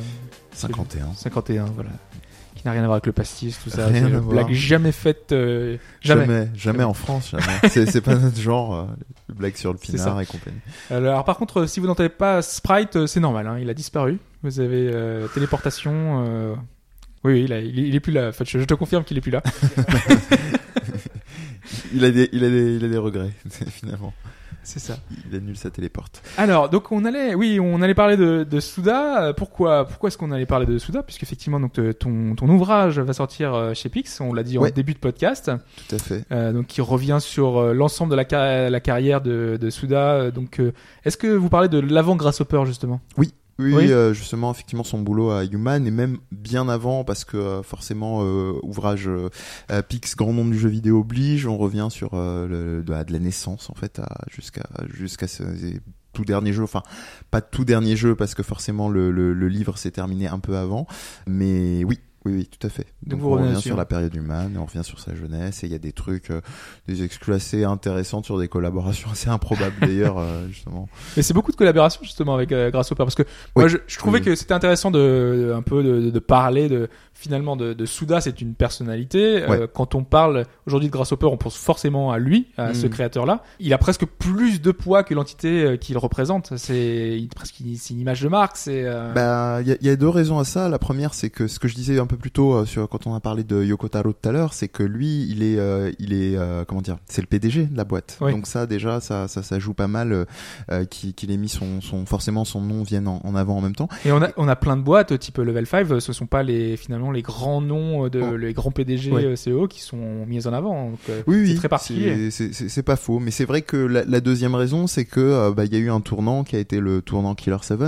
[0.54, 1.12] 51.
[1.14, 1.90] 51, voilà.
[2.54, 3.88] Qui n'a rien à voir avec le pastis, tout ça.
[3.88, 4.44] Rien C'est à une voir.
[4.44, 6.24] blague jamais faite, euh, jamais.
[6.26, 7.68] Jamais, jamais en France, jamais.
[7.68, 8.84] c'est, pas notre genre, euh,
[9.34, 10.56] blague sur le pinard et compagnie.
[10.90, 14.18] Alors, par contre, euh, si vous n'entendez pas Sprite, c'est normal, hein, il a disparu.
[14.42, 14.90] Vous avez
[15.34, 16.56] téléportation.
[17.22, 18.30] Oui, il, a- il est, il est plus là.
[18.30, 19.42] Je, je te confirme qu'il est plus là.
[21.94, 23.30] Il a des, il a des, il a des regrets,
[23.70, 24.12] finalement.
[24.64, 24.96] C'est ça.
[25.28, 26.22] Il annule sa téléporte.
[26.38, 29.22] Alors, donc on allait, oui, on allait parler de, de Souda.
[29.24, 32.98] Euh, Pourquoi, pourquoi est-ce qu'on allait parler de Souda Puisqu'effectivement, donc te- ton, ton ouvrage
[33.00, 34.20] va sortir euh, chez Pix.
[34.20, 34.70] On l'a dit en Ouais.
[34.70, 35.50] début de podcast.
[35.88, 36.24] Tout à fait.
[36.30, 40.12] Euh, donc qui revient sur euh, l'ensemble de la, ca- la carrière de, de Souda.
[40.14, 40.72] Euh, Donc, euh,
[41.04, 43.00] est-ce que vous parlez de l'avant Grasshopper justement?
[43.18, 43.92] Oui, Oui.
[43.92, 48.20] euh, justement, effectivement, son boulot à Human et même bien avant parce que euh, forcément,
[48.22, 49.28] euh, ouvrage euh,
[49.88, 51.46] Pix, grand nom du jeu vidéo oblige.
[51.46, 55.26] On revient sur euh, le, de, la- de la naissance en fait à- jusqu'à jusqu'à
[55.28, 55.42] ce
[56.12, 56.62] tout dernier jeu.
[56.62, 56.82] Enfin,
[57.30, 60.56] pas tout dernier jeu parce que forcément le, le, le livre s'est terminé un peu
[60.56, 60.86] avant.
[61.26, 62.00] Mais oui.
[62.24, 62.86] Oui, oui, tout à fait.
[63.04, 65.72] Donc Donc, on revient sur la période humaine, on revient sur sa jeunesse, et il
[65.72, 66.40] y a des trucs, euh,
[66.86, 70.88] des exclus assez intéressantes sur des collaborations assez improbables d'ailleurs, euh, justement.
[71.16, 73.24] Mais c'est beaucoup de collaborations justement avec euh, Grasshopper parce que
[73.56, 73.70] moi Oui.
[73.70, 74.24] je, je trouvais Oui.
[74.24, 78.40] que c'était intéressant de, un peu de, de parler de finalement de, de Souda c'est
[78.40, 79.44] une personnalité.
[79.46, 79.68] Ouais.
[79.72, 82.90] quand on parle aujourd'hui de Grasshopper on pense forcément à lui à ce Mm.
[82.90, 83.42] créateur là.
[83.60, 86.56] Il a presque plus de poids que l'entité qu'il représente.
[86.56, 88.56] C'est presque une- une image de marque.
[88.56, 90.68] C'est euh, Bah, il y, a- il y a deux raisons à ça.
[90.68, 93.06] La première, c'est que ce que je disais un peu plus tôt euh, sur quand
[93.06, 95.90] on a parlé de Yoko Taro tout à l'heure, c'est que lui, il est, euh,
[95.98, 98.16] il est, euh, comment dire, c'est le PDG de la boîte.
[98.20, 98.32] Oui.
[98.32, 100.26] Donc ça, déjà, ça, ça, ça joue pas mal
[100.70, 103.74] euh, qu'il ait mis son, son, forcément son nom vienne en, en avant en même
[103.74, 103.88] temps.
[104.04, 106.42] Et on a, on a plein de boîtes type Level 5, euh, ce sont pas
[106.42, 108.36] les finalement les grands noms de Oh.
[108.36, 110.90] les grands PDG euh, CEO qui sont mis en avant.
[110.90, 112.30] Donc, Oui, c'est oui, très particulier.
[112.30, 115.72] c'est- pas faux, mais c'est vrai que la, la deuxième raison, c'est que bah, il
[115.72, 117.78] y a eu un tournant qui a été le tournant Killer 7,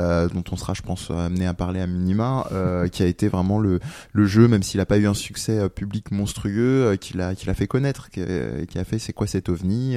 [0.00, 2.46] euh, dont on sera, je pense, amené à parler à minima,
[2.92, 6.10] qui a été vraiment le jeu, même s'il a pas eu un succès euh, public
[6.10, 9.48] monstrueux, euh, qu'il a qu'il a fait connaître, qui, euh, a fait c'est quoi cet
[9.48, 9.96] ovni,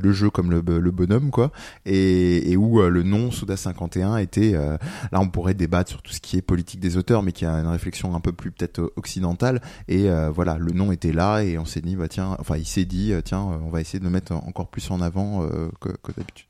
[0.00, 1.52] le jeu comme le, le bonhomme quoi,
[1.84, 6.20] et, et où le nom Souda 51 était là on pourrait débattre sur tout ce
[6.20, 9.60] qui est politique des auteurs, mais qui a une réflexion un peu plus peut-être occidentale,
[9.88, 12.84] et voilà le nom était là et on s'est dit bah tiens, enfin il s'est
[12.84, 15.46] dit tiens on va essayer de le mettre encore plus en avant
[15.80, 16.49] que, que d'habitude.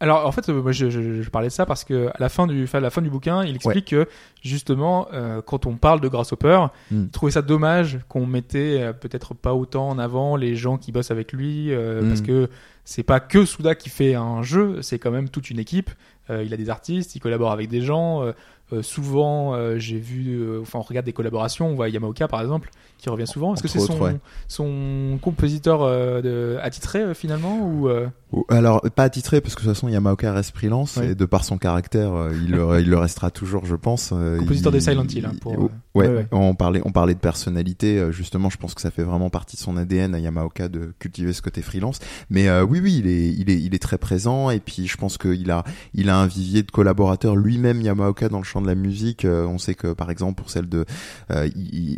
[0.00, 2.28] Alors en fait, euh, moi je, je- je parlais de ça parce que à la
[2.28, 4.06] fin du, enfin, à la fin du bouquin, il explique que
[4.42, 7.02] justement, euh, quand on parle de Grasshopper, Mm.
[7.04, 10.92] il trouvait ça dommage qu'on mettait euh, peut-être pas autant en avant les gens qui
[10.92, 12.08] bossent avec lui, euh, Mm.
[12.08, 12.50] parce que
[12.84, 15.90] c'est pas que Souda qui fait un jeu, c'est quand même toute une équipe.
[16.30, 18.22] Euh, il a des artistes, il collabore avec des gens.
[18.72, 21.68] Euh, souvent, euh, j'ai vu, euh, enfin, on regarde des collaborations.
[21.68, 23.54] On voit Yamaoka par exemple, qui revient souvent.
[23.54, 24.16] Est-ce que c'est son, autres, ouais.
[24.48, 25.80] son compositeur
[26.22, 27.88] de, attitré finalement ou
[28.48, 31.10] Alors, pas attitré, parce que de toute façon, Yamaoka reste freelance, Ouais.
[31.10, 34.08] et de par son caractère, il, le, il le restera toujours, je pense.
[34.38, 35.68] compositeur il- des Silent Hill hein, pour, il-
[35.98, 39.56] Ouais, on parlait, on parlait de personnalité, justement, je pense que ça fait vraiment partie
[39.56, 41.98] de son ADN à Yamaoka de cultiver ce côté freelance.
[42.30, 45.16] Mais oui, oui, il est, il est, il est très présent, et puis je pense
[45.18, 45.64] qu'il a,
[45.94, 49.24] il a un vivier de collaborateurs lui-même Yamaoka dans le champ de la musique.
[49.24, 50.84] Euh, on sait que, par exemple, pour celle de,
[51.30, 51.48] euh,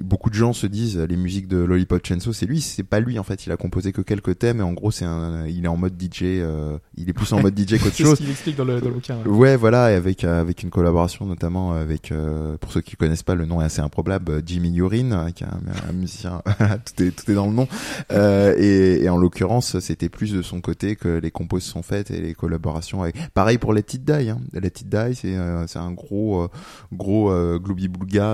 [0.03, 3.19] beaucoup de gens se disent les musiques de Lollipop Chainsaw, c'est lui, c'est pas lui
[3.19, 3.47] en fait.
[3.47, 5.95] Il a composé que quelques thèmes, et en gros, c'est un, il est en mode
[6.01, 8.19] DJ, euh, il est plus en mode DJ qu'autre c'est ce chose.
[8.19, 9.17] qu'il explique dans le, dans le bouquin.
[9.25, 9.49] ouais.
[9.49, 12.13] Ouais, voilà, et avec avec une collaboration notamment avec
[12.61, 15.47] pour ceux qui connaissent pas le nom est assez improbable Jimmy Yorin, euh, qui est
[15.47, 16.43] un, un musicien,
[16.97, 17.69] tout est tout est dans le nom.
[18.13, 21.83] Euh, et, et en l'occurrence, c'était plus de son côté que les compos se sont
[21.83, 23.17] faites et les collaborations avec.
[23.35, 24.31] Pareil pour Let It Die.
[24.31, 24.39] Hein.
[24.53, 26.48] Let It Die, c'est euh, c'est un gros
[26.93, 27.59] gros euh,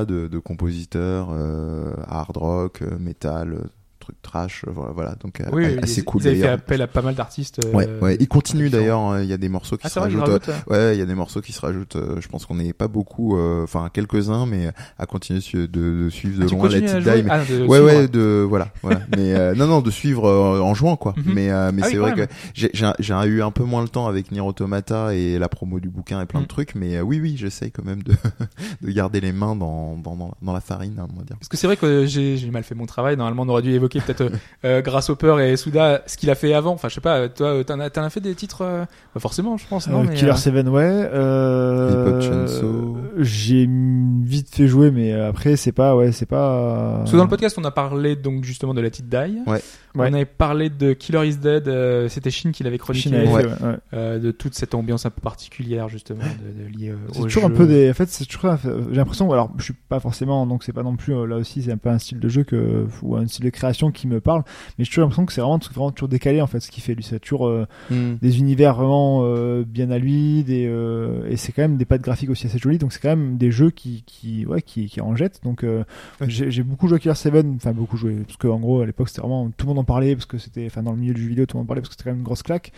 [0.05, 3.71] de, de compositeurs euh, hard rock, euh, metal,
[4.05, 5.15] euh, truc trash, euh, voilà.
[5.23, 7.65] Donc euh, Oui, assez ils, cool ils avaient fait appel à pas mal d'artistes.
[7.65, 8.81] euh, Ouais, ouais, il continue différents.
[8.83, 8.99] d'ailleurs.
[9.01, 10.21] hein, Il y a des morceaux qui Ah, se rajoutent.
[10.21, 10.51] rajoute.
[10.69, 11.97] Ouais, il y a des morceaux qui se rajoutent.
[12.21, 16.41] je pense qu'on n'est pas beaucoup, euh, enfin quelques-uns, mais à continuer de, de, suivre
[16.41, 17.23] de Ah, loin Let It Die.
[17.23, 17.31] Mais...
[17.31, 19.01] Ah, de Ouais, ouais, de voilà, voilà.
[19.17, 21.15] mais euh, non, non, de suivre en jouant quoi.
[21.17, 21.33] Mhm.
[21.35, 24.07] Mais euh, mais Ah oui, c'est vrai que j'ai eu un peu moins le temps
[24.07, 26.45] avec Nier Automata et la promo du bouquin et plein Mhm.
[26.45, 26.75] de trucs.
[26.75, 28.13] Mais euh, oui, oui, j'essaye quand même de
[28.83, 29.97] de garder les mains dans
[30.43, 31.37] dans la farine, hein, on va dire.
[31.39, 33.17] Parce que c'est vrai que j'ai j'ai mal fait mon travail.
[33.17, 34.31] Normalement, on aurait dû évoquer peut-être euh,
[34.65, 36.73] euh, Grasshopper et Souda, ce qu'il a fait avant.
[36.73, 39.21] Enfin, je sais pas, euh, toi, euh, t'en as, as fait des titres euh, pas
[39.21, 41.09] Forcément, je pense, non Euh, mais, Killer euh, 7, ouais.
[41.13, 42.95] Euh.
[43.19, 46.97] J'ai vite fait jouer, mais après, c'est pas, ouais, c'est pas.
[46.99, 49.17] Parce que dans le podcast, on a parlé donc justement de la It Die.
[49.47, 49.61] Ouais.
[49.97, 50.09] Ouais.
[50.11, 51.69] On avait parlé de Killer is Dead.
[51.69, 53.11] euh, C'était Shin qui l'avait chroniqué.
[53.11, 53.45] Chine Ouais.
[53.93, 57.45] euh, de toute cette ambiance un peu particulière justement de, de liée euh, C'est toujours
[57.45, 57.91] un peu des.
[57.91, 58.51] En fait, c'est toujours.
[58.51, 58.59] un-
[58.91, 59.31] J'ai l'impression.
[59.33, 60.47] Alors, je suis pas forcément.
[60.47, 61.15] Donc, c'est pas non plus.
[61.15, 63.51] euh, Là aussi, c'est un peu un style de jeu que ou un style de
[63.51, 64.43] création qui me parle.
[64.79, 66.95] Mais j'ai toujours l'impression que c'est vraiment, vraiment toujours décalé en fait ce qu'il fait.
[66.95, 70.45] Lui, c'est toujours euh, des univers vraiment euh, bien à lui.
[70.45, 72.79] Des euh, et c'est quand même des pattes graphiques aussi assez jolies.
[72.79, 75.41] Donc, c'est quand même des jeux qui qui ouais qui qui en jettent.
[75.43, 75.85] Donc, euh,
[76.27, 78.87] j'ai j'ai beaucoup joué à Killer 7 Enfin, beaucoup joué parce que en gros à
[78.87, 81.15] l'époque c'était vraiment tout le monde en parlait parce que c'était enfin dans le milieu
[81.15, 82.43] du jeu vidéo tout le monde en parlait parce que c'était quand même une grosse
[82.43, 82.73] claque.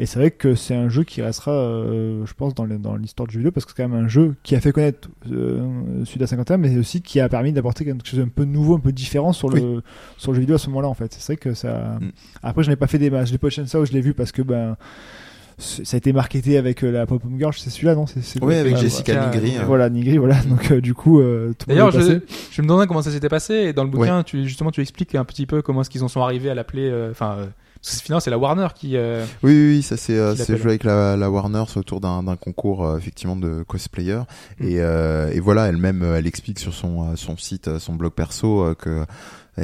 [0.00, 2.64] Et c'est vrai que c'est un jeu qui restera, euh, je pense, dans
[2.96, 5.08] l'histoire du jeu vidéo parce que c'est quand même un jeu qui a fait connaître
[5.32, 8.80] euh, Suda 51, mais aussi qui a permis d'apporter quelque chose un peu nouveau, un
[8.80, 9.82] peu différent sur le
[10.16, 11.12] sur le jeu vidéo à ce moment-là en fait.
[11.18, 11.98] C'est vrai que ça.
[12.00, 12.10] Mm.
[12.44, 13.26] Après, je n'ai pas fait des matchs.
[13.28, 14.76] Je l'ai pas ça où je l'ai vu parce que ben
[15.58, 18.58] ça a été marketé avec euh, la Pop Up Girl, c'est celui-là, non C'est Ouais,
[18.58, 19.30] avec voilà, Jessica voilà.
[19.40, 19.56] Nigri.
[19.56, 19.62] hein.
[19.66, 20.40] Voilà, Nigri, voilà.
[20.44, 23.02] Donc euh, du coup, euh, tout le D'ailleurs, monde est je, je me demandais comment
[23.02, 23.54] ça s'était passé.
[23.54, 26.08] Et dans le bouquin, tu, justement, tu expliques un petit peu comment est-ce qu'ils en
[26.08, 26.88] sont arrivés à l'appeler.
[26.88, 27.46] euh, Enfin, euh,
[27.82, 28.96] parce que finalement, c'est la Warner qui.
[28.96, 32.36] euh, Oui, oui, oui, ça c'est euh, joué avec la, la Warner c'est autour d'un
[32.36, 34.20] concours euh, effectivement de cosplayer
[34.60, 34.66] Mm.
[34.68, 38.12] et, euh, et voilà elle-même euh, elle explique sur son euh, son site son blog
[38.12, 39.04] perso euh, que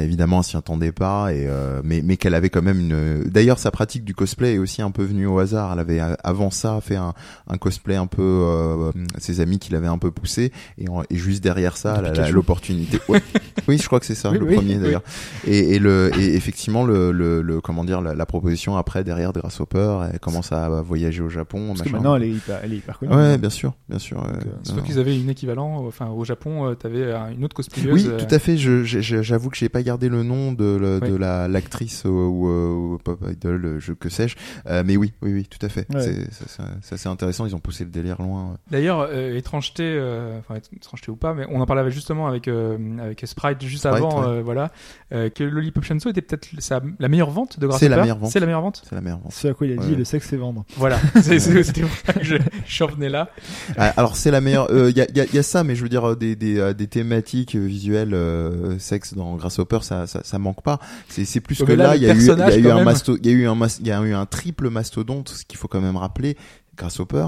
[0.03, 3.59] évidemment elle s'y attendait pas et euh, mais mais qu'elle avait quand même une d'ailleurs
[3.59, 6.49] sa pratique du cosplay est aussi un peu venue au hasard elle avait euh, avant
[6.51, 7.13] ça fait un,
[7.47, 11.15] un cosplay un peu euh, ses amis qui l'avaient un peu poussé et, en- et
[11.15, 13.21] juste derrière ça elle a- l'opportunité Ouais.
[13.67, 14.81] oui je crois que c'est ça Oui, le oui, premier oui.
[14.81, 15.03] d'ailleurs
[15.47, 19.33] et, et le et effectivement le, le, le comment dire la, la proposition après derrière
[19.33, 21.93] de Grasshopper elle commence à voyager au Japon Parce que machin.
[21.97, 23.13] maintenant, elle est hyper, elle est hyper connue.
[23.15, 25.85] ouais bien sûr bien sûr euh, qu'ils avaient une équivalent.
[25.87, 27.93] Enfin, au Japon, euh, t'avais une autre cosplayeuse.
[27.93, 31.13] oui euh, tout à fait j'avoue que j'ai pas gardé le nom de le- de
[31.13, 31.19] Oui.
[31.19, 34.35] la l'actrice ou, ou, ou pop idol euh, je que sais-je
[34.67, 36.01] Euh, mais oui oui oui tout à fait Ouais.
[36.01, 39.83] c'est ça, ça- ça, c'est intéressant ils ont poussé le délire loin D'ailleurs, euh, étrangeté,
[39.85, 43.85] euh, enfin étrangeté ou pas, mais on en parlait justement avec euh, avec Sprite juste
[43.87, 44.27] Sprite, avant, ouais.
[44.37, 44.71] euh, voilà,
[45.13, 47.89] euh, que Lollipop Chainsaw était peut-être sa- la meilleure vente de C'est Grasshopper.
[47.89, 48.31] la meilleure vente.
[48.31, 48.81] C'est la meilleure vente.
[48.87, 49.31] c'est la meilleure vente.
[49.31, 49.95] C'est à quoi il a dit Ouais.
[49.97, 50.65] le sexe c'est vendre.
[50.77, 52.35] Voilà, C'est- c'est- c'était pour ça que je,
[52.65, 53.29] je là.
[53.77, 55.83] Ah, alors c'est la meilleure il y, a, y, a, y a ça mais je
[55.83, 60.61] veux dire des des, des thématiques visuelles euh, sexe dans Grasshopper ça, ça ça manque
[60.63, 60.79] pas.
[61.09, 63.17] C'est c'est plus que là, il y a eu il y a eu un masto
[63.17, 65.57] il y a eu un mas- il y a eu un triple mastodonte ce qu'il
[65.57, 66.37] faut quand même rappeler
[66.77, 67.27] Grasshopper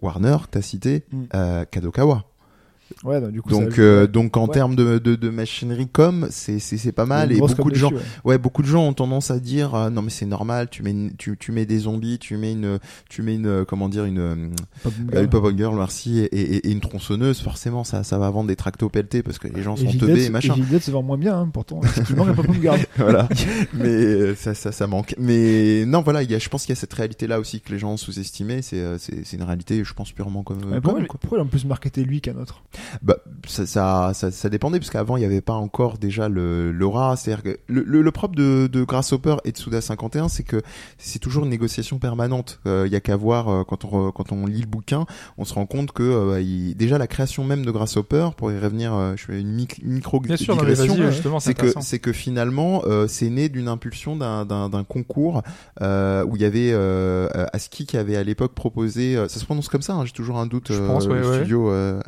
[0.00, 1.22] Warner t'as cité Mm.
[1.34, 2.24] euh, Kadokawa
[3.04, 4.52] Ouais, donc, du coup, Donc, ça- euh, donc en Ouais.
[4.54, 8.02] termes de, de, de machinerie com, c'est c'est pas mal et beaucoup de gens, dessus,
[8.24, 8.32] ouais.
[8.32, 10.90] ouais, beaucoup de gens ont tendance à dire euh, non mais c'est normal, tu mets
[10.90, 12.78] une- tu tu mets des zombies, tu mets une
[13.08, 14.34] tu mets une euh, comment dire une euh,
[14.84, 15.20] bon euh, gars.
[15.22, 18.56] une pop girl merci et, et, et une tronçonneuse forcément ça ça va vendre des
[18.56, 20.54] tractos pelletés parce que les gens sont teubés et machin.
[20.70, 21.80] Dead se vend moins bien, hein, pourtant.
[22.96, 23.28] Voilà.
[23.74, 25.14] Mais euh, ça, ça, ça manque.
[25.18, 27.72] Mais non, voilà, il y a, je pense qu'il y a cette réalité-là aussi que
[27.72, 28.62] les gens ont sous-estimé.
[28.62, 30.58] C'est, euh, c'est, c'est une réalité, je pense purement comme.
[30.70, 32.62] Mais Pourquoi, pourquoi il a plus marketé lui qu'un autre?
[33.02, 36.70] Bah, ça, ça, ça, ça dépendait parce qu'avant il n'y avait pas encore déjà le
[36.72, 37.16] l'aura.
[37.16, 40.62] C'est-à-dire que le, le, le propre de, de Grasshopper et de Suda 51, c'est que
[40.98, 42.60] c'est toujours une négociation permanente.
[42.66, 45.06] Euh, Il y a qu'à voir euh, quand on quand on lit le bouquin,
[45.38, 48.58] on se rend compte que euh, il- déjà la création même de Grasshopper, pour y
[48.58, 50.94] revenir, euh, je fais une mic- micro Bien sûr, digression,
[51.40, 55.42] c'est que c'est que finalement euh, c'est né d'une impulsion d'un concours
[55.80, 59.40] euh, où il y avait euh, euh, ASCII qui avait à l'époque proposé euh, ça
[59.40, 61.36] se prononce comme ça hein, j'ai toujours un doute Je euh, pense, ouais, le ouais.
[61.38, 62.00] studio euh,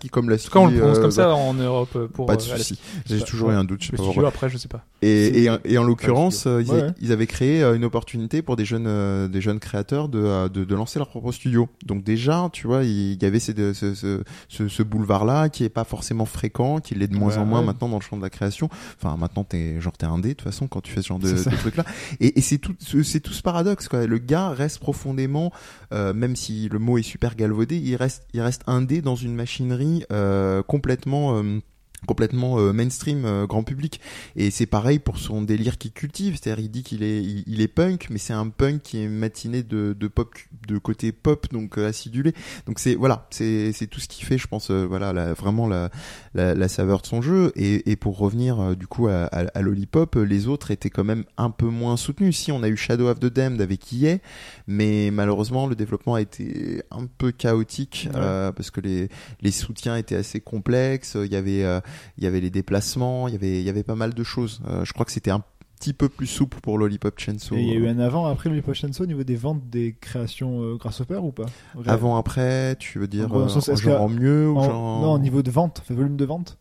[0.00, 2.36] ASCII comme la cas, on le prononce euh, comme ça en Europe euh, pour pas
[2.36, 2.78] de euh, la- souci.
[3.06, 4.84] j'ai toujours eu un doute je sais pas studio, après, je sais pas.
[5.02, 6.90] et, et, et en l'occurrence ils, Ouais, ouais.
[7.00, 10.74] ils avaient créé une opportunité pour des jeunes euh, des jeunes créateurs de, de de
[10.74, 11.68] lancer leur propre studio.
[11.86, 15.48] Donc déjà tu vois il y avait ces deux- ce ce ce, ce boulevard là
[15.48, 17.66] qui est pas forcément fréquent qui l'est de moins Ouais, en moins ouais.
[17.66, 18.68] maintenant dans le champ de la création.
[19.02, 21.30] Enfin maintenant t'es genre t'es indé de toute façon quand tu fais ce genre de,
[21.32, 21.84] de trucs là
[22.20, 24.06] et, et c'est tout ce- c'est tout ce paradoxe quoi.
[24.06, 25.52] Le gars reste profondément
[25.92, 29.34] euh, même si le mot est super galvaudé il reste il reste indé dans une
[29.34, 31.60] machinerie euh, complètement euh,
[32.06, 34.00] complètement euh, mainstream grand public.
[34.34, 36.38] Et c'est pareil pour son délire qu'il cultive.
[36.40, 39.62] C'est-à-dire il dit qu'il est il, est punk mais c'est un punk qui est matiné
[39.62, 40.34] de, de pop
[40.66, 42.32] de côté pop donc acidulé.
[42.66, 45.90] Donc c'est voilà c'est tout ce qui fait je pense voilà vraiment la,
[46.34, 49.46] la la saveur de son jeu et, et pour revenir euh, du coup à, à,
[49.46, 52.68] à Lollipop euh, les autres étaient quand même un peu moins soutenus si on a
[52.68, 54.18] eu Shadow of the Damned avec EA
[54.66, 58.16] mais malheureusement le développement a été un peu chaotique Ouais.
[58.20, 59.08] euh, parce que les
[59.40, 61.80] les soutiens étaient assez complexes il y avait euh,
[62.18, 64.60] il y avait les déplacements, il y avait, il y avait pas mal de choses.
[64.68, 65.42] Euh, je crois que c'était un
[65.80, 67.56] petit peu plus souple pour Lollipop Chainsaw.
[67.56, 69.96] Et il y a eu un avant, après le Potion au niveau des ventes des
[69.98, 71.46] créations euh, Grasshopper ou pas?
[71.86, 74.62] Avant, après, tu veux dire En gros, le euh, sens, genre en mieux ou en-
[74.62, 75.00] genre...
[75.00, 76.58] Non, au niveau de vente, enfin, volume de vente.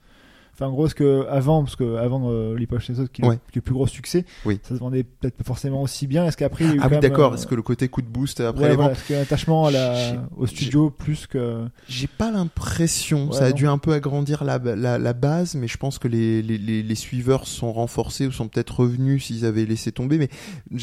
[0.60, 3.30] Enfin, en gros, est-ce que avant, parce que avant euh, les Potion qui, est le-
[3.30, 3.36] Ouais.
[3.52, 4.60] qui est le plus gros succès, Oui.
[4.61, 6.26] ça se vendait peut-être pas forcément aussi bien.
[6.26, 7.31] Est-ce qu'après, il y a eu Ah oui, d'accord.
[7.31, 9.14] euh, Est-ce que le côté coup de boost après ouais, les voilà, ventes est-ce qu'il
[9.15, 11.65] y a un attachement à J'ai- la, au studio plus que.
[11.88, 13.27] J'ai pas l'impression.
[13.30, 13.56] Ouais, ça a non.
[13.56, 16.84] dû un peu agrandir la, la, la base, mais je pense que les, les, les,
[16.84, 20.18] les suiveurs sont renforcés ou sont peut-être revenus s'ils avaient laissé tomber.
[20.18, 20.30] Mais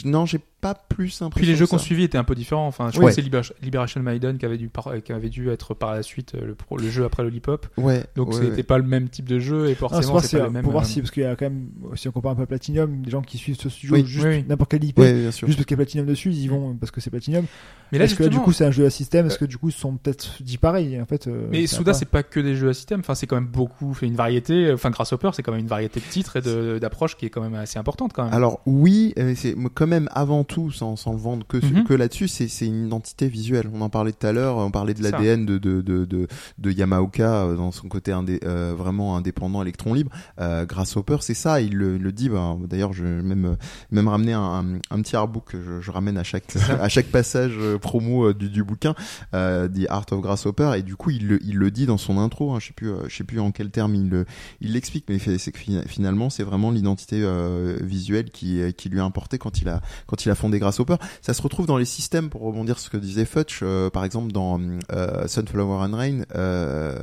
[0.05, 1.31] non, j'ai pas plus l'impression.
[1.31, 2.67] Puis les jeux qu'on suivit étaient un peu différents.
[2.67, 2.99] Enfin, je Ouais.
[3.01, 5.93] crois que c'est Liber- Liberation Maiden qui avait dû, par- qui avait dû être par
[5.95, 7.67] la suite euh, le, pro- le jeu après Lollipop.
[7.77, 8.05] Ouais.
[8.17, 8.63] Donc ouais, c'était ouais.
[8.63, 10.63] pas le même type de jeu et c'est forcément c'est pas le même.
[10.63, 12.43] pour voir euh, si, parce qu'il y a quand même, si on compare un peu
[12.43, 14.45] à Platinum, des gens qui suivent ce studio, Oui, juste oui, oui.
[14.49, 17.01] n'importe quelle IP, juste parce qu'il y a Platinum dessus, ils y vont parce que
[17.01, 17.45] c'est Platinum.
[17.93, 19.69] Mais là Est-ce que du coup c'est un jeu à système Est-ce que du coup
[19.69, 22.71] ils sont peut-être dit pareil en fait euh, mais Souda c'est pas que des jeux
[22.71, 23.01] à système.
[23.01, 24.73] Enfin c'est quand même beaucoup, fait une variété.
[24.73, 27.55] Enfin Grasshopper c'est quand même une variété de titres et d'approches qui est quand même
[27.55, 28.35] assez importante quand même.
[28.35, 31.85] Alors oui, euh, c'est quand même avant tout, sans, sans le vendre que, Mhm.
[31.85, 33.69] que là-dessus, c'est une identité visuelle.
[33.75, 36.27] On en parlait tout à l'heure, on parlait de l'ADN de, de, de, de,
[36.59, 40.11] de Yamaoka euh, dans son côté indé, euh, vraiment indépendant électron libre.
[40.41, 42.29] Euh, Grasshopper, c'est ça, il le, le dit.
[42.29, 43.57] ben, D'ailleurs, je vais même,
[43.91, 47.07] même ramener un, un, un petit artbook que je, je ramène à chaque, à chaque
[47.07, 48.95] passage euh, promo euh, du, du bouquin,
[49.35, 52.19] euh, The Art of Grasshopper, et du coup, il le, il le dit dans son
[52.19, 52.53] intro.
[52.55, 54.25] Hein, je sais plus, je sais plus en quel terme il le,
[54.61, 59.01] il l'explique, mais c'est que fina- finalement, c'est vraiment l'identité euh, visuelle qui, qui lui
[59.01, 60.97] a importé quand il a, quand il a fondé Grasshopper.
[61.23, 64.05] Ça se retrouve dans les systèmes, pour rebondir sur ce que disait Futch, euh, par
[64.05, 64.61] exemple dans
[64.93, 66.97] euh, Sunflower and Rain, euh,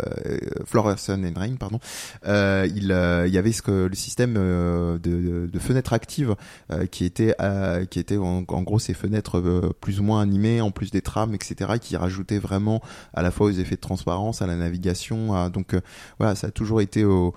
[0.66, 1.80] Flower, Sun and Rain, pardon.
[2.26, 6.36] Il, y avait ce le système de, fenêtres actives
[6.92, 7.36] qui était,
[7.90, 9.42] qui était en, gros ces fenêtres
[9.82, 12.82] plus ou moins animées, en plus des trames, etc., qui rajoutaient vraiment
[13.14, 15.50] à la fois aux effets de transparence, à la navigation.
[15.50, 15.76] Donc
[16.20, 17.34] voilà, ça a toujours été au,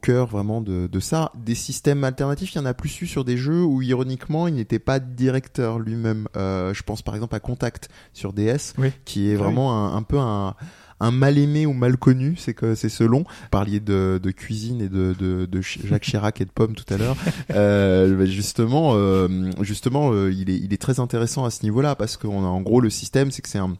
[0.00, 1.30] cœur vraiment de, de ça.
[1.36, 4.54] Des systèmes alternatifs, il y en a plus eu sur des jeux où ironiquement il
[4.54, 6.28] n'était pas directeur lui-même.
[6.36, 8.90] Euh, je pense par exemple à Contact sur DS, Oui.
[9.04, 9.42] qui est Ah oui.
[9.44, 10.54] vraiment un, un peu un
[11.00, 13.18] un mal aimé ou mal connu, c'est que c'est selon.
[13.20, 16.96] Vous parliez de, de cuisine et de, de, Jacques Chirac et de pommes tout à
[16.96, 17.16] l'heure.
[17.50, 21.96] Euh, bah, justement, euh, justement, euh, il est il est très intéressant à ce niveau-là
[21.96, 23.74] parce qu'on a en gros le système, c'est que c'est un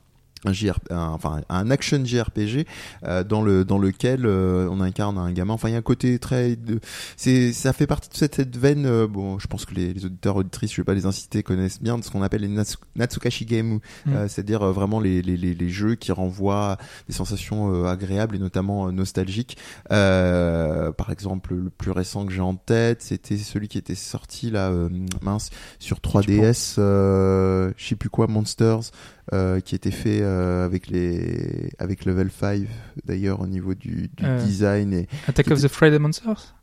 [0.44, 2.66] un JR, un- enfin un action JRPG
[3.04, 5.54] euh, dans le dans lequel euh, on incarne un gamin.
[5.54, 6.80] Enfin, il y a un côté très, de-
[7.16, 8.86] c'est ça fait partie de cette, cette veine.
[8.86, 11.80] euh, bon, je pense que les, les auditeurs auditrices, je vais pas les inciter, connaissent
[11.80, 14.12] bien de ce qu'on appelle les Natsu- Natsukashi Game, Mm.
[14.14, 16.76] euh, c'est-à-dire euh, vraiment les, les, les, les jeux qui renvoient
[17.08, 19.56] des sensations euh, agréables et notamment euh, nostalgiques.
[19.92, 24.50] Euh, par exemple, le plus récent que j'ai en tête, c'était celui qui était sorti
[24.50, 24.88] là, euh,
[25.20, 28.90] mince, sur 3DS, euh, je sais plus quoi, Monsters,
[29.32, 32.62] euh, qui était fait euh, avec les avec Level 5
[33.04, 36.54] d'ailleurs au niveau du, du Euh, design et Attack of the Friday Monsters?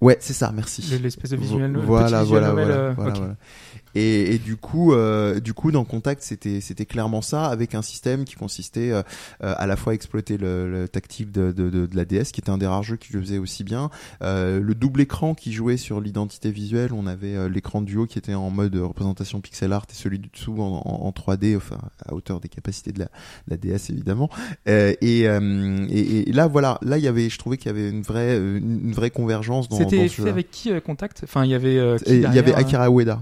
[0.00, 1.76] Ouais c'est ça merci Le- L'espèce de visuel.
[1.76, 3.18] voilà visuel voilà novel, voilà, euh, voilà, ok.
[3.18, 3.36] voilà.
[3.96, 7.82] Et, et du coup euh, du coup dans Contact c'était c'était clairement ça avec un
[7.82, 9.02] système qui consistait euh,
[9.42, 12.30] euh, à la fois à exploiter le, le tactile de, de, de, de la DS
[12.32, 13.90] qui était un des rares jeux qui le faisait aussi bien.
[14.22, 18.06] Euh, le double écran qui jouait sur l'identité visuelle on avait euh, l'écran du haut
[18.06, 21.56] qui était en mode représentation pixel art et celui du dessous en, en, en 3D
[21.56, 23.08] enfin à hauteur des capacités de la,
[23.48, 24.28] la DS évidemment.
[24.68, 27.74] Euh, et, euh, et, et là voilà là il y avait je trouvais qu'il y
[27.74, 31.20] avait une vraie une vraie convergence dans, C'était fait avec qui Contact?
[31.24, 31.78] Enfin, il y avait.
[31.78, 33.20] euh, il y avait Akira Ueda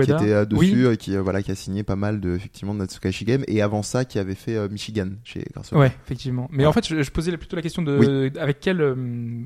[0.00, 0.96] Ueda qui était dessus Oui.
[0.98, 2.86] qui euh, voilà qui a signé pas mal de effectivement de
[3.24, 5.76] Game et avant ça qui avait fait euh, Michigan chez Grasshopper.
[5.80, 6.48] Ouais, effectivement.
[6.52, 8.94] Mais en fait, je, je posais plutôt la question de avec quel euh,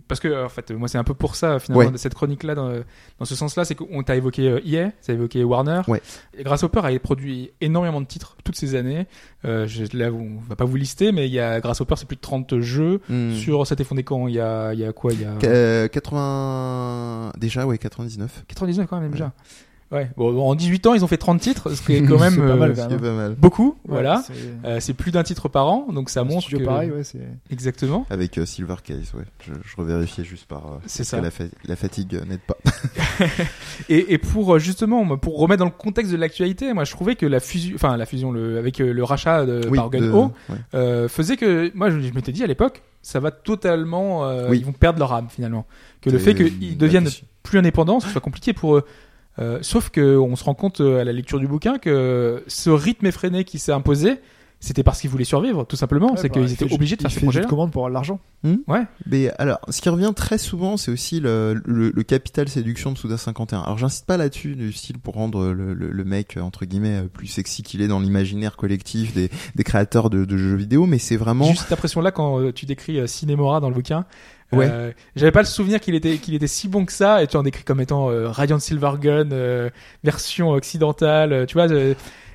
[0.08, 1.92] parce que en fait, moi c'est un peu pour ça finalement Ouais.
[1.92, 2.72] de cette chronique là dans,
[3.18, 5.82] dans ce sens-là, c'est qu'on t'a évoqué EA, ça a évoqué Warner.
[5.88, 6.02] Ouais.
[6.36, 9.06] Et Grasshopper a produit énormément de titres toutes ces années.
[9.44, 12.16] Euh, je, là, on va pas vous lister, mais il y a Grasshopper, c'est plus
[12.16, 13.34] de 30 jeux Hmm.
[13.34, 13.66] sur.
[13.66, 14.28] Ça t'est fondé quand?
[14.28, 15.12] Il y a il y a quoi?
[15.12, 19.32] Il y a euh, 80 déjà ouais 99 99 quand même déjà.
[19.90, 20.10] Ouais.
[20.18, 22.40] Bon, en 18 ans, ils ont fait 30 titres, ce qui est quand même C'est
[22.40, 23.68] pas mal, euh, quand ce qui est pas mal beaucoup.
[23.86, 24.22] Ouais, voilà.
[24.26, 24.32] c'est-
[24.66, 27.20] Euh, c'est plus d'un titre par an, donc ça montre que pareil, ouais, c'est.
[27.50, 28.04] exactement.
[28.10, 31.18] avec euh, Silver Case ouais je, je revérifiais juste par euh, C'est parce ça.
[31.18, 32.56] que la, fa- la fatigue euh, n'aide pas
[33.88, 37.26] Et, et pour justement, pour remettre dans le contexte de l'actualité, moi je trouvais que
[37.26, 40.32] la fusion, enfin la fusion, le, avec euh, le rachat de, oui par de- Gun-Ho,
[40.50, 40.56] ouais.
[40.74, 44.58] euh, faisait que moi je, je m'étais dit à l'époque, ça va totalement, euh, Oui.
[44.58, 45.66] ils vont perdre leur âme finalement.
[46.00, 47.08] Que le fait qu'ils deviennent
[47.42, 48.84] plus indépendants, ce soit compliqué pour eux.
[49.38, 52.70] Euh, sauf que on se rend compte euh, à la lecture du bouquin que ce
[52.70, 54.20] rythme effréné qui s'est imposé,
[54.60, 56.16] c'était parce qu'ils voulaient survivre, tout simplement.
[56.16, 57.42] c'est bah, qu'ils il étaient obligés de faire ces projets.
[57.42, 58.18] de commande pour avoir de l'argent.
[58.66, 58.82] Ouais.
[59.06, 62.98] Mais alors, ce qui revient très souvent, c'est aussi le, le, le capital séduction de
[62.98, 63.60] Souda 51.
[63.60, 67.28] Alors, j'insiste pas là-dessus, du style pour rendre le, le, le mec entre guillemets plus
[67.28, 71.16] sexy qu'il est dans l'imaginaire collectif des, des créateurs de, de jeux vidéo, mais c'est
[71.16, 74.06] vraiment Juste cette impression-là quand euh, tu décris euh, Cinemora dans le bouquin.
[74.52, 74.68] Ouais.
[74.70, 77.36] Euh, J'avais pas le souvenir qu'il était qu'il était si bon que ça et tu
[77.36, 79.68] en décris comme étant euh, Radiant Silver Gun euh,
[80.04, 81.32] version occidentale.
[81.32, 81.66] euh, tu vois,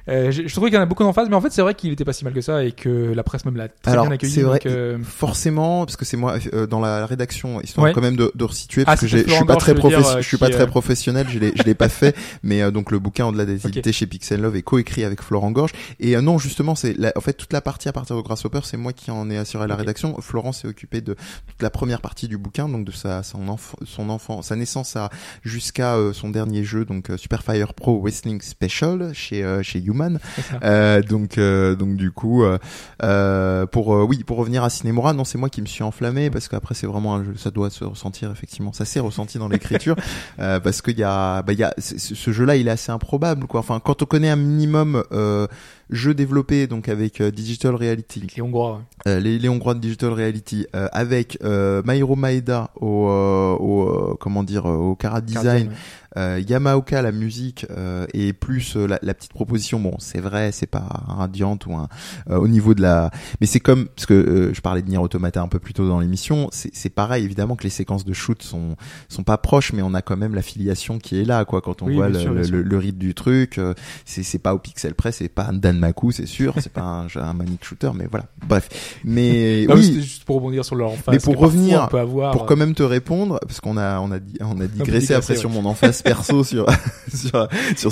[0.09, 1.51] euh, euh, je, je trouvais qu'il y en a beaucoup en face, mais en fait
[1.51, 3.67] c'est vrai qu'il était pas si mal que ça et que la presse même l'a
[3.69, 4.31] très Alors, bien accueilli.
[4.33, 7.93] c'est vrai, donc, euh, forcément parce que c'est moi euh, dans la rédaction histoire Ouais.
[7.93, 9.71] quand même de, de resituer Ah, parce que c'était j'ai- je suis Florent pas très
[9.73, 12.71] euh, je suis pas très euh, professionnel je l'ai je l'ai pas fait mais euh,
[12.71, 16.15] donc le bouquin au-delà des édités chez Pixel Love est coécrit avec Florent Gorge et
[16.15, 18.77] euh, non justement c'est la- en fait toute la partie à partir de Grasshopper c'est
[18.77, 21.13] moi qui en ai assuré la rédaction Florent s'est occupé de
[21.47, 24.95] toute la première partie du bouquin donc de sa son enfant son enfant sa naissance
[24.95, 25.09] à
[25.43, 29.79] jusqu'à euh, son dernier jeu donc euh, Super Fire Pro Wrestling Special chez euh, chez
[29.93, 30.19] Human
[30.63, 32.57] euh, donc euh, donc du coup euh,
[33.03, 36.29] euh, pour euh, oui pour revenir à Cinemora non c'est moi qui me suis enflammé
[36.29, 39.47] parce qu'après c'est vraiment un jeu ça doit se ressentir effectivement ça s'est ressenti dans
[39.47, 39.95] l'écriture
[40.39, 43.47] euh, parce qu'il y a bah il y a ce jeu-là il est assez improbable
[43.47, 45.47] quoi enfin quand on connaît un minimum euh,
[45.89, 48.81] jeu développé donc avec euh, Digital Reality les Hongrois.
[49.05, 49.11] ouais.
[49.11, 53.89] euh, les, les Hongrois de Digital Reality euh, avec euh, Mairo Maeda au, euh, au
[53.89, 55.73] euh, comment dire au Cara Design ouais.
[56.17, 60.51] Euh, Yamaoka la musique euh, et plus euh, la, la petite proposition bon c'est vrai
[60.51, 61.87] c'est pas un Radiant ou un
[62.29, 63.11] euh, au niveau de la
[63.41, 65.87] mais c'est comme parce que euh, je parlais de Nier Automata un peu plus tôt
[65.87, 68.75] dans l'émission c'est c'est pareil évidemment que les séquences de shoot sont
[69.09, 71.87] sont pas proches mais on a quand même l'affiliation qui est là quoi quand on
[71.87, 73.73] Oui, voit le, sûr, le, le- rythme du truc euh,
[74.05, 77.07] c'est c'est pas au pixel près c'est pas un Danmaku c'est sûr c'est pas un,
[77.21, 78.25] un manic shooter mais voilà.
[78.47, 78.69] Bref.
[79.03, 79.93] Mais Non, oui.
[80.01, 81.13] juste pour rebondir sur leur emphase.
[81.13, 84.59] Mais pour revenir- avoir, pour quand même te répondre parce qu'on a on a on
[84.59, 86.65] a digressé après sur mon emphase perso sur
[87.13, 87.47] sur
[87.77, 87.91] sur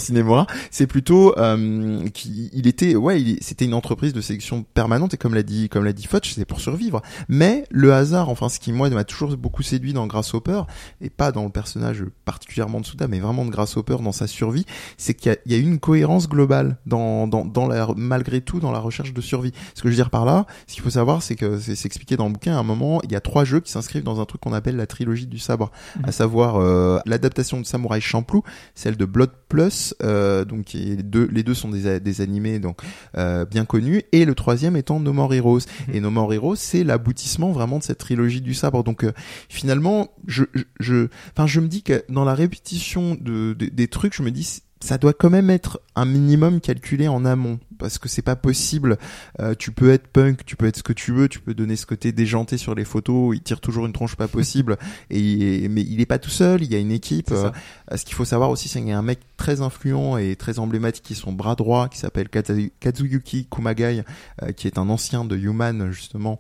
[0.72, 5.18] c'est plutôt euh, qu'il il était ouais il- c'était une entreprise de sélection permanente et
[5.18, 7.02] comme l'a dit comme l'a dit Fudge c'est pour survivre.
[7.30, 10.64] Mais le hasard enfin ce qui moi m'a toujours beaucoup séduit dans Grasshopper
[11.02, 14.66] et pas dans le personnage particulièrement de Souda mais vraiment de Grasshopper dans sa survie
[14.98, 18.72] c'est qu'il y y a une cohérence globale dans dans dans la malgré tout dans
[18.72, 19.52] la recherche de survie.
[19.76, 22.18] Ce que je veux dire par là ce qu'il faut savoir c'est que c'est expliqué
[22.18, 24.26] dans le bouquin à un moment il y a trois jeux qui s'inscrivent dans un
[24.26, 25.72] truc qu'on appelle la trilogie du sabre.
[25.98, 26.06] Mhm.
[26.08, 28.44] à savoir euh, l'adaptation de Samurai Champloo
[28.76, 32.80] celle de Blood Plus euh, donc les deux les deux sont des, des animés donc
[33.18, 34.04] euh, bien connus.
[34.14, 35.60] Et le troisième étant No More Heroes.
[35.88, 35.96] Mhm.
[35.96, 38.84] et No More Heroes c'est l'aboutissement vraiment de cette trilogie du sabre.
[38.84, 39.12] Donc euh,
[39.50, 43.88] finalement je je je- enfin je me dis que dans la répétition de, de- des
[43.88, 47.98] trucs je me dis ça doit quand même être un minimum calculé en amont parce
[47.98, 48.98] que c'est pas possible.
[49.40, 51.76] Euh, tu peux être punk tu peux être ce que tu veux tu peux donner
[51.76, 54.78] ce côté déjanté sur les photos il tire toujours une tronche pas possible
[55.10, 57.32] et mais il est pas tout seul il y a une équipe.
[57.32, 57.52] Euh,
[57.96, 60.60] ce qu'il faut savoir aussi c'est qu'il y a un mec très influent et très
[60.60, 64.04] emblématique qui est son bras droit qui s'appelle Kazu- Kazuyuki Kumagai
[64.44, 66.40] euh, qui est un ancien de Human justement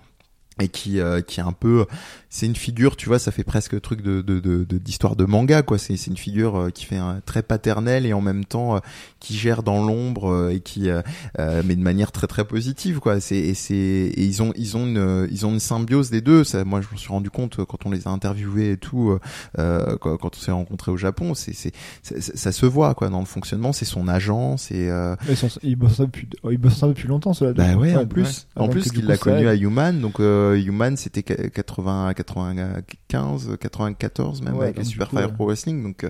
[0.60, 1.86] et qui euh, qui est un peu
[2.34, 5.26] c'est une figure, tu vois, ça fait presque truc de de de de- d'histoire de,
[5.26, 5.78] manga, quoi.
[5.78, 8.80] C'est c'est une figure euh, qui fait un très paternel et en même temps euh,
[9.20, 10.90] qui gère dans l'ombre euh, et qui,
[11.38, 13.20] mais de manière très très positive, quoi.
[13.20, 16.44] C'est et c'est et ils ont ils ont une ils ont une symbiose des deux.
[16.46, 19.18] Ça, moi, je me suis rendu compte quand on les a interviewés et tout,
[19.60, 23.26] euh, quand, on s'est rencontrés au Japon, c'est c'est ça, se voit, quoi, dans le
[23.26, 23.74] fonctionnement.
[23.74, 27.08] C'est son agent, c'est euh, Ils, sont, ils bossent ça depuis, ils bossent ça depuis
[27.10, 27.52] longtemps, cela.
[27.54, 30.96] bah ouais, en plus, en Avant plus qu'il l'a connu à Human, donc euh, Human
[30.98, 35.84] c'était qu- 80, 95, 94 même Ouais, avec les Super coup, Fire euh, Pro Wrestling,
[35.84, 36.10] donc euh,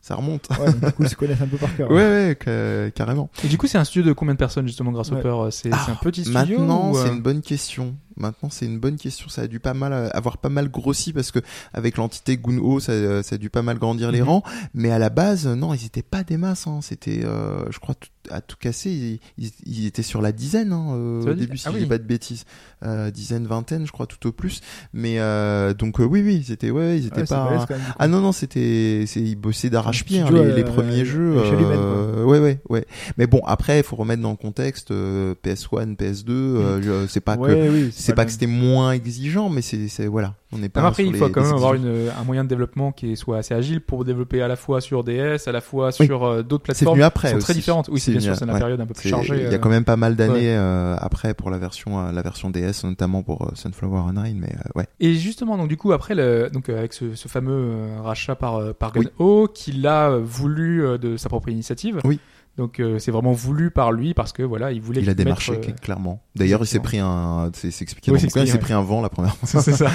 [0.00, 0.48] ça remonte.
[0.58, 1.90] Ouais, donc, du coup, ils se connaissent un peu par cœur.
[1.90, 3.30] Ouais, ouais, ca- carrément.
[3.44, 5.50] Et du coup, c'est un studio de combien de personnes justement, Grasshopper Ouais.
[5.50, 7.96] C'est Ah, c'est un petit studio Maintenant, ou, euh, c'est une bonne question.
[8.20, 9.28] Maintenant, c'est une bonne question.
[9.28, 11.40] Ça a dû pas mal euh, avoir pas mal grossi parce que
[11.72, 14.28] avec l'entité Gunho, ça, euh, ça a dû pas mal grandir les Mhm.
[14.28, 14.42] rangs.
[14.74, 16.66] Mais à la base, euh, non, ils étaient pas des masses.
[16.66, 16.80] Hein.
[16.82, 20.72] C'était, euh, je crois, tout- à tout casser, ils, ils- ils étaient sur la dizaine
[20.72, 21.82] hein, euh, au début, si ah je oui.
[21.82, 22.44] dis pas de bêtises,
[22.84, 24.60] euh, dizaine, vingtaine, je crois, tout au plus.
[24.92, 27.66] Mais euh, donc euh, oui, oui, ils étaient, ouais, ils étaient Ouais, pas.
[27.70, 27.80] même.
[27.98, 32.38] Ah non non c'était c'est ils bossaient d'arrache-pied hein, les, premiers jeux humaine, euh, ouais
[32.38, 32.86] ouais ouais
[33.16, 37.20] mais bon après il faut remettre dans le contexte euh, PS1 PS2 euh, je- c'est
[37.20, 40.68] pas que oui, c'est pas que c'était moins exigeant mais c'est c'est voilà on n'est
[40.68, 43.16] pas après, sur il faut les- quand même avoir une, un moyen de développement qui
[43.16, 46.42] soit assez agile pour développer à la fois sur DS, à la fois sur euh,
[46.42, 47.88] d'autres c'est plateformes venu après qui sont très différentes.
[47.88, 48.58] Oui, c'est C'est bien sûr, c'est une ouais.
[48.58, 49.36] période un peu plus C'est- chargée.
[49.36, 52.10] il y a euh, quand même pas mal d'années euh, après pour la version euh,
[52.12, 55.76] la version DS notamment pour euh, Sunflower Online mais euh, ouais Et justement, donc du
[55.76, 58.90] coup, après, le, donc euh, avec ce, ce fameux euh, rachat par euh, par.
[58.92, 62.00] Gun-Ho, qu'il a euh, voulu euh, de sa propre initiative.
[62.04, 62.18] Oui.
[62.60, 65.16] Donc euh, c'est vraiment voulu par lui parce que voilà, il voulait il a mettre,
[65.24, 68.48] démarché euh, clairement d'ailleurs il s'est pris un c'est expliqué Oui, dans le bouquin, il
[68.48, 69.90] s'est pris un vent la première fois c'est ça.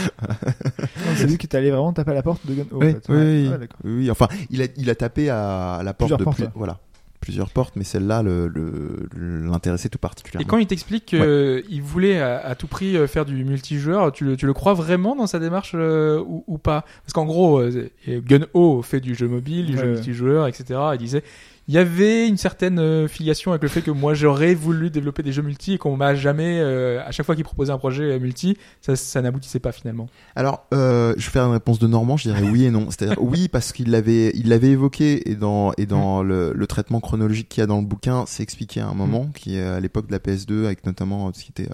[1.15, 2.63] C'est lui qui est allé vraiment taper à la porte de Gun.
[2.71, 3.79] oui, oui, oui, Ouais, d'accord.
[3.83, 4.11] oui, oui.
[4.11, 6.51] Enfin, il a, il a tapé à, la porte Plusieurs de portes, plus- ouais.
[6.55, 6.79] voilà,
[7.21, 9.07] plusieurs portes, mais celle-là le, le,
[9.45, 10.43] l'intéressait tout particulièrement.
[10.45, 14.25] Et quand il t'explique qu'il voulait à, à tout prix euh, faire du multijoueur, tu,
[14.25, 16.83] le- tu le crois vraiment dans sa démarche euh, ou, ou pas?
[17.03, 20.79] Parce qu'en gros, euh, Gun-Ho fait du jeu mobile, du jeu multijoueur, etc.
[20.93, 21.23] Il disait,
[21.67, 25.23] il y avait une certaine euh, filiation avec le fait que moi j'aurais voulu développer
[25.23, 28.03] des jeux multi et qu'on m'a jamais, euh, à chaque fois qu'il proposait un projet
[28.03, 30.07] euh, multi, ça, ça n'aboutissait pas finalement.
[30.35, 32.87] Alors, euh, je vais faire une réponse de Normand, je dirais oui et non.
[32.91, 36.99] C'est-à-dire oui parce qu'il l'avait, il l'avait évoqué et dans et dans le, le traitement
[36.99, 39.79] chronologique qu'il y a dans le bouquin, c'est expliqué à un moment qui est à
[39.79, 41.69] l'époque de la PS2 avec notamment euh, ce qui était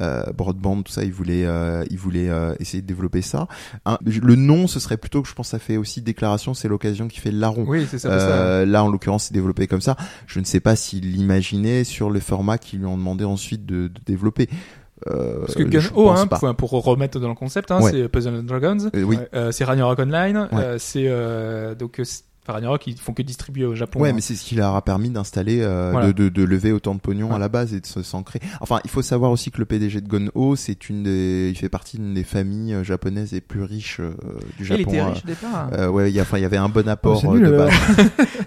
[0.00, 1.04] euh, broadband, tout ça.
[1.04, 2.28] Il voulait, euh, il voulait
[2.60, 3.48] essayer de développer ça.
[3.86, 7.08] Un- le non, ce serait plutôt que je pense ça fait aussi déclaration, c'est l'occasion
[7.08, 7.64] qui fait le larron.
[7.66, 8.18] Oui, c'est ça.
[8.18, 8.64] ça.
[8.66, 9.96] Là, en l'occurrence, c'est développé comme ça.
[10.26, 13.88] Je ne sais pas s'il l'imaginait sur le format qu'ils lui ont demandé ensuite de,
[13.88, 14.48] de développer.
[15.08, 17.90] Euh, Parce que Gun-Ho, hein, pour, pour remettre dans le concept, hein, Ouais.
[17.90, 19.18] c'est Puzzle and Dragons, Euh, oui.
[19.34, 20.58] Euh, c'est Ragnarok Online, Ouais.
[20.62, 24.00] euh, c'est euh, donc euh, c'est- enfin, Ragnarok ils font que distribuer au Japon.
[24.00, 24.12] Ouais, hein.
[24.14, 26.08] mais c'est ce qui leur a permis d'installer, euh, Voilà.
[26.08, 27.34] de, de, de lever autant de pognon Ouais.
[27.36, 28.40] à la base et de se s'ancrer.
[28.60, 31.68] Enfin, il faut savoir aussi que le PDG de Gon-Ho, c'est une des, il fait
[31.68, 34.12] partie d'une des familles euh, japonaises les plus riches euh,
[34.58, 34.80] du il Japon.
[34.82, 35.06] était euh.
[35.06, 35.68] riche au départ.
[35.72, 37.46] Euh, ouais, il y a, enfin, il y avait un bon apport c'est euh, nul,
[37.46, 37.72] de base.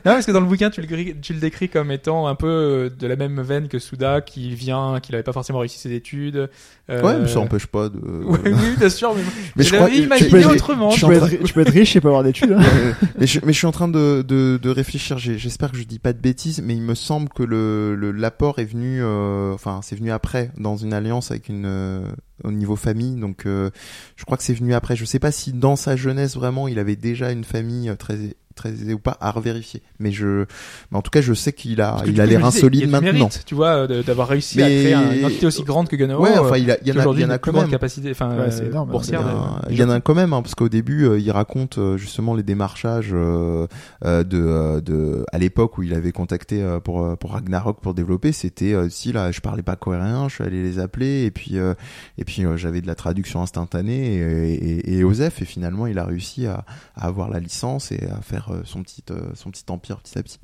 [0.05, 0.88] Non, parce que dans le bouquin, tu le,
[1.22, 4.53] tu le décris comme étant un peu euh, de la même veine que Suda, qui
[4.53, 6.49] vient, qui n'avait pas forcément réussi ses études.
[6.89, 7.99] Euh, Ouais, mais ça empêche pas de.
[8.26, 9.22] Oui, oui, bien sûr, mais,
[9.55, 10.91] Mais je je crois- l'avais je- imaginé je- autrement.
[10.91, 12.51] je peux, être, tu peux être riche et pas avoir d'études.
[12.51, 12.61] Hein.
[12.63, 15.18] Euh, mais, je, mais je suis en train de, réfléchir.
[15.18, 18.66] J'espère que je dis pas de bêtises, mais il me semble que le- l'apport est
[18.66, 22.07] venu, euh, enfin c'est venu après dans une alliance avec une euh,
[22.44, 23.16] au niveau famille.
[23.20, 23.70] Donc euh,
[24.16, 24.95] je crois que c'est venu après.
[24.95, 28.18] Je sais pas si dans sa jeunesse vraiment il avait déjà une famille euh, très
[28.56, 29.82] très aisée ou pas à revérifier.
[29.99, 30.45] Mais je,
[30.90, 32.38] mais en tout cas je sais qu'il a il a y a
[32.70, 33.12] du maintenant.
[33.12, 36.22] mérite, tu vois, euh, d'avoir réussi à créer un- une entité aussi grande que Gun-Ho.
[36.22, 37.70] Ouais, euh, enfin il a il y en a il y en a quand même.
[37.70, 39.20] capacité, enfin, Ouais, c'est euh, énorme, boursière.
[39.20, 41.20] Il y, en a- il y en a quand même, hein, parce qu'au début, euh,
[41.20, 43.68] il raconte euh, justement les démarchages euh,
[44.06, 47.82] euh, de, euh, de, à l'époque où il avait contacté euh, pour euh, pour Ragnarok
[47.82, 51.26] pour développer, c'était euh, si là, je parlais pas coréen, je suis allé les appeler
[51.26, 51.74] et puis euh,
[52.26, 55.99] et puis euh, j'avais de la traduction instantanée et, et, et Osef et finalement il
[55.99, 56.65] a réussi à,
[56.95, 60.18] à avoir la licence et à faire euh, son petit euh, son petit empire petit
[60.18, 60.39] à petit.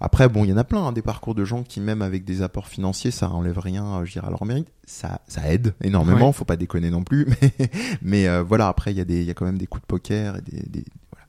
[0.00, 2.24] Après, bon, il y en a plein, hein, des parcours de gens qui, même avec
[2.24, 4.68] des apports financiers, ça enlève rien, je dirais, à leur mérite.
[4.86, 6.32] Ça, ça aide énormément, Ouais.
[6.32, 7.26] faut pas déconner non plus.
[7.42, 7.52] Mais,
[8.00, 9.86] mais euh, voilà, après, il y, a des- y a quand même des coups de
[9.86, 10.62] poker et des.
[10.62, 11.26] des- voilà.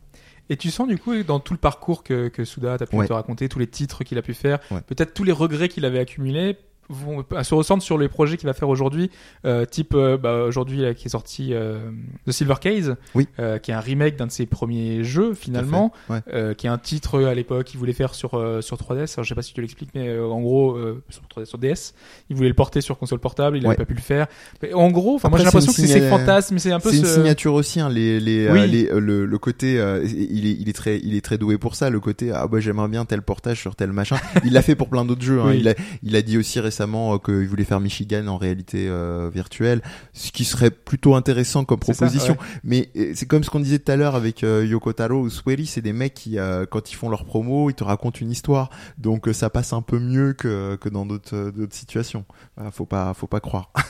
[0.49, 3.05] Et tu sens du coup dans tout le parcours que, que Souda a pu Ouais.
[3.07, 4.81] te raconter, tous les titres qu'il a pu faire, Ouais.
[4.81, 6.57] peut-être tous les regrets qu'il avait accumulés
[6.89, 9.09] vont euh, se ressentent sur les projets qu'il va faire aujourd'hui,
[9.45, 11.91] euh, type euh, bah, aujourd'hui là, qui est sorti euh,
[12.27, 13.27] The Silver Case, Oui.
[13.39, 16.19] euh, qui est un remake d'un de ses premiers jeux finalement, ouais.
[16.33, 19.13] euh, qui est un titre à l'époque qu'il voulait faire sur euh, sur 3DS.
[19.15, 21.57] Alors, je sais pas si tu l'expliques, mais euh, en gros euh, sur 3DS, sur
[21.57, 21.93] DS,
[22.29, 23.75] il voulait le porter sur console portable, il n'avait Ouais.
[23.77, 24.27] pas pu le faire.
[24.63, 26.91] Mais en gros, enfin moi j'ai l'impression que c'est ses fantasmes, mais c'est un peu
[26.91, 28.67] C'est une signature aussi, hein, les, les, Oui.
[28.67, 31.75] les- le, le côté, euh, il est, il est très, il est très doué pour
[31.75, 34.17] ça, le côté, ah bah j'aimerais bien tel portage sur tel machin.
[34.43, 35.39] Il l'a fait pour plein d'autres jeux.
[35.39, 35.49] Hein.
[35.49, 35.57] Oui.
[35.59, 38.87] Il a, il a dit aussi récemment récemment euh, qu'il voulait faire Michigan en réalité
[38.87, 39.81] euh, virtuelle,
[40.13, 42.33] ce qui serait plutôt intéressant comme C'est ça, proposition.
[42.35, 42.39] ouais.
[42.63, 45.65] Mais euh, c'est comme ce qu'on disait tout à l'heure avec Yoko Taro ou Swery,
[45.65, 46.37] c'est des mecs qui,
[46.69, 48.69] quand ils font leur promo, ils te racontent une histoire.
[48.97, 52.25] Donc ça passe un peu mieux que, que dans d'autres situations.
[52.71, 53.71] Faut pas faut pas croire.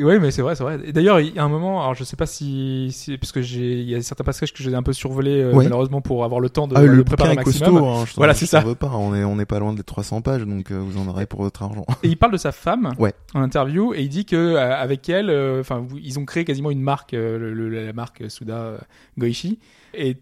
[0.00, 0.78] Oui, mais c'est vrai, c'est vrai.
[0.84, 3.42] Et d'ailleurs, il y a un moment, alors je sais pas si, si parce que
[3.42, 5.64] j'ai, il y a certains passages que j'ai un peu survolé euh, Ouais.
[5.64, 7.70] malheureusement pour avoir le temps de, Ah, le préparer au maximum.
[7.72, 7.84] costaud.
[7.88, 8.60] Hein, je Voilà, c'est ça.
[8.60, 8.92] veux pas.
[8.94, 11.42] On est on est pas loin des 300 pages, donc euh, vous en aurez pour
[11.42, 11.84] votre argent.
[12.02, 13.12] Et il parle de sa femme Ouais.
[13.34, 16.70] en interview et il dit que euh, avec elle, euh, enfin, ils ont créé quasiment
[16.70, 18.78] une marque, euh, le- le- la marque Suda
[19.18, 19.58] Goichi.
[19.94, 20.16] Et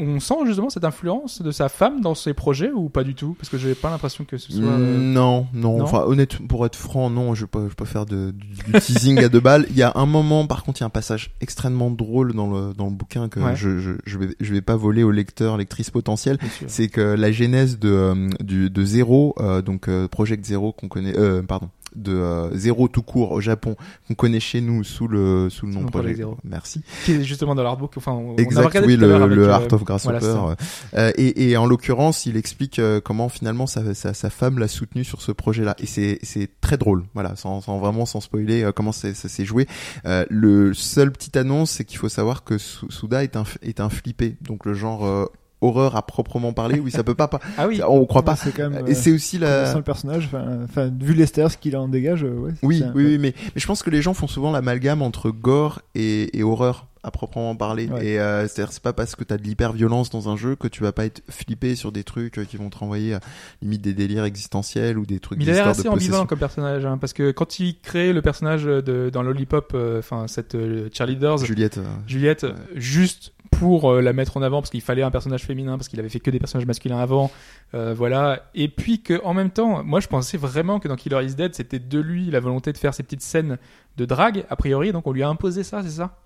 [0.00, 3.34] on sent justement cette influence de sa femme dans ses projets ou pas du tout?
[3.38, 4.64] Parce que j'ai pas l'impression que ce soit.
[4.64, 5.84] euh, Non, non, non?
[5.84, 7.34] Enfin, honnêtement, pour être franc, non.
[7.34, 9.66] Je vais pas, je vais pas faire de, du, du teasing à deux balles.
[9.70, 12.48] Il y a un moment, par contre, il y a un passage extrêmement drôle dans
[12.50, 13.56] le dans le bouquin que Ouais.
[13.56, 16.38] je, je je vais je vais pas voler au lecteur, lectrice potentielle.
[16.66, 20.88] C'est que la genèse de euh, du de Zero, euh, donc euh, Project Zero qu'on
[20.88, 25.08] connaît, euh, pardon, de euh, Zero tout court au Japon qu'on connaît chez nous sous
[25.08, 26.36] le sous le nom Project Zero.
[26.44, 26.82] Merci.
[27.04, 27.92] Qui est justement dans l'artbook.
[27.96, 30.18] Enfin, on, Exact, regardé oui, tout le, avec, le euh, Art of Grasshopper.
[30.20, 30.56] voilà,
[30.94, 34.68] euh, et, et en l'occurrence, il explique euh, comment finalement sa, sa, sa femme l'a
[34.68, 35.74] soutenu sur ce projet-là.
[35.78, 39.44] Et c'est c'est très drôle, voilà, sans, sans vraiment sans spoiler euh, comment ça s'est
[39.44, 39.66] joué.
[40.06, 43.88] Euh, le seul petite annonce, c'est qu'il faut savoir que Suda est un est un
[43.90, 45.26] flippé, donc le genre euh,
[45.60, 46.80] horreur à proprement parler.
[46.80, 47.80] Oui, ça peut pas, pas Ah oui.
[47.86, 48.36] on croit pas.
[48.36, 48.86] C'est quand même.
[48.86, 49.66] Et c'est aussi la.
[49.66, 50.28] Sans le personnage,
[50.64, 52.52] enfin, vu l'ester, ce qu'il en dégage, euh, ouais.
[52.62, 55.80] Oui, oui, oui, mais, mais je pense que les gens font souvent l'amalgame entre gore
[55.94, 57.88] et, et horreur à proprement parler.
[57.88, 58.04] Ouais.
[58.04, 60.82] Et euh, c'est-à-dire c'est pas parce que t'as de l'hyper-violence dans un jeu que tu
[60.82, 63.20] vas pas être flippé sur des trucs euh, qui vont te renvoyer à
[63.62, 66.84] limite des délires existentiels ou des trucs Mais il a l'air assez ambivalent comme personnage,
[66.84, 70.90] hein, parce que quand il crée le personnage de, dans Lollipop, euh, enfin cette euh,
[70.92, 71.78] cheerleaders, Juliette.
[71.78, 75.76] euh, Juliette, juste pour euh, la mettre en avant, parce qu'il fallait un personnage féminin,
[75.76, 77.30] parce qu'il avait fait que des personnages masculins avant,
[77.74, 78.50] euh, voilà.
[78.54, 81.54] Et puis que en même temps, moi je pensais vraiment que dans Killer is Dead,
[81.54, 83.58] c'était de lui la volonté de faire ces petites scènes
[83.96, 86.16] de drague, a priori, donc on lui a imposé ça, c'est ça?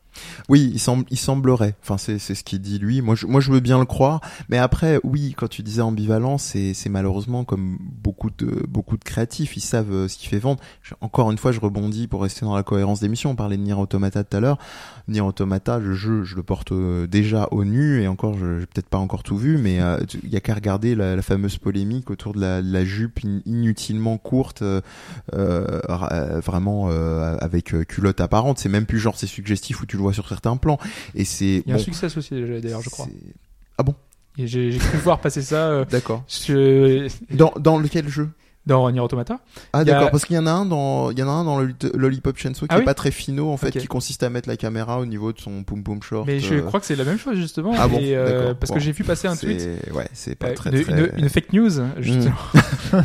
[0.49, 1.75] Oui, il semble, il semblerait.
[1.83, 3.03] Enfin, c'est, c'est ce qu'il dit lui.
[3.03, 4.21] Moi, je, moi, je veux bien le croire.
[4.49, 9.05] Mais après, oui, quand tu disais ambivalent, c'est, c'est malheureusement comme beaucoup de, beaucoup de
[9.05, 9.57] créatifs.
[9.57, 10.61] Ils savent euh, ce qui fait vendre.
[11.01, 13.31] Encore une fois, je rebondis pour rester dans la cohérence des missions.
[13.31, 14.59] On parlait de Nier Automata tout à l'heure.
[15.09, 18.67] Nier Automata, le jeu, je le porte euh, déjà au nu et encore, je, j'ai
[18.67, 21.59] peut-être pas encore tout vu, mais euh, il y a qu'à regarder la, la fameuse
[21.59, 24.81] polémique autour de la, la jupe in- inutilement courte, euh,
[25.35, 28.59] euh, ra- euh, vraiment euh, avec euh, culotte apparente.
[28.59, 30.79] C'est même plus genre c'est suggestif où tu le vois sur certains plans.
[31.15, 33.09] Et c'est Il y a bon, un succès associé d'ailleurs, je crois.
[33.79, 33.95] Ah bon?
[34.39, 36.25] J'ai cru voir passer ça euh, D'accord.
[36.29, 38.31] je- Dans, dans lequel jeu?
[38.67, 39.41] Dans Nier Automata.
[39.73, 41.45] Ah a- d'accord, parce qu'il y en a un dans, il y en a un
[41.45, 41.59] dans
[41.95, 44.49] Lollipop Chainsaw qui Ah est oui pas très finaux en fait, qui consiste à mettre
[44.49, 46.27] la caméra au niveau de son poum poum short.
[46.27, 47.73] Mais je euh, crois que c'est la même chose justement.
[47.77, 48.57] Ah bon, et, euh, d'accord.
[48.57, 48.75] parce Bon.
[48.77, 50.93] que j'ai vu passer un tweet Ouais, c'est pas Euh, très une, très.
[50.95, 51.11] Hmm.
[51.17, 52.35] une- une fake news justement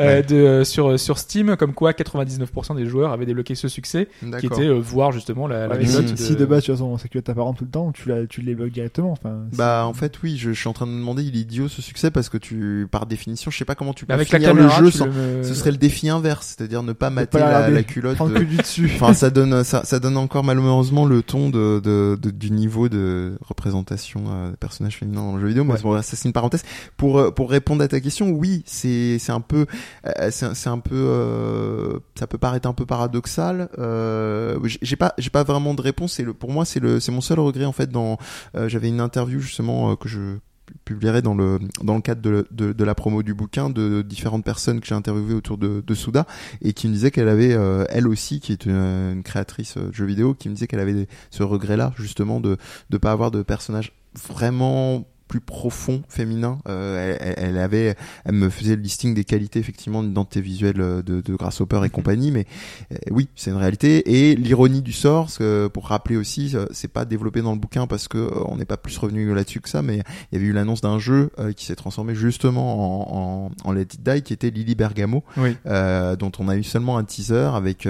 [0.00, 4.46] Euh, de, sur sur Steam comme quoi 99% des joueurs avaient débloqué ce succès qui
[4.46, 6.96] était euh, voir justement la, la Ouais, si, de- si de base tu as son
[6.96, 9.10] culotte apparente tout le temps, tu la, tu les bloques directement.
[9.12, 11.40] Enfin, Bah en fait oui, je, je suis en train de me demander, il est
[11.40, 14.30] idiot ce succès parce que tu, par définition, je sais pas comment tu peux avec
[14.30, 15.06] la finir caméra le jeu tu sans.
[15.06, 18.18] le- Ce serait le défi inverse, c'est-à-dire ne pas mater pas la la, culotte.
[18.18, 18.90] de- du dessus.
[18.94, 22.88] Enfin, ça donne, ça, ça donne encore malheureusement le ton de, de, de- du niveau
[22.88, 25.64] de représentation euh, des personnages féminins dans le jeu vidéo.
[25.64, 25.76] Ouais.
[25.82, 26.62] bon, ça c'est une parenthèse.
[26.96, 29.66] Pour euh, pour répondre à ta question, oui, c'est c'est un peu,
[30.06, 33.68] euh, c'est un peu, euh, ça peut paraître un peu paradoxal.
[33.78, 36.14] Euh, j'ai- pas j'ai pas vraiment de réponse.
[36.14, 37.90] C'est le pour moi c'est le c'est mon seul regret en fait.
[37.90, 38.18] Dans
[38.56, 40.36] euh, j'avais une interview justement que je
[40.84, 44.80] publierai dans le dans le cadre de, de, la promo du bouquin de différentes personnes
[44.80, 46.26] que j'ai interviewées autour de, Souda
[46.62, 49.92] et qui me disait qu'elle avait euh, elle aussi qui est une, créatrice euh, de
[49.92, 52.56] jeux vidéo qui me disait qu'elle avait ce regret là justement de
[52.90, 58.48] de pas avoir de personnage vraiment plus profond féminin euh, elle, elle- avait elle me
[58.48, 62.46] faisait le listing des qualités effectivement d'identité visuelle euh, de, de Grasshopper et compagnie mais
[62.92, 66.88] euh, oui c'est une réalité et l'ironie du sort que, pour rappeler aussi euh, c'est
[66.88, 69.82] pas développé dans le bouquin parce que on n'est pas plus revenu là-dessus que ça
[69.82, 73.72] mais il y avait eu l'annonce d'un jeu qui s'est transformé justement en, en, en
[73.72, 75.56] Let It Die qui était Lily Bergamo Oui.
[75.66, 77.86] euh, dont on a eu seulement un teaser avec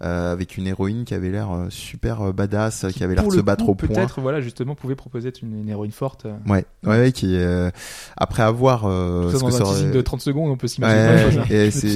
[0.00, 3.72] avec une héroïne qui avait l'air super badass qui, avait l'air de se battre coup,
[3.72, 6.26] au point Peut-être voilà justement pouvait proposer une, une héroïne forte.
[6.48, 7.70] ouais ouais, qui euh,
[8.16, 11.00] après avoir euh, ce dans que un aurait- de 30 secondes on peut s'imaginer
[11.36, 11.44] Ouais, hein.
[11.50, 11.94] et c'est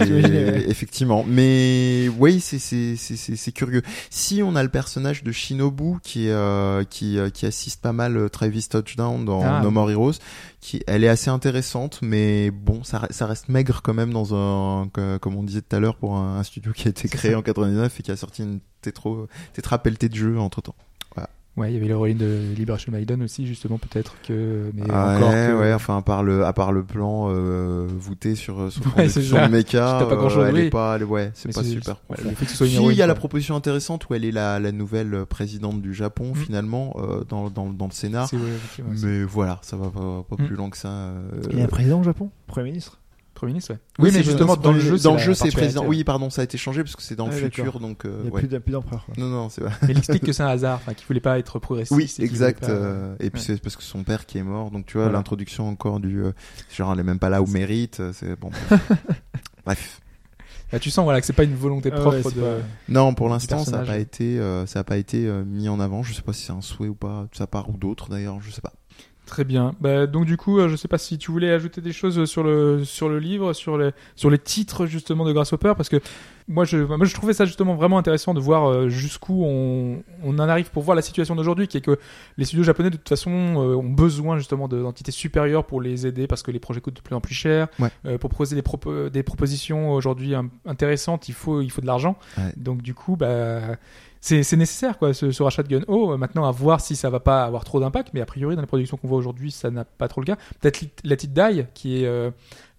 [0.68, 1.24] effectivement.
[1.26, 3.82] Mais oui, c'est c'est c'est c'est c'est curieux.
[4.10, 8.16] Si on a le personnage de Shinobu qui euh, qui euh, qui assiste pas mal
[8.16, 9.60] euh, Travis Touchdown dans Ah.
[9.62, 10.12] No More Heroes,
[10.60, 14.88] qui elle est assez intéressante, mais bon, ça ça reste maigre quand même dans un
[15.20, 17.42] comme on disait tout à l'heure pour un, un studio qui a été créé en
[17.42, 20.74] 99 et qui a sorti une tétro tétra pelletée de jeux entre temps.
[21.56, 24.72] Ouais, il y avait l'héroïne de Liberation Maiden aussi, justement, peut-être que.
[24.74, 27.86] Mais Ah encore ouais, que- ouais, enfin à part le à part le plan euh,
[27.88, 30.60] voûté sur sur Ouais, sur le mecha, pas grand-chose, elle oui.
[30.62, 31.94] est pas elle- ouais, c'est pas super.
[32.10, 32.28] ouais, profond.
[32.30, 34.24] le fait que ce soit une Si, il y a la proposition intéressante où elle
[34.24, 36.36] est la, la nouvelle euh, présidente du Japon Mm.
[36.36, 38.28] finalement euh, dans, dans, dans le scénar.
[38.28, 38.42] C'est- ouais,
[39.02, 40.46] Mais voilà, ça va pas, pas Mm.
[40.48, 40.88] plus loin que ça.
[40.88, 41.20] euh,
[41.52, 42.30] Il y a un président au Japon?
[42.48, 42.98] Premier ministre?
[43.34, 43.78] Premier ministre, ouais.
[43.98, 45.84] Oui, Oui, mais justement, dans le pas- jeu, dans le la jeu, c'est président.
[45.86, 47.80] Oui, pardon, ça a été changé parce que c'est dans le Ah, futur, d'accord.
[47.80, 48.40] donc euh, Il n'y a ouais.
[48.42, 49.06] plus d'em- plus d'empereur.
[49.18, 49.72] Non, non, c'est vrai.
[49.82, 51.92] Mais il explique que c'est un hasard, enfin, qu'il voulait pas être progressiste.
[51.96, 52.60] Oui, exact.
[52.60, 53.46] pas- euh, et puis ouais.
[53.46, 55.18] c'est parce que son père qui est mort, donc tu vois Voilà.
[55.18, 56.32] l'introduction encore du euh,
[56.74, 58.00] genre elle est même pas là au mérite.
[58.00, 58.50] euh, C'est bon.
[59.66, 60.00] bref.
[60.72, 62.40] Bah, tu sens voilà que c'est pas une volonté Ah ouais, propre de.
[62.40, 62.56] pas-
[62.88, 65.78] Non, pour l'instant, ça n'a pas été, euh, ça a pas été euh, mis en
[65.78, 66.02] avant.
[66.02, 68.40] Je sais pas si c'est un souhait ou pas de sa part ou d'autres d'ailleurs.
[68.40, 68.72] Je sais pas.
[69.34, 69.74] Très bien.
[69.80, 72.44] Bah, donc du coup, euh, je sais pas si tu voulais ajouter des choses sur
[72.44, 76.00] le sur le livre, sur les sur les titres justement de Grasshopper, parce que
[76.46, 80.38] moi je moi je trouvais ça justement vraiment intéressant de voir euh, jusqu'où on on
[80.38, 81.98] en arrive pour voir la situation d'aujourd'hui, qui est que
[82.36, 86.06] les studios japonais de toute façon euh, ont besoin justement de- d'entités supérieures pour les
[86.06, 87.66] aider parce que les projets coûtent de plus en plus cher.
[87.80, 87.88] Ouais.
[88.06, 92.16] Euh, pour proposer des propos des propositions aujourd'hui intéressantes, il faut il faut de l'argent.
[92.38, 92.52] Ouais.
[92.56, 93.62] Donc du coup, bah
[94.24, 97.20] c'est nécessaire quoi ce, ce rachat de Gun Oh maintenant à voir si ça va
[97.20, 98.10] pas avoir trop d'impact.
[98.14, 100.36] Mais a priori dans les productions qu'on voit aujourd'hui ça n'a pas trop le cas.
[100.60, 102.30] Peut-être Let It Die qui est euh,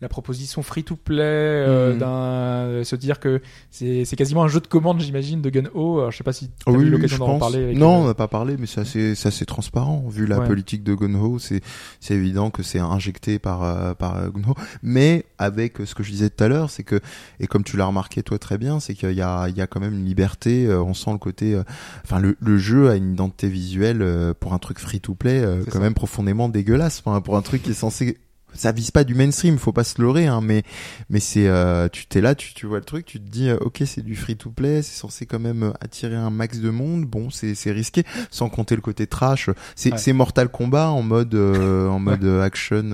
[0.06, 2.00] la proposition free to play euh, Mhm.
[2.00, 5.98] d'un se dire que c'est c'est quasiment un jeu de commande j'imagine de Gun Oh
[5.98, 8.03] Alors, je sais pas si tu as oui, eu l'occasion d'en parler avec, non, euh,
[8.03, 10.06] on n'a pas parlé, mais c'est assez, c'est assez transparent.
[10.08, 10.48] Vu la Ouais.
[10.48, 11.61] politique de Gunho, c'est,
[12.00, 14.53] c'est évident que c'est injecté par, euh, par euh, Gunho.
[14.84, 17.00] Mais avec ce que je disais tout à l'heure, c'est que,
[17.40, 19.66] et comme tu l'as remarqué toi très bien, c'est qu'il y a, il y a
[19.67, 20.67] quand même une liberté.
[20.67, 21.64] euh, on sent le côté, euh,
[22.03, 25.42] enfin, le, le jeu a une identité visuelle euh, pour un truc free to play,
[25.43, 25.80] euh, quand ça.
[25.80, 27.01] même profondément dégueulasse.
[27.03, 28.17] Enfin, pour un truc qui est censé
[28.56, 30.64] ça vise pas du mainstream, faut pas se leurrer, hein, mais
[31.09, 33.58] mais c'est euh, tu t'es là, tu, tu vois le truc, tu te dis euh,
[33.61, 36.69] ok c'est du free to play, c'est censé quand même euh, attirer un max de
[36.69, 39.98] monde, bon c'est c'est risqué, sans compter le côté trash, c'est Ouais.
[40.00, 42.92] c'est Mortal Kombat en mode euh, en mode euh, action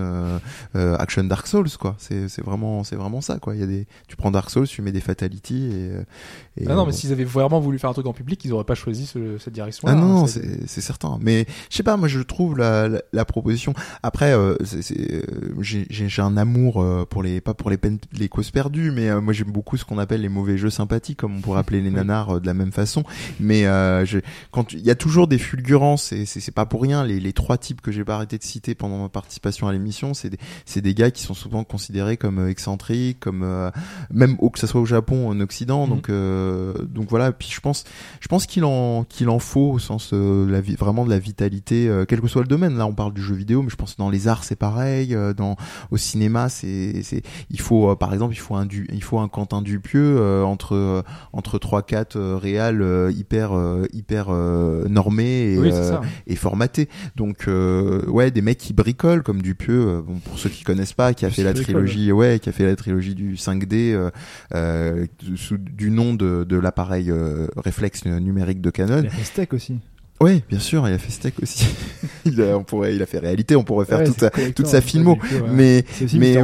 [0.74, 3.88] action Dark Souls quoi, c'est c'est vraiment c'est vraiment ça quoi, il y a des
[4.08, 7.24] tu prends Dark Souls, tu mets des fatalities et, et ah non mais s'ils avaient
[7.24, 9.94] vraiment voulu faire un truc en public ils auraient pas choisi ce- cette direction ah
[9.96, 11.18] non, non, c'est c'est certain.
[11.22, 13.74] Mais je sais pas, moi je trouve la, la, la proposition.
[14.04, 14.82] Après, euh, c'est-
[15.60, 19.22] j'ai un amour euh, pour les pas pour les peines, les causes perdues, mais euh,
[19.22, 21.92] moi j'aime beaucoup ce qu'on appelle les mauvais jeux sympathiques, comme on pourrait appeler les
[21.92, 23.04] nanars euh, de la même façon.
[23.40, 24.20] Mais euh, je,
[24.52, 27.04] quand il y a toujours des fulgurances, et c'est pas pour rien.
[27.04, 30.14] Les, les trois types que j'ai pas arrêté de citer pendant ma participation à l'émission,
[30.14, 33.72] c'est des c'est des gars qui sont souvent considérés comme excentriques, comme euh,
[34.12, 35.86] même au, que ça soit au Japon, en Occident.
[35.86, 35.94] Mhm.
[35.94, 37.32] Donc euh, donc voilà.
[37.32, 37.84] Puis je pense
[38.20, 41.20] je pense qu'il en qu'il en faut au sens euh, la vie vraiment de la
[41.20, 43.76] vitalité euh, quel que soit le domaine là on parle du jeu vidéo mais je
[43.76, 45.56] pense que dans les arts c'est pareil euh, dans
[45.92, 49.20] au cinéma c'est c'est il faut euh, par exemple il faut un du il faut
[49.20, 51.02] un Quentin Dupieux euh, entre euh,
[51.34, 55.98] entre trois quatre euh, réals euh, hyper euh, hyper euh, normés et, oui euh,
[56.28, 56.88] et formaté.
[57.16, 61.14] Donc euh, ouais, des mecs qui bricolent comme Dupieux, bon pour ceux qui connaissent pas,
[61.14, 64.12] qui a fait la trilogie, ouais, qui a fait la trilogie du 5D euh,
[64.54, 65.06] euh,
[65.36, 69.04] sous du nom de, de l'appareil euh, réflexe numérique de Canon.
[69.24, 69.80] Steak aussi.
[70.22, 71.66] Ouais, bien sûr, il a fait Steak aussi.
[72.26, 74.68] il a, on pourrait, il a fait réalité, on pourrait faire Ouais, toute sa, toute
[74.68, 75.18] sa filmo.
[75.20, 75.42] ouais.
[75.50, 75.84] Mais
[76.14, 76.38] mais,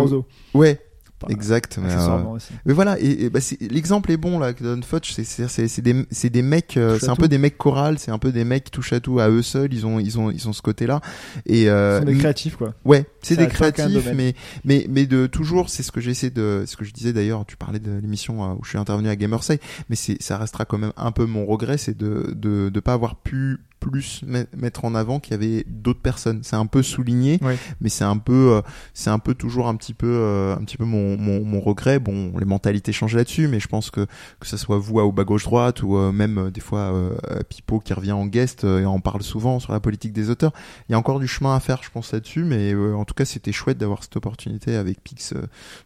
[0.56, 0.80] ouais,
[1.30, 1.80] Exact.
[1.82, 2.54] Mais, euh, aussi.
[2.66, 3.40] mais voilà, et, et bah
[3.72, 7.10] l'exemple est bon là que donne Fudge, c'est c'est des c'est des mecs, euh, c'est
[7.10, 9.30] un peu des mecs chorales, c'est un peu des mecs qui touchent à tout à
[9.30, 11.02] eux seuls, ils ont ils ont ils ont ce côté-là
[11.46, 12.74] et euh, sont des créatifs quoi.
[12.86, 16.76] ouais, c'est des créatifs, mais mais mais de toujours, c'est ce que j'essaie de, ce
[16.78, 19.60] que je disais d'ailleurs, tu parlais de l'émission euh, où je suis intervenu à Gamerside,
[19.90, 22.94] mais c'est ça restera quand même un peu mon regret, c'est de de de pas
[22.94, 26.40] avoir pu plus met- mettre en avant qu'il y avait d'autres personnes.
[26.42, 27.40] C'est un peu souligné,
[27.80, 28.62] mais c'est un peu, euh,
[28.96, 32.00] c'est un peu toujours un petit peu, un petit peu mon, mon, regret.
[32.00, 34.06] Bon, les mentalités changent là-dessus, mais je pense que
[34.40, 36.94] que ça soit vous à au bas gauche droite ou euh, même euh, des fois
[36.94, 37.16] euh,
[37.48, 40.52] Pipo qui revient en guest euh, et en parle souvent sur la politique des auteurs.
[40.90, 43.26] Il y a encore du chemin à faire, je pense là-dessus, mais en tout cas
[43.26, 45.34] c'était chouette d'avoir cette opportunité avec Pix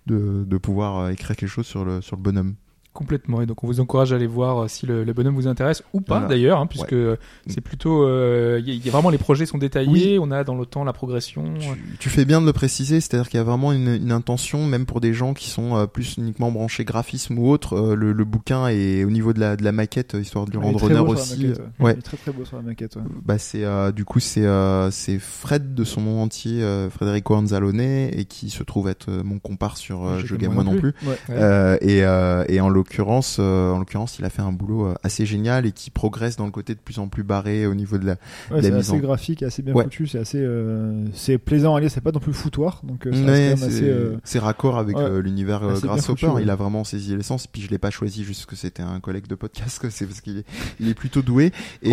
[0.08, 2.56] de pouvoir écrire quelque chose sur le bonhomme.
[2.94, 3.42] Complètement.
[3.42, 5.82] Et donc on vous encourage à aller voir euh, si le, le bonhomme vous intéresse
[5.94, 6.28] ou pas Voilà.
[6.28, 7.16] d'ailleurs, hein, puisque euh,
[7.48, 10.20] c'est plutôt, euh, il y, y a vraiment les projets sont détaillés.
[10.20, 11.54] On a dans le temps la progression.
[11.58, 14.66] Tu, tu fais bien de le préciser, c'est-à-dire qu'il y a vraiment une, une intention,
[14.66, 17.76] même pour des gens qui sont euh, plus uniquement branchés graphisme ou autre.
[17.78, 20.60] euh, le, le bouquin est au niveau de la, de la maquette, histoire de lui
[20.60, 21.46] rendre honneur aussi.
[21.46, 21.86] maquette, ouais.
[21.86, 21.94] ouais.
[21.94, 22.98] Il est très très beau sur la maquette.
[22.98, 23.04] ouais.
[23.24, 27.36] Bah c'est euh, du coup c'est euh, c'est Fred de son nom entier, euh, Federico
[27.36, 30.78] Anzalone, et qui se trouve être mon compare sur euh, Je Je Game moi non
[30.78, 30.94] plus.
[31.30, 34.94] Euh, et, euh, et en l'occurrence, euh, en l'occurrence, il a fait un boulot euh,
[35.04, 37.98] assez génial et qui progresse dans le côté de plus en plus barré au niveau
[37.98, 38.12] de la.
[38.50, 39.84] Ouais, la c'est mise assez en- graphique, assez bien Ouais.
[39.84, 43.12] foutu, c'est assez, euh, c'est plaisant à lire, c'est pas non plus foutoir, donc euh,
[43.14, 43.84] c'est assez.
[43.84, 45.04] euh, c'est raccord avec ouais.
[45.04, 46.32] euh, l'univers euh, Grasshopper.
[46.42, 47.48] Il a vraiment saisi l'essence.
[47.48, 49.86] Puis je l'ai pas choisi juste parce que c'était un collègue de podcast.
[49.90, 50.46] C'est parce qu'il est,
[50.80, 51.52] il est plutôt doué.
[51.82, 51.90] Et,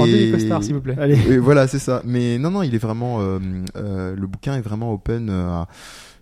[0.62, 0.97] s'il vous plaît.
[0.99, 1.18] Allez.
[1.31, 2.02] et voilà, c'est ça.
[2.05, 3.20] Mais non, non, il est vraiment.
[3.20, 3.39] euh,
[3.76, 5.28] euh, le bouquin est vraiment open.
[5.31, 5.68] euh, à,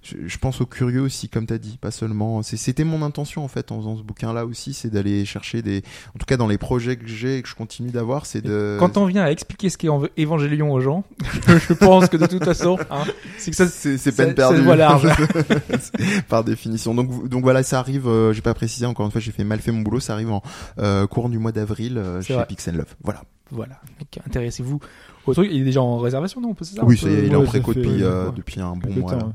[0.07, 2.43] je, je pense aux curieux aussi, comme t'as dit, pas seulement.
[2.43, 5.83] C'était mon intention en fait en faisant ce bouquin-là aussi, c'est d'aller chercher des.
[6.15, 8.77] En tout cas, dans les projets que j'ai et que je continue d'avoir, c'est de.
[8.79, 11.05] Quand on vient à expliquer ce qu'est Évangélion aux gens,
[11.49, 13.05] je pense que de toute façon, hein,
[13.39, 14.63] c'est que ça, c'est peine perdue.
[14.65, 15.09] large.
[16.29, 16.95] par définition.
[16.95, 18.07] Donc voilà, ça arrive.
[18.07, 20.01] euh, j'ai pas précisé encore une fois, j'ai fait mal fait mon boulot.
[20.01, 20.43] Ça arrive en
[20.79, 22.47] euh, courant du mois d'avril euh, chez vrai.
[22.47, 22.95] Pixel Love.
[23.03, 23.23] Voilà.
[23.51, 23.81] Voilà.
[23.99, 24.81] Donc intéressez-vous
[25.27, 25.49] au truc.
[25.53, 27.17] Il est déjà en réservation, non On peut c'est ça oui, on ça peut- y
[27.19, 28.33] est, il est en ouais, préco fait, depuis euh, ouais.
[28.37, 29.15] depuis un bon mois.
[29.17, 29.33] temps.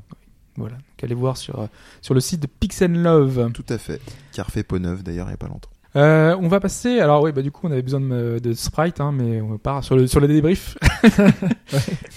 [0.57, 0.75] Voilà.
[0.75, 1.65] Donc allez voir sur euh,
[2.01, 3.51] sur le site de Pixel Love.
[3.53, 4.01] Tout à fait.
[4.31, 5.69] Qui a refait peau neuve d'ailleurs il y a pas longtemps.
[5.97, 7.01] Euh, on va passer.
[7.01, 9.83] Alors oui, bah du coup, on avait besoin de, de sprite, hein, mais on part
[9.83, 10.77] sur le sur le débrief.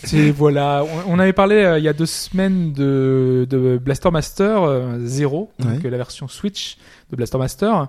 [0.04, 0.84] C'est voilà.
[1.06, 4.98] On, on avait parlé euh, il y a deux semaines de de Blaster Master euh,
[5.04, 5.86] 0, donc Ouais.
[5.86, 6.76] euh, la version Switch
[7.10, 7.88] de Blaster Master.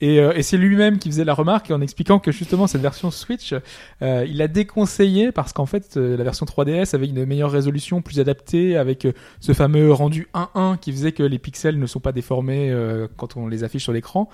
[0.00, 3.10] Et, euh, et c'est lui-même qui faisait la remarque en expliquant que justement cette version
[3.12, 3.54] Switch,
[4.02, 8.02] euh, il a déconseillé parce qu'en fait euh, la version 3DS avait une meilleure résolution,
[8.02, 12.00] plus adaptée, avec euh, ce fameux rendu 1-1 qui faisait que les pixels ne sont
[12.00, 14.28] pas déformés euh, quand on les affiche sur l'écran.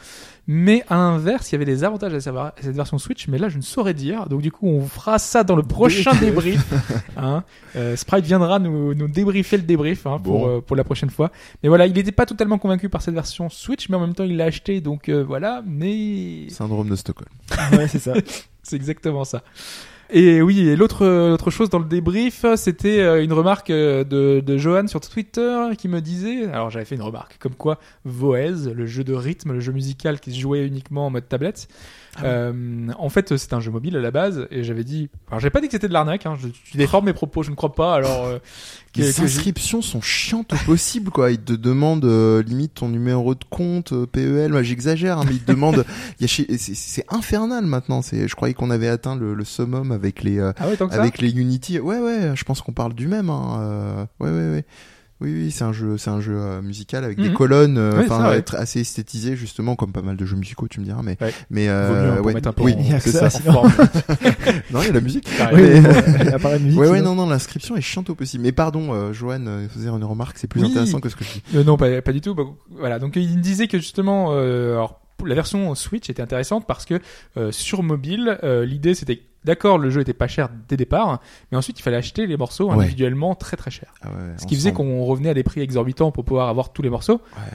[0.47, 3.59] Mais à l'inverse, il y avait des avantages à cette version Switch, mais là je
[3.59, 4.29] ne saurais dire.
[4.29, 6.61] Donc du coup, on fera ça dans le prochain débrief.
[7.17, 7.45] Hein.
[7.77, 10.61] Euh, Sprite viendra nous, nous débriefer le débrief hein, pour, Bon.
[10.63, 11.31] pour la prochaine fois.
[11.63, 14.25] Mais voilà, il n'était pas totalement convaincu par cette version Switch, mais en même temps
[14.25, 15.23] il l'a acheté, donc euh,
[15.65, 17.31] Mais Syndrome de Stockholm.
[17.73, 18.15] Ouais, c'est ça.
[18.63, 19.43] c'est exactement ça.
[20.13, 24.41] Et oui, et l'autre l'autre chose dans le débrief, c'était euh, une remarque euh, de,
[24.45, 28.73] de Johan sur Twitter qui me disait, alors j'avais fait une remarque, comme quoi Voez,
[28.75, 31.69] le jeu de rythme, le jeu musical qui se jouait uniquement en mode tablette,
[32.25, 35.51] euh, en fait c'est un jeu mobile à la base, et j'avais dit, alors j'avais
[35.51, 37.73] pas dit que c'était de l'arnaque, hein, je, tu déformes mes propos, je ne crois
[37.75, 38.39] pas, alors euh,
[38.93, 41.31] que- Les que j'ai- inscriptions sont chiantes au possible, quoi.
[41.31, 44.51] Ils te demandent euh, limite ton numéro de compte, PEL.
[44.51, 45.85] Moi, j'exagère, hein, mais ils te demandent.
[46.27, 48.01] c'est- infernal maintenant.
[48.03, 51.31] Je croyais qu'on avait atteint le, le summum avec les euh, ah ouais avec les
[51.31, 51.79] Unity.
[51.79, 52.33] Ouais, ouais.
[52.35, 53.31] Je pense qu'on parle du même.
[53.31, 53.59] Hein.
[53.61, 54.65] euh, ouais, ouais, ouais.
[55.23, 57.35] Oui, oui, c'est un jeu, c'est un jeu euh, musical avec des Mhm.
[57.35, 61.03] colonnes, enfin très- assez esthétisé justement, comme pas mal de jeux musicaux, tu me diras,
[61.03, 61.35] mais Ouais.
[61.51, 63.29] mais Vaut mieux euh, ouais, mettre un peu oui, en- c'est ça.
[64.73, 65.29] Non, il y a la musique.
[65.53, 66.81] Oui, Mais- à part la musique.
[66.81, 68.43] Ouais, non, non, l'inscription est chiante au possible.
[68.45, 70.71] Mais pardon, euh, Johan faisait une remarque, c'est plus Oui.
[70.71, 71.43] intéressant que ce que je dis.
[71.55, 72.35] Euh, non, pas, pas du tout.
[72.35, 72.99] Bah, voilà.
[72.99, 76.99] Donc il disait que justement, alors, la version Switch était intéressante parce que
[77.37, 81.21] euh, sur mobile, euh, l'idée c'était d'accord, le jeu était pas cher dès départ,
[81.51, 82.77] mais ensuite il fallait acheter les morceaux Ouais.
[82.77, 83.93] individuellement très très cher.
[84.03, 86.83] Ah ouais, Ce qui faisait qu'on revenait à des prix exorbitants pour pouvoir avoir tous
[86.83, 87.21] les morceaux.
[87.37, 87.53] Ouais.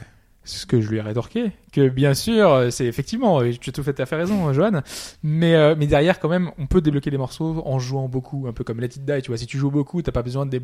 [0.47, 1.53] C'est ce que je lui ai rétorqué.
[1.73, 4.53] Que bien sûr, euh, c'est effectivement, euh, tu as tout fait à fait raison, euh,
[4.53, 4.81] Johan.
[5.23, 8.53] Mais, euh, mais derrière, quand même, on peut débloquer les morceaux en jouant beaucoup, un
[8.53, 9.21] peu comme Let It Die.
[9.23, 10.61] Tu vois, si tu joues beaucoup, t'as pas besoin de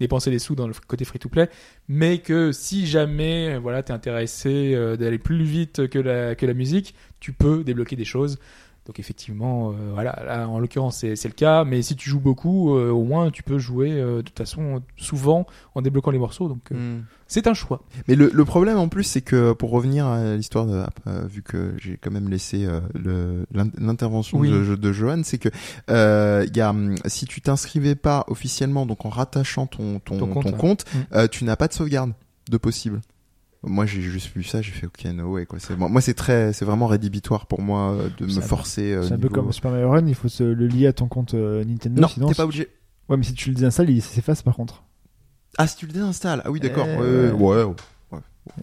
[0.00, 1.48] dépenser des sous dans le côté free-to-play.
[1.88, 6.52] Mais que si jamais, voilà, t'es intéressé euh, d'aller plus vite que la, que la
[6.52, 8.38] musique, tu peux débloquer des choses.
[8.86, 12.18] Donc effectivement, euh, voilà, là, en l'occurrence c'est c'est le cas, mais si tu joues
[12.18, 15.46] beaucoup, euh, au moins tu peux jouer euh, de toute façon souvent
[15.76, 17.04] en débloquant les morceaux, donc euh, Hmm.
[17.28, 17.82] c'est un choix.
[18.08, 21.42] Mais le, le problème en plus, c'est que pour revenir à l'histoire, de, euh, vu
[21.42, 22.80] que j'ai quand même laissé euh,
[23.78, 24.50] l'intervention Oui.
[24.50, 25.48] de, de Johan, c'est que
[25.90, 30.18] euh, il y a, hum, si tu t'inscrivais pas officiellement, donc en rattachant ton ton,
[30.18, 30.58] Ton compte, ton ouais.
[30.58, 30.84] compte,
[31.30, 32.12] tu n'as pas de sauvegarde
[32.50, 33.00] de possible.
[33.64, 35.58] Moi, j'ai juste vu ça, j'ai fait ok, no way, quoi.
[35.60, 38.92] C'est moi, moi, c'est très, c'est vraiment rédhibitoire pour moi euh, de me forcer.
[38.92, 41.06] euh, C'est un peu comme Super Mario Run, il faut se le lier à ton
[41.06, 42.00] compte euh, Nintendo.
[42.02, 42.68] Non, sinon, t'es pas obligé.
[43.08, 44.82] Ouais, mais si tu le désinstalles, il s'efface par contre.
[45.58, 46.42] Ah, si tu le déinstalles.
[46.44, 46.86] Ah oui, d'accord.
[46.88, 47.74] Eh, ouais, ouais, ouais.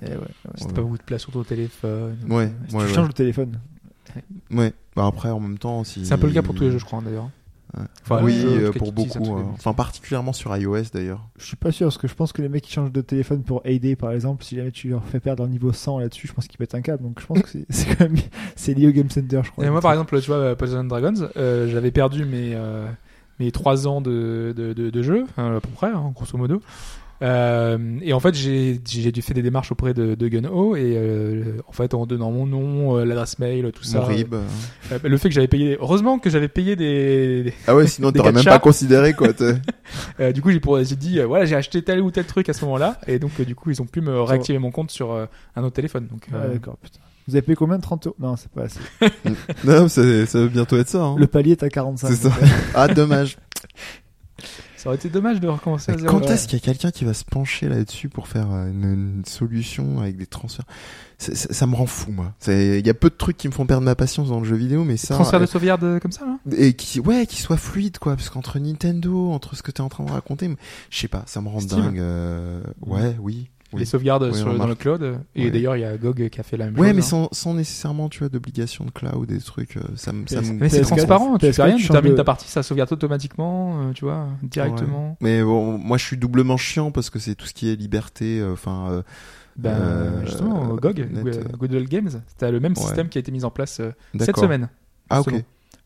[0.02, 0.28] Eh ouais, ouais.
[0.56, 2.18] Si t'as pas beaucoup de place sur ton téléphone.
[2.30, 2.94] Ouais, Si ouais, tu ouais.
[2.94, 3.58] changes le téléphone.
[4.52, 4.74] Ouais.
[4.96, 6.06] Bah après, en même temps, si.
[6.06, 7.30] C'est un peu le cas pour tous les jeux, je crois, d'ailleurs.
[7.78, 7.84] Ouais.
[8.04, 9.20] Enfin, oui, euh, pour un beaucoup.
[9.38, 11.28] euh, comme enfin, particulièrement sur iOS d'ailleurs.
[11.38, 13.44] Je suis pas sûr, parce que je pense que les mecs qui changent de téléphone
[13.44, 16.34] pour aider, par exemple, si jamais tu leur fais perdre leur niveau 100 là-dessus, je
[16.34, 17.04] pense qu'ils pètent un câble.
[17.04, 18.16] Donc je pense que c'est- quand même
[18.56, 19.66] c'est lié au Game Center, je crois.
[19.66, 22.88] Et moi, par exemple, tu vois, euh, Poison Dragons, euh, j'avais perdu mes, euh,
[23.40, 26.62] mes 3 ans de, de, de, de jeu, hein, à peu près, hein, grosso modo.
[27.22, 30.94] Euh, et en fait, j'ai j'ai dû faire des démarches auprès de, de Gunho et
[30.96, 34.00] euh, en fait, en donnant mon nom, euh, l'adresse mail, tout ça.
[34.00, 34.34] Mon rib.
[34.34, 34.42] euh.
[34.94, 38.12] euh, le fait que j'avais payé, heureusement que j'avais payé des, des- Ah ouais, sinon
[38.14, 39.30] t'aurais même pas considéré quoi.
[40.20, 42.64] euh, du coup, j'ai dit, euh, voilà, j'ai acheté tel ou tel truc à ce
[42.66, 45.26] moment-là, et donc euh, du coup, ils ont pu me réactiver mon compte sur euh,
[45.56, 46.08] un autre téléphone.
[46.08, 47.00] Donc, Ah, d'accord, putain.
[47.28, 47.78] Vous avez payé combien?
[47.80, 48.16] 30 euros?
[48.20, 48.80] Non, c'est pas assez.
[49.64, 51.04] non, ça, ça va bientôt être ça.
[51.04, 51.16] Hein.
[51.20, 52.08] Le palier est à 45.
[52.08, 52.32] C'est ça.
[52.74, 53.38] Ah dommage.
[54.80, 56.08] Ça aurait été dommage de recommencer à zéro.
[56.20, 58.84] Quand est-ce qu'il y a quelqu'un qui va se pencher là-dessus pour faire euh, une,
[59.18, 60.64] une solution avec des transferts?
[61.18, 62.34] Ça, ça me rend fou, moi.
[62.48, 64.56] Il y a peu de trucs qui me font perdre ma patience dans le jeu
[64.56, 65.16] vidéo, mais ça.
[65.16, 66.38] Transfert de euh, sauvegarde euh, comme ça, là?
[66.58, 68.16] et qui, ouais, qui soit fluide, quoi.
[68.16, 70.50] Parce qu'entre Nintendo, entre ce que t'es en train de raconter,
[70.90, 71.82] je sais pas, ça me rend Steam.
[71.82, 72.00] dingue.
[72.00, 73.50] euh, Ouais, oui.
[73.74, 73.80] Oui.
[73.80, 75.02] Les sauvegardes Oui, sur, dans le cloud.
[75.04, 75.52] euh, Et Ouais.
[75.52, 76.96] d'ailleurs, il y a GOG qui a fait la même Ouais, chose.
[76.96, 77.06] mais hein.
[77.06, 80.42] sans, sans nécessairement, tu vois, d'obligation de cloud, des trucs, euh, ça me, ça.
[80.42, 82.92] Mais c'est PS4, transparent, tu PS4, fais rien, tu termines de- ta partie, ça sauvegarde
[82.92, 85.18] automatiquement, euh, tu vois, directement.
[85.22, 88.44] Mais bon, moi, je suis doublement chiant parce que c'est tout ce qui est liberté,
[88.52, 88.88] enfin.
[88.92, 89.02] euh,
[89.58, 92.82] Ben, Euh, justement, GOG, net, Go- Good Old Games, c'était le même Ouais.
[92.82, 93.82] système qui a été mis en place
[94.18, 94.70] cette semaine.
[95.10, 95.34] Ah, ok.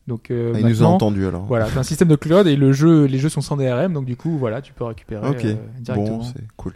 [0.06, 1.46] Donc, euh, Ah, il nous a entendu alors.
[1.46, 4.06] Voilà, c'est un système de cloud et le jeu, les jeux sont sans DRM, donc
[4.06, 5.46] du coup, voilà, tu peux récupérer Ok.
[5.46, 6.18] euh, directement.
[6.18, 6.74] Bon, c'est cool.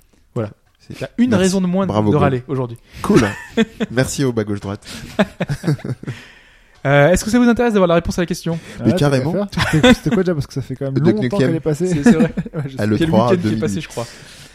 [0.87, 1.43] C'est- Il y a une Merci.
[1.43, 2.19] raison de moins de- Bravo, de Go.
[2.19, 2.77] râler aujourd'hui.
[3.01, 3.21] Cool.
[3.91, 4.85] Merci au bas gauche droite.
[6.85, 8.57] Euh, Est-ce que ça vous intéresse d'avoir la réponse à la question?
[8.85, 9.33] Mais Ah, carrément.
[9.93, 10.33] C'était quoi déjà?
[10.33, 11.87] Parce que ça fait quand même longtemps qu'elle est passée.
[11.87, 12.33] C'est vrai.
[12.53, 12.85] Ouais, je sais.
[12.87, 13.59] Le a 3 week-end qui est 2008.
[13.59, 14.05] passé, je crois.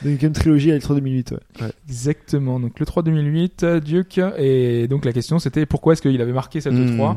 [0.02, 1.33] Duck Nukem Trilogy à l'E3 2008.
[1.61, 1.67] Ouais.
[1.89, 2.59] Exactement.
[2.59, 4.19] Donc le 3 2008, euh, Duke.
[4.39, 6.99] Et donc la question c'était pourquoi est-ce qu'il avait marqué cette Hmm.
[7.01, 7.17] E3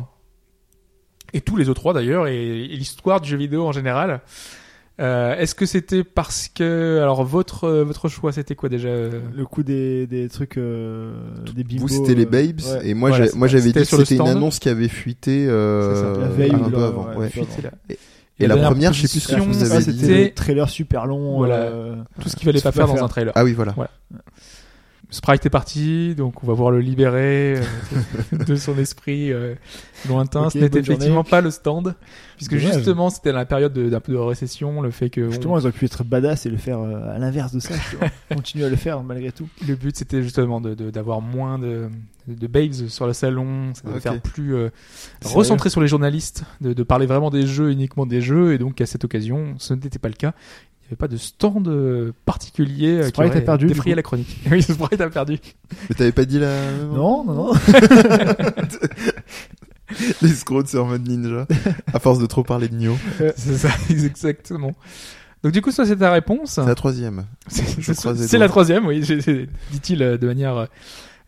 [1.34, 4.20] et tous les E3 d'ailleurs et, et l'histoire du jeu vidéo en général.
[5.02, 9.20] Euh, est-ce que c'était parce que alors votre euh, votre choix c'était quoi déjà euh,
[9.36, 11.12] Le coup des, des trucs, euh,
[11.54, 11.82] des bimbos.
[11.82, 12.62] Vous, c'était les euh, Babes.
[12.62, 12.88] ouais.
[12.88, 16.02] Et moi, Voilà, moi, j'avais C'était dit c'était une annonce qui avait fuité euh, C'est
[16.02, 17.14] ça, la veille un peu avant.
[17.18, 17.30] ouais.
[17.30, 17.72] C'était là.
[17.90, 17.98] Et,
[18.40, 20.24] Et la première, je sais plus ce que vous c'était dit.
[20.26, 21.38] le trailer super long.
[21.40, 21.56] Voilà.
[21.56, 23.04] euh, tout ce qu'il fallait pas faut faire dans faire.
[23.04, 23.34] un trailer.
[23.36, 23.74] Ah oui, voilà.
[23.78, 23.88] Ouais.
[25.12, 29.54] Sprite est parti, donc on va voir le libérer euh, de son esprit euh,
[30.10, 30.50] lointain.
[30.50, 31.30] Ce n'était effectivement journée.
[31.30, 31.96] pas le stand,
[32.38, 35.62] puisque justement c'était la période de- d'un peu de récession, le fait que Justement, ils
[35.62, 37.76] auraient pu être badass et le faire euh, à l'inverse de ça.
[38.34, 39.48] Continuer à le faire malgré tout.
[39.68, 41.88] le but c'était justement de- de- d'avoir moins de,
[42.28, 44.00] de babes sur le salon, Ok.
[44.02, 44.70] faire plus euh,
[45.24, 48.82] recentrer sur les journalistes, de, de parler vraiment des jeux, uniquement des jeux, et donc
[48.82, 50.34] à cette occasion, ce n'était pas le cas.
[50.86, 53.74] Il n'y avait pas de stand euh, particulier euh, qui Sprite aurait a perdu, du
[53.74, 54.38] défrayé la chronique.
[54.52, 55.40] oui, Sprite a perdu.
[55.90, 56.72] Mais t'avais pas dit la.
[56.94, 57.54] Non, non, non.
[60.22, 61.48] L'escroc de sur mode ninja.
[61.92, 62.98] À force de trop parler de Nioh.
[63.36, 64.76] C'est ça, exactement.
[65.42, 66.52] Donc du coup, ça c'est ta réponse.
[66.52, 67.26] C'est la troisième.
[67.48, 69.02] C'est les la troisième, oui,
[69.72, 70.68] dit-il euh, de manière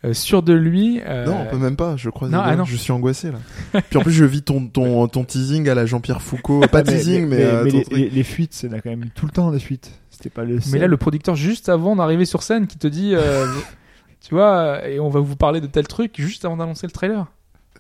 [0.06, 1.02] euh, sûre de lui.
[1.06, 1.96] euh, Non, on peut même pas.
[1.98, 2.30] Je crois.
[2.30, 2.66] non, ah non.
[2.66, 3.82] Je suis angoissé là.
[3.90, 6.60] Puis en plus, je vis ton ton ton teasing à la Jean-Pierre Foucault.
[6.62, 7.44] Pas Ah, mais- teasing, mais.
[7.44, 7.98] euh, mais ton les, truc.
[7.98, 9.92] les- les fuites, c'est là quand même tout le temps des fuites.
[10.12, 10.60] C'était pas le.
[10.72, 13.46] Mais là, le producteur, juste avant d'arriver sur scène, qui te dit, euh,
[14.22, 17.26] tu vois, et on va vous parler de tel truc, juste avant d'annoncer le trailer.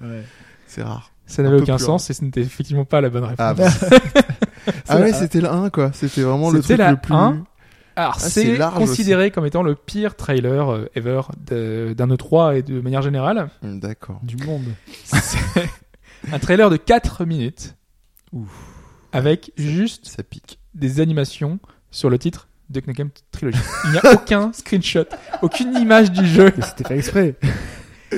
[0.01, 0.23] Ouais.
[0.67, 1.11] C'est rare.
[1.25, 3.37] Ça n'avait aucun sens et ce n'était effectivement pas la bonne réponse.
[3.39, 3.67] Ah, bah.
[4.87, 5.91] ah ouais, c'était le 1 quoi.
[5.93, 7.13] C'était vraiment le truc la le plus.
[7.13, 7.43] 1.
[7.97, 12.61] Alors, Ah, c'est considéré comme étant le pire trailer euh, ever de- d'un E3 et
[12.61, 13.49] de manière générale.
[13.63, 14.19] Hum, D'accord.
[14.23, 14.65] Du monde.
[15.03, 15.39] C'est
[16.31, 17.75] un trailer de 4 minutes.
[19.11, 20.59] Avec juste Ça pique.
[20.75, 21.59] des animations
[21.91, 23.57] sur le titre Duck Nukem Trilogy.
[23.85, 25.05] Il n'y a aucun screenshot,
[25.41, 26.51] aucune image du jeu.
[26.61, 27.35] C'était fait exprès.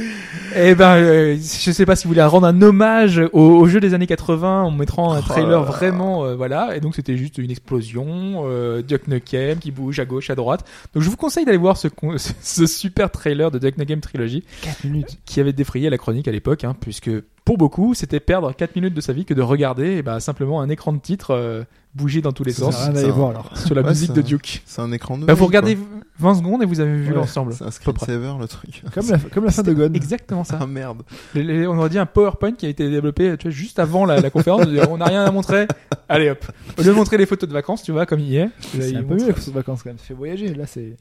[0.55, 3.79] Eh ben, euh, je sais pas si vous voulez rendre un hommage au, au jeu
[3.79, 6.75] des années 80 en mettant un Oh trailer vraiment, euh, voilà.
[6.75, 10.65] Et donc c'était juste une explosion, euh, Duck Nukem qui bouge à gauche, à droite.
[10.93, 11.87] Donc je vous conseille d'aller voir ce,
[12.17, 15.17] ce super trailer de Duck Nukem Trilogy 4 minutes.
[15.25, 17.11] qui avait défrayé la chronique à l'époque, hein, puisque
[17.49, 20.61] pour beaucoup c'était perdre 4 minutes de sa vie que de regarder eh ben, simplement
[20.61, 21.63] un écran de titre euh,
[21.95, 23.57] bouger dans tous les sens Ça un- voir alors.
[23.57, 24.61] sur la Ouais, musique de Duke.
[24.67, 25.25] C'est un écran de.
[25.25, 25.85] Bah, vous regardez quoi.
[26.19, 27.53] 20 secondes et vous avez vu Ouais, l'ensemble.
[27.53, 28.83] C'est un screensaver le truc.
[28.93, 29.95] Comme la, comme la fin de Gone.
[29.95, 30.59] Exactement ça.
[30.61, 31.01] Ah merde.
[31.33, 34.05] Les- les- on aurait dit un PowerPoint qui a été développé tu vois, juste avant
[34.05, 34.67] la, la conférence.
[34.87, 35.65] on n'a rien à montrer.
[36.07, 36.45] Allez hop.
[36.77, 38.49] Au lieu de montrer les photos de vacances, tu vois, comme il y est.
[38.59, 39.97] C'est il un peu mieux les photos de vacances quand même.
[39.97, 40.53] Ça fait voyager.
[40.53, 40.97] Là, c'est.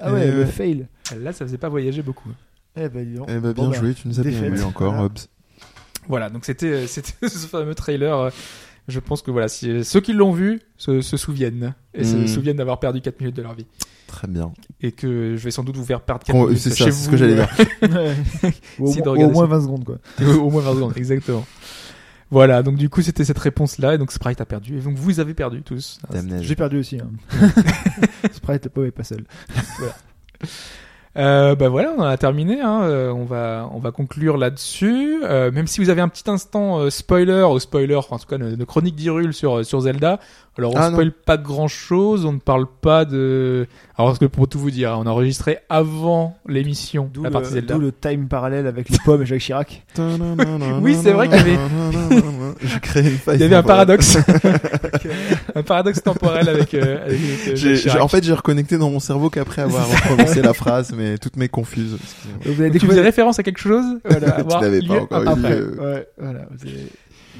[0.00, 0.86] Ah ouais, le fail.
[1.20, 2.30] Là, ça faisait pas voyager beaucoup.
[2.76, 3.06] Eh ben.
[3.28, 5.04] Eh bah, Bon, bien bah, joué, tu nous as bien eu encore, Voilà.
[5.06, 5.28] Hobbs.
[6.08, 8.16] Voilà, donc c'était euh, c'était ce fameux trailer.
[8.18, 8.30] euh,
[8.88, 12.26] Je pense que voilà, si, ceux qui l'ont vu se, se souviennent et se Mm.
[12.26, 13.66] souviennent d'avoir perdu 4 minutes de leur vie.
[14.06, 14.52] Très bien.
[14.80, 16.90] Et que je vais sans doute vous faire perdre 4 Oh, minutes chez ça, vous.
[16.90, 17.48] c'est ce que j'allais dire.
[18.80, 19.54] Au, Si, au moins ça.
[19.56, 19.98] 20 secondes quoi.
[20.20, 21.46] au au moins 20 secondes, exactement.
[22.32, 25.18] Voilà, donc du coup c'était cette réponse-là, et donc Sprite a perdu, et donc vous
[25.20, 25.98] avez perdu tous.
[26.10, 26.44] Damnage.
[26.44, 26.98] J'ai perdu aussi.
[27.00, 27.10] Hein.
[28.32, 29.24] Sprite, le pauvre est pas seul.
[31.16, 32.60] Euh, bah voilà, on en a terminé.
[32.60, 32.82] Hein.
[32.82, 35.22] euh, on va on va conclure là-dessus.
[35.24, 38.28] Euh, même si vous avez un petit instant euh, spoiler ou spoiler, enfin, en tout
[38.28, 40.20] cas de, de chronique d'Irule sur euh, sur Zelda.
[40.58, 40.96] Alors on Ah, non.
[40.96, 43.66] spoil pas grand-chose, on ne parle pas de.
[43.96, 47.32] Alors parce que pour tout vous dire, on a enregistré avant l'émission D'où la le,
[47.32, 47.74] partie Zelda.
[47.74, 49.84] d'où le time parallèle avec les pommes et Jacques Chirac.
[50.82, 51.58] Oui, c'est vrai qu'il y avait-.
[53.34, 54.18] Il y avait un paradoxe,
[55.54, 56.74] un paradoxe temporel avec.
[56.74, 60.92] euh, avec, euh, en fait, j'ai reconnecté dans mon cerveau qu'après avoir prononcé la phrase,
[60.96, 61.96] mais toutes mes confuses.
[62.44, 65.58] Vous avez Donc, tu faisais référence à quelque chose voilà, Tu l'avais pas encore après.
[65.58, 65.62] eu.
[65.62, 66.40] Après, ouais, voilà.
[66.50, 66.86] vous avez-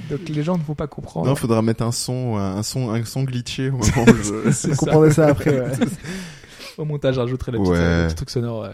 [0.09, 1.27] Donc les gens ne vont pas comprendre.
[1.27, 4.51] Non, faudra mettre un son, un son, un son glitché au moment où je...
[4.53, 4.75] Ça.
[4.77, 5.61] comprendrez ça après.
[5.61, 5.73] ouais.
[6.79, 7.77] Au montage, je rajouterai Ouais.
[7.77, 8.71] euh, le petit truc sonore euh,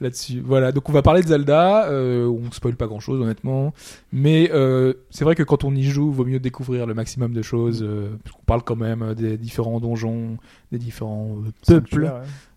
[0.00, 0.42] là-dessus.
[0.44, 1.86] Voilà, donc on va parler de Zelda.
[1.88, 3.72] Euh, on spoil pas grand-chose, honnêtement.
[4.12, 7.40] Mais euh, c'est vrai que quand on y joue, vaut mieux découvrir le maximum de
[7.42, 7.82] choses.
[7.82, 10.36] Euh, parce qu'on parle quand même euh, des différents donjons,
[10.72, 12.10] des différents euh, peuples, ouais.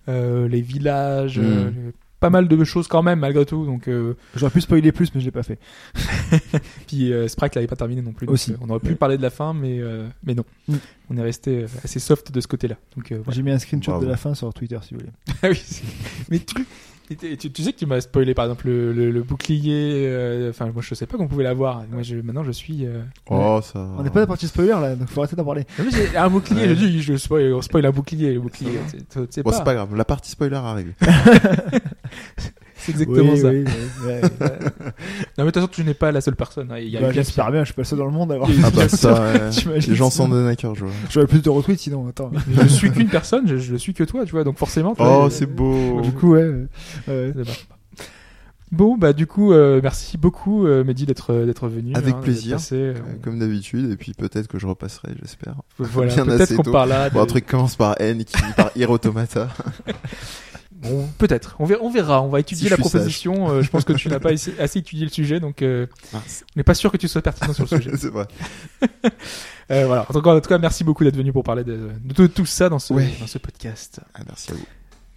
[0.09, 1.40] euh, les villages.
[1.40, 1.43] Mm.
[1.43, 1.72] euh,
[2.25, 3.65] pas mal de choses quand même, malgré tout.
[3.65, 5.59] Donc, euh, J'aurais pu spoiler plus, mais je l'ai pas fait.
[6.87, 8.25] puis euh, Sprite l'avait pas terminé non plus.
[8.25, 8.53] donc, Aussi.
[8.53, 10.43] euh, on aurait pu parler de la fin, mais, euh, mais non.
[10.67, 10.75] Mm.
[11.11, 12.77] On est resté assez soft de ce côté-là.
[12.97, 13.35] Donc, euh, voilà.
[13.35, 14.05] J'ai mis un screenshot Bravo.
[14.05, 15.11] de la fin sur Twitter si vous voulez.
[15.43, 15.61] Ah oui,
[16.31, 16.65] mais tu,
[17.09, 20.06] et tu, tu sais que tu m'as spoilé par exemple le, le, le bouclier.
[20.08, 21.84] euh, Enfin, moi je sais pas qu'on pouvait l'avoir.
[21.92, 22.85] Moi, je, maintenant je suis.
[22.85, 23.01] Euh...
[23.30, 23.80] Oh, ça.
[23.98, 25.64] On n'est pas dans la partie spoiler là, donc faut arrêter d'en parler.
[25.80, 26.61] non, mais j'ai un bouclier.
[26.61, 26.69] Ouais.
[26.69, 28.34] Je dis, je spoil, on spoil un bouclier.
[28.34, 28.72] Le bouclier,
[29.16, 29.51] Bon, pas.
[29.53, 29.95] c'est pas grave.
[29.95, 30.93] La partie spoiler arrive.
[32.85, 33.49] C'est exactement oui, ça.
[33.49, 33.65] oui,
[34.05, 34.22] ouais.
[35.38, 36.72] Non, mais de toute façon, tu n'es pas la seule personne.
[36.72, 36.77] hein.
[36.80, 38.35] Il y a Bah, J'espère bien, je suis pas le seul dans le monde à
[38.41, 38.49] avoir.
[38.64, 39.33] Ah bah ça,
[39.88, 40.93] les gens s'en donnent à cœur, je vois.
[41.09, 42.31] J'aurais plus de retweets sinon, attends.
[42.61, 43.47] Je suis qu'une personne.
[43.47, 44.43] Je, je suis que toi, tu vois.
[44.43, 44.93] Donc forcément.
[44.95, 46.01] tu Oh, vois, c'est euh, beau.
[46.01, 46.49] Du coup, ouais.
[47.07, 47.33] ouais.
[48.72, 51.93] Bon, bah du coup, euh, merci beaucoup, euh, Mehdi, d'être d'être venu.
[51.95, 52.55] Avec hein, plaisir.
[52.57, 55.55] passé, euh, Euh, Comme d'habitude, et puis peut-être que je repasserai, j'espère.
[55.77, 57.09] voilà, peut-être qu'on parlera.
[57.11, 59.47] Bon, un truc commence par N et qui finit par Ir Automata.
[60.81, 61.55] Bon, peut-être.
[61.59, 62.21] On verra, on verra.
[62.21, 63.49] On va étudier Si la proposition.
[63.49, 66.43] Euh, je pense que tu n'as pas assez, assez étudié le sujet, donc euh, Mince.
[66.55, 67.91] on n'est pas sûr que tu sois pertinent sur le sujet.
[67.97, 68.25] c'est vrai.
[69.71, 70.03] Euh, voilà.
[70.07, 72.45] En tout, cas, en tout cas, merci beaucoup d'être venu pour parler de, de tout
[72.45, 73.09] ça dans ce, Ouais.
[73.19, 73.99] dans ce podcast.
[74.13, 74.65] Ah, merci à vous.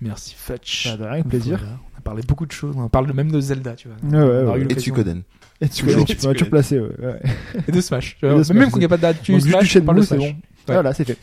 [0.00, 0.96] Merci Fetch.
[0.96, 1.58] De rien, plaisir.
[1.58, 1.74] Voilà.
[1.94, 2.74] On a parlé beaucoup de choses.
[2.78, 3.98] On parle même de Zelda, tu vois.
[4.24, 4.74] Ouais, ouais, Et.
[4.74, 5.22] Tsukoden.
[5.60, 6.48] Et tu tu tu peux toujours connais.
[6.48, 6.88] placer, ouais.
[6.98, 7.20] ouais.
[7.68, 8.16] Et de Smash.
[8.18, 9.80] Tu Et de Smash, même quand il n'y a pas de date, tu Smash, on
[9.82, 10.34] parle de Smash.
[10.66, 11.18] Voilà, c'est fait.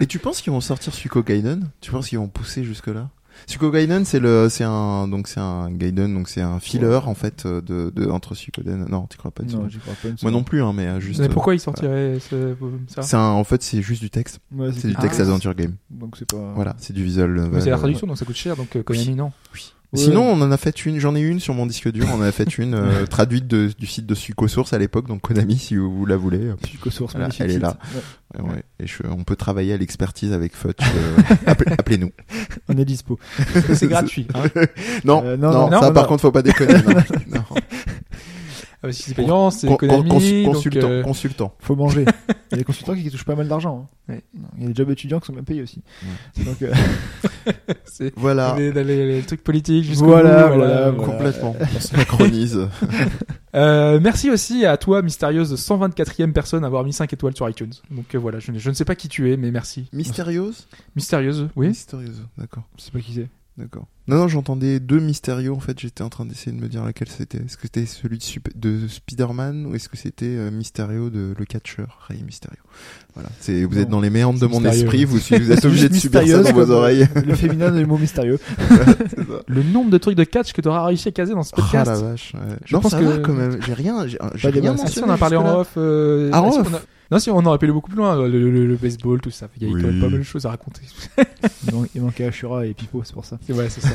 [0.00, 2.88] Et tu penses qu'ils vont sortir Suiko Gaiden Tu penses qu'ils vont pousser jusque
[3.38, 7.00] là Suiko Gaiden, c'est le, c'est un, donc c'est un Gaiden, donc c'est un filler
[7.06, 8.86] en fait euh, de, de entre Suikoden.
[8.88, 10.08] Non, tu crois pas dessus Non, j'y crois pas.
[10.22, 11.20] Moi non plus, hein, mais euh, juste.
[11.20, 12.54] Mais euh, pourquoi il sortirait ce-
[12.88, 14.40] ça C'est un, en fait, c'est juste du texte.
[14.54, 15.02] Ouais, C'est du Ah.
[15.02, 15.74] texte adventure game.
[15.90, 16.52] Donc c'est pas.
[16.54, 17.48] Voilà, c'est du visual.
[17.60, 18.56] C'est la euh, traduction, donc ça coûte cher.
[18.56, 19.32] Donc euh, Konami, non.
[19.94, 20.00] Ouais.
[20.00, 22.20] Sinon, on en a fait une, j'en ai une sur mon disque dur, on en
[22.22, 25.56] a fait une euh, traduite de- du site de Suiko Source à l'époque, donc Konami
[25.56, 26.52] si vous, vous la voulez.
[26.66, 27.78] Suiko Source, Voilà, elle est là.
[28.38, 28.62] Ouais.
[28.80, 30.76] Et je- on peut travailler à l'expertise avec Futch.
[30.82, 32.10] euh, appelez- Appelez-nous.
[32.68, 33.18] On est dispo.
[33.72, 34.28] C'est gratuit.
[34.34, 34.42] Hein.
[35.04, 36.74] Non, Euh, non, non, non, ça par contre faut pas déconner.
[37.34, 37.42] non.
[38.88, 38.90] Non.
[38.90, 40.08] Euh, si c'est payant, c'est Con- Konami.
[40.08, 41.54] con- cons- donc, consultant, euh, consultant.
[41.60, 42.04] Faut manger.
[42.50, 43.88] Il y a des consultants qui touchent pas mal d'argent.
[44.08, 44.14] hein.
[44.14, 44.22] Ouais.
[44.56, 45.82] Il y a des jobs étudiants qui sont bien payés aussi.
[46.44, 46.72] Donc, euh,
[47.84, 51.04] c'est Voilà, les, les- les trucs politiques jusqu'au Voilà, bout, voilà, voilà.
[51.12, 51.56] complètement.
[51.76, 52.68] On se macronise.
[53.54, 57.72] Euh, merci aussi à toi, Mystérieuse, 124e personne, à avoir mis 5 étoiles sur iTunes.
[57.90, 59.88] Donc euh, voilà, je, ne- je ne sais pas qui tu es, mais merci.
[59.92, 60.66] Mystérieuse?
[60.96, 61.68] Mystérieuse, oui.
[61.68, 62.62] Mystérieuse, d'accord.
[62.78, 63.28] je sais pas qui c'est.
[63.58, 63.88] D'accord.
[64.06, 65.52] Non, non, j'entendais deux mystérieux.
[65.52, 67.38] En fait, j'étais en train d'essayer de me dire lequel c'était.
[67.38, 68.18] Est-ce que c'était celui
[68.54, 72.60] de, de Spider-Man ou est-ce que c'était euh, Mysterio de le catcheur, Rey Mysterio?
[73.14, 73.28] Voilà.
[73.40, 74.82] C'est, vous Non, êtes dans les méandres de mon mystérieux.
[74.84, 75.04] esprit.
[75.04, 77.08] Vous, vous êtes obligé de subir ça dans vos oreilles.
[77.16, 78.38] euh, Le féminin du mot mystérieux.
[79.48, 81.60] Le nombre de trucs de catch que tu auras réussi à caser dans ce Oh
[81.60, 81.90] podcast.
[81.90, 82.32] la vache.
[82.34, 82.56] ouais.
[82.64, 83.60] Je non, pense ça que- va quand même.
[83.66, 84.06] J'ai rien.
[84.06, 84.74] J'ai, rien.
[84.74, 85.72] Ah, si, mentionné on a parlé en off.
[85.76, 86.64] euh, Ah, off
[87.10, 88.16] Non, si, on aurait pu aller beaucoup plus loin.
[88.28, 89.48] Le, le- le baseball, tout ça.
[89.56, 89.80] Il y a Oui.
[89.80, 90.82] quand même pas mal de choses à raconter.
[91.66, 93.38] Il, man- il manquait Ashura et Pipo, c'est pour ça.
[93.48, 93.88] Ouais, c'est ça.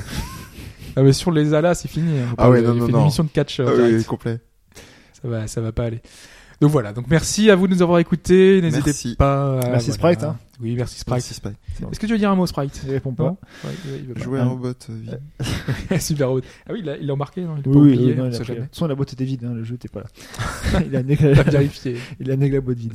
[0.96, 2.20] ah, mais sur les alas, c'est fini.
[2.20, 2.30] hein.
[2.32, 2.98] On Ah ouais, de- non, il non, fait non.
[3.00, 3.60] une émission de catch.
[3.60, 4.40] euh, Ah oui, complet.
[5.22, 6.02] Ça va, ça va pas aller.
[6.62, 6.94] Donc voilà.
[6.94, 8.62] Donc merci à vous de nous avoir écoutés.
[8.62, 9.16] N'hésitez Merci.
[9.16, 9.60] pas.
[9.60, 10.16] à- Merci voilà.
[10.16, 10.38] Sprite, hein.
[10.62, 11.16] Oui, merci Sprite.
[11.16, 11.42] Merci.
[11.92, 13.36] Est-ce que tu veux dire un mot, Sprite Il répond pas.
[13.64, 14.22] Ouais, il- il veut pas.
[14.22, 14.68] Jouer un robot.
[14.70, 14.74] euh,
[15.92, 16.00] vie.
[16.00, 16.46] Super haute.
[16.68, 18.28] Ah oui, il a, il embarqué, non Il pas Oui, oui, oublié, oui, non, on
[18.28, 18.68] il a sait pris- De jamais.
[18.68, 20.80] toute façon, la boîte était vide, hein, le jeu était pas là.
[20.86, 21.98] il a va vérifier.
[22.20, 22.94] il a néglé la boîte vide.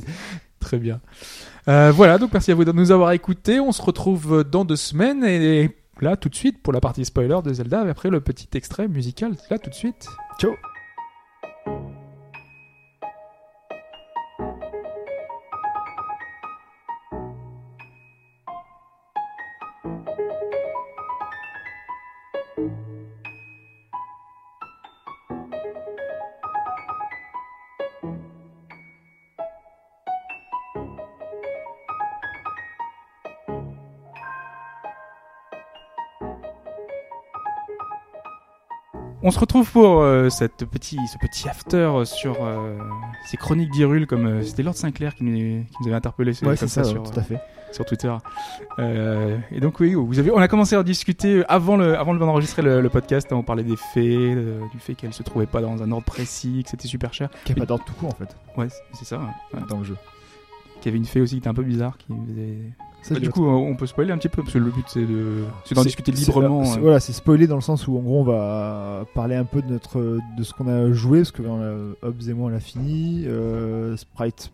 [0.59, 0.99] Très bien.
[1.67, 3.59] Euh, voilà, donc merci à vous de nous avoir écoutés.
[3.59, 5.69] On se retrouve dans deux semaines et
[6.01, 8.87] là tout de suite pour la partie spoiler de Zelda et après le petit extrait
[8.87, 9.33] musical.
[9.51, 10.07] Là tout de suite.
[10.39, 10.51] Ciao.
[39.29, 42.79] On se retrouve pour euh, cette petit, ce petit after sur euh,
[43.27, 45.31] ces chroniques d'Irul comme euh, c'était Lord Sinclair qui nous,
[45.65, 47.39] qui nous avait interpellé sur, Ouais, c'est ça, sur, tout à fait.
[47.71, 48.11] sur Twitter.
[48.79, 52.63] Euh, et donc oui, vous avez, on a commencé à discuter avant le, avant d'enregistrer
[52.63, 53.31] le, le podcast.
[53.31, 56.05] hein, on parlait des faits, euh, du fait qu'elle se trouvait pas dans un ordre
[56.05, 57.29] précis, que c'était super cher.
[57.45, 59.19] Qui a pas d'ordre tout court, en fait, Ouais, c'est- ça.
[59.53, 59.59] Ouais.
[59.69, 59.95] dans le jeu.
[60.81, 62.57] Qu'il y avait une fée aussi qui était un peu bizarre, qui faisait
[63.01, 65.05] Ça, Bah, du coup, on peut spoiler un petit peu parce que le but c'est
[65.05, 66.65] de, c'est d'en discuter librement.
[66.65, 66.81] c'est- euh.
[66.81, 69.71] Voilà, c'est spoilé dans le sens où en gros on va parler un peu de
[69.71, 72.59] notre de ce qu'on a joué, parce que on a, Hobbs et moi on l'a
[72.59, 74.51] fini, euh, Sprite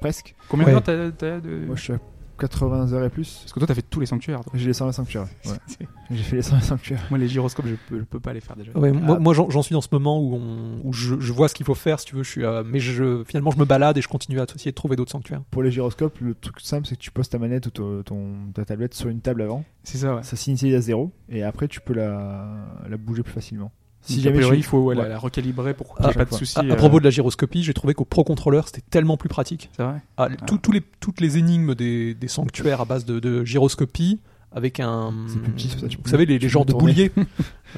[0.00, 0.34] presque.
[0.48, 0.72] Combien Ouais.
[0.72, 1.64] d'heures t'as, t'as de...
[1.66, 1.98] Moi je suis à
[2.38, 3.38] 80 heures et plus.
[3.40, 4.40] Parce que toi t'as fait tous les sanctuaires.
[4.42, 4.52] toi.
[4.54, 5.26] J'ai les 100 sanctuaires.
[5.46, 5.86] Ouais.
[6.10, 7.02] J'ai fait les 100 sanctuaires.
[7.10, 8.70] Moi les gyroscopes je peux, je peux pas les faire déjà.
[8.78, 9.20] Ouais, moi, Ah.
[9.20, 11.66] moi, j'en j'en suis dans ce moment où, on, où je, je vois ce qu'il
[11.66, 12.22] faut faire, si tu veux.
[12.22, 14.76] Je suis, euh, mais je, finalement, je me balade et je continue à essayer de
[14.76, 15.42] trouver d'autres sanctuaires.
[15.50, 18.52] Pour les gyroscopes, le truc simple c'est que tu poses ta manette ou ton, ton-
[18.54, 20.22] ta tablette sur une table avant, C'est ça ouais.
[20.22, 22.46] ça s'initie à zéro et après tu peux la,
[22.88, 23.72] la bouger plus facilement.
[24.14, 25.08] Si jamais priori, il faut ouais, la- Ouais.
[25.10, 26.58] la, recalibrer pour qu'il Ah, n'y ait pas de soucis.
[26.58, 29.28] À, à euh, propos de la gyroscopie, j'ai trouvé qu'au Pro Controller, c'était tellement plus
[29.28, 29.70] pratique.
[29.76, 30.00] C'est vrai.
[30.16, 30.28] Ah,
[30.60, 34.20] tous les, toutes les énigmes des, des sanctuaires à base de, de gyroscopie,
[34.56, 35.12] avec un.
[35.28, 37.12] C'est plus petit, ça, tu Vous savez, les, les genres de bouliers.
[37.18, 37.22] Euh,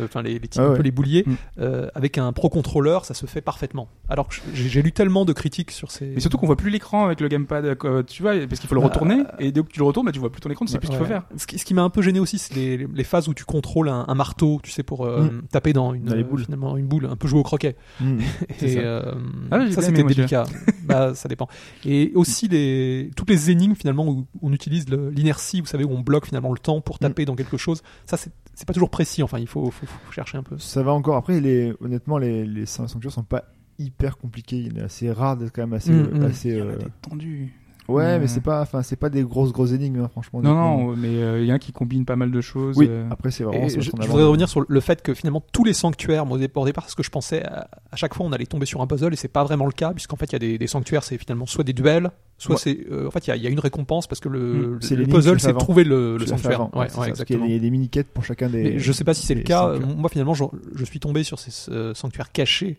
[0.05, 0.76] Enfin, les, les types Ah un ouais.
[0.76, 1.24] peu les bouliers.
[1.26, 1.34] Mm.
[1.60, 3.89] euh, avec un Pro Controller, ça se fait parfaitement.
[4.08, 6.07] Alors que j'ai j'ai lu tellement de critiques sur ces.
[6.07, 8.76] Mais surtout qu'on voit plus l'écran avec le gamepad, euh, tu vois, parce qu'il faut
[8.76, 10.66] le Bah, retourner, et dès que tu le retournes, bah, tu vois plus ton écran,
[10.66, 11.08] tu sais plus ce qu'il faut Ouais.
[11.08, 11.24] faire.
[11.36, 13.44] Ce qui, ce qui m'a un peu gêné aussi, c'est les, les phases où tu
[13.44, 16.44] contrôles un, un marteau, tu sais, pour euh, taper dans une, Dans les euh, boules.
[16.44, 17.74] finalement une boule, un peu jouer au croquet.
[18.00, 18.18] Mm.
[18.62, 18.78] Et ça.
[18.81, 19.15] euh,
[19.50, 20.44] Ah ça, c'était délicat.
[20.84, 21.48] bah, ça dépend.
[21.84, 26.00] Et aussi les, toutes les énigmes finalement où on utilise l'inertie, vous savez, où on
[26.02, 27.82] bloque finalement le temps pour taper dans quelque chose.
[28.06, 29.22] Ça, c'est pas toujours précis.
[29.22, 30.58] Enfin, il faut, faut, faut chercher un peu.
[30.58, 31.16] Ça va encore.
[31.16, 33.44] Après, les, honnêtement, les, les sanctuaires sont pas
[33.78, 34.58] hyper compliqués.
[34.58, 35.92] Il est assez rare d'être quand même assez.
[35.92, 36.24] Mm, mm.
[36.24, 37.52] assez Il y en a euh, des tendus.
[37.89, 40.42] Ouais, mais c'est pas, enfin, c'est pas des grosses grosses énigmes, hein, franchement.
[40.42, 42.76] Non, non, mais euh, il y en a qui combine pas mal de choses.
[42.76, 42.86] Oui.
[42.89, 43.68] euh, Après, c'est Et vraiment.
[43.68, 46.91] je, je voudrais revenir sur le fait que finalement tous les sanctuaires, moi, au départ,
[46.91, 49.17] ce que je pensais, à, à chaque fois on allait tomber sur un puzzle et
[49.17, 51.47] c'est pas vraiment le cas, puisqu'en fait il y a des, des sanctuaires, c'est finalement
[51.47, 52.60] soit des duels, soit Ouais.
[52.62, 52.78] c'est.
[52.92, 54.60] euh, en fait, il y a- y, une récompense parce que le, Mm.
[54.75, 56.60] le- C'est le l'énigme puzzle c'est trouver le, sanctuaire.
[56.60, 57.44] avant, Ouais, ça, y exactement.
[57.47, 58.62] des- Il y a des mini-quêtes pour chacun des.
[58.65, 59.73] Mais je sais pas si c'est le cas.
[59.73, 59.97] sanctuaires.
[59.97, 60.44] Moi, finalement, je,
[60.75, 62.78] je suis tombé sur ces euh, sanctuaires cachés,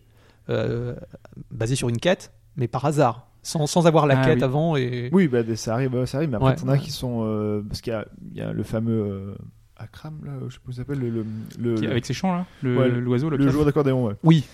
[0.50, 0.94] euh,
[1.50, 4.44] basés sur une quête, mais par hasard, sans, sans avoir la Ah, quête oui.
[4.44, 4.76] avant.
[4.76, 5.08] Et...
[5.12, 6.30] Oui, bah, des- ça arrive, ça arrive.
[6.30, 6.56] Mais après, Ouais.
[6.56, 9.34] t'en as qui sont, euh, parce qu'il y a, il y a le fameux euh,
[9.76, 11.24] Akram là, je sais pas comment il s'appelle, le,
[11.58, 14.14] le, avec ses chants là, le- Ouais, l'oiseau, le, le joueur d'accordéon, ouais.
[14.24, 14.44] Oui,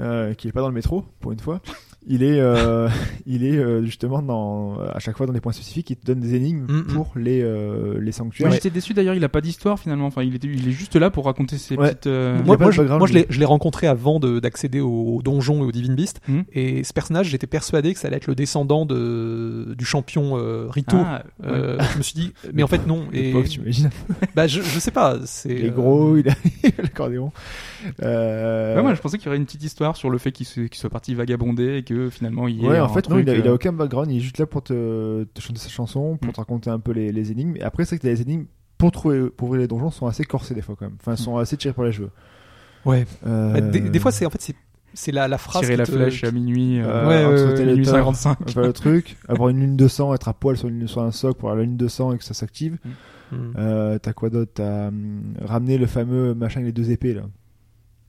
[0.00, 1.60] euh, qui est pas dans le métro pour une fois.
[2.06, 2.88] Il est, euh,
[3.26, 6.20] il est euh, justement dans, à chaque fois dans des points spécifiques, il te donne
[6.20, 6.86] des énigmes Mm, mm.
[6.94, 8.48] pour les, euh, les sanctuaires.
[8.48, 10.06] Moi j'étais déçu d'ailleurs, il a pas d'histoire finalement.
[10.06, 11.88] Enfin, il, était, il est juste là pour raconter ses Ouais.
[11.88, 12.06] petites.
[12.06, 15.22] euh, moi, moi, je, moi, je l'ai- je l'ai rencontré avant de- d'accéder au, au
[15.22, 16.20] donjon et au Divine Beast.
[16.28, 16.42] Hmm.
[16.52, 20.66] Et ce personnage, j'étais persuadé que ça allait être le descendant de, du champion euh,
[20.68, 20.96] Rito.
[20.98, 21.48] Ah, ouais.
[21.48, 23.04] Euh, je me suis dit, mais en fait non.
[23.12, 23.90] Et pauvre, tu imagines
[24.34, 25.16] bah, je, je sais pas.
[25.24, 26.34] C'est Il est euh, gros, il a
[26.82, 27.32] l'accordéon.
[28.02, 30.46] Euh, Ouais, moi je pensais qu'il y aurait une petite histoire sur le fait qu'il
[30.72, 33.50] soit parti vagabonder et que finalement il Ouais, en fait, non, il, a, il a
[33.50, 36.32] euh, aucun background, il est juste là pour te, te chanter sa chanson, pour Mm.
[36.32, 37.56] te raconter un peu les, les énigmes.
[37.56, 38.44] Et après, c'est que les énigmes,
[38.78, 40.96] pour, trouver, pour ouvrir les donjons, sont assez corsés des fois quand même.
[41.00, 42.10] Enfin, sont assez tirés pour les cheveux.
[42.84, 43.06] Ouais.
[43.26, 44.54] Euh, Bah, des, des fois, c'est en fait c'est
[44.96, 45.62] c'est la, la phrase.
[45.62, 48.48] tirer la te- flèche à minuit, euh, Ouais, minuit tel, 55.
[48.50, 51.10] faire le truc, avoir une lune de sang, être à poil sur, une, sur un
[51.10, 52.78] socle pour avoir la lune de sang et que ça s'active.
[53.58, 54.52] Euh, T'as quoi d'autre?
[54.54, 57.22] T'as hum, ramené le fameux machin avec les deux épées là.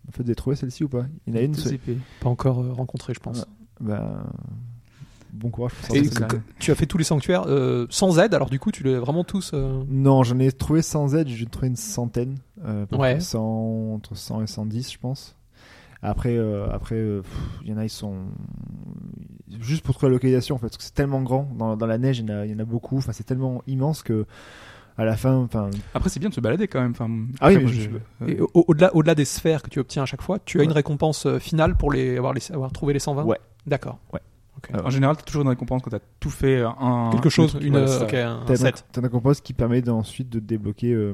[0.08, 1.06] En fait, vous avez trouvé celle-ci ou pas?
[1.27, 1.56] Il y en a une.
[1.74, 1.98] Épées.
[2.22, 3.45] Pas encore euh, rencontré, je pense.
[3.82, 4.24] Ben,
[5.34, 8.50] bon courage pour Et que- tu as fait tous les sanctuaires euh, sans aide, alors
[8.50, 9.51] du coup, tu les as vraiment tous.
[9.53, 12.38] euh, Non, j'en ai trouvé sans aide, j'ai trouvé une centaine.
[12.64, 13.14] Euh, à peu Ouais.
[13.16, 15.35] près 100, entre 100 et 110, je pense.
[16.01, 17.22] Après, euh, après, euh,
[17.64, 18.14] il y en a, ils sont
[19.59, 21.50] juste pour trouver la localisation en fait, parce que c'est tellement grand.
[21.58, 22.98] Dans, dans la neige, il y en a, il y en a beaucoup.
[22.98, 24.25] Enfin, c'est tellement immense que
[24.98, 26.91] à la fin, enfin, Après c'est bien de se balader quand même.
[26.91, 27.09] Enfin,
[27.41, 30.57] Ah oui, je- au- au-delà, au-delà des sphères que tu obtiens à chaque fois, tu
[30.57, 30.65] as Ouais.
[30.65, 33.40] une récompense euh, finale pour les avoir, les, avoir trouvé les 120 Ouais.
[33.67, 33.99] D'accord.
[34.83, 37.75] En général, t'as toujours une récompense quand t'as tout fait euh, un Quelque chose, une,
[37.75, 38.03] ouais, euh, ça.
[38.06, 38.85] ok, un, t'as un un, set.
[38.91, 41.14] t'as un compost qui permet d'ensuite de débloquer, euh,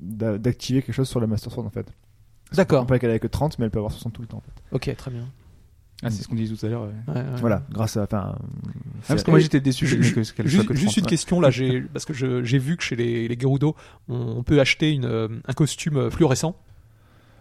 [0.00, 1.86] d'a- d'activer quelque chose sur la Master Sword en fait.
[2.52, 2.86] On D'accord.
[2.86, 4.52] peut qu'elle a que 30, mais elle peut avoir 60 tout le temps en fait.
[4.90, 5.24] Ok, très bien.
[6.04, 6.82] Ah, c'est ce qu'on disait tout à l'heure.
[6.82, 7.14] ouais.
[7.14, 7.26] Ouais, ouais.
[7.40, 8.42] Voilà, grâce à, enfin, Ah,
[9.08, 11.08] parce que moi j'étais déçu que- ju- que- Juste, que juste 30, une ouais.
[11.08, 11.50] question là,
[11.92, 13.76] parce que je- j'ai vu que chez les, les Gerudo,
[14.08, 16.56] on, on peut acheter une, euh, un costume euh, fluorescent.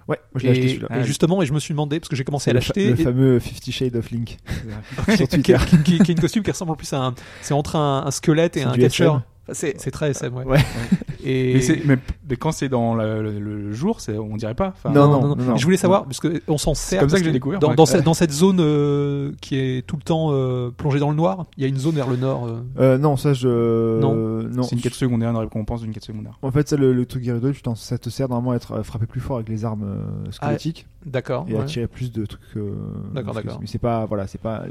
[0.08, 1.00] ouais, moi je l'ai acheté Et, celui-là.
[1.00, 2.90] et justement, et je me suis demandé parce que j'ai commencé à l'acheter.
[2.92, 4.38] le et- fameux Fifty Shades of Link
[5.16, 5.58] sur qui, Twitter.
[5.68, 7.16] qui- qui- qui est une costume qui ressemble en plus à un.
[7.42, 8.72] C'est entre un, un squelette et un.
[8.72, 10.46] Enfin, c'est c'est très SM, ouais.
[10.46, 10.60] Ouais.
[11.24, 11.98] Et Mais, c'est- mais,
[12.30, 14.70] mais quand c'est dans le, le- le jour, c'est- on dirait pas.
[14.70, 15.56] Enfin, Non, non, non, non, non, non.
[15.58, 17.00] Je voulais savoir parce que on s'en sert.
[17.00, 20.02] comme ça que j'ai découvert, Dans, cette, dans cette zone euh, qui est tout le
[20.02, 22.48] temps euh, plongée dans le noir, il y a une zone vers le nord.
[22.48, 22.62] euh.
[22.80, 24.00] Euh, non, ça je.
[24.00, 24.14] Non.
[24.16, 24.64] euh, non.
[24.64, 26.40] C'est une quête secondaire, une récompense d'une quête secondaire.
[26.42, 28.84] En fait, ça, le, le truc tu t'en- ça te sert normalement à être à
[28.84, 31.46] frapper plus fort avec les armes euh, squelettiques D'accord.
[31.50, 32.42] et à tirer plus de trucs.
[32.58, 32.74] euh,
[33.14, 33.58] D'accord, d'accord.
[33.62, 34.64] Mais c'est pas, voilà, c'est pas.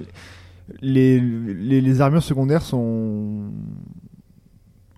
[0.83, 3.51] Les, les, les armures secondaires sont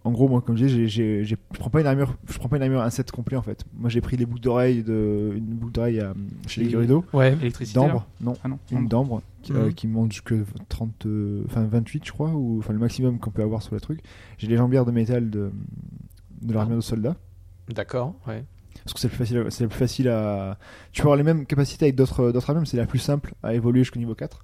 [0.05, 2.57] En gros, moi, comme je dis, j'ai- je prends pas une armure, je prends pas
[2.57, 3.65] une armure un set complet en fait.
[3.79, 6.13] Moi, j'ai pris les boucles d'oreilles de une boucle d'oreille à-
[6.49, 7.05] chez les Gyrudo.
[7.13, 7.35] Ouais.
[7.41, 7.79] Électricité.
[7.79, 8.59] D'ambre, non, Ah non.
[8.73, 10.35] une d'ambre qui, euh, qui monte jusque
[10.69, 13.81] 30, euh, enfin 28 je crois, ou enfin le maximum qu'on peut avoir sur le
[13.81, 14.01] truc.
[14.39, 15.53] J'ai les jambières de métal de,
[16.41, 17.15] de l'armure de soldat.
[17.69, 18.15] D'accord.
[18.27, 18.43] Ouais.
[18.85, 20.59] Parce que c'est le plus facile, c'est le plus facile à.
[20.91, 23.35] Tu peux avoir les mêmes capacités avec d'autres d'autres armures, mais c'est la plus simple
[23.45, 24.43] à évoluer jusqu'au niveau 4.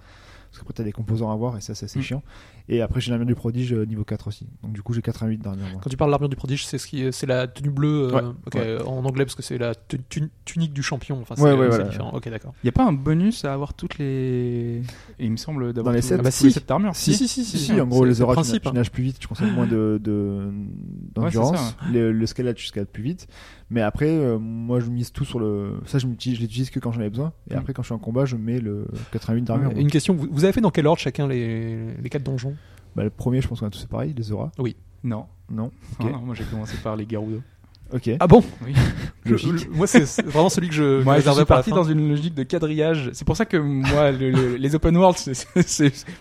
[0.51, 2.03] Parce qu'après, t'as des composants à avoir et ça, c'est assez Mm.
[2.03, 2.23] chiant.
[2.71, 4.47] Et après, j'ai l'armure du prodige euh, niveau 4 aussi.
[4.63, 5.79] Donc, du coup, j'ai 88 dernièrement.
[5.79, 8.09] Quand tu parles de l'armure du prodige, c'est ce qui, c'est la tenue bleue.
[8.09, 8.83] euh, Ouais, ok, ouais.
[8.87, 11.19] En anglais parce que c'est la tu- tu- tunique du champion.
[11.23, 11.85] Enfin, c'est Ouais, voilà.
[11.85, 12.11] différent.
[12.15, 12.53] Ok, d'accord.
[12.63, 14.83] Il n'y a pas un bonus à avoir toutes les.
[15.19, 16.61] Et il me semble d'avoir Dans les tout- sets tous Ah bah si.
[16.67, 16.95] d'armure.
[16.97, 17.65] Si, si, si, Si, si.
[17.67, 19.99] si, en gros, les le auras, tu, tu nages plus vite, tu consommes moins de,
[20.03, 20.51] de,
[21.15, 21.53] d'endurance.
[21.53, 23.29] Ouais, c'est ça, le, le scalade, tu scalades plus vite.
[23.71, 25.81] Mais après, euh, moi, je mise tout sur le.
[25.87, 27.33] Ça, je, l'utilise que quand j'en ai besoin.
[27.51, 27.59] Et Mm.
[27.59, 29.71] après, quand je suis en combat, je mets le 88 d'armure.
[29.77, 32.55] Une question, vous, vous avez fait dans quel ordre chacun les, les quatre donjons?
[32.97, 34.51] Bah, le premier, je pense qu'on a tous fait pareil, les auras.
[35.05, 35.27] Non.
[35.51, 35.71] Non.
[36.01, 37.41] Ah non, moi j'ai commencé par les Gerudo.
[37.93, 38.11] Ok.
[38.21, 38.43] Ah bon?
[38.67, 38.75] Oui.
[39.25, 42.43] Le- Moi, c'est vraiment celui que je, Moi, je suis parti dans une logique de
[42.43, 43.11] quadrillage.
[43.15, 45.33] C'est pour ça que moi, le- le- les open world, je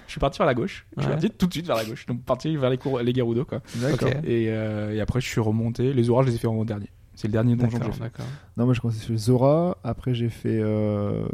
[0.07, 0.85] suis parti vers la gauche.
[0.95, 1.13] Je suis Ouais.
[1.15, 2.05] parti tout de suite vers la gauche.
[2.05, 3.61] Donc parti vers les, cours, les Gerudo, quoi.
[3.81, 4.09] D'accord.
[4.23, 5.93] Et, euh, et après, je suis remonté.
[5.93, 6.87] Les orages, je les ai fait en dernier.
[7.17, 8.03] C'est le dernier donjon que j'ai D'accord, fait.
[8.03, 8.25] d'accord.
[8.57, 9.77] Non, moi, j'ai commencé sur les Zora.
[9.83, 11.25] Après, j'ai fait euh,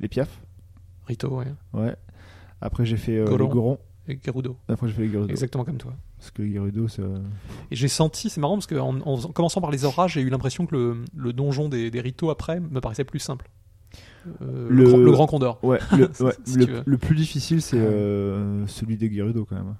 [0.00, 0.40] les Piaf.
[1.06, 1.46] Rito, ouais.
[1.74, 1.96] Ouais.
[2.60, 3.38] Après, j'ai fait euh, Goron.
[3.44, 3.78] les Gorons.
[4.08, 4.56] Et Gerudo.
[4.68, 5.28] Après, j'ai fait les Gerudo.
[5.30, 5.94] Exactement comme toi.
[6.18, 7.02] Parce que les Gerudo, c'est.
[7.02, 7.18] euh,
[7.72, 10.64] Et j'ai senti, c'est marrant parce qu'en en, commençant par les orages, j'ai eu l'impression
[10.66, 13.48] que le, le donjon des, des Rito après me paraissait plus simple.
[14.42, 14.76] Euh, le...
[14.84, 15.58] Le- grand- le Grand Condor.
[15.64, 16.82] Ouais, le, ouais, Si le, tu veux.
[16.86, 17.82] le plus difficile, c'est Ouais.
[17.84, 19.74] euh, celui des Gerudo quand même.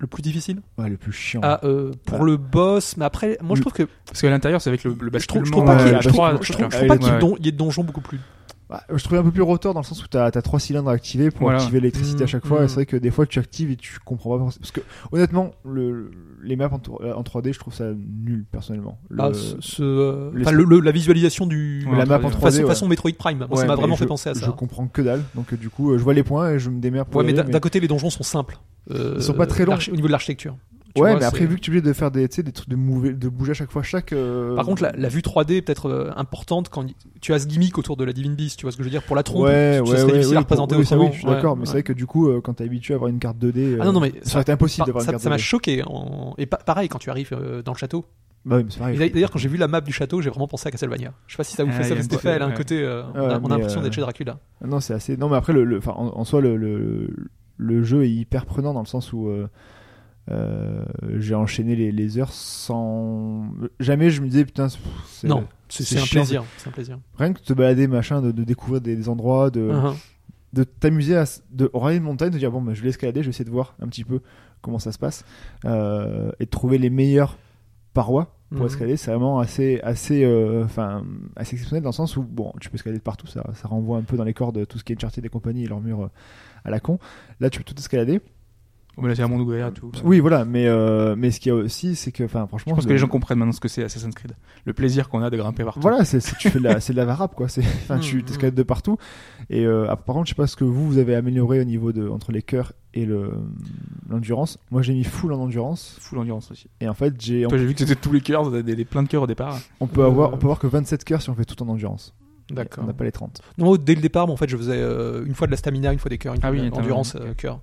[0.00, 1.40] Le plus difficile Ouais, le plus chiant.
[1.42, 4.70] Ah, euh, pour le boss, mais après, moi je trouve que Parce qu'à l'intérieur, c'est
[4.70, 5.44] avec le, le je trouve, basculement.
[5.44, 6.86] je trouve pas qu'il y, le ait- je trouve- trois- je trouve- je trouve oui,
[6.88, 7.18] pas qu'il y ait ouais.
[7.18, 8.20] don- il y ait de donjons beaucoup plus.
[8.70, 10.90] Bah, je trouvais un peu plus rotor dans le sens où t'as as trois cylindres
[10.90, 11.58] à activer pour Voilà.
[11.58, 12.60] activer l'électricité Mm, à chaque fois.
[12.60, 12.64] mm.
[12.64, 14.44] Et c'est vrai que des fois tu actives et tu comprends pas.
[14.44, 14.80] Parce que
[15.10, 16.10] honnêtement, le,
[16.42, 18.98] les maps en, tour- en 3D, je trouve ça nul personnellement.
[19.08, 22.16] Le- Ah, ce, ce, euh, les- le- le- la visualisation du Ouais, la en map
[22.16, 22.66] en 3D, 3D, façon, ouais.
[22.68, 23.38] façon Metroid Prime.
[23.38, 24.48] Moi, Ouais, ça m'a vraiment je- fait penser à Je ça.
[24.52, 25.22] comprends que dalle.
[25.34, 27.32] Donc du coup, euh, je vois les points et je me démerde pour Ouais, mais
[27.32, 28.58] d'un côté, les donjons sont simples.
[28.90, 29.76] Euh, Ils sont pas très longs.
[29.90, 30.56] Au niveau de l'architecture.
[30.98, 32.42] Tu Ouais, vois, mais après, vu que tu es obligé de faire des, tu sais,
[32.42, 34.12] des trucs de, mouver- de bouger à chaque fois, chaque.
[34.12, 37.38] euh, Par contre, la, la vue 3D est peut-être euh, importante quand y- tu as
[37.38, 39.02] ce gimmick autour de la Divine Beast, tu vois ce que je veux dire?
[39.02, 41.04] Pour la trompe, Ouais, ce ouais, ouais, difficile oui, à représenter pour- autrement.
[41.04, 41.66] oui, je suis Ouais, d'accord, mais ouais.
[41.66, 43.84] c'est vrai que du coup, euh, quand t'es habitué à avoir une carte 2D, Ah
[43.84, 45.42] non, non, mais ça aurait été impossible d'avoir une ça carte ça m'a 2D.
[45.42, 45.82] choqué.
[45.86, 48.04] en- Et pa- pareil, quand tu arrives euh, dans le château.
[48.44, 51.12] Bah oui, D'ailleurs, quand j'ai vu la map du château, j'ai vraiment pensé à Castlevania.
[51.26, 52.46] Je sais pas si ça vous Ah, fait y ça, mais petit effet, elle a
[52.46, 52.80] un côté.
[52.82, 54.38] euh, on a, l'impression euh, d'être chez Dracula.
[54.64, 55.16] Non, c'est assez.
[55.16, 57.10] Non, mais après, le, le- enfin, en, en soi, le, le,
[57.58, 59.48] le jeu est hyper prenant dans le sens où euh,
[60.30, 60.84] euh,
[61.16, 63.46] j'ai enchaîné les, les heures sans.
[63.80, 66.44] Jamais je me disais, putain, c'est- c'est- Non, c'est c'est c'est un plaisir.
[66.58, 66.98] C'est un plaisir.
[67.18, 69.94] Rien que de te balader, machin, de, de découvrir des, des endroits, de, Uh-huh.
[70.52, 73.30] de t'amuser à de une montagne, de dire, bon, bah, je vais escalader, je vais
[73.30, 74.20] essayer de voir un petit peu
[74.60, 75.24] comment ça se passe
[75.64, 77.36] euh, et de trouver les meilleures
[77.94, 78.66] parois pour Mhm.
[78.66, 81.04] escalader, c'est vraiment assez, assez, euh, enfin,
[81.36, 83.98] assez exceptionnel dans le sens où bon, tu peux escalader de partout, ça, ça renvoie
[83.98, 86.08] un peu dans les cordes tout ce qui est Uncharted des compagnies et leurs murs
[86.64, 86.98] à la con.
[87.40, 88.20] Là, tu peux tout escalader.
[89.02, 89.90] Mais là, c'est un monde ouvert et tout.
[90.04, 92.74] Oui, voilà, mais euh, mais ce qu'il y a aussi, c'est que, enfin, franchement, Je
[92.76, 94.32] pense que le- les gens comprennent maintenant ce que c'est Assassin's Creed.
[94.64, 95.80] Le plaisir qu'on a de grimper partout.
[95.80, 97.48] Voilà, c'est c'est- tu fais de la, c'est de la varap quoi.
[97.48, 98.22] C'est, enfin, tu Mhm.
[98.24, 98.96] t'escalades de partout.
[99.50, 101.64] Et euh, ah, par contre, je sais pas ce que vous vous avez amélioré au
[101.64, 103.30] niveau de entre les cœurs et le
[104.08, 104.58] l'endurance.
[104.70, 105.96] Moi, j'ai mis full en endurance.
[106.00, 106.68] Full endurance aussi.
[106.80, 109.02] Et en fait, j'ai Toi, j'ai vu que c'était tous les cœurs, des, des- plein
[109.02, 109.58] de cœurs au départ.
[109.80, 112.14] on peut avoir, on peut avoir que 27 cœurs si on fait tout en endurance.
[112.50, 112.84] D'accord.
[112.84, 113.42] On n'a pas les 30.
[113.58, 115.92] Non, dès le départ, moi, en fait, je faisais euh, une fois de la stamina,
[115.92, 117.60] une fois des cœurs, une Ah fois oui, de l'endurance, euh, cœur.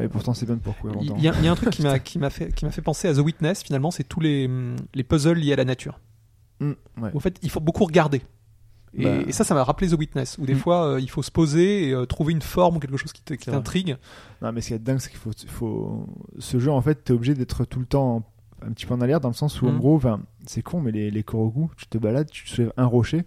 [0.00, 1.20] Et pourtant, c'est bien pour courir Il longtemps.
[1.20, 2.82] y, a- il y a un truc qui m'a qui m'a fait qui m'a fait
[2.82, 3.62] penser à The Witness.
[3.62, 4.48] Finalement, c'est tous les
[4.94, 5.98] les puzzles liés à la nature.
[6.60, 6.70] Mm,
[7.02, 7.10] ouais.
[7.14, 8.22] En fait, il faut beaucoup regarder.
[8.96, 9.10] Et, Bah.
[9.26, 10.58] et ça, ça m'a rappelé The Witness, où des Mm.
[10.58, 13.22] fois, euh, il faut se poser et euh, trouver une forme ou quelque chose qui
[13.22, 13.96] t'intrigue.
[14.40, 16.06] Non, mais ce qui est dingue, c'est qu'il faut, faut,
[16.38, 18.22] ce jeu, en fait, t'es obligé d'être tout le temps
[18.62, 19.78] un petit peu en alerte dans le sens où, en Mhm.
[19.78, 20.00] gros,
[20.46, 23.24] c'est con, mais les, les Korogu, tu te balades, tu soulèves un rocher,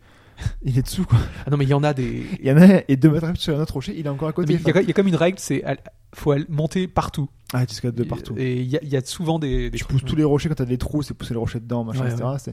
[0.64, 1.18] il est dessous, quoi.
[1.46, 2.26] Ah non, mais il y en a des.
[2.40, 4.10] Il y en a et deux mètres après, tu soulèves un autre rocher, il est
[4.10, 4.54] encore à Mais côté.
[4.54, 5.80] Il y, a- il y a comme une règle, c'est elle-
[6.16, 7.30] faut monter partout.
[7.54, 8.34] Ah, tu escalades de partout.
[8.38, 9.70] Et il y a, il y a souvent des.
[9.70, 11.84] des tu pousses tous les rochers quand t'as des trous, c'est pousser les rochers dedans,
[11.84, 12.52] machin, Ouais, etc.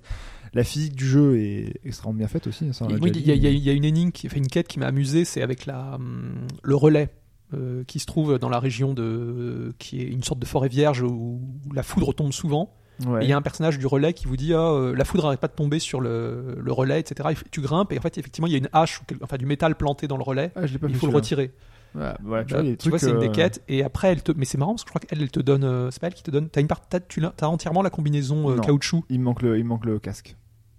[0.55, 2.73] La physique du jeu est extrêmement bien faite aussi.
[2.73, 5.25] Ça, Oui, déjà il y, a- y une énigme qui une quête qui m'a amusé,
[5.25, 7.09] c'est avec la, hum, le relais
[7.55, 11.03] euh, qui se trouve dans la région de qui est une sorte de forêt vierge
[11.03, 12.73] où, où la foudre tombe souvent.
[13.07, 13.23] Ouais.
[13.23, 15.25] Et il y a un personnage du relais qui vous dit ah, euh, la foudre
[15.25, 17.31] n'arrête pas de tomber sur le, le relais, etc.
[17.33, 19.75] Et tu grimpes et en fait effectivement il y a une hache, enfin du métal
[19.77, 20.53] planté dans le relais.
[20.55, 21.53] Ah, je l'ai pas il faut le retirer.
[21.95, 22.15] Voilà,
[22.45, 23.63] tu Bah, vois, tu c'est une des euh, quêtes.
[23.69, 24.33] Et après, elle te.
[24.37, 25.63] Mais c'est marrant parce que je crois qu'elle, elle te donne.
[25.63, 26.49] euh, c'est pas elle qui te donne.
[26.49, 26.89] T'as une part.
[26.89, 28.63] t'as- tu t'as entièrement la combinaison euh, Non.
[28.63, 29.05] caoutchouc.
[29.11, 30.35] Il me manque le, il me manque le casque.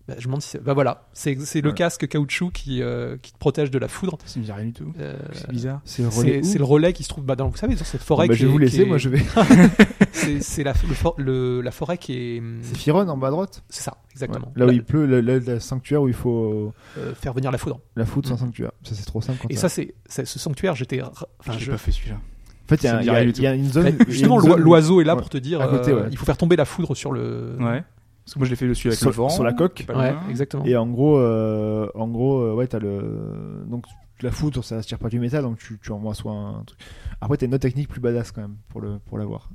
[0.08, 3.18] Bah, je me demande si c'est- bah voilà, c'est c'est le casque caoutchouc qui, euh,
[3.22, 4.20] qui te protège de la foudre.
[4.26, 4.94] Ça me dit rien du tout.
[5.00, 5.82] Euh, C'est bizarre.
[5.84, 6.32] C'est le relais.
[6.34, 8.28] c'est où c'est le relais qui se trouve bah, dans, vous savez, dans cette forêt.
[8.28, 9.24] Bah, qui je vais est- vous qui laisser, est- moi je vais.
[10.12, 12.44] C'est c'est la, le for- le- la forêt qui est.
[12.62, 13.64] C'est Firon en bas à droite?
[13.70, 14.52] C'est ça, exactement.
[14.56, 17.80] Là où il pleut, le, sanctuaire où il faut Euh, faire venir la foudre.
[17.96, 18.40] la foudre sans Mm.
[18.40, 18.72] sanctuaire.
[18.84, 19.40] Ça c'est trop simple.
[19.42, 20.76] quand Et ça- ça, c'est c'est- ce sanctuaire.
[20.76, 21.02] J'étais.
[21.02, 22.16] Enfin, J'ai je- pas fait celui-là.
[22.16, 23.48] En fait, il y, ça a- me il dit y a- rien du il y
[23.48, 23.84] a une zone.
[23.84, 25.20] Bah, il y a une justement, l'oi- l'oiseau est là Ouais.
[25.22, 25.62] pour te dire.
[25.62, 26.08] À côté, euh, ouais.
[26.12, 27.56] Il faut faire tomber la foudre sur le.
[27.60, 27.84] Ouais.
[28.26, 29.30] Parce que moi je l'ai fait dessus avec Sur- le vent.
[29.30, 29.86] sur la coque.
[29.96, 30.66] Ouais, exactement.
[30.66, 33.86] Et en gros, euh, en gros, euh, ouais, t'as le donc
[34.22, 36.80] la foudre, ça se tire pas du métal, donc tu, tu envoies soit un truc.
[37.22, 39.50] Après, t'as une autre technique plus badass quand même pour le pour l'avoir.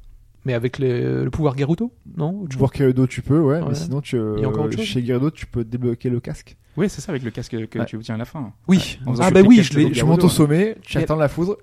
[0.44, 2.46] Mais avec les- le pouvoir Gerudo Non?
[2.48, 3.68] Tu vois Gerudo, tu peux, ouais, Ouais.
[3.68, 4.80] mais sinon tu chose?
[4.84, 6.56] chez Gerudo, tu peux débloquer le casque.
[6.76, 7.84] Oui, c'est ça avec le casque que Ouais.
[7.84, 8.52] tu obtiens à la fin.
[8.68, 8.98] Oui.
[9.04, 11.56] En faisant Ah bah oui, je je- montes au sommet, tu Et- attends la foudre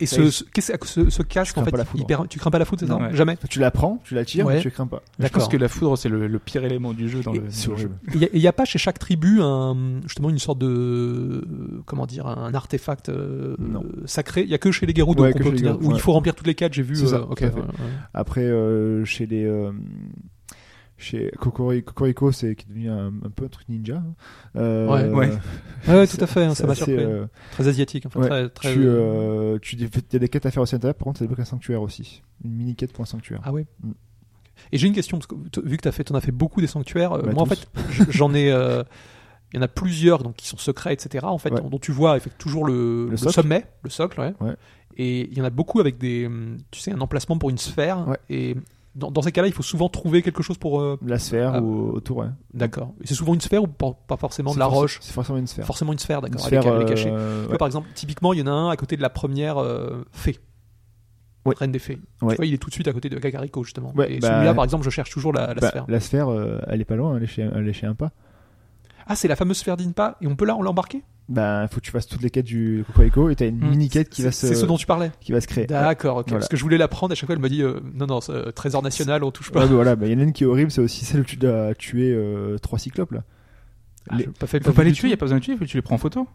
[0.00, 2.06] et ce, casque, en fait, pas la il foudre.
[2.06, 3.06] perd- tu crains pas la foudre, c'est ça Non.
[3.06, 3.14] Ouais.
[3.14, 3.36] Jamais.
[3.48, 4.54] tu la prends, tu la tires, Ouais.
[4.56, 5.02] mais tu crains pas.
[5.18, 7.42] Je pense que la foudre c'est le, le pire élément du jeu dans Et le,
[7.42, 7.90] dans le jeu.
[8.14, 10.66] Il y a- il n'y a, pas chez chaque tribu un, justement une sorte de
[10.66, 13.84] euh, comment dire un artefact euh, Non.
[14.04, 14.42] sacré.
[14.42, 15.48] Il y a que chez les Gerudo Ouais, où
[15.88, 15.94] ouais.
[15.94, 16.74] il faut remplir toutes les quêtes.
[16.74, 16.96] J'ai vu.
[16.96, 17.62] C'est ça, euh, ouais, ouais.
[18.14, 18.50] Après,
[19.06, 19.70] chez les euh,
[20.98, 23.96] chez Cocorico, c'est qui est devenu un, un peu un truc ninja.
[23.96, 24.14] hein.
[24.56, 25.08] Euh, Ouais.
[25.08, 25.30] Ouais.
[25.88, 26.44] Ouais, ouais, tout à fait.
[26.44, 26.96] hein, ça m'a surpris.
[26.96, 28.04] euh, Très asiatique.
[28.06, 30.62] En fait, ouais, très, très- tu, euh, tu, il y a des quêtes à faire
[30.62, 32.22] aussi à l'intérieur, par contre, ça débloque un sanctuaire aussi.
[32.44, 33.40] Une mini quête pour un sanctuaire.
[33.44, 33.66] Ah ouais.
[33.82, 33.92] Mm.
[34.72, 36.60] Et j'ai une question parce que vu que tu as fait, en as fait beaucoup
[36.60, 37.12] des sanctuaires.
[37.12, 37.68] euh, Bah, moi, en fait,
[38.10, 38.50] j'en ai.
[38.50, 38.82] euh,
[39.52, 41.24] Il y en a plusieurs donc qui sont secrets, etc.
[41.26, 43.34] En fait, dont tu vois effectivement, toujours le, Le le socle.
[43.34, 44.34] sommet, le socle, ouais.
[44.96, 46.28] Et il y en a beaucoup avec des,
[46.72, 48.08] tu sais, un emplacement pour une sphère.
[48.08, 48.18] Ouais.
[48.30, 48.56] Et
[48.98, 50.80] dans, dans ces cas-là, il faut souvent trouver quelque chose pour.
[50.80, 51.60] euh, La sphère Ah.
[51.62, 52.26] ou autour, ouais.
[52.52, 52.92] D'accord.
[53.02, 54.98] Et c'est souvent une sphère ou pas, pas forcément de C'est la forc- roche?
[55.00, 55.64] C'est forcément une sphère.
[55.64, 56.40] Forcément une sphère, Une d'accord.
[56.40, 57.04] sphère, avec, avec euh, caché.
[57.10, 57.46] Tu ouais.
[57.48, 60.04] vois, par exemple, typiquement, il y en a un à côté de la première euh,
[60.12, 60.38] fée.
[61.46, 61.54] Ouais.
[61.58, 61.98] Reine des fées.
[62.20, 62.30] Ouais.
[62.34, 63.92] Tu vois, il est tout de suite à côté de Kakariko, justement.
[63.96, 65.84] Ouais, et bah, celui-là, par exemple, je cherche toujours la, la Bah, sphère.
[65.88, 68.10] la sphère, euh, elle est pas loin, elle est chez, elle est chez un pas.
[69.06, 70.62] Ah, c'est la fameuse sphère d'Inpa, et on peut là, on
[71.28, 73.68] Bah, faut que tu fasses toutes les quêtes du Cocorico et t'as une Hmm.
[73.70, 75.10] mini quête qui va se, c'est ce dont tu parlais.
[75.20, 75.66] qui va se créer.
[75.66, 76.28] D'accord, ok.
[76.28, 76.38] Voilà.
[76.40, 78.20] Parce que je voulais la prendre, à chaque fois, elle m'a dit euh, non, non,
[78.30, 79.60] euh, trésor national, on touche pas.
[79.60, 81.20] Ouais, bah voilà, bah, il y en a une qui est horrible, c'est aussi celle
[81.20, 83.24] où tu dois tuer euh, trois cyclopes là.
[84.08, 85.52] Ah, les- pas fait Faut pas les tuer, il y a pas besoin de tuer,
[85.54, 86.26] faut que tu les prends en photo.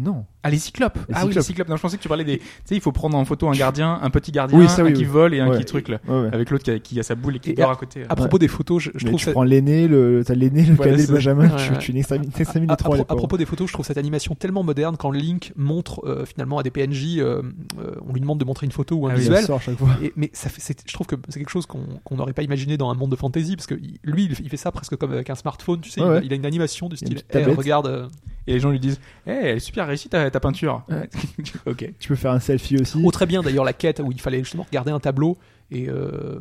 [0.00, 0.24] Non.
[0.44, 0.96] Ah, les cyclopes.
[1.08, 1.68] Les ah oui, les cyclopes.
[1.68, 2.38] Non, je pensais que tu parlais des.
[2.38, 4.84] Tu sais, il faut prendre en photo un gardien, un petit gardien, Oui, ça, un
[4.84, 5.04] oui, qui oui.
[5.06, 5.58] vole et un Ouais.
[5.58, 5.98] qui truc là.
[6.06, 6.28] Ouais, ouais.
[6.32, 8.04] Avec l'autre qui, a- qui a sa boule et qui Et dort à- à côté.
[8.08, 10.64] À propos des photos, je, je Mais trouve tu ça- prends l'aîné, le, t'as l'aîné,
[10.64, 11.78] le Voilà, cadet, le benjamin, Ouais, tu, ouais.
[11.78, 14.36] tu n'extermines t'extermines À, les trois, à- à propos des photos, je trouve cette animation
[14.36, 17.42] tellement moderne quand Link montre euh, finalement à des PNJ, euh,
[17.80, 19.42] euh, on lui demande de montrer une photo ou un Ah visuel.
[19.44, 19.88] sort chaque fois.
[20.00, 22.88] Et- mais ça fait, je trouve que c'est quelque chose qu'on n'aurait pas imaginé dans
[22.90, 25.80] un monde de fantasy parce que lui il, fait ça presque comme avec un smartphone
[25.80, 28.08] tu sais il, a, une animation du une style Eh, regarde
[28.46, 30.82] Et les gens lui disent Eh, elle est super réussie ta, ta peinture.
[30.88, 31.08] Ouais.
[31.66, 31.92] ok.
[31.98, 33.00] Tu peux faire un selfie aussi.
[33.04, 35.36] oh très bien d'ailleurs la quête où il fallait justement regarder un tableau
[35.70, 36.38] et euh,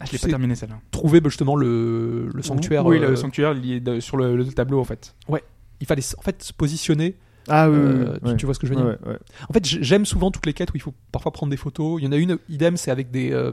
[0.00, 0.78] Ah, je l'ai pas terminé celle-là.
[0.90, 4.44] trouver bah, justement le, le sanctuaire Oui, euh, le sanctuaire lié de- sur le, le
[4.46, 5.14] tableau en fait.
[5.80, 7.16] il fallait en fait se positionner
[7.48, 8.36] Ah oui, euh, oui, tu, ouais.
[8.36, 8.86] tu vois ce que je veux dire?
[8.86, 9.18] Ouais, ouais.
[9.50, 12.00] En fait, j'aime souvent toutes les quêtes où il faut parfois prendre des photos.
[12.00, 13.32] Il y en a une, idem, c'est avec des.
[13.32, 13.52] euh,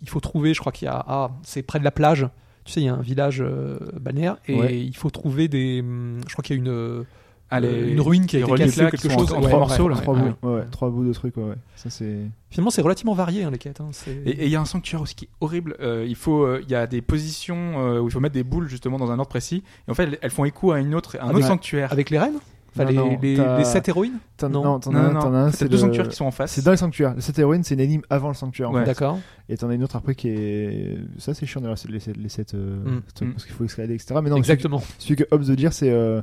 [0.00, 1.04] il faut trouver, je crois qu'il y a.
[1.06, 2.26] Ah, c'est près de la plage.
[2.64, 4.78] Tu sais, il y a un village euh, balnéaire et Ouais.
[4.80, 5.80] il faut trouver des.
[5.80, 7.04] hum, Je crois qu'il y a une.
[7.50, 9.32] Euh, Ah, les- une ruine qui a les été cassée ou quelque chose.
[9.32, 10.20] en trois morceaux, Trois ouais.
[10.42, 11.54] bouts, ouais, trois bouts de trucs, ouais, ouais.
[11.76, 12.16] Ça c'est.
[12.50, 13.80] Finalement, c'est relativement varié hein, les quêtes.
[13.80, 13.90] hein,
[14.26, 15.74] Et il y a un sanctuaire aussi qui est horrible.
[15.80, 18.44] Euh, il faut, euh, il y a des positions euh, où il faut mettre des
[18.44, 19.62] boules justement dans un ordre précis.
[19.86, 21.92] Et en fait, elles, elles font écho à une autre, à un Avec- autre sanctuaire.
[21.92, 22.38] Avec les reines?
[22.74, 24.18] Enfin, Non, les, non, les, les sept héroïnes?
[24.36, 24.62] T'en Non.
[24.62, 25.20] non, t'en Non, as non, un, non.
[25.20, 26.52] t'en as un, T'as c'est deux le- sanctuaires qui sont en face.
[26.52, 27.14] C'est dans les sanctuaires.
[27.18, 28.70] Cette héroïne, c'est une énigme avant le sanctuaire.
[28.70, 28.84] Ouais.
[28.84, 29.18] D'accord.
[29.48, 30.96] Et t'en as une autre après qui est.
[31.16, 33.02] Ça, c'est chiant d'ailleurs, c'est les sept, les sept, euh, Mm.
[33.14, 33.32] trucs, Mm.
[33.32, 34.14] parce qu'il faut escalader, etc.
[34.16, 34.82] Mais non, celui, Exactement.
[34.98, 35.90] celui que Hobbes veut dire, c'est.
[35.90, 36.20] euh,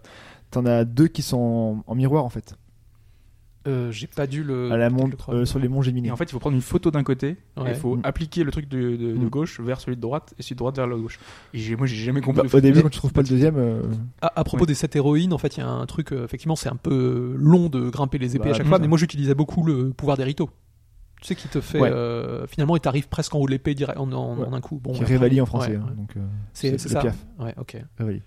[0.55, 2.55] T'en as deux qui sont en, en miroir en fait,
[3.67, 4.71] Euh, J'ai pas dû le.
[4.71, 4.89] à la
[5.29, 6.07] euh, sur les monts Géminis.
[6.09, 7.71] Et en fait, il faut prendre une photo d'un côté, Ouais.
[7.71, 8.01] il faut Mm.
[8.03, 9.29] appliquer le truc de, de- de Mm.
[9.29, 11.19] gauche vers celui de droite, et celui de droite vers le gauche.
[11.53, 12.47] Et j'ai- moi, j'ai jamais compris.
[12.47, 13.81] Bah, au début, quand tu trouves pas le deuxième, euh,
[14.21, 14.67] À, à propos Ouais.
[14.67, 17.33] des sept héroïnes, en fait, il y a un truc, euh, effectivement, c'est un peu
[17.37, 18.69] long de grimper les épées Bah, à chaque mm.
[18.69, 20.49] fois, mais moi j'utilisais beaucoup le pouvoir des ritos.
[21.21, 21.79] Tu sais, qui te fait.
[21.79, 21.89] Ouais.
[21.91, 24.45] euh, finalement, il t'arrive presque en haut de l'épée direct- en, en- Ouais.
[24.45, 24.79] en un coup.
[24.83, 25.71] Bon, qui après, révalie en français.
[25.71, 25.77] ouais.
[25.77, 26.19] hein, donc, euh,
[26.53, 26.99] C'est c'est le ça.
[27.01, 27.25] piaf.
[27.39, 27.77] Ouais, ok.
[27.97, 28.21] révalie.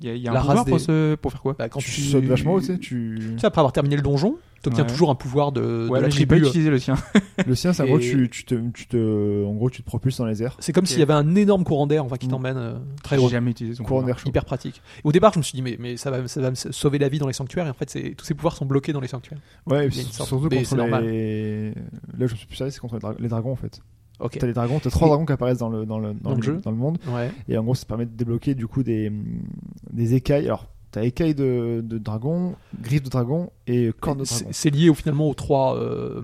[0.00, 1.56] Il y a, il y a un La pouvoir pour, ce- pour faire quoi?
[1.58, 2.78] Bah, quand tu, tu, sautes vachement haut, tu sais.
[2.78, 3.18] Tu...
[3.32, 4.90] Tu sais, après avoir terminé le donjon, t'obtiens Ouais.
[4.90, 6.46] toujours un pouvoir de, de Ouais, la mais j'ai pas tribu.
[6.48, 6.94] utilisé le sien.
[7.46, 10.18] Le sien, c'est en gros, tu, tu, te, tu te, en gros, tu te propulses
[10.18, 10.56] dans les airs.
[10.60, 12.30] C'est comme s'il y avait un énorme courant d'air enfin, qui Mm.
[12.30, 13.28] t'emmène euh, très J'ai haut.
[13.28, 14.28] jamais utilisé son Courant d'air chaud.
[14.28, 14.80] Hyper pratique.
[14.98, 16.98] Et au départ, je me suis dit, mais, mais ça, va, ça va me sauver
[16.98, 17.66] la vie dans les sanctuaires.
[17.66, 17.86] Et en fait,
[18.16, 19.38] tous ces pouvoirs sont bloqués dans les sanctuaires.
[19.66, 21.04] Ouais, et sorte- surtout contre normal.
[21.06, 21.70] les.
[22.18, 23.80] Là, je suis plus sérieux, c'est contre les, dra- les dragons en fait.
[24.38, 26.30] T'as les dragons, t'as trois Et- dragons qui apparaissent dans le, dans le, dans Dans
[26.30, 26.60] le le, jeu.
[26.62, 26.98] dans le monde.
[27.08, 27.30] Ouais.
[27.48, 29.12] Et en gros, ça permet de débloquer du coup des,
[29.92, 30.46] des écailles.
[30.46, 34.50] Alors, T'as écaille de, de dragon, griffe de dragon et corne de C'est dragon.
[34.54, 36.22] c'est lié au, finalement aux trois, euh,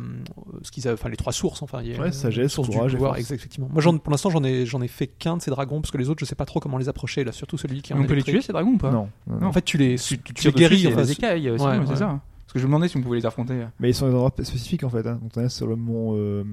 [0.62, 1.62] ce qu'ils avaient- enfin les trois sources.
[1.62, 3.30] Enfin, il y a Ouais, sagesse, source courage et pouvoir, force.
[3.30, 3.68] effectivement.
[3.70, 5.98] Moi, j'en- pour l'instant, j'en ai, j'en ai fait qu'un de ces dragons parce que
[5.98, 7.24] les autres, je sais pas trop comment les approcher.
[7.24, 9.10] Là, surtout celui qui est en On peut les tuer ces dragons ou pas Non,
[9.26, 9.46] non, non.
[9.48, 10.82] En fait, tu les, tu, tu, les guéris.
[10.84, 11.96] dessus, des écailles, ouais, c'est ouais.
[11.96, 12.20] ça.
[12.54, 13.66] Parce que je me demandais si on pouvait les affronter.
[13.80, 15.04] Mais ils sont dans des endroits spécifiques en fait.
[15.08, 15.18] Hein.
[15.20, 16.44] Donc t'en as sur le mont euh,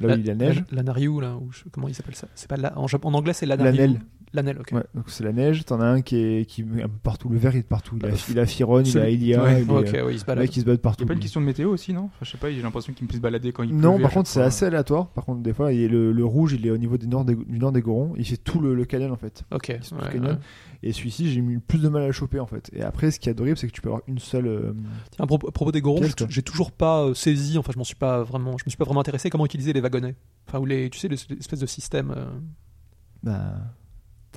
[0.00, 0.64] là où La- il y a la neige.
[0.72, 2.26] La, Lanariu, là, ou je- comment il s'appelle ça?
[2.34, 3.98] C'est pas la- en, anglais, c'est Lanariu.
[4.60, 4.70] Ok.
[4.72, 5.64] Ouais, donc c'est la neige.
[5.64, 7.28] T'en as un qui est qui est partout.
[7.28, 7.96] Le vert il est partout.
[7.98, 9.42] Il a, Bah, il a Firon, il a Ilia.
[9.42, 10.42] ouais, il est, euh, ouais, il se balade.
[10.44, 11.04] mec qui se bat de Il partout.
[11.04, 12.04] n'y a pas une question de météo aussi, non?
[12.06, 14.08] Enfin, Je sais pas, j'ai l'impression qu'il peut se balader quand il Non, pleuvait à
[14.08, 15.08] par contre, c'est assez aléatoire.
[15.08, 17.06] Par contre, des fois, il y a le, le rouge, il est au niveau des
[17.06, 18.14] nord des, du nord des Gorons.
[18.16, 19.44] Il fait tout le, le canyon en fait.
[19.52, 19.68] Ok.
[19.76, 20.32] Il se ouais, le canyon.
[20.32, 20.38] ouais.
[20.82, 22.70] Et celui-ci, j'ai eu plus de mal à le choper en fait.
[22.74, 24.46] Et après, ce qui est horrible, c'est que tu peux avoir une seule.
[24.46, 24.72] euh,
[25.10, 27.56] Tiens, à propos, à propos des gorons, j'ai- toujours pas euh, saisi.
[27.58, 28.56] Enfin, je m'en suis pas vraiment.
[28.58, 29.30] Je me suis pas vraiment intéressé.
[29.30, 30.14] Comment utiliser les wagonnets
[30.46, 32.12] Enfin, ou les, tu sais, les- l'espèce de système.
[32.16, 32.26] euh,
[33.22, 33.54] bah,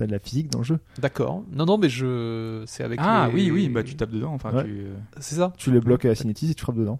[0.00, 0.78] t'as de la physique dans le jeu.
[0.98, 1.42] D'accord.
[1.52, 2.62] Non, non, mais je.
[2.66, 2.98] C'est avec.
[3.02, 4.32] Ah les- oui, oui, bah tu tapes dedans.
[4.34, 4.64] Enfin, Ouais.
[4.64, 4.70] tu.
[4.80, 5.52] euh, C'est ça.
[5.56, 6.98] Tu les bloques à la cinétis et tu frappes dedans.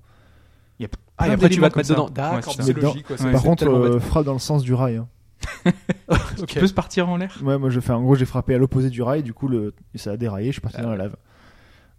[0.78, 0.88] y a
[1.18, 2.08] Ah, et après tu vas te mettre dedans.
[2.08, 3.06] D'accord, Ouais, c'est logique.
[3.08, 4.96] Par c'est contre, euh, frappe dans le sens du rail.
[4.96, 5.08] hein.
[6.40, 6.46] Ok.
[6.46, 7.36] Tu peux se partir en l'air?
[7.42, 9.74] Ouais, moi je fais en gros j'ai frappé à l'opposé du rail, du coup le
[9.94, 11.02] ça a déraillé, je suis parti Ah dans la ouais.
[11.04, 11.16] lave.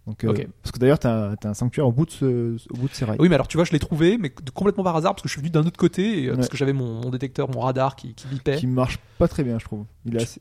[0.06, 0.46] Donc euh, Ok.
[0.62, 3.04] parce que d'ailleurs t'as as un sanctuaire au bout de ce, au bout de ces
[3.04, 3.16] rails.
[3.20, 5.32] Oui, mais alors tu vois, je l'ai trouvé, mais complètement par hasard, parce que je
[5.32, 7.94] suis venu d'un autre côté, et, euh, parce que j'avais mon, mon détecteur, mon radar
[7.96, 8.56] qui, qui bipait.
[8.56, 9.84] Qui marche pas très bien, je trouve.
[10.06, 10.40] Il est assez...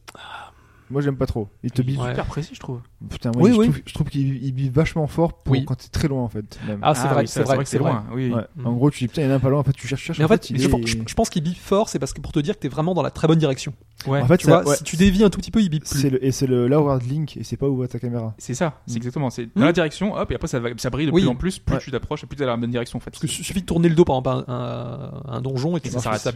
[0.91, 1.47] Moi j'aime pas trop.
[1.63, 1.99] Il te bip.
[1.99, 2.09] Ouais.
[2.09, 2.79] Super précis, je trouve.
[3.09, 3.65] Putain, moi, Oui, je, oui.
[3.69, 5.65] Trouve, je trouve qu'il il bip vachement fort pour Oui.
[5.65, 6.59] quand t'es très loin en fait.
[6.67, 6.79] même.
[6.81, 8.05] Ah, c'est vrai, oui, c'est vrai, que c'est loin.
[8.13, 8.31] Oui.
[8.31, 8.41] Ouais.
[8.57, 8.67] Mm.
[8.67, 9.59] En gros, tu dis putain, il y en a un pas loin.
[9.59, 10.19] En fait, tu cherches, cherches.
[10.19, 12.21] Mais en fait, je, est- pense- je- je pense qu'il bip fort, c'est parce que
[12.21, 13.73] pour te dire que t'es vraiment dans la très bonne direction.
[14.07, 14.21] Ouais.
[14.21, 15.83] En fait, Tu ça- vois, ouais, si tu dévis un tout petit peu, il bip
[15.85, 16.03] plus.
[16.09, 18.33] le, et c'est le Lower Link et c'est pas où va ta caméra.
[18.37, 18.97] C'est ça, c'est Mm.
[18.97, 19.29] exactement.
[19.29, 19.65] C'est dans Mm.
[19.65, 21.59] la direction, hop, et après ça, brille de plus en plus.
[21.59, 23.11] Plus tu t'approches, plus tu es dans la bonne direction en fait.
[23.11, 26.27] Parce que suffit de tourner le dos par exemple à un, donjon et ça s'arrête.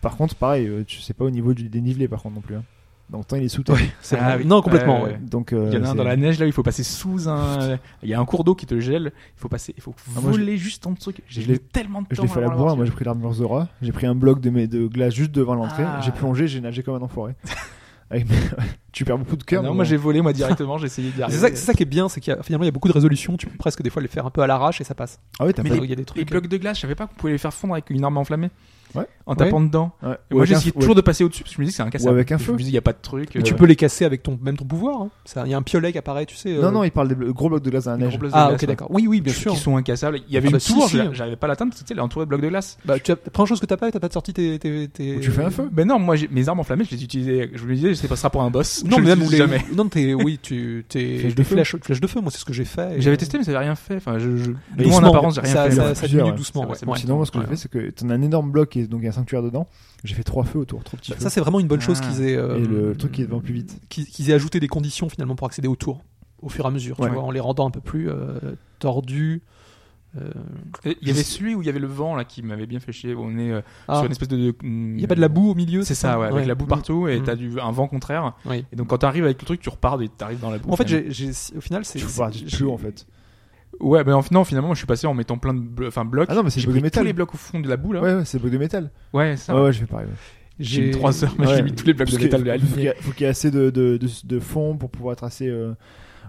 [0.00, 2.56] Par contre, pareil, euh, tu sais pas au niveau du dénivelé par contre non plus.
[3.12, 3.16] Hein.
[3.16, 3.76] Donc tant il est sous terre.
[4.00, 4.46] C'est Ah oui.
[4.46, 5.02] Non, complètement.
[5.02, 5.18] Ouais.
[5.20, 7.28] Donc euh, Il y en a un dans la neige là, il faut passer sous
[7.28, 7.78] un.
[8.02, 9.12] Il y a un cours d'eau qui te gèle.
[9.36, 11.12] Il faut passer, il faut Ah, moi, voler juste en dessous.
[11.28, 12.14] J'ai je l'ai- mis tellement de temps.
[12.16, 14.40] Je l'ai fait à la l'avoir, moi j'ai pris l'armure Zora, j'ai pris un bloc
[14.40, 16.00] de, mes, de glace juste devant l'entrée, Ah.
[16.04, 17.34] j'ai plongé, j'ai nagé comme un enfoiré.
[18.92, 19.62] Tu perds beaucoup de cœur.
[19.62, 21.38] Non, moi j'ai volé moi directement, j'ai essayé d'y C'est arriver.
[21.38, 22.88] ça, c'est ça qui est bien, c'est qu'il y a, finalement il y a beaucoup
[22.88, 24.96] de résolutions, tu peux presque des fois les faire un peu à l'arrache et ça
[24.96, 25.20] passe.
[25.38, 25.76] Ah ouais, t'as Mais pas...
[25.76, 26.28] il y a des Les trucs.
[26.28, 28.50] blocs de glace, je savais pas qu'on pouvait les faire fondre avec une arme enflammée.
[28.94, 29.06] Ouais.
[29.26, 29.92] En tapant dedans.
[30.02, 30.16] Ouais.
[30.30, 32.10] Et moi un- toujours de passer au-dessus parce que je me dis que c'est incassable.
[32.10, 32.52] Ou avec un Je feu.
[32.54, 33.30] me dis il y a pas de truc.
[33.36, 35.02] Mais tu euh, peux les casser avec ton même ton pouvoir.
[35.02, 35.10] hein.
[35.46, 36.50] Il y a un piolet qui apparaît, tu sais.
[36.56, 38.18] euh, Non, non, il parle des blo- gros blocs de glace la les neige.
[38.32, 38.88] Ah glace, ok d'accord.
[38.90, 39.52] Oui oui bien sûr.
[39.52, 40.20] Qui sont incassables.
[40.28, 40.98] Il y avait Ah une bah tour, si.
[41.12, 42.76] j'arrivais pas à l'atteindre, tu sais, elle est entourée de blocs de glace.
[42.84, 45.20] Bah tu as, première chose que t'as pas, t'as pas sorti tes, tes, tes- Ou
[45.20, 45.68] tu fais un feu.
[45.70, 47.50] Ben non, moi mes armes enflammées, je les utilisais.
[47.54, 48.82] Je me disais, ça passera pour un boss.
[48.84, 49.64] Non je mais les même les- jamais.
[49.76, 51.54] Non t'es oui tu t'es Flèche de des feu.
[51.54, 52.20] flèches flèches de feu.
[52.20, 53.00] Moi c'est ce que j'ai fait.
[53.00, 53.96] J'avais testé, mais ça avait rien fait.
[53.96, 54.50] Enfin, je, je...
[54.76, 55.94] Mais moi, en doucement, apparence, j'ai rien ça, fait.
[55.94, 56.66] Ça, diminue doucement.
[56.96, 59.04] Sinon, moi, ce que j'ai fait, c'est que t'en as un énorme bloc donc il
[59.04, 59.66] y a un sanctuaire dedans.
[60.04, 61.20] J'ai fait trois feux autour, trop petits feux.
[61.20, 62.06] Ça c'est vraiment une bonne chose Ah.
[62.08, 62.36] qu'ils aient.
[62.36, 63.80] euh, Et le truc qui est devant plus vite.
[63.88, 66.02] qu'ils aient ajouté des conditions finalement pour accéder aux tours
[66.42, 68.38] au fur et à mesure, tu vois, en les rendant un peu plus euh,
[68.78, 69.42] tordus.
[70.16, 70.30] euh,
[71.02, 72.92] Il y avait celui où il y avait le vent là qui m'avait bien fait
[72.92, 73.14] chier.
[73.14, 74.54] où on est euh, ah, sur une espèce de.
[74.62, 76.64] Il n'y a pas de la boue au milieu C'est ça, ouais, avec la boue
[76.66, 77.24] partout et Mm.
[77.24, 78.34] t'as du un vent contraire.
[78.46, 78.64] Oui.
[78.72, 80.70] Et donc quand t'arrives avec le truc, tu repars et t'arrives dans la boue.
[80.72, 80.84] En fait,
[81.56, 81.98] au final, c'est.
[81.98, 83.06] Tu j'ai- plus en fait.
[83.78, 86.04] Ouais, ben en- non, finalement, moi, je suis passé en mettant plein de blo- enfin
[86.04, 86.26] blocs.
[86.30, 87.02] Ah non, mais c'est bloc de métal.
[87.02, 88.00] tous les blocs au fond de la boue là.
[88.02, 88.90] Ouais, ouais, c'est bloc de métal.
[89.12, 89.54] Ouais, ça.
[89.54, 90.06] Ouais, ouais, je fais pareil.
[90.06, 90.12] ouais.
[90.58, 91.56] J'ai mis 3 heures, mais Ouais.
[91.56, 93.12] j'ai mis tous les blocs de Parce métal que- à faut qu'il y ait- Faut
[93.12, 95.48] qu'il y ait assez de, de, de, de fond pour pouvoir être assez.
[95.48, 95.72] euh,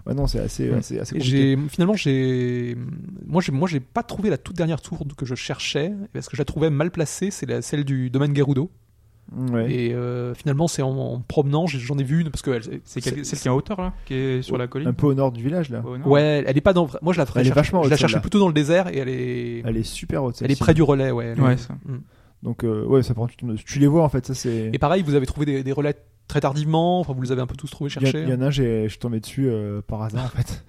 [0.06, 0.74] Ouais, non, c'est assez, Mm.
[0.78, 1.36] assez, assez compliqué.
[1.36, 2.76] J'ai finalement j'ai
[3.24, 6.36] moi j'ai moi j'ai pas trouvé la toute dernière tour que je cherchais parce que
[6.36, 8.68] je la trouvais mal placée c'est la, celle du domaine Gerudo
[9.50, 9.72] Ouais.
[9.72, 13.00] et euh, finalement c'est en, en promenant j'en ai vu une parce que elle- C'est
[13.00, 14.88] celle qui est en hauteur là, qui est sur la colline?
[14.88, 15.82] Un peu au nord du village, là.
[16.04, 18.00] Ouais elle est pas dans moi je la ferais Elle est vachement je la haute,
[18.00, 20.34] cherchais plutôt dans le désert et elle est elle, Elle est super haute.
[20.36, 20.56] est celle-ci.
[20.60, 21.74] près du relais ouais, elle est- Ouais, ça.
[21.86, 21.96] Mm.
[22.42, 24.26] Donc, euh, ouais, ça prend tu, les vois en fait.
[24.26, 24.70] Ça, c'est.
[24.72, 25.94] et pareil vous avez trouvé des, des relais
[26.28, 28.46] très tardivement enfin vous les avez un peu tous trouvés cherchés il y en a
[28.46, 30.64] un, j'ai- je suis tombé dessus euh, par hasard en fait.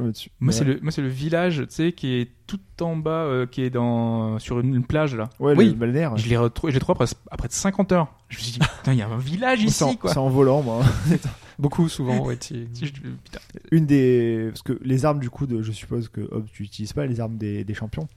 [0.00, 0.30] Tombé dessus.
[0.40, 3.46] Moi, c'est le, moi, c'est le village, tu sais, qui est tout en bas, euh,
[3.46, 5.30] qui est dans, sur une, une plage là.
[5.38, 5.66] Ouais, Oui.
[5.68, 6.16] le balnéaire.
[6.16, 8.08] Je l'ai retrouvé, je l'ai trouvé après, après 50 heures.
[8.28, 10.12] Je me suis dit, putain, il y a un village C'est ici, en- quoi.
[10.12, 10.82] C'est en volant, moi.
[11.58, 12.66] beaucoup souvent ouais tu-.
[13.70, 14.46] Une des.
[14.50, 15.62] Parce que les armes, du coup, de...
[15.62, 18.08] je suppose que Hobbs, tu utilises pas les armes des, des champions.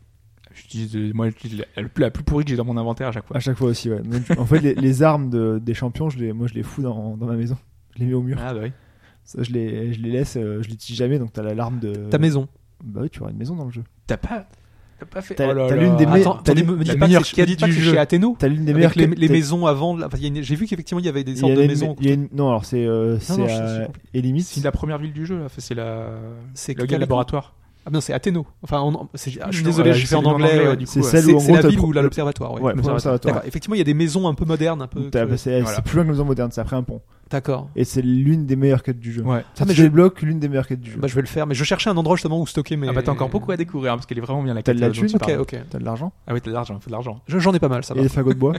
[0.56, 3.12] J'utilise, moi, j'utilise la, la plus- la plus pourrie que j'ai dans mon inventaire à
[3.12, 3.38] chaque fois.
[3.38, 4.02] À chaque fois aussi, ouais.
[4.02, 6.84] Donc, en fait, les, les armes de, des champions, je les, moi, je les fous
[6.84, 7.58] dans, dans ma maison.
[7.96, 8.38] Je les mets au mur.
[8.40, 8.72] Ah, bah oui.
[9.26, 11.18] Ça, je les, je les laisse, euh, je les utilise jamais.
[11.20, 11.94] Donc, t'as la- l'arme de.
[12.10, 12.48] ta maison
[12.84, 13.84] Bah oui, tu auras une maison dans le jeu.
[14.06, 14.46] T'as pas,
[15.00, 15.36] t'as pas fait.
[15.36, 17.06] T'as- oh l'une des me- attends t'as attendez, les- me, me la dites pas que
[17.10, 17.92] meilleure c'est- me dites quête pas du jeu.
[17.94, 18.92] chez Athéno T'as l'une des meilleures.
[18.96, 21.06] les, les t'as- maisons avant la- enfin, il y a une- j'ai vu qu'effectivement il
[21.06, 23.38] y avait des sortes de maisons il y a une- Non, alors c'est euh, c'est
[23.38, 24.42] non, je à suis- Elimit.
[24.44, 25.46] C'est la première ville du jeu, là.
[25.46, 26.10] Enfin, C'est la.
[26.54, 27.56] C'est le laboratoire.
[27.86, 28.46] Ah non, c'est Athéno.
[28.62, 30.52] Enfin, on- c'est- ah, je suis désolé, voilà, j'ai fait en anglais.
[30.54, 30.78] anglais, ouais.
[30.78, 32.54] du coup, C'est celle où la ville le- où l'observatoire.
[32.54, 32.62] Ouais.
[32.62, 33.42] Ouais, le L'observatoire.
[33.46, 35.10] Effectivement, il y a des maisons un peu modernes, un peu.
[35.10, 35.82] Que- C'est Voilà.
[35.82, 37.02] plus loin que la maison moderne, c'est après un pont.
[37.30, 37.70] D'accord.
[37.76, 39.24] Et c'est l'une des meilleures quêtes du jeu.
[39.24, 39.42] Ouais.
[39.56, 41.00] Ça Ah, mais je- débloque l'une des meilleures quêtes du jeu.
[41.00, 42.88] Bah, je vais le faire, mais je cherchais un endroit justement où stocker mes.
[42.88, 44.72] Ah bah t'as encore beaucoup à découvrir hein, parce qu'elle est vraiment bien la T'as
[44.72, 45.40] quête de la dont thune, tu Ok, parles.
[45.42, 45.56] ok.
[45.70, 47.22] T'as de l'argent Ah oui, t'as de l'argent, il faut de l'argent.
[47.28, 48.04] Je- J'en ai pas mal, ça et va.
[48.04, 48.54] des fagots de bois.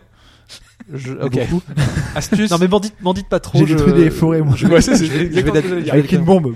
[0.93, 1.39] Je- ok.
[2.15, 2.51] Astuce.
[2.51, 3.59] Non mais m'en dites, pas trop.
[3.59, 4.55] J'ai je- détruit des forêts, moi.
[4.57, 5.95] Je, Ouais, c'est- c'est je vais- je dire.
[5.95, 6.55] Avec une bombe.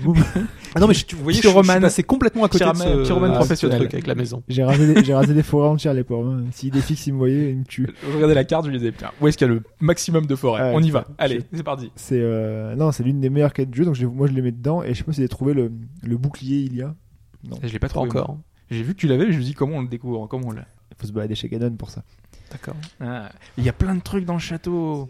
[0.75, 1.81] Ah non mais je- tu- vous voyez, je, je suis Pyromane.
[1.81, 3.79] passé complètement à côté de ce, pyromane de ce professionnel.
[3.79, 4.43] truc avec la maison.
[4.47, 6.31] J'ai rasé, des- j'ai rasé des forêts entières, les pauvres.
[6.31, 6.43] hein.
[6.51, 7.87] Si des fixes ils me voyaient, ils me tuent.
[8.07, 10.27] Je regardais la carte, je me disais putain, où est-ce qu'il y a le maximum
[10.27, 11.05] de forêt Ouais, On y va.
[11.17, 11.91] Allez, c'est parti.
[11.95, 13.85] C'est euh, non, c'est l'une des meilleures quêtes du jeu.
[13.85, 15.71] Donc moi je les mets dedans et je sais pas si avez trouvé le,
[16.03, 16.93] le bouclier il y a.
[17.63, 18.09] Je l'ai pas Pas trouvé.
[18.11, 18.37] encore.
[18.69, 20.51] J'ai vu que tu l'avais, mais je me dis comment on le découvre, comment on
[20.51, 20.65] l'a.
[20.91, 22.03] Il faut se balader chez Ganon pour ça.
[22.51, 22.75] D'accord.
[23.01, 25.07] Ah, il y a plein de trucs dans le château.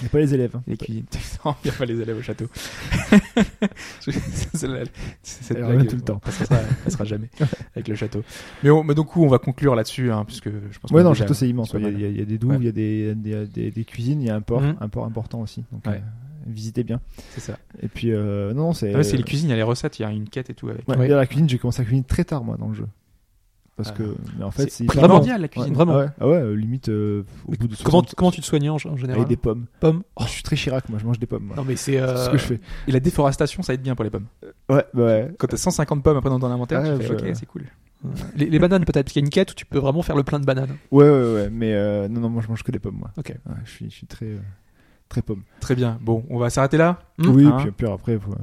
[0.00, 0.56] Il n'y a pas les élèves.
[0.56, 0.62] hein.
[0.66, 1.04] Les cuisines.
[1.44, 2.46] Non, il n'y a pas les élèves au château.
[4.00, 4.84] C'est la-
[5.22, 6.16] cette blague, tout le temps.
[6.16, 7.28] on passera, passera jamais
[7.76, 8.22] avec le château.
[8.62, 11.12] Mais, on, mais donc, on va conclure là-dessus, hein, puisque je pense Ouais, non, a
[11.12, 11.72] le château c'est immense.
[11.74, 12.58] Il y, a- y y des douves, Ouais.
[12.60, 14.76] il y a des, des, des- des cuisines, il y a un port, Mhm.
[14.80, 15.64] un port important aussi.
[15.70, 15.96] Donc Ouais.
[15.96, 16.00] euh,
[16.46, 17.00] visitez bien.
[17.34, 17.58] C'est ça.
[17.82, 18.92] Et puis euh, non, c'est.
[18.94, 20.50] Ah ouais, c'est les cuisines, il y a les recettes, il y a une quête
[20.50, 20.88] et tout avec.
[20.88, 22.86] Ouais, la cuisine, j'ai commencé à cuisiner très tard moi dans le jeu.
[23.76, 23.92] Parce Ah.
[23.92, 25.70] que, mais en fait, c'est primordial la cuisine.
[25.70, 25.94] Ouais, Vraiment.
[25.94, 28.46] Ah ouais, ah ouais, euh, limite euh, au bout de Comment, 60, comment tu te
[28.46, 29.66] soignais en, en général avec des pommes.
[29.80, 31.42] pommes Oh, je suis très Chirac, moi, je mange des pommes.
[31.44, 31.56] moi.
[31.56, 31.98] Non mais c'est.
[31.98, 32.60] Euh, ce que je fais.
[32.86, 34.26] Et la déforestation, ça aide bien pour les pommes.
[34.70, 35.34] Ouais, bah ouais.
[35.38, 37.62] Quand t'as 150 pommes après dans ton inventaire, Ah, tu fais je- ok, c'est cool.
[38.36, 40.14] Les, les bananes peut-être, parce qu'il y a une quête où tu peux vraiment faire
[40.16, 40.76] le plein de bananes.
[40.92, 41.48] Ouais, ouais, ouais.
[41.50, 43.10] Mais euh, non, non, moi je mange que des pommes, moi.
[43.16, 43.30] Ok.
[43.46, 44.38] Ouais, je suis, je suis très, euh,
[45.08, 45.42] très pomme.
[45.60, 45.98] Très bien.
[46.02, 47.00] Bon, on va s'arrêter là.
[47.18, 47.56] Oui, hein.
[47.60, 48.34] puis, puis après, faut,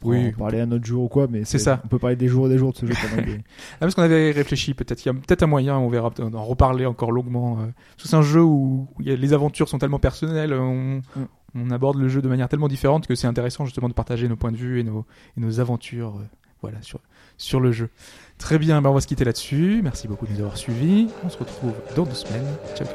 [0.00, 0.28] faut Oui.
[0.28, 1.80] en parler un autre jour ou quoi, mais C'est ça.
[1.84, 3.38] On peut parler des jours et des jours de ce jeu pendant des.
[3.72, 6.44] Ah, parce qu'on avait réfléchi, peut-être qu'il y a peut-être un moyen, on verra, d'en
[6.44, 7.58] reparler encore longuement.
[7.60, 11.24] euh, c'est un jeu où, il les aventures sont tellement personnelles, on, Mm.
[11.56, 14.36] on aborde le jeu de manière tellement différente que c'est intéressant justement de partager nos
[14.36, 15.04] points de vue et nos,
[15.36, 16.24] et nos aventures euh,
[16.62, 17.00] voilà, sur,
[17.36, 17.88] sur le jeu.
[18.36, 19.80] Très bien, ben on va se quitter là-dessus.
[19.82, 21.08] Merci beaucoup de nous avoir suivis.
[21.24, 22.46] On se retrouve dans deux semaines.
[22.76, 22.86] Ciao,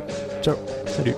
[0.41, 0.55] ciao.
[0.85, 1.15] Salut.